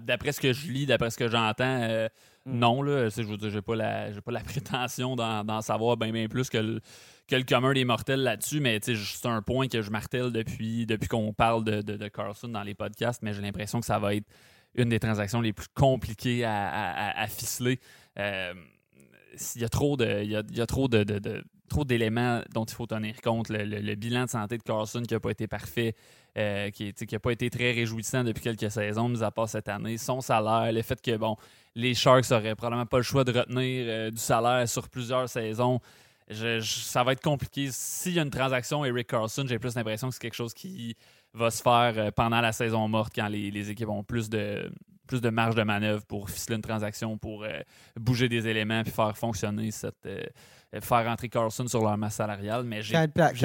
d'après 0.01 0.33
ce 0.33 0.41
que 0.41 0.53
je 0.53 0.71
lis, 0.71 0.87
d'après 0.87 1.11
ce 1.11 1.17
que 1.19 1.29
j'entends, 1.29 1.81
euh, 1.83 2.09
hmm. 2.45 2.59
non. 2.59 2.83
Là, 2.83 3.09
je 3.09 3.23
veux 3.23 3.37
dire, 3.37 3.51
j'ai 3.51 3.63
pas 3.63 3.77
la, 3.77 4.09
pas 4.21 4.33
la 4.33 4.41
prétention 4.45 5.15
d'en 5.15 5.61
savoir 5.61 5.97
bien 5.97 6.11
bien 6.11 6.27
plus 6.27 6.51
que 6.51 6.59
le, 6.59 6.81
que 7.29 7.37
le 7.37 7.45
commun 7.45 7.73
des 7.73 7.85
mortels 7.85 8.23
là-dessus, 8.23 8.61
mais 8.61 8.81
c'est 8.83 9.27
un 9.27 9.43
point 9.43 9.69
que 9.69 9.81
je 9.81 9.91
martèle 9.91 10.33
depuis, 10.33 10.87
depuis 10.87 11.09
qu'on 11.09 11.33
parle 11.33 11.65
de, 11.65 11.83
de, 11.83 12.09
Carlson 12.09 12.49
dans 12.49 12.63
les 12.63 12.75
podcasts, 12.75 13.23
mais 13.23 13.33
j'ai 13.33 13.43
l'impression 13.43 13.81
que 13.81 13.87
ça 13.87 13.99
va 13.99 14.15
être 14.15 14.27
une 14.75 14.89
des 14.89 15.01
transactions 15.01 15.41
les 15.41 15.53
plus 15.53 15.69
compliquées 15.75 16.45
à, 16.45 17.13
à, 17.17 17.27
ficeler. 17.29 17.81
Euh, 18.19 18.55
il 19.55 19.63
y 19.63 19.65
a 19.65 19.69
trop 19.69 19.97
de, 19.97 20.23
il 20.23 20.31
y 20.31 20.61
a, 20.61 20.67
trop 20.67 20.89
de, 20.89 21.05
trop 21.67 21.85
d'éléments 21.85 22.41
dont 22.53 22.65
il 22.65 22.75
faut 22.75 22.87
tenir 22.87 23.21
compte. 23.21 23.49
Le, 23.49 23.95
bilan 23.95 24.25
de 24.25 24.31
santé 24.31 24.59
de 24.59 24.63
Carlson 24.63 25.03
qui 25.03 25.15
n'a 25.15 25.21
pas 25.21 25.31
été 25.31 25.47
parfait, 25.47 25.95
euh, 26.37 26.71
qui 26.71 26.95
n'a 27.11 27.19
pas 27.19 27.33
été 27.33 27.51
très 27.51 27.73
réjouissant 27.73 28.25
depuis 28.25 28.43
quelques 28.43 28.71
saisons, 28.71 29.09
mis 29.09 29.23
à 29.23 29.31
part 29.31 29.49
cette 29.49 29.69
année. 29.69 29.99
Son 29.99 30.21
salaire, 30.21 30.73
le 30.73 30.83
fait 30.83 31.01
que 31.01 31.17
bon, 31.17 31.37
les 31.75 31.95
Sharks 31.95 32.31
n'auraient 32.31 32.55
probablement 32.55 32.87
pas 32.87 32.99
le 32.99 33.03
choix 33.03 33.25
de 33.25 33.33
retenir 33.33 33.87
euh, 33.89 34.11
du 34.11 34.19
salaire 34.19 34.69
sur 34.69 34.89
plusieurs 34.89 35.29
saisons. 35.29 35.81
ça 36.31 37.05
va 37.05 37.13
être 37.13 37.23
compliqué. 37.23 37.69
S'il 37.71 38.15
y 38.15 38.19
a 38.19 38.23
une 38.23 38.31
transaction 38.31 38.85
Eric 38.85 39.09
Carlson, 39.09 39.45
j'ai 39.47 39.59
plus 39.59 39.75
l'impression 39.75 40.09
que 40.09 40.15
c'est 40.15 40.23
quelque 40.23 40.35
chose 40.35 40.55
qui 40.55 40.97
va 41.35 41.51
se 41.51 41.63
faire 41.63 41.95
euh, 41.97 42.11
pendant 42.11 42.41
la 42.41 42.53
saison 42.53 42.87
morte 42.89 43.13
quand 43.15 43.29
les 43.29 43.71
équipes 43.71 43.89
ont 43.89 44.05
plus 44.05 44.31
de, 44.31 44.71
plus 45.07 45.21
de 45.21 45.31
marge 45.31 45.55
de 45.55 45.63
manœuvre 45.63 46.05
pour 46.07 46.31
ficeler 46.31 46.57
une 46.57 46.63
transaction, 46.63 47.19
pour 47.19 47.47
bouger 47.97 48.29
des 48.29 48.49
éléments 48.49 48.83
puis 48.83 48.93
faire 48.93 49.17
fonctionner 49.17 49.71
cette. 49.71 50.09
Faire 50.81 51.05
rentrer 51.05 51.29
Carlson 51.29 51.67
sur 51.69 51.83
leur 51.83 51.97
masse 51.97 52.17
salariale, 52.17 52.65
mais 52.65 52.83
j'ai 52.83 52.95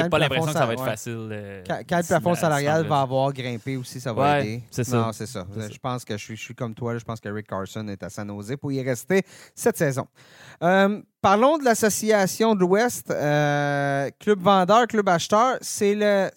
pas 0.09 0.19
l'impression 0.19 0.47
que 0.47 0.51
ça 0.53 0.65
va 0.65 0.74
être 0.74 0.86
facile. 0.86 1.30
Euh, 1.32 1.63
quand, 1.67 1.97
le 1.97 2.07
plafond 2.07 2.36
salarial 2.36 2.86
va 2.88 3.01
avoir 3.01 3.32
grimpé 3.32 3.78
aussi, 3.78 3.99
ça 3.99 4.13
va 4.13 4.39
aider. 4.39 4.63
C'est 4.69 4.84
ça. 4.84 4.97
Non, 4.97 5.11
c'est 5.11 5.28
ça. 5.28 5.45
Je 5.55 5.78
pense 5.78 6.03
que 6.03 6.17
je 6.17 6.24
suis, 6.24 6.36
je 6.36 6.41
suis 6.41 6.55
comme 6.55 6.74
toi. 6.74 6.97
je 6.97 7.03
pense 7.03 7.19
que 7.19 7.30
Rick 7.30 7.47
Carlson 7.47 7.88
est 7.88 8.03
à 8.03 8.09
San 8.09 8.28
Jose 8.28 8.55
pour 8.59 8.72
y 8.72 8.82
rester 8.82 9.24
cette 9.55 9.78
saison. 9.78 10.07
parlons 10.59 11.57
de 11.57 11.63
l'association 11.63 12.55
de 12.55 12.59
l'Ouest. 12.61 13.07
club 14.19 14.39
vendeur, 14.39 14.88
club 14.88 15.09
acheteur. 15.09 15.57
C'est 15.61 15.95
le 15.95 16.30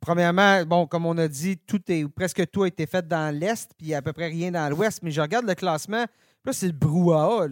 Premièrement, 0.00 0.64
bon, 0.64 0.86
comme 0.86 1.06
on 1.06 1.18
a 1.18 1.26
dit, 1.26 1.56
tout 1.58 1.80
est, 1.88 2.06
presque 2.08 2.48
tout 2.50 2.62
a 2.62 2.68
été 2.68 2.86
fait 2.86 3.06
dans 3.06 3.34
l'Est, 3.34 3.72
puis 3.76 3.94
à 3.94 4.02
peu 4.02 4.12
près 4.12 4.28
rien 4.28 4.50
dans 4.50 4.68
l'Ouest. 4.68 5.00
Mais 5.02 5.10
je 5.10 5.20
regarde 5.20 5.46
le 5.46 5.54
classement, 5.54 6.04
là, 6.48 6.52
c'est 6.54 6.66
le 6.66 6.72
brouhaha, 6.72 7.46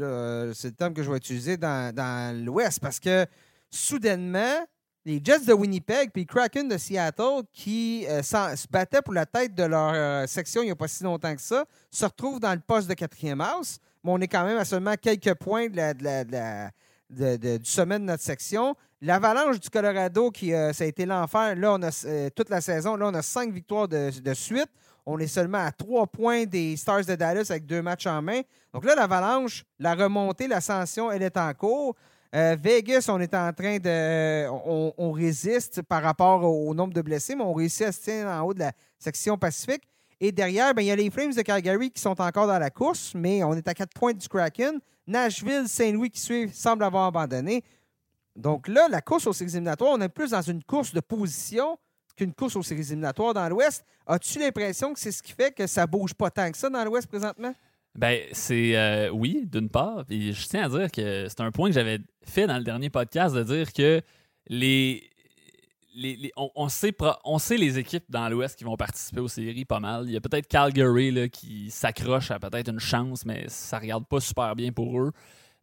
c'est 0.55 0.69
le 0.69 0.75
terme 0.75 0.95
que 0.95 1.03
je 1.03 1.11
vais 1.11 1.19
utiliser 1.19 1.57
dans, 1.57 2.45
l'Ouest, 2.45 2.81
parce 2.81 2.99
que 2.99 3.27
soudainement, 3.71 4.67
les 5.05 5.21
Jets 5.23 5.45
de 5.47 5.53
Winnipeg 5.53 6.11
puis 6.13 6.27
Kraken 6.27 6.67
de 6.67 6.79
Seattle, 6.79 7.43
qui 7.53 8.07
euh, 8.09 8.23
se 8.23 8.67
battaient 8.69 9.03
pour 9.03 9.15
la 9.15 9.27
tête 9.27 9.55
de 9.55 9.63
leur 9.63 9.93
euh, 9.95 10.27
section 10.27 10.63
il 10.63 10.67
n'y 10.67 10.71
a 10.73 10.77
pas 10.77 10.89
si 10.89 11.05
longtemps 11.05 11.35
que 11.35 11.43
ça, 11.43 11.65
se 11.91 12.05
retrouvent 12.05 12.41
dans 12.41 12.53
le 12.55 12.61
poste 12.61 12.89
de 12.89 12.95
quatrième 12.95 13.41
house. 13.41 13.79
Mais 14.03 14.11
on 14.13 14.19
est 14.19 14.29
quand 14.29 14.45
même 14.45 14.59
à 14.59 14.65
seulement 14.65 14.95
quelques 15.01 15.35
points 15.35 15.69
de 15.69 16.69
du 17.09 17.71
sommet 17.71 18.01
de 18.01 18.05
notre 18.05 18.23
section. 18.23 18.75
L'avalanche 19.01 19.61
du 19.61 19.71
Colorado, 19.71 20.31
qui 20.31 20.53
euh, 20.53 20.73
ça 20.73 20.85
a 20.85 20.87
été 20.87 21.07
l'enfer, 21.07 21.55
là, 21.55 21.75
on 21.75 21.83
a 21.83 22.31
toute 22.31 22.49
la 22.49 22.61
saison, 22.61 22.97
là, 22.97 23.07
on 23.09 23.15
a 23.15 23.23
cinq 23.23 23.53
victoires 23.53 23.87
de, 23.87 24.11
suite. 24.35 24.71
On 25.07 25.19
est 25.19 25.29
seulement 25.29 25.65
à 25.65 25.71
trois 25.71 26.09
points 26.09 26.47
des 26.47 26.77
Stars 26.77 27.05
de 27.05 27.15
Dallas 27.15 27.47
avec 27.51 27.65
deux 27.65 27.81
matchs 27.81 28.07
en 28.07 28.21
main. 28.21 28.41
Donc 28.75 28.85
là, 28.85 28.97
l'avalanche, 28.97 29.65
la 29.79 29.95
remontée, 29.95 30.49
l'ascension, 30.49 31.13
elle 31.13 31.23
est 31.23 31.37
en 31.37 31.55
cours. 31.55 31.95
Euh, 32.35 32.57
Vegas, 32.61 33.07
on 33.09 33.21
est 33.21 33.33
en 33.33 33.53
train 33.53 33.79
de. 33.79 34.49
On, 34.51 35.13
résiste 35.13 35.83
par 35.83 36.03
rapport 36.03 36.43
au, 36.43 36.75
nombre 36.75 36.93
de 36.93 37.01
blessés, 37.01 37.37
mais 37.37 37.45
on 37.45 37.55
réussit 37.55 37.83
à 37.83 37.93
se 37.93 38.05
tenir 38.05 38.27
en 38.27 38.41
haut 38.43 38.53
de 38.53 38.59
la 38.59 38.73
section 38.99 39.39
Pacifique. 39.39 39.85
Et 40.21 40.33
derrière, 40.33 40.75
ben, 40.75 40.83
il 40.83 40.87
y 40.87 40.91
a 40.91 40.97
les 40.97 41.09
Flames 41.11 41.33
de 41.33 41.43
Calgary 41.43 41.91
qui 41.91 42.01
sont 42.01 42.21
encore 42.21 42.49
dans 42.49 42.59
la 42.59 42.71
course, 42.71 43.13
mais 43.15 43.45
on 43.45 43.55
est 43.55 43.69
à 43.69 43.75
quatre 43.75 43.95
points 43.95 44.13
du 44.13 44.29
Kraken. 44.29 44.81
Nashville, 45.07 45.69
Saint-Louis 45.69 46.11
qui 46.11 46.21
suivent 46.21 46.53
semblent 46.53 46.83
avoir 46.83 47.07
abandonné. 47.07 47.63
Donc 48.35 48.67
là, 48.67 48.89
la 48.91 49.01
course 49.01 49.27
aux 49.27 49.33
éliminatoires, 49.33 49.93
on 49.93 50.01
est 50.01 50.09
plus 50.09 50.31
dans 50.31 50.43
une 50.43 50.65
course 50.65 50.93
de 50.93 51.01
position 51.01 51.79
qu'une 52.17 52.33
course 52.33 52.57
aux 52.57 52.63
séries 52.63 52.87
éliminatoires 52.87 53.35
dans 53.35 53.49
l'Ouest. 53.49 53.85
As-tu 54.07 54.39
l'impression 54.39 54.93
que 54.93 55.01
c'est 55.01 55.13
ce 55.13 55.23
qui 55.23 55.33
fait 55.33 55.55
que 55.55 55.67
ça 55.67 55.87
bouge 55.87 56.15
pas 56.15 56.31
tant 56.31 56.51
que 56.51 56.57
ça 56.57 56.71
dans 56.71 56.85
l'Ouest 56.85 57.07
présentement? 57.09 57.55
Ben, 57.95 58.21
c'est 58.33 58.77
euh, 58.77 59.11
oui, 59.11 59.47
d'une 59.51 59.69
part. 59.69 60.05
Et 60.11 60.33
je 60.33 60.47
tiens 60.49 60.65
à 60.65 60.69
dire 60.69 60.91
que 60.91 61.27
c'est 61.29 61.41
un 61.41 61.51
point 61.51 61.69
que 61.69 61.75
j'avais 61.75 61.99
fait 62.25 62.47
dans 62.47 62.59
le 62.59 62.65
dernier 62.65 62.91
podcast 62.91 63.35
de 63.35 63.43
dire 63.43 63.73
que 63.73 64.03
les, 64.49 65.11
on, 66.37 66.69
sait, 66.69 66.95
on 67.25 67.39
sait 67.39 67.57
les 67.57 67.79
équipes 67.79 68.05
dans 68.09 68.29
l'Ouest 68.29 68.57
qui 68.57 68.65
vont 68.65 68.77
participer 68.77 69.21
aux 69.21 69.29
séries 69.29 69.65
pas 69.65 69.81
mal. 69.81 70.05
Il 70.07 70.13
y 70.13 70.17
a 70.17 70.21
peut-être 70.21 70.47
Calgary 70.47 71.31
qui 71.31 71.71
s'accroche 71.71 72.31
à 72.31 72.39
peut-être 72.39 72.69
une 72.71 72.81
chance, 72.81 73.25
mais 73.25 73.47
ça 73.49 73.79
regarde 73.79 74.07
pas 74.07 74.21
super 74.21 74.55
bien 74.55 74.73
pour 74.73 75.01
eux. 75.01 75.13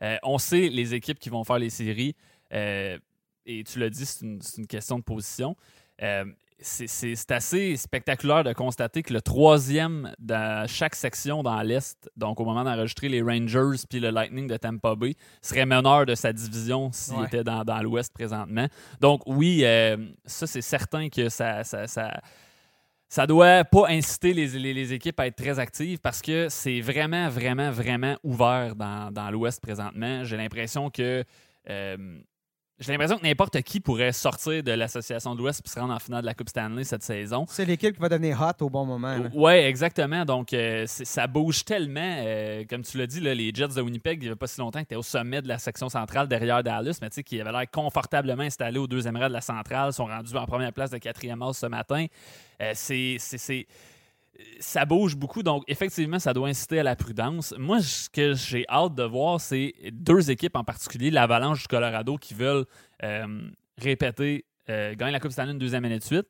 Euh, 0.01 0.18
on 0.24 0.38
sait 0.38 0.70
les 0.70 0.93
équipes 0.93 1.20
qui 1.20 1.30
vont 1.30 1.43
faire 1.43 1.60
les 1.60 1.70
séries. 1.70 2.16
Euh, 2.51 2.97
et 3.45 3.64
tu 3.64 3.80
l'as 3.80 3.89
dit, 3.89 4.06
c'est 4.06 4.26
une, 4.26 4.68
question 4.68 4.97
de 4.97 5.04
position. 5.04 5.56
Euh, 6.02 6.26
c'est 6.64 7.32
assez 7.32 7.76
spectaculaire 7.76 8.44
de 8.44 8.54
constater 8.54 9.04
que 9.04 9.14
le 9.14 9.22
troisième 9.22 10.14
dans 10.20 10.68
chaque 10.68 10.96
section 10.96 11.44
dans 11.44 11.62
l'Est, 11.62 12.10
donc 12.16 12.39
au 12.39 12.46
moment 12.46 12.64
d'enregistrer 12.64 13.10
les 13.10 13.22
Rangers 13.22 13.84
puis 13.89 14.00
le 14.00 14.10
Lightning 14.10 14.48
de 14.48 14.58
Tampa 14.58 14.96
Bay, 14.96 15.16
serait 15.41 15.66
meneur 15.66 16.06
de 16.06 16.16
sa 16.16 16.32
division 16.32 16.91
s'il 16.91 17.22
était 17.26 17.44
dans, 17.44 17.82
l'Ouest 17.82 18.14
présentement. 18.14 18.68
Donc 19.02 19.24
oui, 19.26 19.62
euh, 19.64 19.98
ça 20.26 20.48
c'est 20.48 20.62
certain 20.62 21.10
que 21.10 21.28
ça, 21.30 21.64
ça, 21.64 21.86
ça, 21.88 23.28
doit 23.28 23.66
pas 23.66 23.88
inciter 23.89 24.34
les, 24.34 24.94
équipes 24.94 25.20
à 25.20 25.28
être 25.28 25.36
très 25.36 25.60
actives 25.60 26.00
parce 26.00 26.22
que 26.22 26.48
c'est 26.50 26.80
vraiment, 26.80 27.28
vraiment, 27.30 27.72
vraiment 27.72 28.16
ouvert 28.24 28.76
dans, 28.76 29.32
l'Ouest 29.32 29.62
présentement. 29.62 30.24
J'ai 30.24 30.38
l'impression 30.38 30.89
que 30.89 31.26
euh, 31.70 31.98
j'ai 32.84 32.92
l'impression 32.92 33.18
que 33.18 33.24
n'importe 33.24 33.62
qui 33.62 33.80
pourrait 33.80 34.12
sortir 34.12 34.62
de 34.62 34.72
l'association 34.72 35.36
de 35.36 35.40
l'Ouest 35.40 35.62
et 35.66 35.70
se 35.70 35.80
rendre 35.80 35.94
en 35.94 36.00
finale 36.00 36.22
de 36.22 36.26
la 36.26 36.34
Coupe 36.34 36.50
Stanley 36.50 36.84
cette 36.84 37.04
saison. 37.04 37.46
C'est 37.48 37.66
l'équipe 37.66 37.96
qui 37.96 38.02
va 38.02 38.10
devenir 38.10 38.42
hot 38.42 38.64
au 38.64 38.70
bon 38.70 38.86
moment. 38.86 39.18
Oui, 39.34 39.54
exactement. 39.54 40.26
Donc, 40.26 40.54
euh, 40.54 40.84
ça 40.88 41.28
bouge 41.28 41.64
tellement. 41.64 42.02
Euh, 42.02 42.64
comme 42.70 42.82
tu 42.82 42.98
l'as 42.98 43.08
dit, 43.08 43.22
les 43.22 43.52
Jets 43.54 43.70
de 43.70 43.82
Winnipeg, 43.82 44.20
il 44.20 44.24
n'y 44.24 44.28
avait 44.28 44.36
pas 44.36 44.48
si 44.48 44.60
longtemps, 44.60 44.80
étaient 44.80 44.96
au 44.96 45.04
sommet 45.04 45.42
de 45.42 45.48
la 45.48 45.60
section 45.60 45.88
centrale 45.88 46.28
derrière 46.28 46.62
Dallas, 46.62 46.98
mais 47.02 47.10
tu 47.10 47.16
sais, 47.16 47.24
qui 47.24 47.40
avaient 47.40 47.52
l'air 47.52 47.72
confortablement 47.72 48.44
installés 48.44 48.80
au 48.80 48.88
deuxième 48.88 49.16
rang 49.16 49.28
de 49.28 49.34
la 49.34 49.42
centrale, 49.42 49.94
sont 49.94 50.06
rendus 50.06 50.36
en 50.36 50.46
première 50.46 50.74
place 50.74 50.92
de 50.92 50.98
quatrième 50.98 51.42
house 51.42 51.60
ce 51.60 51.68
matin. 51.68 52.06
Euh, 52.62 52.72
c'est 52.76 53.18
ça 54.60 54.86
bouge 54.86 55.16
beaucoup, 55.16 55.44
donc 55.44 55.64
effectivement, 55.68 56.20
ça 56.20 56.34
doit 56.34 56.48
inciter 56.48 56.80
à 56.80 56.84
la 56.84 56.96
prudence. 56.96 57.54
Moi, 57.58 57.82
ce 57.82 58.10
que 58.10 58.34
j'ai 58.34 58.66
hâte 58.70 58.96
de 58.96 59.04
voir, 59.04 59.40
c'est 59.40 59.74
deux 59.92 60.32
équipes 60.32 60.56
en 60.56 60.64
particulier, 60.64 61.12
l'Avalanche 61.12 61.62
du 61.62 61.68
Colorado, 61.68 62.18
qui 62.18 62.34
veulent 62.34 62.66
euh, 63.04 63.50
répéter, 63.78 64.46
euh, 64.70 64.96
gagner 64.96 65.12
la 65.12 65.20
Coupe 65.20 65.32
Stanley 65.32 65.52
une 65.52 65.60
deuxième 65.60 65.86
année 65.86 66.00
de 66.00 66.04
suite. 66.04 66.28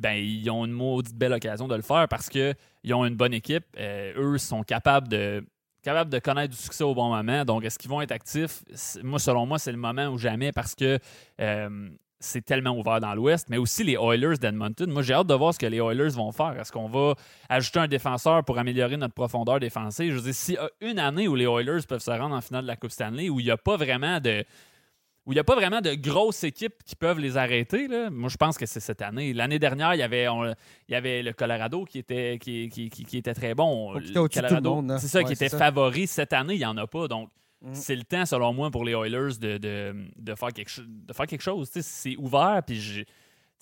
Ben, 0.00 0.12
ils 0.12 0.48
ont 0.50 0.66
une 0.66 0.72
maudite 0.72 1.16
belle 1.16 1.32
occasion 1.32 1.66
de 1.66 1.74
le 1.74 1.82
faire 1.82 2.08
parce 2.08 2.28
qu'ils 2.28 2.54
ont 2.92 3.06
une 3.06 3.16
bonne 3.16 3.32
équipe. 3.32 3.64
Euh, 3.78 4.12
eux 4.16 4.38
sont 4.38 4.62
capables 4.62 5.08
de, 5.08 5.42
capables 5.82 6.10
de 6.10 6.18
connaître 6.18 6.54
du 6.54 6.60
succès 6.60 6.84
au 6.84 6.94
bon 6.94 7.08
moment. 7.08 7.44
Donc, 7.46 7.64
est-ce 7.64 7.78
qu'ils 7.78 7.90
vont 7.90 8.02
être 8.02 8.12
actifs? 8.12 8.62
Moi, 9.02 9.18
selon 9.18 9.46
moi, 9.46 9.58
c'est 9.58 9.72
le 9.72 9.78
moment 9.78 10.08
ou 10.08 10.18
jamais 10.18 10.52
parce 10.52 10.74
que 10.74 10.98
c'est 12.20 12.44
tellement 12.44 12.76
ouvert 12.76 13.00
dans 13.00 13.14
l'Ouest, 13.14 13.48
mais 13.48 13.58
aussi 13.58 13.84
les 13.84 13.94
Oilers 13.94 14.38
d'Edmonton. 14.38 14.90
Moi, 14.90 15.02
j'ai 15.02 15.14
hâte 15.14 15.26
de 15.26 15.34
voir 15.34 15.54
ce 15.54 15.58
que 15.58 15.66
les 15.66 15.78
Oilers 15.78 16.10
vont 16.10 16.32
faire. 16.32 16.58
Est-ce 16.58 16.72
qu'on 16.72 16.88
va 16.88 17.14
ajouter 17.48 17.78
un 17.78 17.88
défenseur 17.88 18.44
pour 18.44 18.58
améliorer 18.58 18.96
notre 18.96 19.14
profondeur 19.14 19.60
défensive? 19.60 20.12
Je 20.12 20.16
veux 20.16 20.24
dire, 20.24 20.34
s'il 20.34 20.54
y 20.54 20.58
a 20.58 20.68
une 20.80 20.98
année 20.98 21.28
où 21.28 21.34
les 21.34 21.44
Oilers 21.44 21.82
peuvent 21.88 22.00
se 22.00 22.10
rendre 22.10 22.34
en 22.34 22.40
finale 22.40 22.62
de 22.62 22.68
la 22.68 22.76
Coupe 22.76 22.90
Stanley, 22.90 23.28
où 23.28 23.38
il 23.40 23.44
n'y 23.44 23.50
a 23.50 23.56
pas 23.56 23.76
vraiment 23.76 24.20
de 24.20 24.44
où 25.26 25.32
il 25.32 25.34
n'y 25.34 25.40
a 25.40 25.44
pas 25.44 25.56
vraiment 25.56 25.82
de 25.82 25.92
grosses 25.92 26.42
équipes 26.42 26.82
qui 26.86 26.96
peuvent 26.96 27.18
les 27.18 27.36
arrêter. 27.36 27.86
Là. 27.86 28.08
Moi, 28.08 28.30
je 28.30 28.38
pense 28.38 28.56
que 28.56 28.64
c'est 28.64 28.80
cette 28.80 29.02
année. 29.02 29.34
L'année 29.34 29.58
dernière, 29.58 29.92
il 29.94 29.98
y, 29.98 30.02
avait, 30.02 30.24
il 30.24 30.92
y 30.92 30.94
avait 30.94 31.22
le 31.22 31.34
Colorado 31.34 31.84
qui 31.84 31.98
était, 31.98 32.38
qui, 32.40 32.70
qui, 32.70 33.18
était 33.18 33.34
très 33.34 33.54
bon. 33.54 33.94
Hein. 33.94 34.00
C'est 34.98 35.08
ça, 35.08 35.22
qui 35.22 35.34
était 35.34 35.50
favori. 35.50 36.06
Cette 36.06 36.32
année, 36.32 36.54
il 36.54 36.60
n'y 36.60 36.64
en 36.64 36.78
a 36.78 36.86
pas. 36.86 37.08
Donc, 37.08 37.28
Mm. 37.60 37.74
C'est 37.74 37.96
le 37.96 38.04
temps, 38.04 38.26
selon 38.26 38.52
moi, 38.52 38.70
pour 38.70 38.84
les 38.84 38.92
Oilers 38.92 39.36
de, 39.40 39.58
de, 39.58 40.34
faire, 40.34 40.52
quelque 40.52 40.80
de 40.80 41.12
faire 41.12 41.26
quelque 41.26 41.42
chose. 41.42 41.68
C'est 41.72 42.16
ouvert, 42.16 42.62
puis 42.64 43.04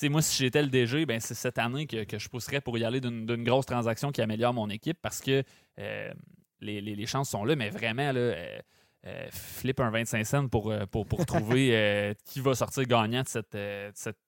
moi, 0.05 0.23
si 0.23 0.37
j'étais 0.37 0.63
le 0.63 0.69
DG, 0.69 1.07
ben, 1.07 1.21
c'est 1.21 1.35
cette 1.35 1.59
année 1.59 1.87
que, 1.87 2.19
je 2.19 2.29
pousserais 2.29 2.61
pour 2.61 2.77
y 2.77 2.85
aller 2.85 3.01
d'une 3.01 3.45
grosse 3.45 3.67
transaction 3.67 4.13
qui 4.13 4.21
améliore 4.21 4.53
mon 4.53 4.69
équipe 4.69 4.99
parce 5.01 5.21
que 5.21 5.43
euh, 5.79 6.13
les, 6.61 7.07
chances 7.07 7.31
sont 7.31 7.45
là, 7.45 7.57
mais 7.57 7.71
vraiment, 7.71 8.13
là, 8.13 8.21
euh, 8.21 8.59
euh, 9.07 9.27
flip 9.31 9.81
un 9.81 9.91
25 9.91 10.27
cents 10.27 10.49
pour, 10.49 10.75
pour, 10.91 11.07
pour 11.07 11.25
trouver 11.25 12.15
qui 12.25 12.41
va 12.41 12.55
sortir 12.55 12.85
gagnant 12.85 13.23
de 13.23 13.29
cette, 13.29 13.57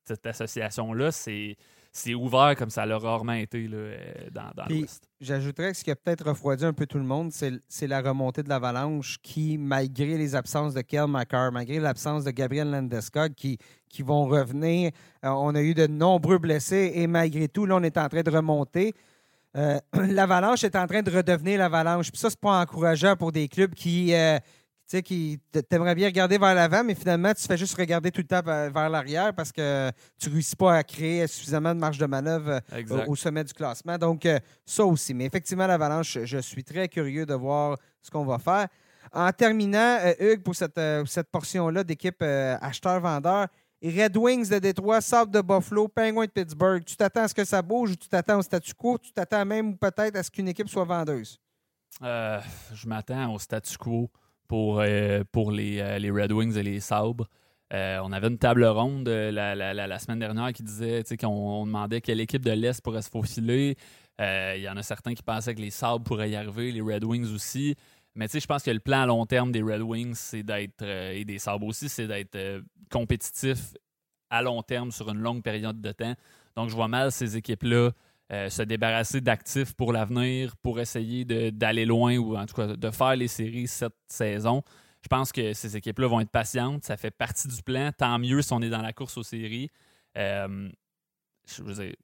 cette 0.05 0.27
association-là. 0.27 1.12
C'est 1.12 1.57
c'est 1.99 2.14
ouvert 2.14 2.55
comme 2.57 2.70
ça 2.70 2.86
l'a 2.86 2.99
rarement 2.99 3.32
été 3.32 3.66
là, 3.66 3.76
euh, 3.76 3.96
dans, 4.32 4.51
dans 4.55 4.64
l'Ouest. 4.68 5.09
J'ajouterais 5.20 5.72
que 5.72 5.76
ce 5.76 5.84
qui 5.84 5.90
a 5.90 5.96
peut-être 5.96 6.26
refroidi 6.26 6.64
un 6.64 6.72
peu 6.72 6.86
tout 6.86 6.99
le 6.99 7.05
monde, 7.05 7.32
c'est 7.32 7.86
la 7.86 8.01
remontée 8.01 8.42
de 8.42 8.49
l'Avalanche 8.49 9.18
qui, 9.22 9.59
malgré 9.59 10.16
les 10.16 10.34
absences 10.34 10.74
de 10.74 10.80
Kel 10.80 11.07
McCarr, 11.09 11.51
malgré 11.53 11.80
l'absence 11.80 12.24
de 12.24 12.30
Gabriel 12.30 12.70
Landeskog, 12.70 13.34
qui, 13.34 13.59
qui 13.88 14.03
vont 14.03 14.26
revenir, 14.26 14.92
euh, 15.24 15.28
on 15.28 15.55
a 15.55 15.61
eu 15.61 15.74
de 15.74 15.86
nombreux 15.86 16.38
blessés 16.38 16.92
et 16.94 17.07
malgré 17.07 17.49
tout, 17.49 17.66
là, 17.66 17.76
on 17.76 17.82
est 17.82 17.99
en 17.99 18.09
train 18.09 18.22
de 18.22 18.30
remonter. 18.30 18.94
Euh, 19.57 19.78
L'Avalanche 19.94 20.62
est 20.64 20.76
en 20.76 20.86
train 20.86 21.03
de 21.03 21.11
redevenir 21.11 21.59
l'Avalanche. 21.59 22.11
Puis 22.11 22.20
ça, 22.20 22.30
c'est 22.30 22.40
pas 22.40 22.61
encourageant 22.61 23.16
pour 23.16 23.32
des 23.32 23.49
clubs 23.49 23.74
qui, 23.74 24.14
sais, 24.89 25.03
qui 25.03 25.39
t'aimerais 25.68 25.95
bien 25.95 26.07
regarder 26.07 26.39
vers 26.39 26.55
l'avant, 26.55 26.82
mais 26.82 26.95
finalement, 26.95 27.32
tu 27.34 27.43
fais 27.47 27.57
juste 27.57 27.76
regarder 27.76 28.11
tout 28.11 28.22
le 28.22 28.26
temps 28.26 28.43
vers 28.43 28.89
l'arrière 28.89 29.34
parce 29.34 29.53
que 29.53 29.91
tu 30.18 30.28
ne 30.28 30.34
réussis 30.34 30.57
pas 30.57 30.76
à 30.76 30.82
créer 30.82 31.26
suffisamment 31.26 31.74
de 31.74 31.80
marge 31.80 31.99
de 31.99 32.07
manœuvre 32.07 32.61
euh, 32.72 33.05
au 33.07 33.14
sommet 33.14 33.45
du 33.45 33.53
classement. 33.53 33.99
Donc, 33.99 34.24
euh, 34.24 34.39
ça 34.64 34.84
aussi. 34.84 35.12
Mais 35.12 35.26
effectivement, 35.26 35.66
l'Avalanche, 35.66 36.18
je 36.24 36.39
suis 36.39 36.64
très 36.64 36.89
curieux 36.89 37.26
de 37.26 37.34
voir 37.34 37.76
ce 38.01 38.11
qu'on 38.11 38.24
va 38.24 38.39
faire. 38.39 38.68
En 39.12 39.30
terminant, 39.32 39.99
euh, 40.01 40.14
Hugues, 40.20 40.43
pour 40.43 40.55
cette, 40.55 40.80
cette 41.07 41.30
portion-là 41.30 41.84
d'équipe 41.84 42.22
acheteur-vendeur, 42.22 43.49
Red 43.82 44.16
Wings 44.16 44.49
de 44.49 44.59
Détroit, 44.59 45.01
Sable 45.01 45.30
de 45.30 45.41
Buffalo, 45.41 45.86
Penguins 45.86 46.24
de 46.24 46.30
Pittsburgh, 46.30 46.82
tu 46.84 46.97
t'attends 46.97 47.22
à 47.22 47.28
ce 47.28 47.34
que 47.34 47.45
ça 47.45 47.62
bouge 47.62 47.93
ou 47.93 47.97
tu 47.97 48.09
t'attends 48.09 48.39
au 48.39 48.43
statu 48.43 48.74
quo? 48.74 48.99
Tu 48.99 49.12
t'attends 49.12 49.45
même 49.45 49.76
peut-être 49.76 50.16
à 50.16 50.22
ce 50.22 50.30
qu'une 50.30 50.49
équipe 50.49 50.68
soit 50.68 50.84
vendeuse? 50.84 51.39
je 52.01 52.86
m'attends 52.86 53.34
au 53.34 53.39
statu 53.39 53.76
quo 53.76 54.11
pour, 54.49 54.80
euh, 54.80 55.22
pour 55.30 55.53
les, 55.53 55.78
euh, 55.78 55.99
les, 55.99 56.11
Red 56.11 56.32
Wings 56.32 56.57
et 56.57 56.62
les 56.62 56.80
Sabres. 56.80 57.28
Euh, 57.72 58.01
on 58.03 58.12
avait 58.12 58.28
une 58.28 58.38
table 58.38 58.64
ronde 58.64 59.07
la, 59.09 59.55
la, 59.55 59.74
la, 59.74 59.99
semaine 59.99 60.18
dernière 60.18 60.55
qui 60.55 60.62
disait 60.62 61.05
qu'on 61.20 61.66
demandait 61.66 62.01
quelle 62.01 62.20
équipe 62.20 62.42
de 62.42 62.51
l'Est 62.51 62.80
pourrait 62.82 63.03
se 63.03 63.11
faufiler. 63.11 63.76
Il 64.18 64.61
y 64.61 64.68
en 64.68 64.76
a 64.76 64.82
certains 64.82 65.14
qui 65.14 65.22
pensaient 65.22 65.55
que 65.55 65.61
les 65.61 65.70
Sabres 65.70 66.03
pourraient 66.03 66.30
y 66.30 66.36
arriver, 66.36 66.72
les 66.72 66.80
Red 66.80 67.05
Wings 67.05 67.32
aussi. 67.32 67.76
Mais 68.14 68.26
je 68.26 68.46
pense 68.46 68.62
que 68.62 68.70
le 68.70 68.80
plan 68.80 69.03
à 69.03 69.07
long 69.07 69.26
terme 69.26 69.53
des 69.53 69.62
Red 69.62 69.82
Wings, 69.82 70.14
c'est 70.14 70.42
d'être, 70.42 70.82
et 70.82 71.24
des 71.24 71.38
Sabres 71.38 71.66
aussi, 71.66 71.88
c'est 71.90 72.07
d'être 72.07 72.62
compétitif 72.90 73.74
à 74.30 74.42
long 74.42 74.62
terme 74.62 74.90
sur 74.90 75.11
une 75.11 75.20
longue 75.20 75.42
période 75.42 75.80
de 75.80 75.92
temps. 75.92 76.14
Donc, 76.57 76.70
je 76.70 76.74
vois 76.74 76.88
mal 76.88 77.12
ces 77.12 77.36
équipes-là 77.36 77.90
euh, 78.33 78.51
se 78.51 78.62
débarrasser 78.62 79.20
d'actifs 79.20 79.74
pour 79.74 79.93
l'avenir, 79.93 80.57
pour 80.59 80.81
essayer 80.81 81.24
d'aller 81.24 81.87
loin 81.87 82.16
ou 82.16 82.37
en 82.37 82.47
tout 82.47 82.55
cas 82.55 82.66
de 82.66 82.91
faire 82.91 83.16
les 83.16 83.29
séries 83.29 83.66
cette 83.66 83.97
saison. 84.07 84.62
Je 85.03 85.09
pense 85.09 85.33
que 85.33 85.53
ces 85.53 85.76
équipes-là 85.76 86.09
vont 86.09 86.20
être 86.20 86.31
patientes. 86.31 86.85
Ça 86.85 86.97
fait 86.97 87.11
partie 87.11 87.49
du 87.49 87.62
plan. 87.62 87.91
Tant 87.97 88.18
mieux 88.18 88.43
si 88.43 88.53
on 88.53 88.61
est 88.61 88.68
dans 88.68 88.83
la 88.83 88.93
course 88.93 89.16
aux 89.16 89.22
séries. 89.22 89.70
Euh, 90.16 90.68
je, 91.47 91.95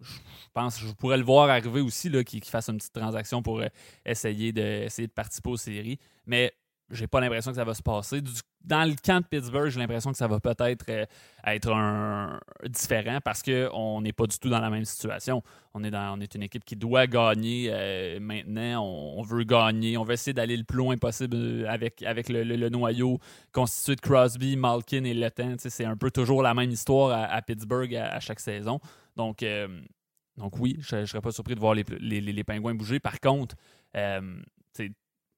pense 0.55 0.79
que 0.79 0.87
je 0.87 0.93
pourrais 0.93 1.18
le 1.18 1.25
voir 1.25 1.51
arriver 1.51 1.81
aussi 1.81 2.11
qu'ils 2.25 2.45
fassent 2.45 2.68
une 2.68 2.79
petite 2.79 2.95
transaction 2.95 3.43
pour 3.43 3.61
euh, 3.61 3.68
essayer 4.07 4.53
de, 4.53 4.85
essayer 4.85 5.09
de 5.09 5.12
participer 5.12 5.51
aux 5.51 5.57
séries. 5.57 5.99
Mais 6.27 6.55
j'ai 6.95 7.07
pas 7.07 7.20
l'impression 7.20 7.51
que 7.51 7.57
ça 7.57 7.64
va 7.64 7.74
se 7.74 7.82
passer. 7.82 8.22
dans 8.64 8.88
le 8.88 8.95
camp 8.95 9.20
de 9.20 9.26
Pittsburgh, 9.26 9.68
j'ai 9.68 9.80
l'impression 9.80 10.12
que 10.12 10.16
ça 10.16 10.28
va 10.28 10.40
peut-être 10.40 10.84
euh, 10.88 11.05
être 11.45 12.40
différent 12.68 13.18
parce 13.22 13.42
qu'on 13.42 14.01
n'est 14.01 14.12
pas 14.12 14.26
du 14.26 14.38
tout 14.38 14.49
dans 14.49 14.61
la 14.61 14.70
même 14.70 14.84
situation. 14.84 15.42
On 15.74 15.82
est, 15.82 15.90
dans, 15.90 16.16
on 16.16 16.20
est 16.20 16.34
une 16.34 16.42
équipe 16.42 16.64
qui 16.64 16.76
doit 16.76 17.07
gagner 17.07 17.68
euh, 17.70 18.20
maintenant. 18.20 18.84
On, 18.84 19.22
veut 19.22 19.45
gagner. 19.45 19.97
On 19.97 20.05
veut 20.05 20.14
essayer 20.14 20.32
d'aller 20.32 20.57
le 20.57 20.64
plus 20.64 20.78
loin 20.78 20.97
possible 20.97 21.36
euh, 21.36 21.68
avec, 21.68 22.03
avec 22.03 22.28
le, 22.28 22.68
noyau 22.68 23.18
constitué 23.53 23.97
de 23.97 24.01
Crosby, 24.01 24.57
Malkin 24.57 25.05
et 25.05 25.14
Letton. 25.14 25.57
C'est 25.59 25.84
un 25.84 25.97
peu 25.97 26.11
toujours 26.11 26.42
la 26.42 26.55
même 26.55 26.70
histoire 26.70 27.28
à, 27.30 27.42
Pittsburgh 27.42 27.95
à, 27.97 28.20
chaque 28.20 28.40
saison. 28.40 28.80
Donc, 29.16 29.45
donc 30.36 30.59
oui, 30.59 30.76
je 30.80 30.97
ne 30.97 31.05
serais 31.07 31.20
pas 31.20 31.32
surpris 31.32 31.55
de 31.55 31.61
voir 31.61 31.74
les, 31.74 31.84
les, 32.01 32.20
les, 32.20 32.45
Pingouins 32.45 32.74
bouger. 32.74 33.01
Par 33.01 33.20
contre, 33.20 33.57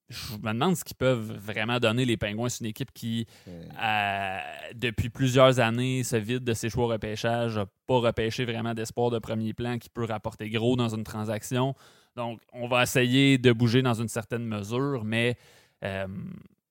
je 0.09 0.35
me 0.35 0.53
demande 0.53 0.77
ce 0.77 0.85
qu'ils 0.85 0.97
peuvent 0.97 1.33
vraiment 1.33 1.81
donner 1.81 2.05
les 2.05 2.17
Pingouins. 2.17 2.49
C'est 2.49 2.61
une 2.61 2.71
équipe 2.71 2.93
qui, 2.93 3.27
euh, 3.49 4.39
depuis 4.75 5.09
plusieurs 5.09 5.59
années, 5.59 6.05
se 6.05 6.17
vide 6.17 6.45
de 6.45 6.55
ses 6.55 6.71
choix 6.71 6.85
au 6.85 6.89
repêchage, 6.89 7.57
n'a 7.57 7.67
pas 7.87 7.99
repêché 7.99 8.45
vraiment 8.45 8.75
d'espoir 8.75 9.11
de 9.11 9.19
premier 9.19 9.53
plan 9.53 9.79
qui 9.79 9.89
peut 9.89 10.05
rapporter 10.05 10.49
gros 10.49 10.77
dans 10.77 10.95
une 10.95 11.05
transaction. 11.05 11.75
Donc, 12.15 12.41
on 12.53 12.69
va 12.69 12.85
essayer 12.85 13.37
de 13.37 13.53
bouger 13.53 13.83
dans 13.83 13.95
une 13.95 14.09
certaine 14.09 14.45
mesure, 14.45 15.05
mais 15.05 15.37
euh, 15.85 16.07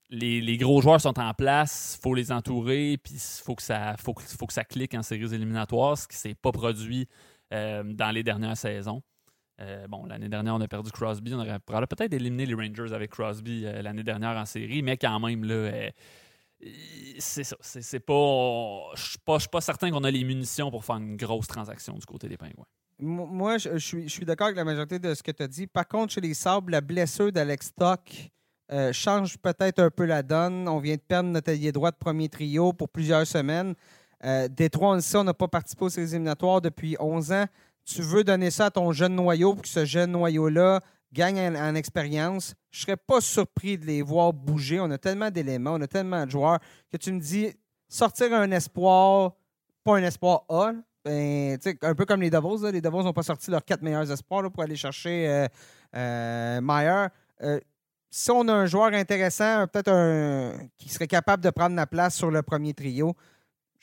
les, 0.10 0.58
gros 0.58 0.82
joueurs 0.82 1.02
sont 1.02 1.20
en 1.20 1.34
place, 1.34 1.98
il 1.98 2.02
faut 2.02 2.14
les 2.14 2.32
entourer, 2.32 2.98
puis 3.04 3.16
il 3.16 3.44
faut, 3.44 3.56
que 3.56 3.62
ça, 3.62 3.96
faut, 3.98 4.16
faut 4.18 4.48
que 4.48 4.54
ça 4.54 4.64
clique 4.64 4.94
en 4.94 5.04
séries 5.04 5.34
éliminatoires, 5.36 5.98
ce 5.98 6.08
qui 6.08 6.16
ne 6.16 6.20
s'est 6.20 6.36
pas 6.36 6.52
produit 6.52 7.08
euh, 7.54 7.84
dans 7.84 8.12
les 8.12 8.24
dernières 8.24 8.58
saisons. 8.58 9.04
Euh, 9.62 9.88
bon, 9.88 10.06
l'année 10.06 10.28
dernière, 10.28 10.56
on 10.56 10.62
a 10.62 10.68
perdu 10.68 10.92
Crosby. 10.92 11.34
On 11.34 11.40
aurait 11.40 11.60
peut-être 11.60 12.14
éliminé 12.14 12.46
les 12.46 12.54
Rangers 12.54 12.94
avec 12.94 13.12
Crosby 13.12 13.66
euh, 13.66 13.82
l'année 13.82 14.04
dernière 14.04 14.38
en 14.38 14.46
série, 14.46 14.82
mais 14.82 14.98
quand 14.98 15.20
même, 15.20 15.44
là, 15.44 15.54
euh, 15.54 15.90
c'est 17.20 17.44
ça. 17.44 17.56
C'est 17.62 18.00
pas. 18.00 18.92
Je 18.96 19.02
suis 19.02 19.20
pas, 19.20 19.38
pas, 19.52 19.62
certain 19.62 19.92
qu'on 19.92 20.04
a 20.04 20.12
les 20.12 20.24
munitions 20.24 20.72
pour 20.72 20.84
faire 20.84 20.98
une 20.98 21.16
grosse 21.16 21.48
transaction 21.48 21.94
du 21.94 22.06
côté 22.06 22.28
des 22.28 22.38
Pingouins. 22.38 22.66
Moi, 23.00 23.58
je, 23.58 23.78
suis, 23.78 24.26
d'accord 24.26 24.48
avec 24.48 24.58
la 24.58 24.64
majorité 24.64 25.00
de 25.00 25.14
ce 25.14 25.22
que 25.22 25.32
tu 25.32 25.44
as 25.44 25.48
dit. 25.48 25.68
Par 25.68 25.88
contre, 25.88 26.14
chez 26.14 26.22
les 26.22 26.34
Sabres, 26.34 26.70
la 26.70 26.80
blessure 26.80 27.32
d'Alex 27.32 27.68
Stock 27.68 28.32
change 28.94 29.38
peut-être 29.38 29.80
un 29.80 29.90
peu 29.90 30.06
la 30.06 30.24
donne. 30.24 30.68
On 30.68 30.80
vient 30.80 30.96
de 30.96 31.02
perdre 31.02 31.30
notre 31.30 31.52
allié 31.52 31.74
droit 31.74 31.92
de 31.92 31.98
premier 31.98 32.30
trio 32.30 32.72
pour 32.72 32.88
plusieurs 32.88 33.28
semaines. 33.28 33.76
Détroit, 34.50 34.92
on 34.92 34.94
le 34.96 35.02
sait, 35.02 35.18
on 35.18 35.26
n'a 35.26 35.34
pas 35.34 35.50
participé 35.50 35.84
aux 35.84 35.90
éliminatoires 35.90 36.62
depuis 36.62 36.96
11 36.98 37.34
ans 37.34 37.46
tu 37.86 38.02
veux 38.02 38.24
donner 38.24 38.52
ça 38.52 38.66
à 38.66 38.72
ton 38.72 38.92
jeune 38.92 39.16
noyau 39.16 39.54
pour 39.54 39.62
que 39.62 39.68
ce 39.68 39.86
jeune 39.86 40.12
noyau-là 40.12 40.82
gagne 41.14 41.40
en, 41.40 41.76
expérience, 41.76 42.56
je 42.72 42.82
serais 42.82 42.98
pas 42.98 43.22
surpris 43.22 43.78
de 43.78 43.86
les 43.86 44.02
voir 44.02 44.34
bouger. 44.34 44.80
On 44.80 44.92
a 44.92 44.98
tellement 44.98 45.32
d'éléments, 45.32 45.74
on 45.74 45.82
a 45.82 45.88
tellement 45.88 46.26
de 46.26 46.32
joueurs 46.32 46.60
que 46.92 46.98
tu 46.98 47.12
me 47.12 47.20
dis 47.20 47.54
sortir 47.88 48.34
un 48.34 48.52
espoir, 48.52 49.34
pas 49.84 49.96
un 49.98 50.04
espoir 50.04 50.44
A, 50.50 50.74
ben, 51.06 51.58
un 51.84 51.96
peu 51.96 52.06
comme 52.06 52.22
les 52.22 52.30
Devils. 52.30 52.72
Les 52.72 52.82
Devils 52.82 53.04
n'ont 53.04 53.14
pas 53.14 53.24
sorti 53.24 53.52
leurs 53.52 53.64
quatre 53.64 53.82
meilleurs 53.82 54.12
espoirs 54.12 54.52
pour 54.52 54.64
aller 54.64 54.76
chercher 54.76 55.30
euh, 55.30 55.48
euh, 55.96 56.60
Meyer. 56.62 57.08
Euh, 57.44 57.60
si 58.10 58.32
on 58.32 58.48
a 58.48 58.54
un 58.54 58.66
joueur 58.66 58.94
intéressant, 58.94 59.68
peut-être 59.68 59.92
un 59.92 60.54
qui 60.78 60.90
serait 60.90 61.08
capable 61.08 61.44
de 61.44 61.50
prendre 61.50 61.76
la 61.76 61.86
place 61.86 62.16
sur 62.16 62.32
le 62.32 62.42
premier 62.42 62.74
trio, 62.74 63.16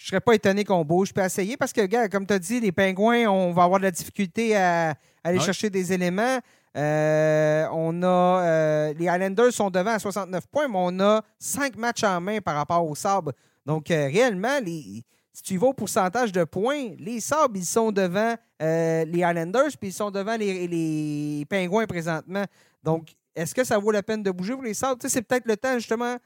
je 0.02 0.08
serais 0.08 0.20
pas 0.20 0.34
étonné 0.34 0.64
qu'on 0.64 0.84
bouge. 0.84 1.08
Je 1.08 1.12
peux 1.14 1.22
essayer 1.22 1.56
parce 1.56 1.72
que, 1.72 1.86
gars, 1.86 2.08
comme 2.08 2.26
tu 2.26 2.34
as 2.34 2.38
dit, 2.38 2.58
les 2.58 2.72
Pingouins, 2.72 3.28
on 3.28 3.52
va 3.52 3.62
avoir 3.62 3.78
de 3.78 3.84
la 3.84 3.92
difficulté 3.92 4.56
à, 4.56 4.94
aller 5.22 5.38
chercher 5.38 5.70
des 5.70 5.92
éléments. 5.92 6.40
Euh, 6.76 7.68
on 7.70 8.02
a 8.02 8.06
euh, 8.06 8.94
les 8.94 9.04
Islanders 9.04 9.52
sont 9.52 9.70
devant 9.70 9.92
à 9.92 9.98
69 10.00 10.48
points, 10.48 10.66
mais 10.66 10.78
on 10.78 10.98
a 11.00 11.22
cinq 11.38 11.76
matchs 11.76 12.02
en 12.02 12.20
main 12.20 12.40
par 12.40 12.56
rapport 12.56 12.84
aux 12.84 12.96
Sabres. 12.96 13.32
Donc, 13.64 13.92
euh, 13.92 14.06
réellement, 14.06 14.58
les, 14.64 15.04
si 15.32 15.42
tu 15.44 15.56
vas 15.56 15.68
au 15.68 15.72
pourcentage 15.72 16.32
de 16.32 16.42
points, 16.42 16.94
les 16.98 17.20
Sabres, 17.20 17.54
ils 17.54 17.64
sont 17.64 17.92
devant 17.92 18.34
les 18.58 19.06
Islanders, 19.14 19.70
puis 19.78 19.90
ils 19.90 19.92
sont 19.92 20.10
devant 20.10 20.36
les, 20.36 20.66
les 20.66 21.44
Pingouins 21.48 21.86
présentement. 21.86 22.44
Donc, 22.82 23.14
est-ce 23.36 23.54
que 23.54 23.62
ça 23.62 23.78
vaut 23.78 23.92
la 23.92 24.02
peine 24.02 24.22
de 24.22 24.30
bouger 24.32 24.54
pour 24.54 24.64
les 24.64 24.74
Sabres? 24.74 24.98
c'est 25.06 25.22
peut-être 25.22 25.46
le 25.46 25.56
temps, 25.56 25.74
justement. 25.74 26.16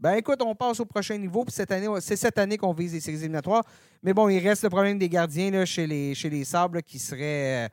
Ben 0.00 0.14
écoute, 0.14 0.40
on 0.42 0.54
passe 0.54 0.80
au 0.80 0.84
prochain 0.84 1.16
niveau. 1.16 1.44
Puis 1.44 1.52
cette 1.52 1.70
année, 1.70 1.88
c'est 2.00 2.16
cette 2.16 2.38
année 2.38 2.56
qu'on 2.56 2.72
vise 2.72 2.92
les 2.92 3.00
séries 3.00 3.18
éliminatoires. 3.18 3.64
Mais 4.02 4.12
bon, 4.12 4.28
il 4.28 4.38
reste 4.38 4.64
le 4.64 4.70
problème 4.70 4.98
des 4.98 5.08
gardiens 5.08 5.50
là, 5.50 5.64
chez, 5.64 5.86
les, 5.86 6.14
chez 6.14 6.30
les 6.30 6.44
Sabres 6.44 6.80
qui 6.80 6.98
serait 6.98 7.70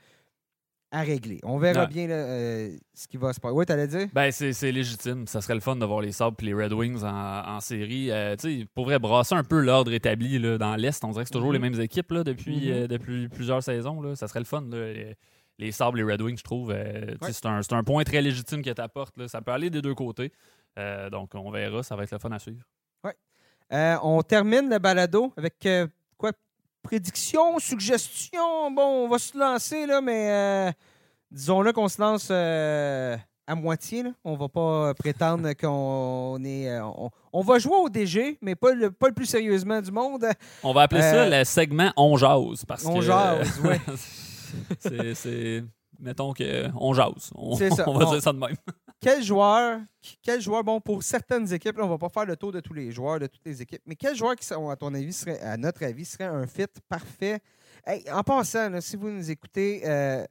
à 0.91 1.01
régler. 1.01 1.39
On 1.43 1.57
verra 1.57 1.85
bien 1.85 2.09
euh, 2.09 2.75
ce 2.93 3.07
qui 3.07 3.15
va 3.15 3.31
se 3.31 3.39
passer. 3.39 3.53
Oui, 3.53 3.65
t'allais 3.65 3.87
dire? 3.87 4.07
Ben, 4.13 4.29
c'est 4.31 4.71
légitime. 4.71 5.25
Ça 5.25 5.41
serait 5.41 5.55
le 5.55 5.61
fun 5.61 5.77
de 5.77 5.85
voir 5.85 6.01
les 6.01 6.11
Sabres 6.11 6.35
et 6.41 6.45
les 6.45 6.53
Red 6.53 6.73
Wings 6.73 7.03
en, 7.03 7.59
série. 7.61 8.11
Euh, 8.11 8.35
tu 8.35 8.59
sais, 8.59 8.67
pourrait 8.73 8.99
brasser 8.99 9.35
un 9.35 9.43
peu 9.43 9.61
l'ordre 9.61 9.93
établi 9.93 10.37
là, 10.37 10.57
dans 10.57 10.75
l'Est. 10.75 11.03
On 11.05 11.11
dirait 11.11 11.23
que 11.23 11.29
c'est 11.29 11.33
toujours 11.33 11.53
les 11.53 11.59
mhm. 11.59 11.71
mêmes 11.71 11.81
équipes 11.81 12.11
là, 12.11 12.23
depuis, 12.23 12.67
mhm. 12.67 12.73
euh, 12.73 12.87
depuis 12.87 13.29
plusieurs 13.29 13.63
saisons. 13.63 14.01
Là. 14.01 14.15
Ça 14.15 14.27
serait 14.27 14.41
le 14.41 14.45
fun. 14.45 14.63
Les, 14.69 15.15
les 15.59 15.71
Sabres 15.71 15.95
les 15.95 16.03
Red 16.03 16.21
Wings, 16.21 16.37
je 16.37 16.43
trouve. 16.43 16.75
C'est 17.21 17.45
un, 17.45 17.61
un, 17.69 17.83
point 17.83 18.03
très 18.03 18.21
légitime 18.21 18.61
que 18.61 18.71
tu 18.71 18.81
apportes. 18.81 19.27
Ça 19.27 19.41
peut 19.41 19.51
aller 19.51 19.69
des 19.69 19.81
deux 19.81 19.95
côtés. 19.95 20.31
Donc, 20.77 21.35
on 21.35 21.51
verra. 21.51 21.83
Ça 21.83 21.95
va 21.95 22.03
être 22.03 22.11
le 22.11 22.19
fun 22.19 22.31
à 22.31 22.39
suivre. 22.39 22.63
Oui. 23.03 23.11
on 23.71 24.21
termine 24.21 24.69
le 24.69 24.79
balado 24.79 25.33
avec 25.37 25.65
prédiction, 26.81 27.59
suggestion, 27.59 28.71
bon, 28.71 29.05
on 29.05 29.07
va 29.07 29.19
se 29.19 29.37
lancer, 29.37 29.85
là, 29.85 30.01
mais 30.01 30.29
euh, 30.29 30.71
disons-le 31.31 31.71
qu'on 31.73 31.87
se 31.87 32.01
lance 32.01 32.27
euh, 32.31 33.15
à 33.47 33.55
moitié. 33.55 34.03
Là. 34.03 34.11
On 34.23 34.35
va 34.35 34.49
pas 34.49 34.93
prétendre 34.93 35.53
qu'on 35.59 36.43
est. 36.43 36.69
Euh, 36.69 37.09
on, 37.33 37.41
va 37.41 37.59
jouer 37.59 37.75
au 37.75 37.89
DG, 37.89 38.37
mais 38.41 38.55
pas 38.55 38.73
le, 38.73 38.91
pas 38.91 39.07
le 39.07 39.13
plus 39.13 39.25
sérieusement 39.25 39.81
du 39.81 39.91
monde. 39.91 40.25
On 40.63 40.73
va 40.73 40.83
appeler 40.83 41.01
ça 41.01 41.29
le 41.29 41.43
segment 41.43 41.91
On 41.97 42.17
jase. 42.17 42.65
Parce 42.65 42.85
on 42.85 43.01
jase, 43.01 43.59
oui. 43.63 43.75
c'est 45.13 45.63
mettons 46.01 46.33
qu'on 46.33 46.93
jase. 46.93 47.31
On, 47.35 47.55
ça. 47.55 47.83
on 47.87 47.97
va 47.97 48.05
dire 48.05 48.21
ça 48.21 48.33
de 48.33 48.39
même. 48.39 48.55
quel 48.99 49.23
joueur, 49.23 49.79
quel 50.21 50.41
joueur, 50.41 50.63
bon, 50.63 50.81
pour 50.81 51.03
certaines 51.03 51.51
équipes, 51.53 51.77
on 51.79 51.85
ne 51.85 51.89
va 51.89 51.97
pas 51.97 52.09
faire 52.09 52.25
le 52.25 52.35
tour 52.35 52.51
de 52.51 52.59
tous 52.59 52.73
les 52.73 52.91
joueurs, 52.91 53.19
de 53.19 53.27
toutes 53.27 53.45
les 53.45 53.61
équipes, 53.61 53.81
mais 53.85 53.95
quel 53.95 54.15
joueur, 54.15 54.35
qui, 54.35 54.51
à 54.53 54.75
ton 54.75 54.93
avis, 54.93 55.13
serait, 55.13 55.39
à 55.39 55.57
notre 55.57 55.83
avis, 55.83 56.05
serait 56.05 56.25
un 56.25 56.47
fit 56.47 56.65
parfait? 56.89 57.39
en 58.11 58.21
passant, 58.21 58.79
si 58.79 58.95
vous 58.95 59.09
nous 59.09 59.31
écoutez, 59.31 59.81
euh, 59.85 60.23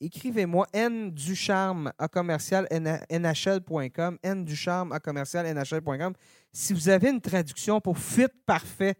écrivez-moi 0.00 0.66
N 0.74 1.10
Ducharme 1.10 1.92
à 1.98 2.08
commercial 2.08 2.68
NHL.com, 2.70 4.18
N 4.22 4.44
Ducharme 4.44 4.92
à 4.92 5.00
commercial 5.00 5.46
NHL.com, 5.46 6.12
si 6.52 6.74
vous 6.74 6.90
avez 6.90 7.08
une 7.08 7.22
traduction 7.22 7.80
pour 7.80 7.96
fit 7.96 8.28
parfait. 8.44 8.96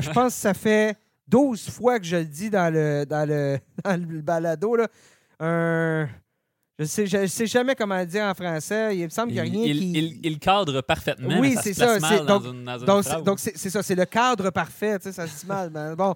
Je 0.00 0.10
pense 0.10 0.34
que 0.34 0.40
ça 0.40 0.54
fait 0.54 0.96
12 1.28 1.68
fois 1.70 1.98
que 1.98 2.06
je 2.06 2.16
le 2.16 2.24
dis 2.24 2.48
dans 2.48 2.72
le, 2.72 3.04
dans 3.04 3.28
le, 3.28 3.58
dans 3.84 4.00
le 4.00 4.22
balado. 4.22 4.76
Là 4.76 4.88
un. 5.40 6.08
Je 6.78 6.84
sais, 6.86 7.06
je 7.06 7.26
sais 7.26 7.46
jamais 7.46 7.74
comment 7.74 8.02
dire 8.04 8.24
en 8.24 8.34
français. 8.34 8.96
Il 8.96 9.04
me 9.04 9.10
semble 9.10 9.32
qu'il 9.32 9.42
n'y 9.42 9.48
a 9.48 9.52
rien 9.52 9.74
qui. 9.74 10.20
Il, 10.22 10.38
cadre 10.38 10.80
parfaitement. 10.80 11.38
Oui, 11.38 11.56
c'est 11.62 11.74
ça. 11.74 11.98
donc, 12.24 13.38
c'est 13.38 13.70
ça. 13.70 13.82
C'est 13.82 13.94
le 13.94 14.06
cadre 14.06 14.50
parfait. 14.50 14.98
Tu 14.98 15.04
sais, 15.04 15.12
ça 15.12 15.26
se 15.26 15.40
dit 15.40 15.46
mal. 15.46 15.70
Ben, 15.70 15.94
bon. 15.94 16.14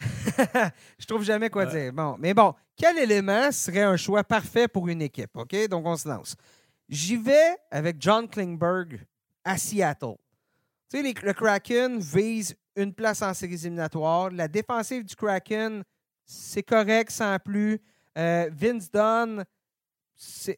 je 0.98 1.06
trouve 1.06 1.22
jamais 1.22 1.50
quoi 1.50 1.66
dire. 1.66 1.92
Bon, 1.92 2.16
mais 2.18 2.34
bon, 2.34 2.54
quel 2.76 2.98
élément 2.98 3.52
serait 3.52 3.82
un 3.82 3.96
choix 3.96 4.24
parfait 4.24 4.66
pour 4.66 4.88
une 4.88 5.02
équipe? 5.02 5.30
OK? 5.34 5.68
Donc, 5.68 5.86
on 5.86 5.96
se 5.96 6.08
lance. 6.08 6.36
J'y 6.88 7.16
vais 7.16 7.56
avec 7.70 7.96
John 8.00 8.28
Klingberg 8.28 9.00
à 9.44 9.56
Seattle. 9.56 10.16
Tu 10.90 11.02
sais, 11.02 11.14
le 11.22 11.32
Kraken 11.32 12.00
vise 12.00 12.56
une 12.76 12.92
place 12.92 13.22
en 13.22 13.32
séries 13.32 13.54
éliminatoires. 13.54 14.30
La 14.30 14.48
défensive 14.48 15.04
du 15.04 15.14
Kraken, 15.14 15.84
c'est 16.24 16.62
correct 16.62 17.10
sans 17.10 17.38
plus. 17.38 17.80
Euh, 18.18 18.50
Vince 18.52 18.90
Dunn, 18.90 19.44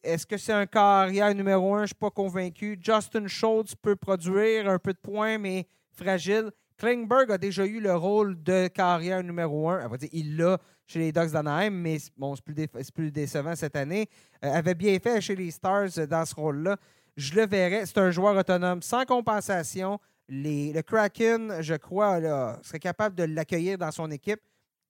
est-ce 0.03 0.25
que 0.25 0.37
c'est 0.37 0.53
un 0.53 0.65
carrière 0.65 1.33
numéro 1.33 1.73
un? 1.73 1.79
Je 1.79 1.81
ne 1.81 1.87
suis 1.87 1.95
pas 1.95 2.09
convaincu. 2.09 2.77
Justin 2.81 3.27
Schultz 3.27 3.75
peut 3.75 3.95
produire 3.95 4.69
un 4.69 4.79
peu 4.79 4.93
de 4.93 4.97
points, 4.97 5.37
mais 5.37 5.67
fragile. 5.91 6.51
Klingberg 6.77 7.31
a 7.31 7.37
déjà 7.37 7.65
eu 7.65 7.79
le 7.79 7.95
rôle 7.95 8.41
de 8.41 8.67
carrière 8.67 9.23
numéro 9.23 9.69
un. 9.69 9.87
dire, 9.95 10.09
il 10.11 10.37
l'a 10.37 10.59
chez 10.85 10.99
les 10.99 11.11
Ducks 11.11 11.31
d'Anaheim, 11.31 11.71
mais 11.71 11.97
bon, 12.17 12.35
c'est 12.35 12.91
plus, 12.93 13.11
décevant 13.11 13.55
cette 13.55 13.75
année. 13.75 14.09
Euh, 14.43 14.51
avait 14.51 14.75
bien 14.75 14.97
fait 14.99 15.21
chez 15.21 15.35
les 15.35 15.51
Stars 15.51 16.07
dans 16.09 16.25
ce 16.25 16.35
rôle-là. 16.35 16.77
Je 17.15 17.35
le 17.35 17.45
verrais. 17.45 17.85
C'est 17.85 17.99
un 17.99 18.11
joueur 18.11 18.35
autonome 18.35 18.81
sans 18.81 19.05
compensation. 19.05 19.99
le 20.27 20.81
Kraken, 20.81 21.61
je 21.61 21.75
crois, 21.75 22.19
serait 22.63 22.79
capable 22.79 23.15
de 23.15 23.23
l'accueillir 23.23 23.77
dans 23.77 23.91
son 23.91 24.09
équipe. 24.11 24.41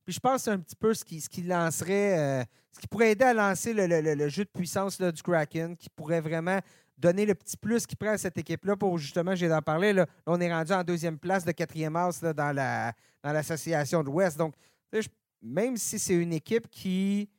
Puis 0.06 0.14
je 0.14 0.20
pense 0.20 0.36
que 0.36 0.42
c'est 0.44 0.52
un 0.52 0.60
petit 0.60 0.76
peu 0.76 0.94
ce 0.94 1.06
qui, 1.06 1.22
ce 1.22 1.30
qui 1.30 1.44
lancerait, 1.44 2.18
euh, 2.18 2.44
ce 2.72 2.80
qui 2.80 2.88
pourrait 2.88 3.12
aider 3.12 3.26
à 3.26 3.34
lancer 3.34 3.74
le, 3.74 4.28
jeu 4.30 4.44
de 4.44 4.50
puissance 4.50 5.00
là, 5.00 5.12
du 5.12 5.22
Kraken, 5.22 5.78
qui 5.78 5.90
pourrait 5.90 6.22
vraiment 6.22 6.60
donner 6.98 7.26
le 7.26 7.36
petit 7.36 7.58
plus 7.58 7.86
qu'il 7.86 7.98
prend 7.98 8.12
à 8.12 8.18
cette 8.18 8.38
équipe-là 8.38 8.76
pour 8.76 8.98
justement, 8.98 9.36
j'ai 9.36 9.48
d'en 9.48 9.62
parler. 9.62 9.94
Là, 9.94 10.06
on 10.26 10.40
est 10.42 10.54
rendu 10.54 10.74
en 10.74 10.84
deuxième 10.84 11.18
place 11.18 11.46
de 11.46 11.52
quatrième 11.52 11.96
as 11.96 12.22
dans, 12.34 12.52
la, 12.54 12.94
dans 13.24 13.32
l'association 13.32 14.02
de 14.02 14.08
l'Ouest. 14.08 14.38
Donc, 14.38 14.56
même 15.42 15.78
si 15.78 16.00
c'est 16.00 16.16
une 16.16 16.34
équipe 16.34 16.70
qui, 16.70 17.30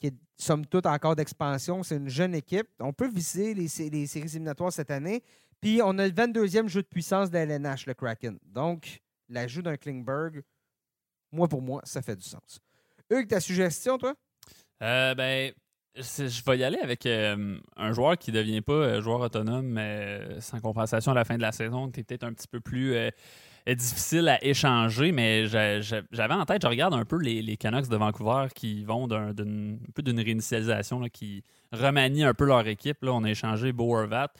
qui 0.00 0.08
est 0.08 0.14
somme 0.36 0.66
toute 0.66 0.86
encore 0.86 1.16
d'expansion, 1.16 1.82
c'est 1.82 1.96
une 1.96 2.08
jeune 2.08 2.34
équipe, 2.34 2.68
on 2.80 2.92
peut 2.92 3.08
viser 3.08 3.54
les, 3.54 3.68
les 3.90 4.06
séries 4.06 4.28
éliminatoires 4.28 4.72
cette 4.72 4.90
année. 4.90 5.22
Puis 5.60 5.80
on 5.82 5.98
a 5.98 6.06
le 6.06 6.12
22e 6.12 6.68
jeu 6.68 6.82
de 6.82 6.86
puissance 6.86 7.30
de 7.30 7.38
LNH, 7.38 7.86
le 7.86 7.94
Kraken. 7.94 8.38
Donc, 8.44 9.00
l'ajout 9.28 9.62
d'un 9.62 9.76
Klingberg 9.76 10.42
moi, 11.34 11.48
pour 11.48 11.62
moi, 11.62 11.80
ça 11.84 12.02
fait 12.02 12.16
du 12.16 12.24
sens. 12.24 12.60
Hugues, 13.10 13.28
ta 13.28 13.40
suggestion, 13.40 13.98
toi? 13.98 14.14
Euh, 14.82 15.14
ben, 15.14 15.52
je 15.96 16.44
vais 16.44 16.58
y 16.58 16.64
aller 16.64 16.78
avec 16.82 17.06
euh, 17.06 17.56
un 17.76 17.92
joueur 17.92 18.18
qui 18.18 18.32
ne 18.32 18.38
devient 18.38 18.60
pas 18.60 18.72
euh, 18.72 19.00
joueur 19.00 19.20
autonome 19.20 19.66
mais 19.66 20.40
sans 20.40 20.60
compensation 20.60 21.12
à 21.12 21.14
la 21.14 21.24
fin 21.24 21.36
de 21.36 21.42
la 21.42 21.52
saison, 21.52 21.90
qui 21.90 22.00
est 22.00 22.04
peut-être 22.04 22.24
un 22.24 22.32
petit 22.32 22.48
peu 22.48 22.60
plus 22.60 22.96
difficile 23.66 24.28
à 24.28 24.44
échanger, 24.44 25.12
mais 25.12 25.46
j'avais 25.46 26.34
en 26.34 26.44
tête, 26.44 26.62
je 26.62 26.66
regarde 26.66 26.94
un 26.94 27.04
peu 27.04 27.18
les, 27.18 27.56
Canucks 27.56 27.88
de 27.88 27.96
Vancouver 27.96 28.48
qui 28.54 28.84
vont 28.84 29.06
d'un 29.06 29.32
peu 29.94 30.02
d'une 30.02 30.20
réinitialisation, 30.20 31.02
qui 31.08 31.44
remanient 31.72 32.26
un 32.28 32.34
peu 32.34 32.44
leur 32.44 32.66
équipe. 32.66 33.02
Là, 33.02 33.12
on 33.12 33.24
a 33.24 33.30
échangé 33.30 33.72
Beau 33.72 33.96
Horvat 33.96 34.32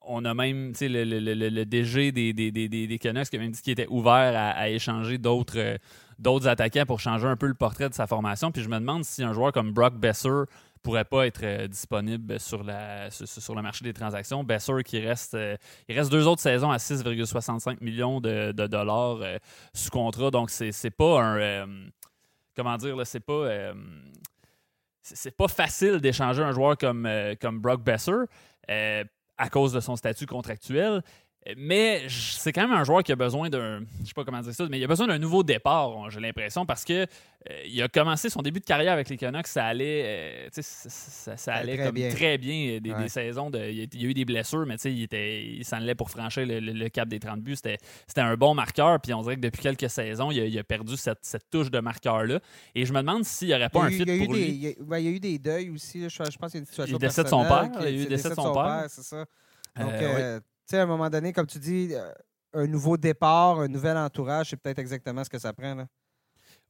on 0.00 0.24
a 0.24 0.34
même 0.34 0.72
le, 0.80 1.04
le, 1.04 1.34
le, 1.34 1.64
DG 1.64 2.12
des, 2.12 2.32
des, 2.32 2.98
Canucks 2.98 3.28
qui 3.28 3.36
a 3.36 3.38
même 3.38 3.52
dit 3.52 3.62
qu'il 3.62 3.72
était 3.72 3.86
ouvert 3.88 4.54
à, 4.56 4.68
échanger 4.68 5.18
d'autres 5.18 5.58
euh, 5.58 5.76
d'autres 6.18 6.48
attaquants 6.48 6.86
pour 6.86 7.00
changer 7.00 7.26
un 7.26 7.36
peu 7.36 7.46
le 7.46 7.54
portrait 7.54 7.88
de 7.88 7.94
sa 7.94 8.06
formation. 8.06 8.52
Puis 8.52 8.62
je 8.62 8.68
me 8.68 8.78
demande 8.78 9.04
si 9.04 9.22
un 9.22 9.32
joueur 9.32 9.52
comme 9.52 9.72
Brock 9.72 9.94
Besser 9.94 10.44
pourrait 10.82 11.04
pas 11.04 11.26
être 11.26 11.42
euh, 11.42 11.68
disponible 11.68 12.38
sur, 12.38 12.62
le 12.62 13.62
marché 13.62 13.84
des 13.84 13.92
transactions. 13.92 14.44
Besser 14.44 14.82
qui 14.84 15.00
reste, 15.00 15.34
euh, 15.34 15.56
il 15.88 15.98
reste 15.98 16.10
deux 16.10 16.26
autres 16.26 16.42
saisons 16.42 16.70
à 16.70 16.76
6,65 16.76 17.82
millions 17.82 18.20
de, 18.20 18.52
dollars 18.52 19.18
sous 19.74 19.90
contrat. 19.90 20.30
Donc 20.30 20.50
c'est 20.50 20.90
pas 20.90 21.22
un 21.22 21.66
comment 22.54 22.76
dire 22.76 22.96
c'est 23.04 25.36
pas 25.36 25.48
facile 25.48 26.00
d'échanger 26.00 26.42
un 26.42 26.52
joueur 26.52 26.76
comme, 26.76 27.08
comme 27.40 27.60
Brock 27.60 27.82
Besser 27.82 28.26
à 29.38 29.48
cause 29.48 29.72
de 29.72 29.80
son 29.80 29.96
statut 29.96 30.26
contractuel. 30.26 31.02
Mais 31.56 32.06
c'est 32.08 32.52
quand 32.52 32.68
même 32.68 32.78
un 32.78 32.84
joueur 32.84 33.02
qui 33.02 33.10
a 33.10 33.16
besoin 33.16 33.50
d'un. 33.50 33.80
Je 34.00 34.06
sais 34.06 34.14
pas 34.14 34.24
comment 34.24 34.40
dire 34.40 34.54
ça, 34.54 34.64
mais 34.70 34.78
il 34.78 34.84
a 34.84 34.86
besoin 34.86 35.08
d'un 35.08 35.18
nouveau 35.18 35.42
départ, 35.42 36.08
j'ai 36.10 36.20
l'impression, 36.20 36.64
parce 36.64 36.84
que 36.84 37.06
euh, 37.50 37.62
il 37.66 37.82
a 37.82 37.88
commencé 37.88 38.30
son 38.30 38.42
début 38.42 38.60
de 38.60 38.64
carrière 38.64 38.92
avec 38.92 39.08
les 39.08 39.16
Canucks, 39.16 39.48
ça 39.48 39.66
allait, 39.66 40.04
euh, 40.04 40.48
ça, 40.60 41.54
allait 41.54 41.76
très 41.76 41.86
comme 41.86 41.94
bien. 41.94 42.10
très 42.10 42.38
bien. 42.38 42.76
Euh, 42.76 42.80
des, 42.80 43.08
saisons, 43.08 43.50
de, 43.50 43.58
il, 43.58 44.00
y 44.00 44.06
a 44.06 44.08
eu 44.08 44.14
des 44.14 44.24
blessures, 44.24 44.64
mais 44.66 44.76
il, 44.76 45.02
était, 45.02 45.44
il 45.44 45.64
s'en 45.64 45.78
allait 45.78 45.96
pour 45.96 46.10
franchir 46.10 46.44
le, 46.46 46.88
cap 46.88 47.08
des 47.08 47.18
30 47.18 47.40
buts. 47.40 47.56
C'était, 47.56 47.78
un 48.16 48.36
bon 48.36 48.54
marqueur, 48.54 49.00
puis 49.00 49.12
on 49.12 49.22
dirait 49.22 49.36
que 49.36 49.40
depuis 49.40 49.62
quelques 49.62 49.90
saisons, 49.90 50.30
il 50.30 50.56
a, 50.56 50.62
perdu 50.62 50.96
cette, 50.96 51.50
touche 51.50 51.70
de 51.70 51.80
marqueur-là. 51.80 52.38
Et 52.76 52.86
je 52.86 52.92
me 52.92 53.00
demande 53.00 53.24
s'il 53.24 53.48
n'y 53.48 53.54
aurait 53.54 53.68
pas 53.68 53.82
un 53.82 53.90
fit 53.90 54.04
pour 54.04 54.34
lui. 54.34 54.42
Il 54.42 54.62
y, 54.62 54.66
a, 54.68 54.98
il 54.98 55.04
y, 55.04 55.08
a, 55.08 55.10
eu 55.10 55.20
des 55.20 55.38
deuils 55.38 55.70
aussi. 55.70 56.08
Je, 56.08 56.16
pense 56.16 56.52
qu'il 56.52 56.54
y 56.54 56.56
a 56.56 56.60
une 56.60 56.66
situation. 56.66 56.96
Il 56.96 57.00
décède 57.00 57.24
de 57.24 57.30
son 57.30 57.42
père. 57.42 57.70
Il 57.80 57.84
y 57.84 57.86
a 57.86 57.90
eu 57.90 58.06
décès 58.06 58.30
de 58.30 58.34
son, 58.34 58.52
père. 58.52 58.84
c'est 58.88 59.02
ça. 59.02 59.24
Donc, 59.76 59.92
sais, 60.72 60.78
à 60.78 60.82
un 60.82 60.86
moment 60.86 61.10
donné, 61.10 61.32
comme 61.32 61.46
tu 61.46 61.58
dis, 61.58 61.90
euh, 61.92 62.10
un 62.54 62.66
nouveau 62.66 62.96
départ, 62.96 63.60
un 63.60 63.68
nouvel 63.68 63.96
entourage, 63.96 64.50
c'est 64.50 64.56
peut-être 64.56 64.78
exactement 64.78 65.22
ce 65.24 65.30
que 65.30 65.38
ça 65.38 65.52
prend. 65.52 65.86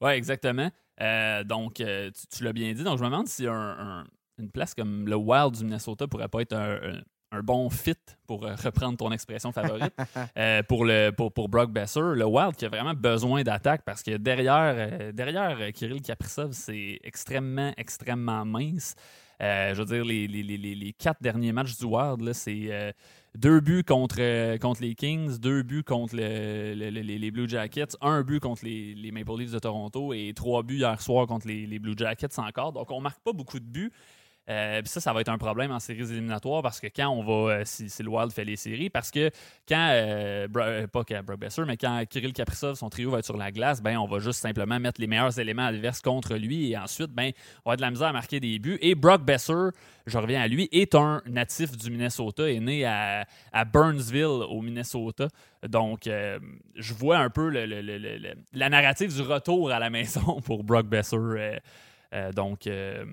Oui, 0.01 0.11
exactement. 0.11 0.69
Euh, 1.01 1.43
donc, 1.43 1.81
euh, 1.81 2.11
tu, 2.31 2.43
l'as 2.43 2.53
bien 2.53 2.73
dit. 2.73 2.83
Donc, 2.83 2.97
je 2.97 3.03
me 3.03 3.09
demande 3.09 3.27
si 3.27 3.47
une 3.47 4.51
place 4.51 4.73
comme 4.73 5.07
le 5.07 5.15
Wild 5.15 5.55
du 5.57 5.63
Minnesota 5.63 6.07
pourrait 6.07 6.27
pas 6.27 6.41
être 6.41 6.53
un, 6.53 7.41
bon 7.41 7.67
fit, 7.69 7.95
pour 8.27 8.41
reprendre 8.41 8.95
ton 8.95 9.11
expression 9.11 9.51
favorite, 9.51 9.93
pour, 10.67 10.85
le, 10.85 11.09
pour, 11.09 11.33
pour, 11.33 11.49
Brock 11.49 11.71
Besser. 11.71 12.01
Le 12.13 12.25
Wild 12.25 12.55
qui 12.55 12.65
a 12.65 12.69
vraiment 12.69 12.93
besoin 12.93 13.41
d'attaque 13.41 13.81
parce 13.83 14.03
que 14.03 14.17
derrière, 14.17 15.13
derrière 15.13 15.71
Kirill 15.73 16.01
Kaprizov, 16.01 16.51
c'est 16.51 16.99
extrêmement, 17.03 17.73
extrêmement 17.75 18.45
mince. 18.45 18.95
je 19.39 19.73
veux 19.73 19.85
dire, 19.85 20.05
les, 20.05 20.27
les, 20.27 20.93
quatre 20.93 21.23
derniers 21.23 21.51
matchs 21.51 21.77
du 21.77 21.85
Wild, 21.85 22.33
c'est 22.33 22.93
deux 23.35 23.59
buts 23.59 23.83
contre, 23.83 24.57
contre 24.57 24.81
les 24.81 24.95
Kings, 24.95 25.39
deux 25.39 25.63
buts 25.63 25.83
contre 25.83 26.15
les 26.15 27.31
Blue 27.31 27.49
Jackets, 27.49 27.95
un 28.01 28.21
but 28.21 28.39
contre 28.39 28.63
les, 28.65 29.11
Maple 29.11 29.39
Leafs 29.39 29.51
de 29.51 29.59
Toronto 29.59 30.13
et 30.13 30.33
trois 30.35 30.63
buts 30.63 30.77
hier 30.77 31.01
soir 31.01 31.27
contre 31.27 31.47
les, 31.47 31.79
Blue 31.79 31.95
Jackets 31.97 32.37
encore. 32.37 32.73
Donc, 32.73 32.91
on 32.91 33.01
marque 33.01 33.21
pas 33.23 33.33
beaucoup 33.33 33.59
de 33.59 33.65
buts. 33.65 33.91
Euh, 34.49 34.81
ça, 34.83 34.99
ça 34.99 35.13
va 35.13 35.21
être 35.21 35.29
un 35.29 35.37
problème 35.37 35.71
en 35.71 35.79
séries 35.79 36.11
éliminatoires 36.11 36.61
parce 36.61 36.81
que 36.81 36.87
quand 36.87 37.07
on 37.07 37.23
va, 37.23 37.53
euh, 37.53 37.61
si, 37.63 37.87
le 38.03 38.09
Wild 38.09 38.31
fait 38.33 38.43
les 38.43 38.57
séries, 38.57 38.89
parce 38.89 39.09
que 39.09 39.31
quand, 39.67 39.89
euh, 39.91 40.47
pas 40.87 41.03
quand 41.05 41.23
Brock 41.23 41.39
Besser, 41.39 41.63
mais 41.65 41.77
quand 41.77 42.03
Kirill 42.09 42.33
Kaprizov, 42.33 42.75
son 42.75 42.89
trio 42.89 43.11
va 43.11 43.19
être 43.19 43.25
sur 43.25 43.37
la 43.37 43.51
glace, 43.51 43.81
ben, 43.81 43.97
on 43.97 44.05
va 44.05 44.19
juste 44.19 44.41
simplement 44.41 44.79
mettre 44.79 44.99
les 44.99 45.07
meilleurs 45.07 45.39
éléments 45.39 45.67
adverses 45.67 46.01
contre 46.01 46.35
lui 46.35 46.71
et 46.71 46.77
ensuite, 46.77 47.11
ben, 47.11 47.31
on 47.63 47.69
va 47.69 47.73
avoir 47.73 47.77
de 47.77 47.81
la 47.81 47.91
misère 47.91 48.07
à 48.09 48.13
marquer 48.13 48.41
des 48.41 48.59
buts. 48.59 48.77
Et 48.81 48.95
Brock 48.95 49.23
Besser, 49.23 49.69
je 50.05 50.17
reviens 50.17 50.41
à 50.41 50.47
lui, 50.49 50.67
est 50.73 50.93
un 50.93 51.21
natif 51.25 51.77
du 51.77 51.89
Minnesota, 51.89 52.51
est 52.51 52.59
né 52.59 52.83
à, 52.85 53.25
Burnsville, 53.65 54.25
au 54.25 54.61
Minnesota. 54.61 55.29
Donc, 55.65 56.01
je 56.05 56.93
vois 56.93 57.19
un 57.19 57.29
peu 57.29 57.49
la 57.49 58.69
narrative 58.69 59.15
du 59.15 59.21
retour 59.21 59.71
à 59.71 59.79
la 59.79 59.89
maison 59.89 60.41
pour 60.45 60.65
Brock 60.65 60.87
Besser. 60.87 61.61
Euh, 62.13 62.31
donc, 62.31 62.67
euh, 62.67 63.05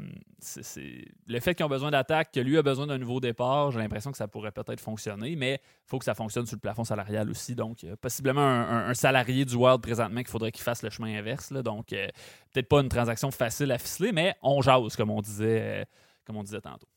le 1.27 1.41
fait 1.41 1.55
qu'ils 1.55 1.65
ont 1.65 1.71
besoin 1.71 1.91
d'attaque, 1.91 2.33
que 2.33 2.41
lui 2.41 2.59
a 2.59 2.63
besoin 2.63 2.87
d'un 2.87 2.99
nouveau 2.99 3.19
départ, 3.19 3.71
j'ai 3.71 3.79
l'impression 3.79 4.11
que 4.11 4.17
ça 4.19 4.29
pourrait 4.29 4.53
peut-être 4.53 4.81
fonctionner, 4.81 5.37
mais 5.37 5.55
il 5.55 5.89
faut 5.89 5.99
que 5.99 6.05
ça 6.05 6.15
fonctionne 6.15 6.45
sur 6.45 6.57
le 6.57 6.61
plafond 6.61 6.85
salarial 6.85 7.31
aussi. 7.31 7.55
Donc, 7.55 7.87
possiblement 8.03 8.43
un, 8.43 8.93
salarié 8.93 9.47
du 9.47 9.55
Wild 9.55 9.81
présentement 9.81 10.21
qu'il 10.21 10.29
faudrait 10.29 10.53
qu'il 10.53 10.63
fasse 10.63 10.83
le 10.83 10.91
chemin 10.91 11.19
inverse. 11.19 11.53
donc, 11.53 11.93
euh, 11.93 12.09
peut-être 12.53 12.69
pas 12.69 12.81
une 12.81 12.91
transaction 12.91 13.31
facile 13.31 13.73
à 13.73 13.79
ficeler, 13.79 14.13
mais 14.13 14.35
on 14.43 14.61
jase, 14.61 14.97
comme 14.97 15.11
on 15.11 15.23
disait, 15.23 15.87
comme 16.27 16.37
on 16.37 16.43
disait 16.43 16.61
tantôt. 16.61 16.89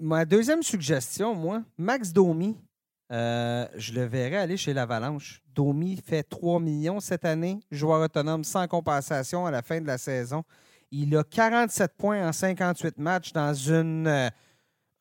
Ma 0.00 0.24
deuxième 0.24 0.62
suggestion, 0.62 1.34
moi, 1.34 1.62
Max 1.76 2.12
Domi. 2.12 2.56
je 3.10 3.92
le 3.92 4.04
verrais 4.04 4.36
aller 4.36 4.56
chez 4.56 4.74
l'Avalanche. 4.74 5.42
Domi 5.54 5.96
fait 6.04 6.24
3 6.24 6.58
millions 6.58 6.98
cette 6.98 7.24
année, 7.24 7.60
joueur 7.70 8.02
autonome 8.02 8.42
sans 8.42 8.66
compensation 8.66 9.46
à 9.46 9.52
la 9.52 9.62
fin 9.62 9.80
de 9.80 9.86
la 9.86 9.98
saison. 9.98 10.42
Il 10.90 11.14
a 11.16 11.22
47 11.22 11.92
points 11.98 12.26
en 12.26 12.32
58 12.32 12.98
matchs 12.98 13.32
dans 13.34 13.52
euh, 13.68 14.30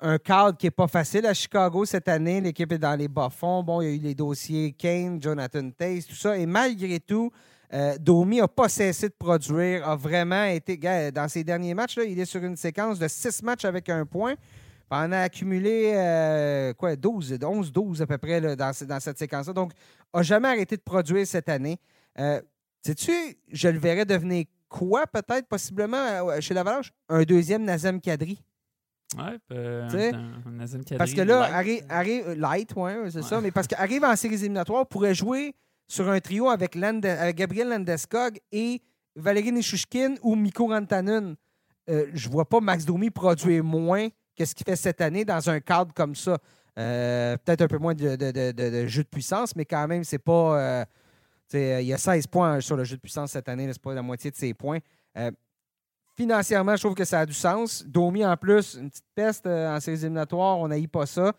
un 0.01 0.17
cadre 0.17 0.57
qui 0.57 0.65
n'est 0.65 0.71
pas 0.71 0.87
facile 0.87 1.25
à 1.25 1.33
Chicago 1.33 1.85
cette 1.85 2.09
année. 2.09 2.41
L'équipe 2.41 2.69
est 2.73 2.77
dans 2.77 2.95
les 2.95 3.07
bas-fonds. 3.07 3.63
Bon, 3.63 3.81
il 3.81 3.85
y 3.85 3.91
a 3.91 3.93
eu 3.93 3.99
les 3.99 4.15
dossiers 4.15 4.73
Kane, 4.73 5.21
Jonathan 5.21 5.69
Taze, 5.71 6.05
tout 6.05 6.15
ça. 6.15 6.37
Et 6.37 6.45
malgré 6.45 6.99
tout, 6.99 7.31
euh, 7.73 7.97
Domi 7.99 8.39
n'a 8.39 8.49
pas 8.49 8.67
cessé 8.67 9.07
de 9.07 9.13
produire, 9.17 9.87
a 9.87 9.95
vraiment 9.95 10.43
été. 10.43 10.77
Dans 11.11 11.29
ses 11.29 11.45
derniers 11.45 11.73
matchs, 11.73 11.95
là, 11.95 12.03
il 12.03 12.19
est 12.19 12.25
sur 12.25 12.43
une 12.43 12.57
séquence 12.57 12.99
de 12.99 13.07
6 13.07 13.41
matchs 13.43 13.63
avec 13.63 13.87
un 13.87 14.05
point. 14.05 14.35
On 14.91 15.11
a 15.13 15.19
accumulé 15.19 15.93
euh, 15.95 16.73
quoi, 16.73 16.97
12, 16.97 17.39
11, 17.41 17.71
12 17.71 18.01
à 18.01 18.07
peu 18.07 18.17
près 18.17 18.41
dans, 18.41 18.71
dans, 18.71 18.99
cette 18.99 19.19
séquence-là. 19.19 19.53
Donc, 19.53 19.71
n'a 20.13 20.21
jamais 20.21 20.49
arrêté 20.49 20.75
de 20.75 20.81
produire 20.81 21.25
cette 21.25 21.47
année. 21.47 21.79
Sais-tu, 22.81 23.11
je 23.51 23.67
le 23.67 23.79
verrais 23.79 24.05
devenir 24.05 24.45
quoi, 24.69 25.07
peut-être, 25.07 25.47
possiblement, 25.47 25.97
euh, 25.97 26.39
chez 26.41 26.53
l'Avalanche? 26.53 26.91
Un 27.09 27.23
deuxième 27.23 27.63
Nazem 27.63 28.01
Kadri. 28.01 28.43
Ouais, 29.17 29.37
euh, 29.51 29.87
un, 30.45 30.51
Nazem 30.51 30.83
Kadri. 30.83 30.97
Parce 30.97 31.13
que 31.13 31.21
là, 31.21 31.43
arrive, 31.43 31.83
arrive 31.89 32.31
light, 32.33 32.75
ouais, 32.75 33.09
c'est 33.09 33.23
ça, 33.23 33.39
mais 33.41 33.51
parce 33.51 33.67
qu'arrive 33.67 34.03
en 34.03 34.15
séries 34.15 34.35
éliminatoires, 34.35 34.85
pourrait 34.87 35.15
jouer 35.15 35.55
sur 35.87 36.09
un 36.09 36.19
trio 36.19 36.49
avec, 36.49 36.77
Gabriel 36.77 37.69
Landeskog 37.69 38.39
et 38.51 38.81
Valérie 39.15 39.51
Nishushkin 39.51 40.15
ou 40.21 40.35
Mikko 40.35 40.67
Rantanen. 40.67 41.35
Euh, 41.89 42.05
je 42.13 42.29
vois 42.29 42.47
pas 42.47 42.59
Max 42.59 42.85
Domi 42.85 43.09
produire 43.09 43.63
moins 43.63 44.09
que 44.37 44.45
ce 44.45 44.53
qu'il 44.53 44.65
fait 44.65 44.75
cette 44.75 45.01
année 45.01 45.23
dans 45.23 45.49
un 45.49 45.59
cadre 45.59 45.93
comme 45.93 46.15
ça. 46.15 46.37
Euh, 46.77 47.37
peut-être 47.37 47.61
un 47.61 47.67
peu 47.67 47.77
moins 47.77 47.95
de, 47.95 48.15
de, 48.15 48.85
jeu 48.85 49.03
de 49.03 49.07
puissance, 49.07 49.55
mais 49.55 49.65
quand 49.65 49.87
même, 49.87 50.03
c'est 50.03 50.19
pas. 50.19 50.85
Euh, 51.55 51.81
il 51.81 51.87
y 51.87 51.93
a 51.93 51.97
16 51.97 52.27
points 52.27 52.59
sur 52.61 52.75
le 52.75 52.83
jeu 52.83 52.95
de 52.95 53.01
puissance 53.01 53.31
cette 53.31 53.47
année, 53.49 53.67
c'est 53.71 53.81
pas 53.81 53.93
la 53.93 54.01
moitié 54.01 54.31
de 54.31 54.35
ses 54.35 54.53
points. 54.53 54.79
Euh, 55.17 55.31
financièrement, 56.15 56.75
je 56.75 56.81
trouve 56.81 56.95
que 56.95 57.05
ça 57.05 57.21
a 57.21 57.25
du 57.25 57.33
sens. 57.33 57.83
Domi, 57.85 58.25
en 58.25 58.35
plus, 58.35 58.75
une 58.75 58.89
petite 58.89 59.05
peste 59.15 59.45
euh, 59.47 59.75
en 59.75 59.79
séries 59.79 59.99
éliminatoires, 59.99 60.57
on 60.59 60.67
n'aille 60.67 60.87
pas 60.87 61.05
ça. 61.05 61.33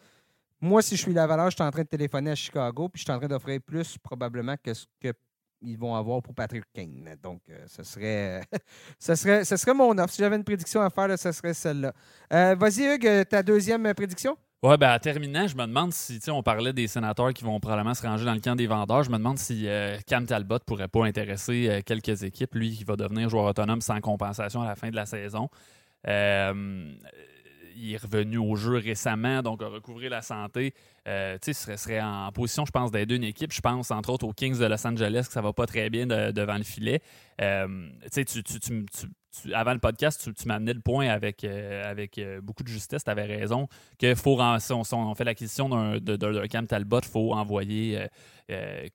Moi, 0.60 0.82
si 0.82 0.97
je 0.97 1.02
suis 1.02 1.12
l'Avalanche, 1.12 1.52
je 1.52 1.56
suis 1.56 1.64
en 1.64 1.70
train 1.70 1.82
de 1.82 1.89
téléphoner 1.89 2.30
à 2.32 2.35
Chicago, 2.35 2.89
puis 2.89 3.01
je 3.01 3.05
suis 3.05 3.12
en 3.12 3.18
train 3.18 3.28
d'offrir 3.28 3.60
plus 3.60 3.97
probablement 3.98 4.56
que 4.62 4.74
ce 4.74 4.86
qu'ils 5.01 5.78
vont 5.78 5.94
avoir 5.94 6.20
pour 6.22 6.35
Patrick 6.35 6.64
Kane. 6.72 7.16
Donc, 7.22 7.43
ce, 7.66 7.85
serait, 7.85 8.43
ce, 8.98 9.14
serait, 9.14 9.44
ce 9.44 9.56
serait 9.56 9.74
mon 9.74 9.97
offre. 9.98 10.12
Si 10.12 10.20
j'avais 10.20 10.35
une 10.36 10.43
prédiction 10.43 10.80
à 10.80 10.90
faire, 10.90 11.16
ce 11.16 11.30
serait 11.30 11.55
celle-là. 11.55 11.93
Vas-y, 12.56 12.94
Hugues, 12.94 13.28
ta 13.28 13.40
deuxième 13.44 13.94
prédiction? 13.94 14.36
Ouais, 14.64 14.76
ben 14.76 14.89
à 14.89 14.98
terminant, 14.98 15.47
je 15.47 15.55
me 15.55 15.66
demande 15.66 15.93
si, 15.93 16.18
on 16.30 16.43
parlait 16.43 16.72
des 16.72 16.89
sénateurs 16.89 17.32
qui 17.32 17.44
vont 17.44 17.60
probablement 17.60 17.94
se 17.94 18.05
ranger 18.05 18.24
dans 18.24 18.35
le 18.35 18.40
camp 18.40 18.56
des 18.56 18.66
vendeurs. 18.66 19.05
Je 19.05 19.10
me 19.10 19.16
demande 19.16 19.39
si 19.39 19.68
euh, 19.68 19.97
Cam 20.05 20.26
Talbot 20.26 20.59
pourrait 20.66 20.89
pas 20.89 21.05
intéresser 21.06 21.68
euh, 21.68 21.80
quelques 21.86 22.24
équipes, 22.24 22.56
lui 22.56 22.76
qui 22.76 22.82
va 22.82 22.97
devenir 22.97 23.28
joueur 23.28 23.44
autonome 23.44 23.80
sans 23.80 24.01
compensation 24.01 24.60
à 24.62 24.66
la 24.66 24.74
fin 24.74 24.90
de 24.90 24.97
la 24.97 25.06
saison. 25.06 25.48
Euh, 26.09 26.93
il 27.76 27.94
est 27.94 28.02
revenu 28.02 28.39
au 28.39 28.56
jeu 28.56 28.78
récemment, 28.78 29.43
donc 29.43 29.62
a 29.62 29.68
recouvré 29.68 30.09
la 30.09 30.22
santé. 30.22 30.74
Euh, 31.06 31.39
tu 31.40 31.55
sais, 31.55 31.76
serait, 31.76 32.01
en 32.01 32.32
position, 32.32 32.66
je 32.66 32.72
pense, 32.72 32.90
d'aider 32.90 33.14
une 33.14 33.22
équipe. 33.22 33.52
Je 33.52 33.60
pense, 33.60 33.93
entre 33.93 34.10
autres, 34.10 34.26
aux 34.26 34.32
Kings 34.32 34.59
de 34.59 34.66
Los 34.66 34.85
Angeles, 34.85 35.26
que 35.28 35.32
ça 35.35 35.40
va 35.40 35.52
pas 35.52 35.66
très 35.66 35.89
bien 35.89 36.05
devant 36.09 36.56
le 36.56 36.64
filet. 36.64 37.01
Tu, 37.39 38.24
tu, 38.24 38.43
tu, 38.43 38.86
avant 39.52 39.72
le 39.72 39.78
podcast, 39.78 40.30
tu, 40.34 40.48
m'as 40.48 40.55
amené 40.55 40.72
le 40.72 40.80
point 40.80 41.09
avec, 41.09 41.44
euh, 41.44 41.88
avec 41.88 42.20
beaucoup 42.42 42.62
de 42.62 42.68
justesse. 42.68 43.05
Tu 43.05 43.10
avais 43.10 43.24
raison 43.24 43.68
que 43.98 44.14
faut, 44.14 44.38
si 44.59 44.72
on, 44.72 45.14
fait 45.14 45.24
l'acquisition 45.24 45.68
d'un 45.68 46.46
Cam 46.48 46.66
Talbot, 46.66 47.00
il 47.00 47.09
faut 47.09 47.32
envoyer 47.32 48.06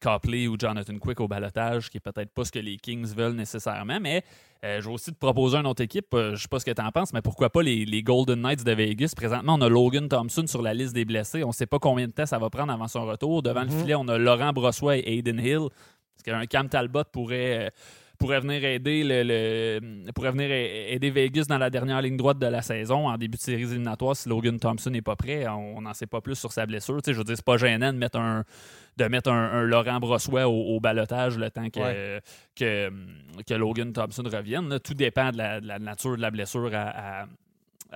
Copley 0.01 0.47
ou 0.47 0.57
Jonathan 0.59 0.97
Quick 0.97 1.19
au 1.19 1.27
balotage, 1.27 1.89
qui 1.89 1.97
est 1.97 2.01
peut-être 2.01 2.33
pas 2.33 2.45
ce 2.45 2.51
que 2.51 2.59
les 2.59 2.77
Kings 2.77 3.13
veulent 3.15 3.35
nécessairement. 3.35 3.99
Mais 4.01 4.23
je 4.63 4.81
vais 4.81 4.93
aussi 4.93 5.11
te 5.11 5.17
proposer 5.17 5.57
une 5.57 5.67
autre 5.67 5.83
équipe. 5.83 6.07
je 6.13 6.35
sais 6.35 6.47
pas 6.47 6.59
ce 6.59 6.65
que 6.65 6.71
tu 6.71 6.81
en 6.81 6.91
penses, 6.91 7.13
mais 7.13 7.21
pourquoi 7.21 7.49
pas 7.49 7.61
les, 7.61 7.85
les, 7.85 8.01
Golden 8.01 8.41
Knights 8.41 8.63
de 8.63 8.71
Vegas? 8.71 9.13
Présentement, 9.15 9.55
on 9.55 9.61
a 9.61 9.69
Logan 9.69 10.07
Thompson 10.07 10.45
sur 10.47 10.61
la 10.61 10.73
liste 10.73 10.93
des 10.93 11.05
blessés. 11.05 11.43
On 11.43 11.51
sait 11.51 11.67
pas 11.67 11.79
combien 11.79 12.07
de 12.07 12.13
temps 12.13 12.25
ça 12.25 12.39
va 12.39 12.49
prendre 12.49 12.73
avant 12.73 12.87
son 12.87 13.05
retour. 13.05 13.43
Devant 13.43 13.61
le 13.61 13.67
mhm. 13.67 13.79
filet, 13.79 13.95
on 13.95 14.07
a 14.07 14.17
Laurent 14.17 14.51
Brossois 14.51 14.97
et 14.97 15.17
Aiden 15.17 15.39
Hill. 15.39 15.69
Parce 16.15 16.23
qu'un 16.23 16.45
Cam 16.45 16.69
Talbot 16.69 17.03
pourrait, 17.11 17.67
euh, 17.67 17.69
pourrait 18.23 18.39
venir 18.39 18.63
aider 18.63 19.03
le, 19.03 20.11
pourrait 20.13 20.31
venir 20.31 20.49
aider 20.49 21.11
Vegas 21.11 21.43
dans 21.49 21.57
la 21.57 21.69
dernière 21.69 22.01
ligne 22.01 22.15
droite 22.15 22.39
de 22.39 22.47
la 22.47 22.61
saison 22.61 23.09
en 23.09 23.17
début 23.17 23.35
de 23.35 23.41
série 23.41 23.63
éliminatoire 23.63 24.15
si 24.15 24.29
Logan 24.29 24.57
Thompson 24.57 24.91
n'est 24.91 25.01
pas 25.01 25.17
prêt. 25.17 25.45
On 25.49 25.81
n'en 25.81 25.93
sait 25.93 26.07
pas 26.07 26.21
plus 26.21 26.35
sur 26.35 26.53
sa 26.53 26.65
blessure. 26.65 27.01
je 27.05 27.11
veux 27.11 27.25
dire, 27.25 27.35
c'est 27.35 27.43
pas 27.43 27.57
gênant 27.57 27.91
de 27.91 27.97
mettre 27.97 28.17
un 28.17 28.45
de 28.95 29.05
mettre 29.05 29.29
un, 29.29 29.63
Laurent 29.63 29.99
Brossois 29.99 30.47
au, 30.47 30.79
balotage 30.79 31.37
le 31.37 31.49
temps 31.49 31.69
que, 31.69 32.21
que, 32.55 33.53
Logan 33.53 33.91
Thompson 33.91 34.23
revienne. 34.23 34.79
Tout 34.79 34.93
dépend 34.93 35.31
de 35.31 35.37
la, 35.37 35.79
nature 35.79 36.15
de 36.15 36.21
la 36.21 36.31
blessure 36.31 36.71
à, 36.73 37.25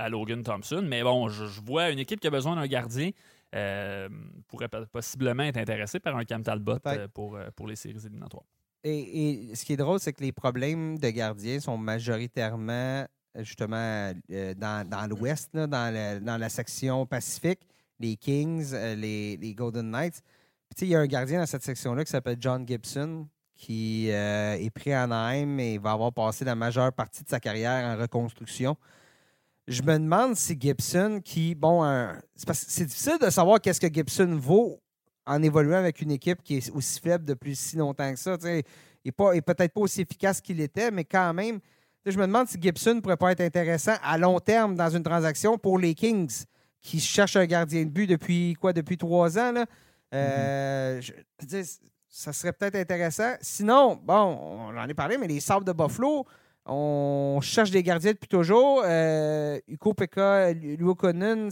Logan 0.10 0.44
Thompson. 0.44 0.84
Mais 0.86 1.04
bon, 1.04 1.30
je, 1.30 1.46
vois 1.62 1.90
une 1.90 2.00
équipe 2.00 2.20
qui 2.20 2.28
a 2.28 2.32
besoin 2.32 2.58
d'un 2.58 2.68
gardien. 2.68 3.12
Euh, 3.56 4.10
pourrait 4.50 4.68
possiblement 4.92 5.44
être 5.44 5.56
intéressé 5.56 6.02
par 6.02 6.18
un 6.18 6.26
Cam 6.26 6.44
Talbot 6.44 6.80
euh, 6.86 7.08
pour, 7.08 7.38
euh, 7.38 7.48
pour 7.56 7.66
les 7.66 7.78
séries 7.78 8.06
éliminatoires. 8.06 8.44
Et, 8.88 9.56
ce 9.56 9.66
qui 9.66 9.74
est 9.74 9.78
drôle, 9.78 10.00
c'est 10.00 10.14
que 10.14 10.24
les 10.24 10.32
problèmes 10.32 10.98
de 10.98 11.10
gardien 11.10 11.60
sont 11.60 11.78
majoritairement 11.78 13.06
justement 13.36 14.12
dans, 14.30 15.10
l'Ouest, 15.10 15.50
dans, 15.54 15.68
dans, 15.68 16.38
la 16.40 16.50
section 16.50 17.06
Pacifique, 17.06 17.60
les 18.00 18.16
Kings, 18.16 18.74
les, 18.74 19.54
Golden 19.56 19.92
Knights. 19.92 20.22
il 20.82 20.88
y 20.88 20.96
a 20.96 21.00
un 21.00 21.06
gardien 21.06 21.40
dans 21.40 21.46
cette 21.46 21.64
section-là 21.64 22.04
qui 22.04 22.12
s'appelle 22.12 22.38
John 22.40 22.68
Gibson, 22.68 23.28
qui 23.56 24.10
est 24.10 24.70
pris 24.74 24.96
en 24.96 25.12
Anaheim 25.12 25.60
et 25.60 25.78
va 25.78 25.92
avoir 25.92 26.12
passé 26.12 26.46
la 26.46 26.56
majeure 26.56 26.92
partie 26.94 27.24
de 27.24 27.30
sa 27.30 27.40
carrière 27.40 27.86
en 27.86 28.02
reconstruction 28.02 28.76
je 29.68 29.82
me 29.82 30.00
demande 30.00 30.36
si 30.36 30.58
Gibson, 30.60 31.20
qui, 31.24 31.54
bon, 31.54 31.84
c'est 32.36 32.86
difficile 32.86 33.18
de 33.22 33.30
savoir 33.30 33.60
qu'est-ce 33.60 33.82
que 33.82 33.94
Gibson 33.94 34.38
vaut 34.40 34.82
en 35.28 35.44
évoluant 35.44 35.78
avec 35.78 36.02
une 36.02 36.12
équipe 36.12 36.42
qui 36.42 36.58
est 36.58 36.72
aussi 36.72 37.00
faible 37.00 37.26
depuis 37.26 37.56
si 37.56 37.76
longtemps 37.76 38.12
que 38.12 38.18
ça. 38.18 38.38
il 38.44 38.64
n'est 39.06 39.42
peut-être 39.42 39.74
pas 39.74 39.82
aussi 39.82 40.02
efficace 40.02 40.42
qu'il 40.42 40.62
était, 40.62 40.90
mais 40.90 41.04
quand 41.04 41.34
même, 41.34 41.60
je 42.06 42.18
me 42.18 42.26
demande 42.26 42.48
si 42.48 42.58
Gibson 42.60 42.96
ne 42.96 43.00
pourrait 43.02 43.18
pas 43.18 43.34
être 43.34 43.42
intéressant 43.42 43.96
à 44.02 44.18
long 44.18 44.40
terme 44.40 44.76
dans 44.76 44.90
une 44.90 45.04
transaction 45.04 45.58
pour 45.58 45.78
les 45.78 45.94
Kings, 45.94 46.46
qui 46.80 47.00
cherchent 47.00 47.36
un 47.36 47.46
gardien 47.46 47.84
de 47.84 47.90
but 47.90 48.08
depuis 48.08 48.54
quoi, 48.54 48.72
depuis 48.72 48.98
trois 48.98 49.38
ans. 49.38 49.52
Là. 49.52 49.66
Euh, 50.14 51.02
mm-hmm. 51.02 51.80
ça 52.08 52.32
serait 52.32 52.54
peut-être 52.54 52.76
intéressant. 52.76 53.34
Sinon, 53.42 54.00
bon, 54.02 54.14
on 54.14 54.78
en 54.78 54.90
a 54.90 54.94
parlé, 54.94 55.18
mais 55.18 55.28
les 55.28 55.42
Sabres 55.42 55.66
de 55.66 55.74
Buffalo, 55.74 56.26
on 56.66 57.40
cherche 57.42 57.72
des 57.72 57.84
gardiens 57.84 58.12
depuis 58.12 58.30
toujours. 58.30 58.84
Euh, 58.86 59.60
Uko 59.68 59.94
Pekka, 59.94 60.54
Luokonen, 60.54 61.50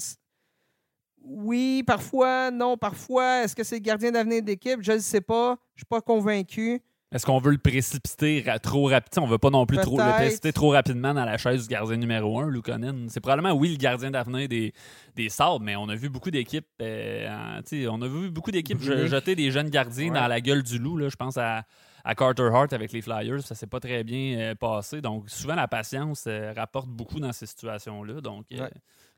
oui, 1.28 1.84
parfois, 1.86 2.52
non, 2.52 2.78
parfois. 2.78 3.44
Est-ce 3.44 3.56
que 3.56 3.64
c'est 3.64 3.76
le 3.76 3.82
gardien 3.82 4.12
d'avenir 4.12 4.44
d'équipe? 4.44 4.80
Je 4.82 4.94
ne 4.94 5.00
sais 5.00 5.22
pas. 5.22 5.58
Je 5.76 5.80
ne 5.80 5.80
suis 5.80 5.86
pas 5.86 6.02
convaincu. 6.02 6.82
Est-ce 7.12 7.26
qu'on 7.26 7.40
veut 7.40 7.52
le 7.52 7.58
précipiter 7.58 8.44
trop 8.62 8.90
rapidement? 8.90 9.24
On 9.24 9.30
veut 9.30 9.38
pas 9.38 9.50
non 9.50 9.66
plus 9.66 9.78
trop, 9.78 9.98
le 9.98 10.14
précipiter 10.16 10.52
trop 10.52 10.72
rapidement 10.72 11.14
dans 11.14 11.24
la 11.24 11.38
chaise 11.38 11.62
du 11.62 11.68
gardien 11.70 11.96
numéro 11.96 12.40
un, 12.40 12.50
Lukonen. 12.50 13.08
C'est 13.10 13.22
probablement, 13.22 13.54
oui, 13.54 13.70
le 13.70 13.78
gardien 13.78 14.12
d'avenir 14.12 14.50
des, 14.50 14.74
des 15.16 15.30
Sabres, 15.30 15.62
mais 15.62 15.76
on 15.78 15.88
a 15.88 15.96
vu 15.96 16.10
beaucoup 16.10 16.30
d'équipes 16.32 16.68
euh, 16.82 17.62
on 17.90 18.02
a 18.02 18.08
vu 18.08 18.32
beaucoup 18.32 18.52
d'équipes 18.52 18.82
jeter 18.82 19.36
des 19.36 19.50
jeunes 19.50 19.70
gardiens 19.70 20.12
dans 20.12 20.28
la 20.28 20.42
gueule 20.42 20.62
du 20.64 20.78
loup. 20.78 20.98
Là. 20.98 21.08
Je 21.08 21.16
pense 21.16 21.38
à, 21.38 21.64
à, 22.04 22.16
Carter 22.16 22.50
Hart 22.52 22.74
avec 22.74 22.92
les 22.92 23.02
Flyers. 23.02 23.44
Ça 23.44 23.56
s'est 23.56 23.68
pas 23.68 23.80
très 23.80 24.04
bien 24.04 24.38
euh, 24.38 24.56
passé. 24.56 25.00
Donc, 25.00 25.30
souvent, 25.30 25.56
la 25.56 25.70
patience 25.70 26.26
euh, 26.28 26.54
rapporte 26.54 26.90
beaucoup 26.90 27.22
dans 27.22 27.32
ces 27.32 27.46
situations-là. 27.46 28.20
Donc, 28.20 28.46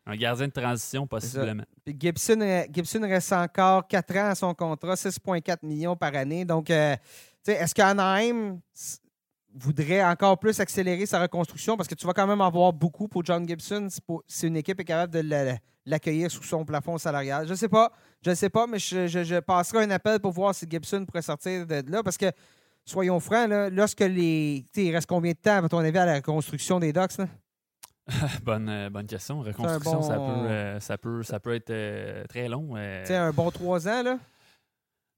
un 0.07 0.15
gardien 0.15 0.47
de 0.47 0.51
transition, 0.51 1.05
possiblement. 1.05 1.63
Gibson, 1.85 2.65
Gibson 2.71 3.01
reste 3.01 3.34
encore 3.34 3.88
4 3.88 4.17
ans 4.17 4.29
à 4.29 4.35
son 4.35 4.53
contrat, 4.53 4.95
6,4 4.95 5.57
millions 5.63 5.95
par 5.95 6.15
année. 6.15 6.45
Donc, 6.45 6.69
est-ce 6.69 7.75
qu'Anaheim 7.75 8.59
voudrait 9.53 10.03
encore 10.03 10.39
plus 10.39 10.59
accélérer 10.59 11.05
sa 11.05 11.21
reconstruction? 11.21 11.75
Parce 11.75 11.89
que 11.89 11.95
tu 11.95 12.07
vas 12.07 12.13
quand 12.13 12.27
même 12.27 12.41
avoir 12.41 12.71
beaucoup 12.71 13.07
pour 13.07 13.25
John 13.25 13.47
Gibson 13.47 13.88
si 14.27 14.47
une 14.47 14.55
équipe 14.55 14.79
est 14.79 14.85
capable 14.85 15.13
de 15.13 15.57
l'accueillir 15.85 16.31
sous 16.31 16.43
son 16.43 16.63
plafond 16.63 16.97
salarial. 16.97 17.45
Je 17.45 17.51
ne 17.51 17.57
sais 17.57 17.69
pas. 17.69 17.91
Je 18.23 18.29
ne 18.29 18.35
sais 18.35 18.49
pas, 18.49 18.65
mais 18.65 18.79
je, 18.79 19.39
passerai 19.41 19.84
un 19.84 19.91
appel 19.91 20.19
pour 20.19 20.31
voir 20.31 20.55
si 20.55 20.65
Gibson 20.69 21.05
pourrait 21.05 21.21
sortir 21.21 21.67
de 21.67 21.84
là 21.91 22.01
parce 22.01 22.17
que, 22.17 22.31
soyons 22.85 23.19
francs, 23.19 23.49
lorsque 23.71 23.99
les. 23.99 24.65
Il 24.75 24.95
reste 24.95 25.07
combien 25.07 25.34
de 25.34 25.38
temps, 25.38 25.63
à 25.63 25.69
ton 25.69 25.79
avis, 25.79 25.97
à 25.97 26.05
la 26.05 26.15
reconstruction 26.15 26.79
des 26.79 26.93
docks? 26.93 27.17
bonne, 28.43 28.69
euh, 28.69 28.89
bonne 28.89 29.07
question. 29.07 29.41
Reconstruction, 29.41 30.01
ça, 30.01 30.15
peut, 30.15 30.21
euh, 30.21 30.79
ça, 30.79 30.97
peut, 30.97 31.23
ça 31.23 31.39
peut 31.39 31.55
être 31.55 31.69
euh, 31.69 32.23
très 32.25 32.47
long. 32.47 32.75
Tu 33.05 33.13
un 33.13 33.31
bon 33.31 33.51
trois 33.51 33.88
ans, 33.88 34.03
là? 34.03 34.19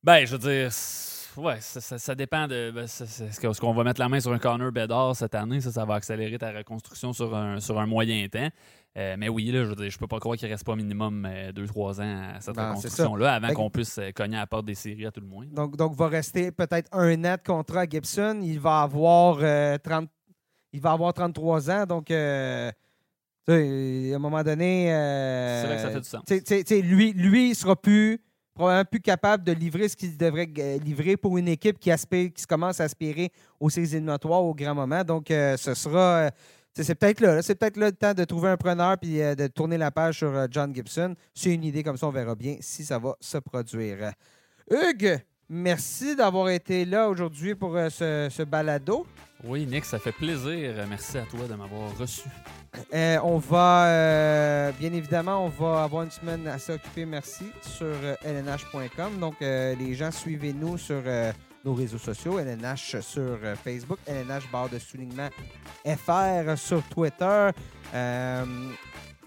Ben, 0.03 0.25
je 0.25 0.35
veux 0.35 0.37
dire 0.37 0.71
ouais, 1.37 1.57
ça, 1.59 2.15
dépend 2.15 2.47
de. 2.47 2.71
Ben, 2.71 2.87
ce 2.87 3.59
qu'on 3.59 3.73
va 3.73 3.83
mettre 3.83 3.99
la 3.99 4.09
main 4.09 4.19
sur 4.19 4.31
un 4.31 4.39
corner 4.39 4.71
Bedard 4.71 5.15
cette 5.15 5.35
année, 5.35 5.61
ça, 5.61 5.71
ça 5.71 5.85
va 5.85 5.95
accélérer 5.95 6.37
ta 6.37 6.51
reconstruction 6.51 7.13
sur 7.13 7.35
un, 7.35 7.59
sur 7.59 7.79
un 7.79 7.85
moyen 7.85 8.27
temps. 8.27 8.49
Euh, 8.97 9.15
mais 9.17 9.29
oui, 9.29 9.51
là, 9.51 9.65
je 9.65 9.69
ne 9.71 9.97
peux 9.97 10.07
pas 10.07 10.19
croire 10.19 10.35
qu'il 10.35 10.47
ne 10.47 10.53
reste 10.53 10.65
pas 10.65 10.75
minimum 10.75 11.27
2-3 11.55 12.01
euh, 12.01 12.03
ans 12.03 12.35
à 12.35 12.41
cette 12.41 12.55
ben, 12.55 12.69
reconstruction-là 12.69 13.33
avant 13.35 13.53
qu'on 13.53 13.69
puisse 13.69 13.97
euh, 13.99 14.11
cogner 14.11 14.37
à 14.37 14.41
la 14.41 14.47
porte 14.47 14.65
des 14.65 14.73
séries 14.73 15.05
à 15.05 15.11
tout 15.11 15.21
le 15.21 15.27
moins. 15.27 15.45
Donc, 15.51 15.77
donc 15.77 15.95
va 15.95 16.07
rester 16.07 16.51
peut-être 16.51 16.89
un 16.91 17.23
an 17.23 17.35
de 17.35 17.43
contrat 17.45 17.81
à 17.81 17.87
Gibson. 17.87 18.39
Il 18.41 18.59
va 18.59 18.81
avoir 18.81 19.37
30. 19.81 20.09
Il 20.73 20.81
va 20.81 20.91
avoir 20.91 21.13
33 21.13 21.71
ans, 21.71 21.85
donc 21.85 22.11
à 22.11 22.71
un 23.47 24.19
moment 24.19 24.43
donné. 24.43 24.87
c'est 24.87 25.67
vrai 25.67 25.75
que 25.75 25.81
ça 25.81 25.89
fait 25.89 26.01
du 26.01 26.07
sens. 26.07 26.83
lui, 26.83 27.13
lui, 27.13 27.49
il 27.49 27.55
sera 27.55 27.75
plus 27.75 28.21
probablement 28.59 28.85
plus 28.85 28.99
capable 28.99 29.45
de 29.45 29.53
livrer 29.53 29.87
ce 29.87 29.95
qu'il 29.95 30.17
devrait 30.17 30.49
euh, 30.57 30.77
livrer 30.79 31.15
pour 31.15 31.37
une 31.37 31.47
équipe 31.47 31.79
qui, 31.79 31.89
aspire, 31.91 32.29
qui 32.33 32.45
commence 32.45 32.81
à 32.81 32.83
aspirer 32.83 33.31
aux 33.57 33.69
séries 33.69 33.95
éliminatoires 33.95 34.43
au 34.43 34.53
grand 34.53 34.75
moment. 34.75 35.01
Donc, 35.03 35.31
euh, 35.31 35.55
ce 35.55 35.73
sera. 35.73 36.25
Euh, 36.25 36.29
c'est 36.75 36.95
peut-être 36.95 37.21
là, 37.21 37.41
c'est 37.41 37.55
peut-être 37.55 37.77
le 37.77 37.91
temps 37.91 38.13
de 38.13 38.23
trouver 38.25 38.49
un 38.49 38.57
preneur 38.57 38.97
puis 38.97 39.17
de 39.17 39.47
tourner 39.47 39.77
la 39.77 39.91
page 39.91 40.19
sur 40.19 40.47
John 40.51 40.73
Gibson. 40.73 41.13
C'est 41.33 41.53
une 41.53 41.63
idée 41.63 41.83
comme 41.83 41.97
ça, 41.97 42.07
on 42.07 42.11
verra 42.11 42.35
bien 42.35 42.57
si 42.61 42.85
ça 42.85 42.99
va 42.99 43.15
se 43.19 43.37
produire. 43.37 44.11
Hugues, 44.69 45.19
merci 45.49 46.15
d'avoir 46.15 46.47
été 46.49 46.85
là 46.85 47.09
aujourd'hui 47.09 47.55
pour 47.55 47.73
ce, 47.89 48.29
ce 48.31 48.43
balado. 48.43 49.05
Oui, 49.45 49.65
Nick, 49.65 49.85
ça 49.85 49.99
fait 49.99 50.11
plaisir. 50.11 50.73
Merci 50.89 51.17
à 51.17 51.21
toi 51.23 51.47
de 51.47 51.53
m'avoir 51.53 51.97
reçu. 51.97 52.27
Euh, 52.93 53.17
on 53.23 53.37
va, 53.37 53.85
euh, 53.85 54.71
bien 54.73 54.91
évidemment, 54.91 55.45
on 55.45 55.47
va 55.47 55.83
avoir 55.83 56.03
une 56.03 56.11
semaine 56.11 56.45
assez 56.47 56.73
occupée, 56.73 57.05
merci, 57.05 57.45
sur 57.61 57.87
lnh.com. 58.25 58.89
Euh, 59.13 59.19
Donc, 59.19 59.35
les 59.39 59.95
gens, 59.95 60.11
suivez-nous 60.11 60.77
sur 60.77 61.01
nos 61.63 61.73
réseaux 61.73 61.97
sociaux, 61.97 62.37
LNH 62.37 62.99
sur 62.99 63.37
Facebook, 63.63 63.99
LNH 64.05 64.51
barre 64.51 64.69
de 64.69 64.77
soulignement 64.79 65.29
FR 65.85 66.57
sur 66.57 66.83
Twitter. 66.89 67.49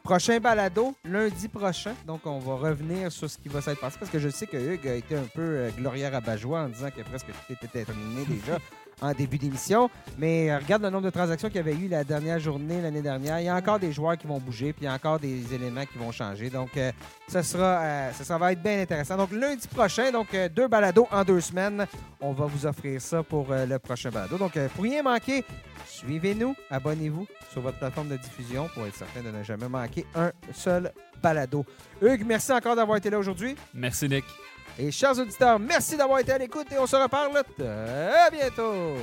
prochain 0.03 0.41
balado, 0.41 0.95
lundi 1.07 1.49
prochain. 1.49 1.95
Donc, 2.07 2.27
on 2.27 2.39
va 2.39 2.57
revenir 2.57 3.11
sur 3.11 3.31
ce 3.31 3.39
qui 3.39 3.49
va 3.49 3.63
s'être 3.63 3.81
passé 3.81 3.97
parce 3.99 4.11
que 4.11 4.19
je 4.19 4.29
sais 4.29 4.47
que 4.47 4.59
Hugues 4.59 4.89
a 4.89 4.95
été 4.95 5.17
un 5.17 5.27
peu 5.35 5.71
glorière 5.75 6.15
à 6.15 6.21
Bajois 6.21 6.61
en 6.61 6.69
disant 6.69 6.91
que 6.91 7.01
presque 7.01 7.29
tout 7.29 7.53
était 7.53 7.85
terminé 7.87 8.27
déjà. 8.27 8.59
en 9.03 9.13
début 9.13 9.37
d'émission. 9.37 9.91
Mais 10.17 10.51
euh, 10.51 10.59
regarde 10.59 10.83
le 10.83 10.91
nombre 10.91 11.05
de 11.05 11.11
transactions 11.11 11.49
qu'il 11.49 11.57
y 11.57 11.61
avait 11.61 11.75
eu 11.75 11.89
la 11.89 12.05
dernière 12.05 12.39
journée, 12.39 12.81
l'année 12.81 13.03
dernière. 13.03 13.41
Il 13.41 13.47
y 13.47 13.49
a 13.49 13.57
encore 13.57 13.79
des 13.79 13.93
joueurs 13.93 14.17
qui 14.17 14.27
vont 14.27 14.39
bouger, 14.39 14.73
puis 14.73 14.83
il 14.83 14.85
y 14.87 14.89
a 14.89 14.95
encore 14.95 15.19
des 15.19 15.53
éléments 15.53 15.85
qui 15.85 15.99
vont 15.99 16.13
changer. 16.13 16.49
Donc, 16.49 16.77
euh, 16.77 16.93
ça, 17.29 17.43
sera, 17.43 17.81
euh, 17.83 18.13
ça, 18.13 18.39
va 18.39 18.53
être 18.53 18.63
bien 18.63 18.81
intéressant. 18.81 19.17
Donc, 19.17 19.33
lundi 19.33 19.67
prochain, 19.69 20.11
donc 20.11 20.29
deux 20.55 20.69
balados 20.69 21.09
en 21.11 21.25
deux 21.25 21.41
semaines. 21.41 21.87
On 22.21 22.33
va 22.33 22.47
vous 22.47 22.65
offrir 22.65 23.01
ça 23.01 23.23
pour 23.23 23.49
le 23.51 23.79
prochain 23.79 24.11
balado. 24.11 24.39
Donc, 24.39 24.59
pour 24.75 24.85
rien 24.85 25.03
manquer, 25.03 25.45
suivez-nous, 25.87 26.55
abonnez-vous 26.71 27.27
sur 27.51 27.61
votre 27.61 27.79
plateforme 27.79 28.09
de 28.09 28.17
diffusion 28.17 28.69
pour 28.73 28.87
être 28.87 28.95
certain 28.95 29.23
de 29.23 29.37
ne 29.37 29.43
jamais 29.43 29.69
manquer 29.69 30.07
un 30.15 30.31
seul 30.53 30.93
balado. 31.23 31.65
Hugues, 32.01 32.25
merci 32.27 32.53
encore 32.53 32.77
d'avoir 32.77 32.99
été 32.99 33.11
là 33.11 33.19
aujourd'hui. 33.19 33.57
Merci, 33.75 34.09
Nick. 34.09 34.25
Et 34.79 34.91
chers 34.91 35.19
auditeurs, 35.19 35.59
merci 35.59 35.97
d'avoir 35.97 36.19
été 36.21 36.33
à 36.33 36.39
l'écoute 36.39 36.67
et 36.73 36.79
on 36.79 36.87
se 36.87 36.97
reparle 36.97 37.43
très 37.59 38.31
bientôt. 38.31 38.97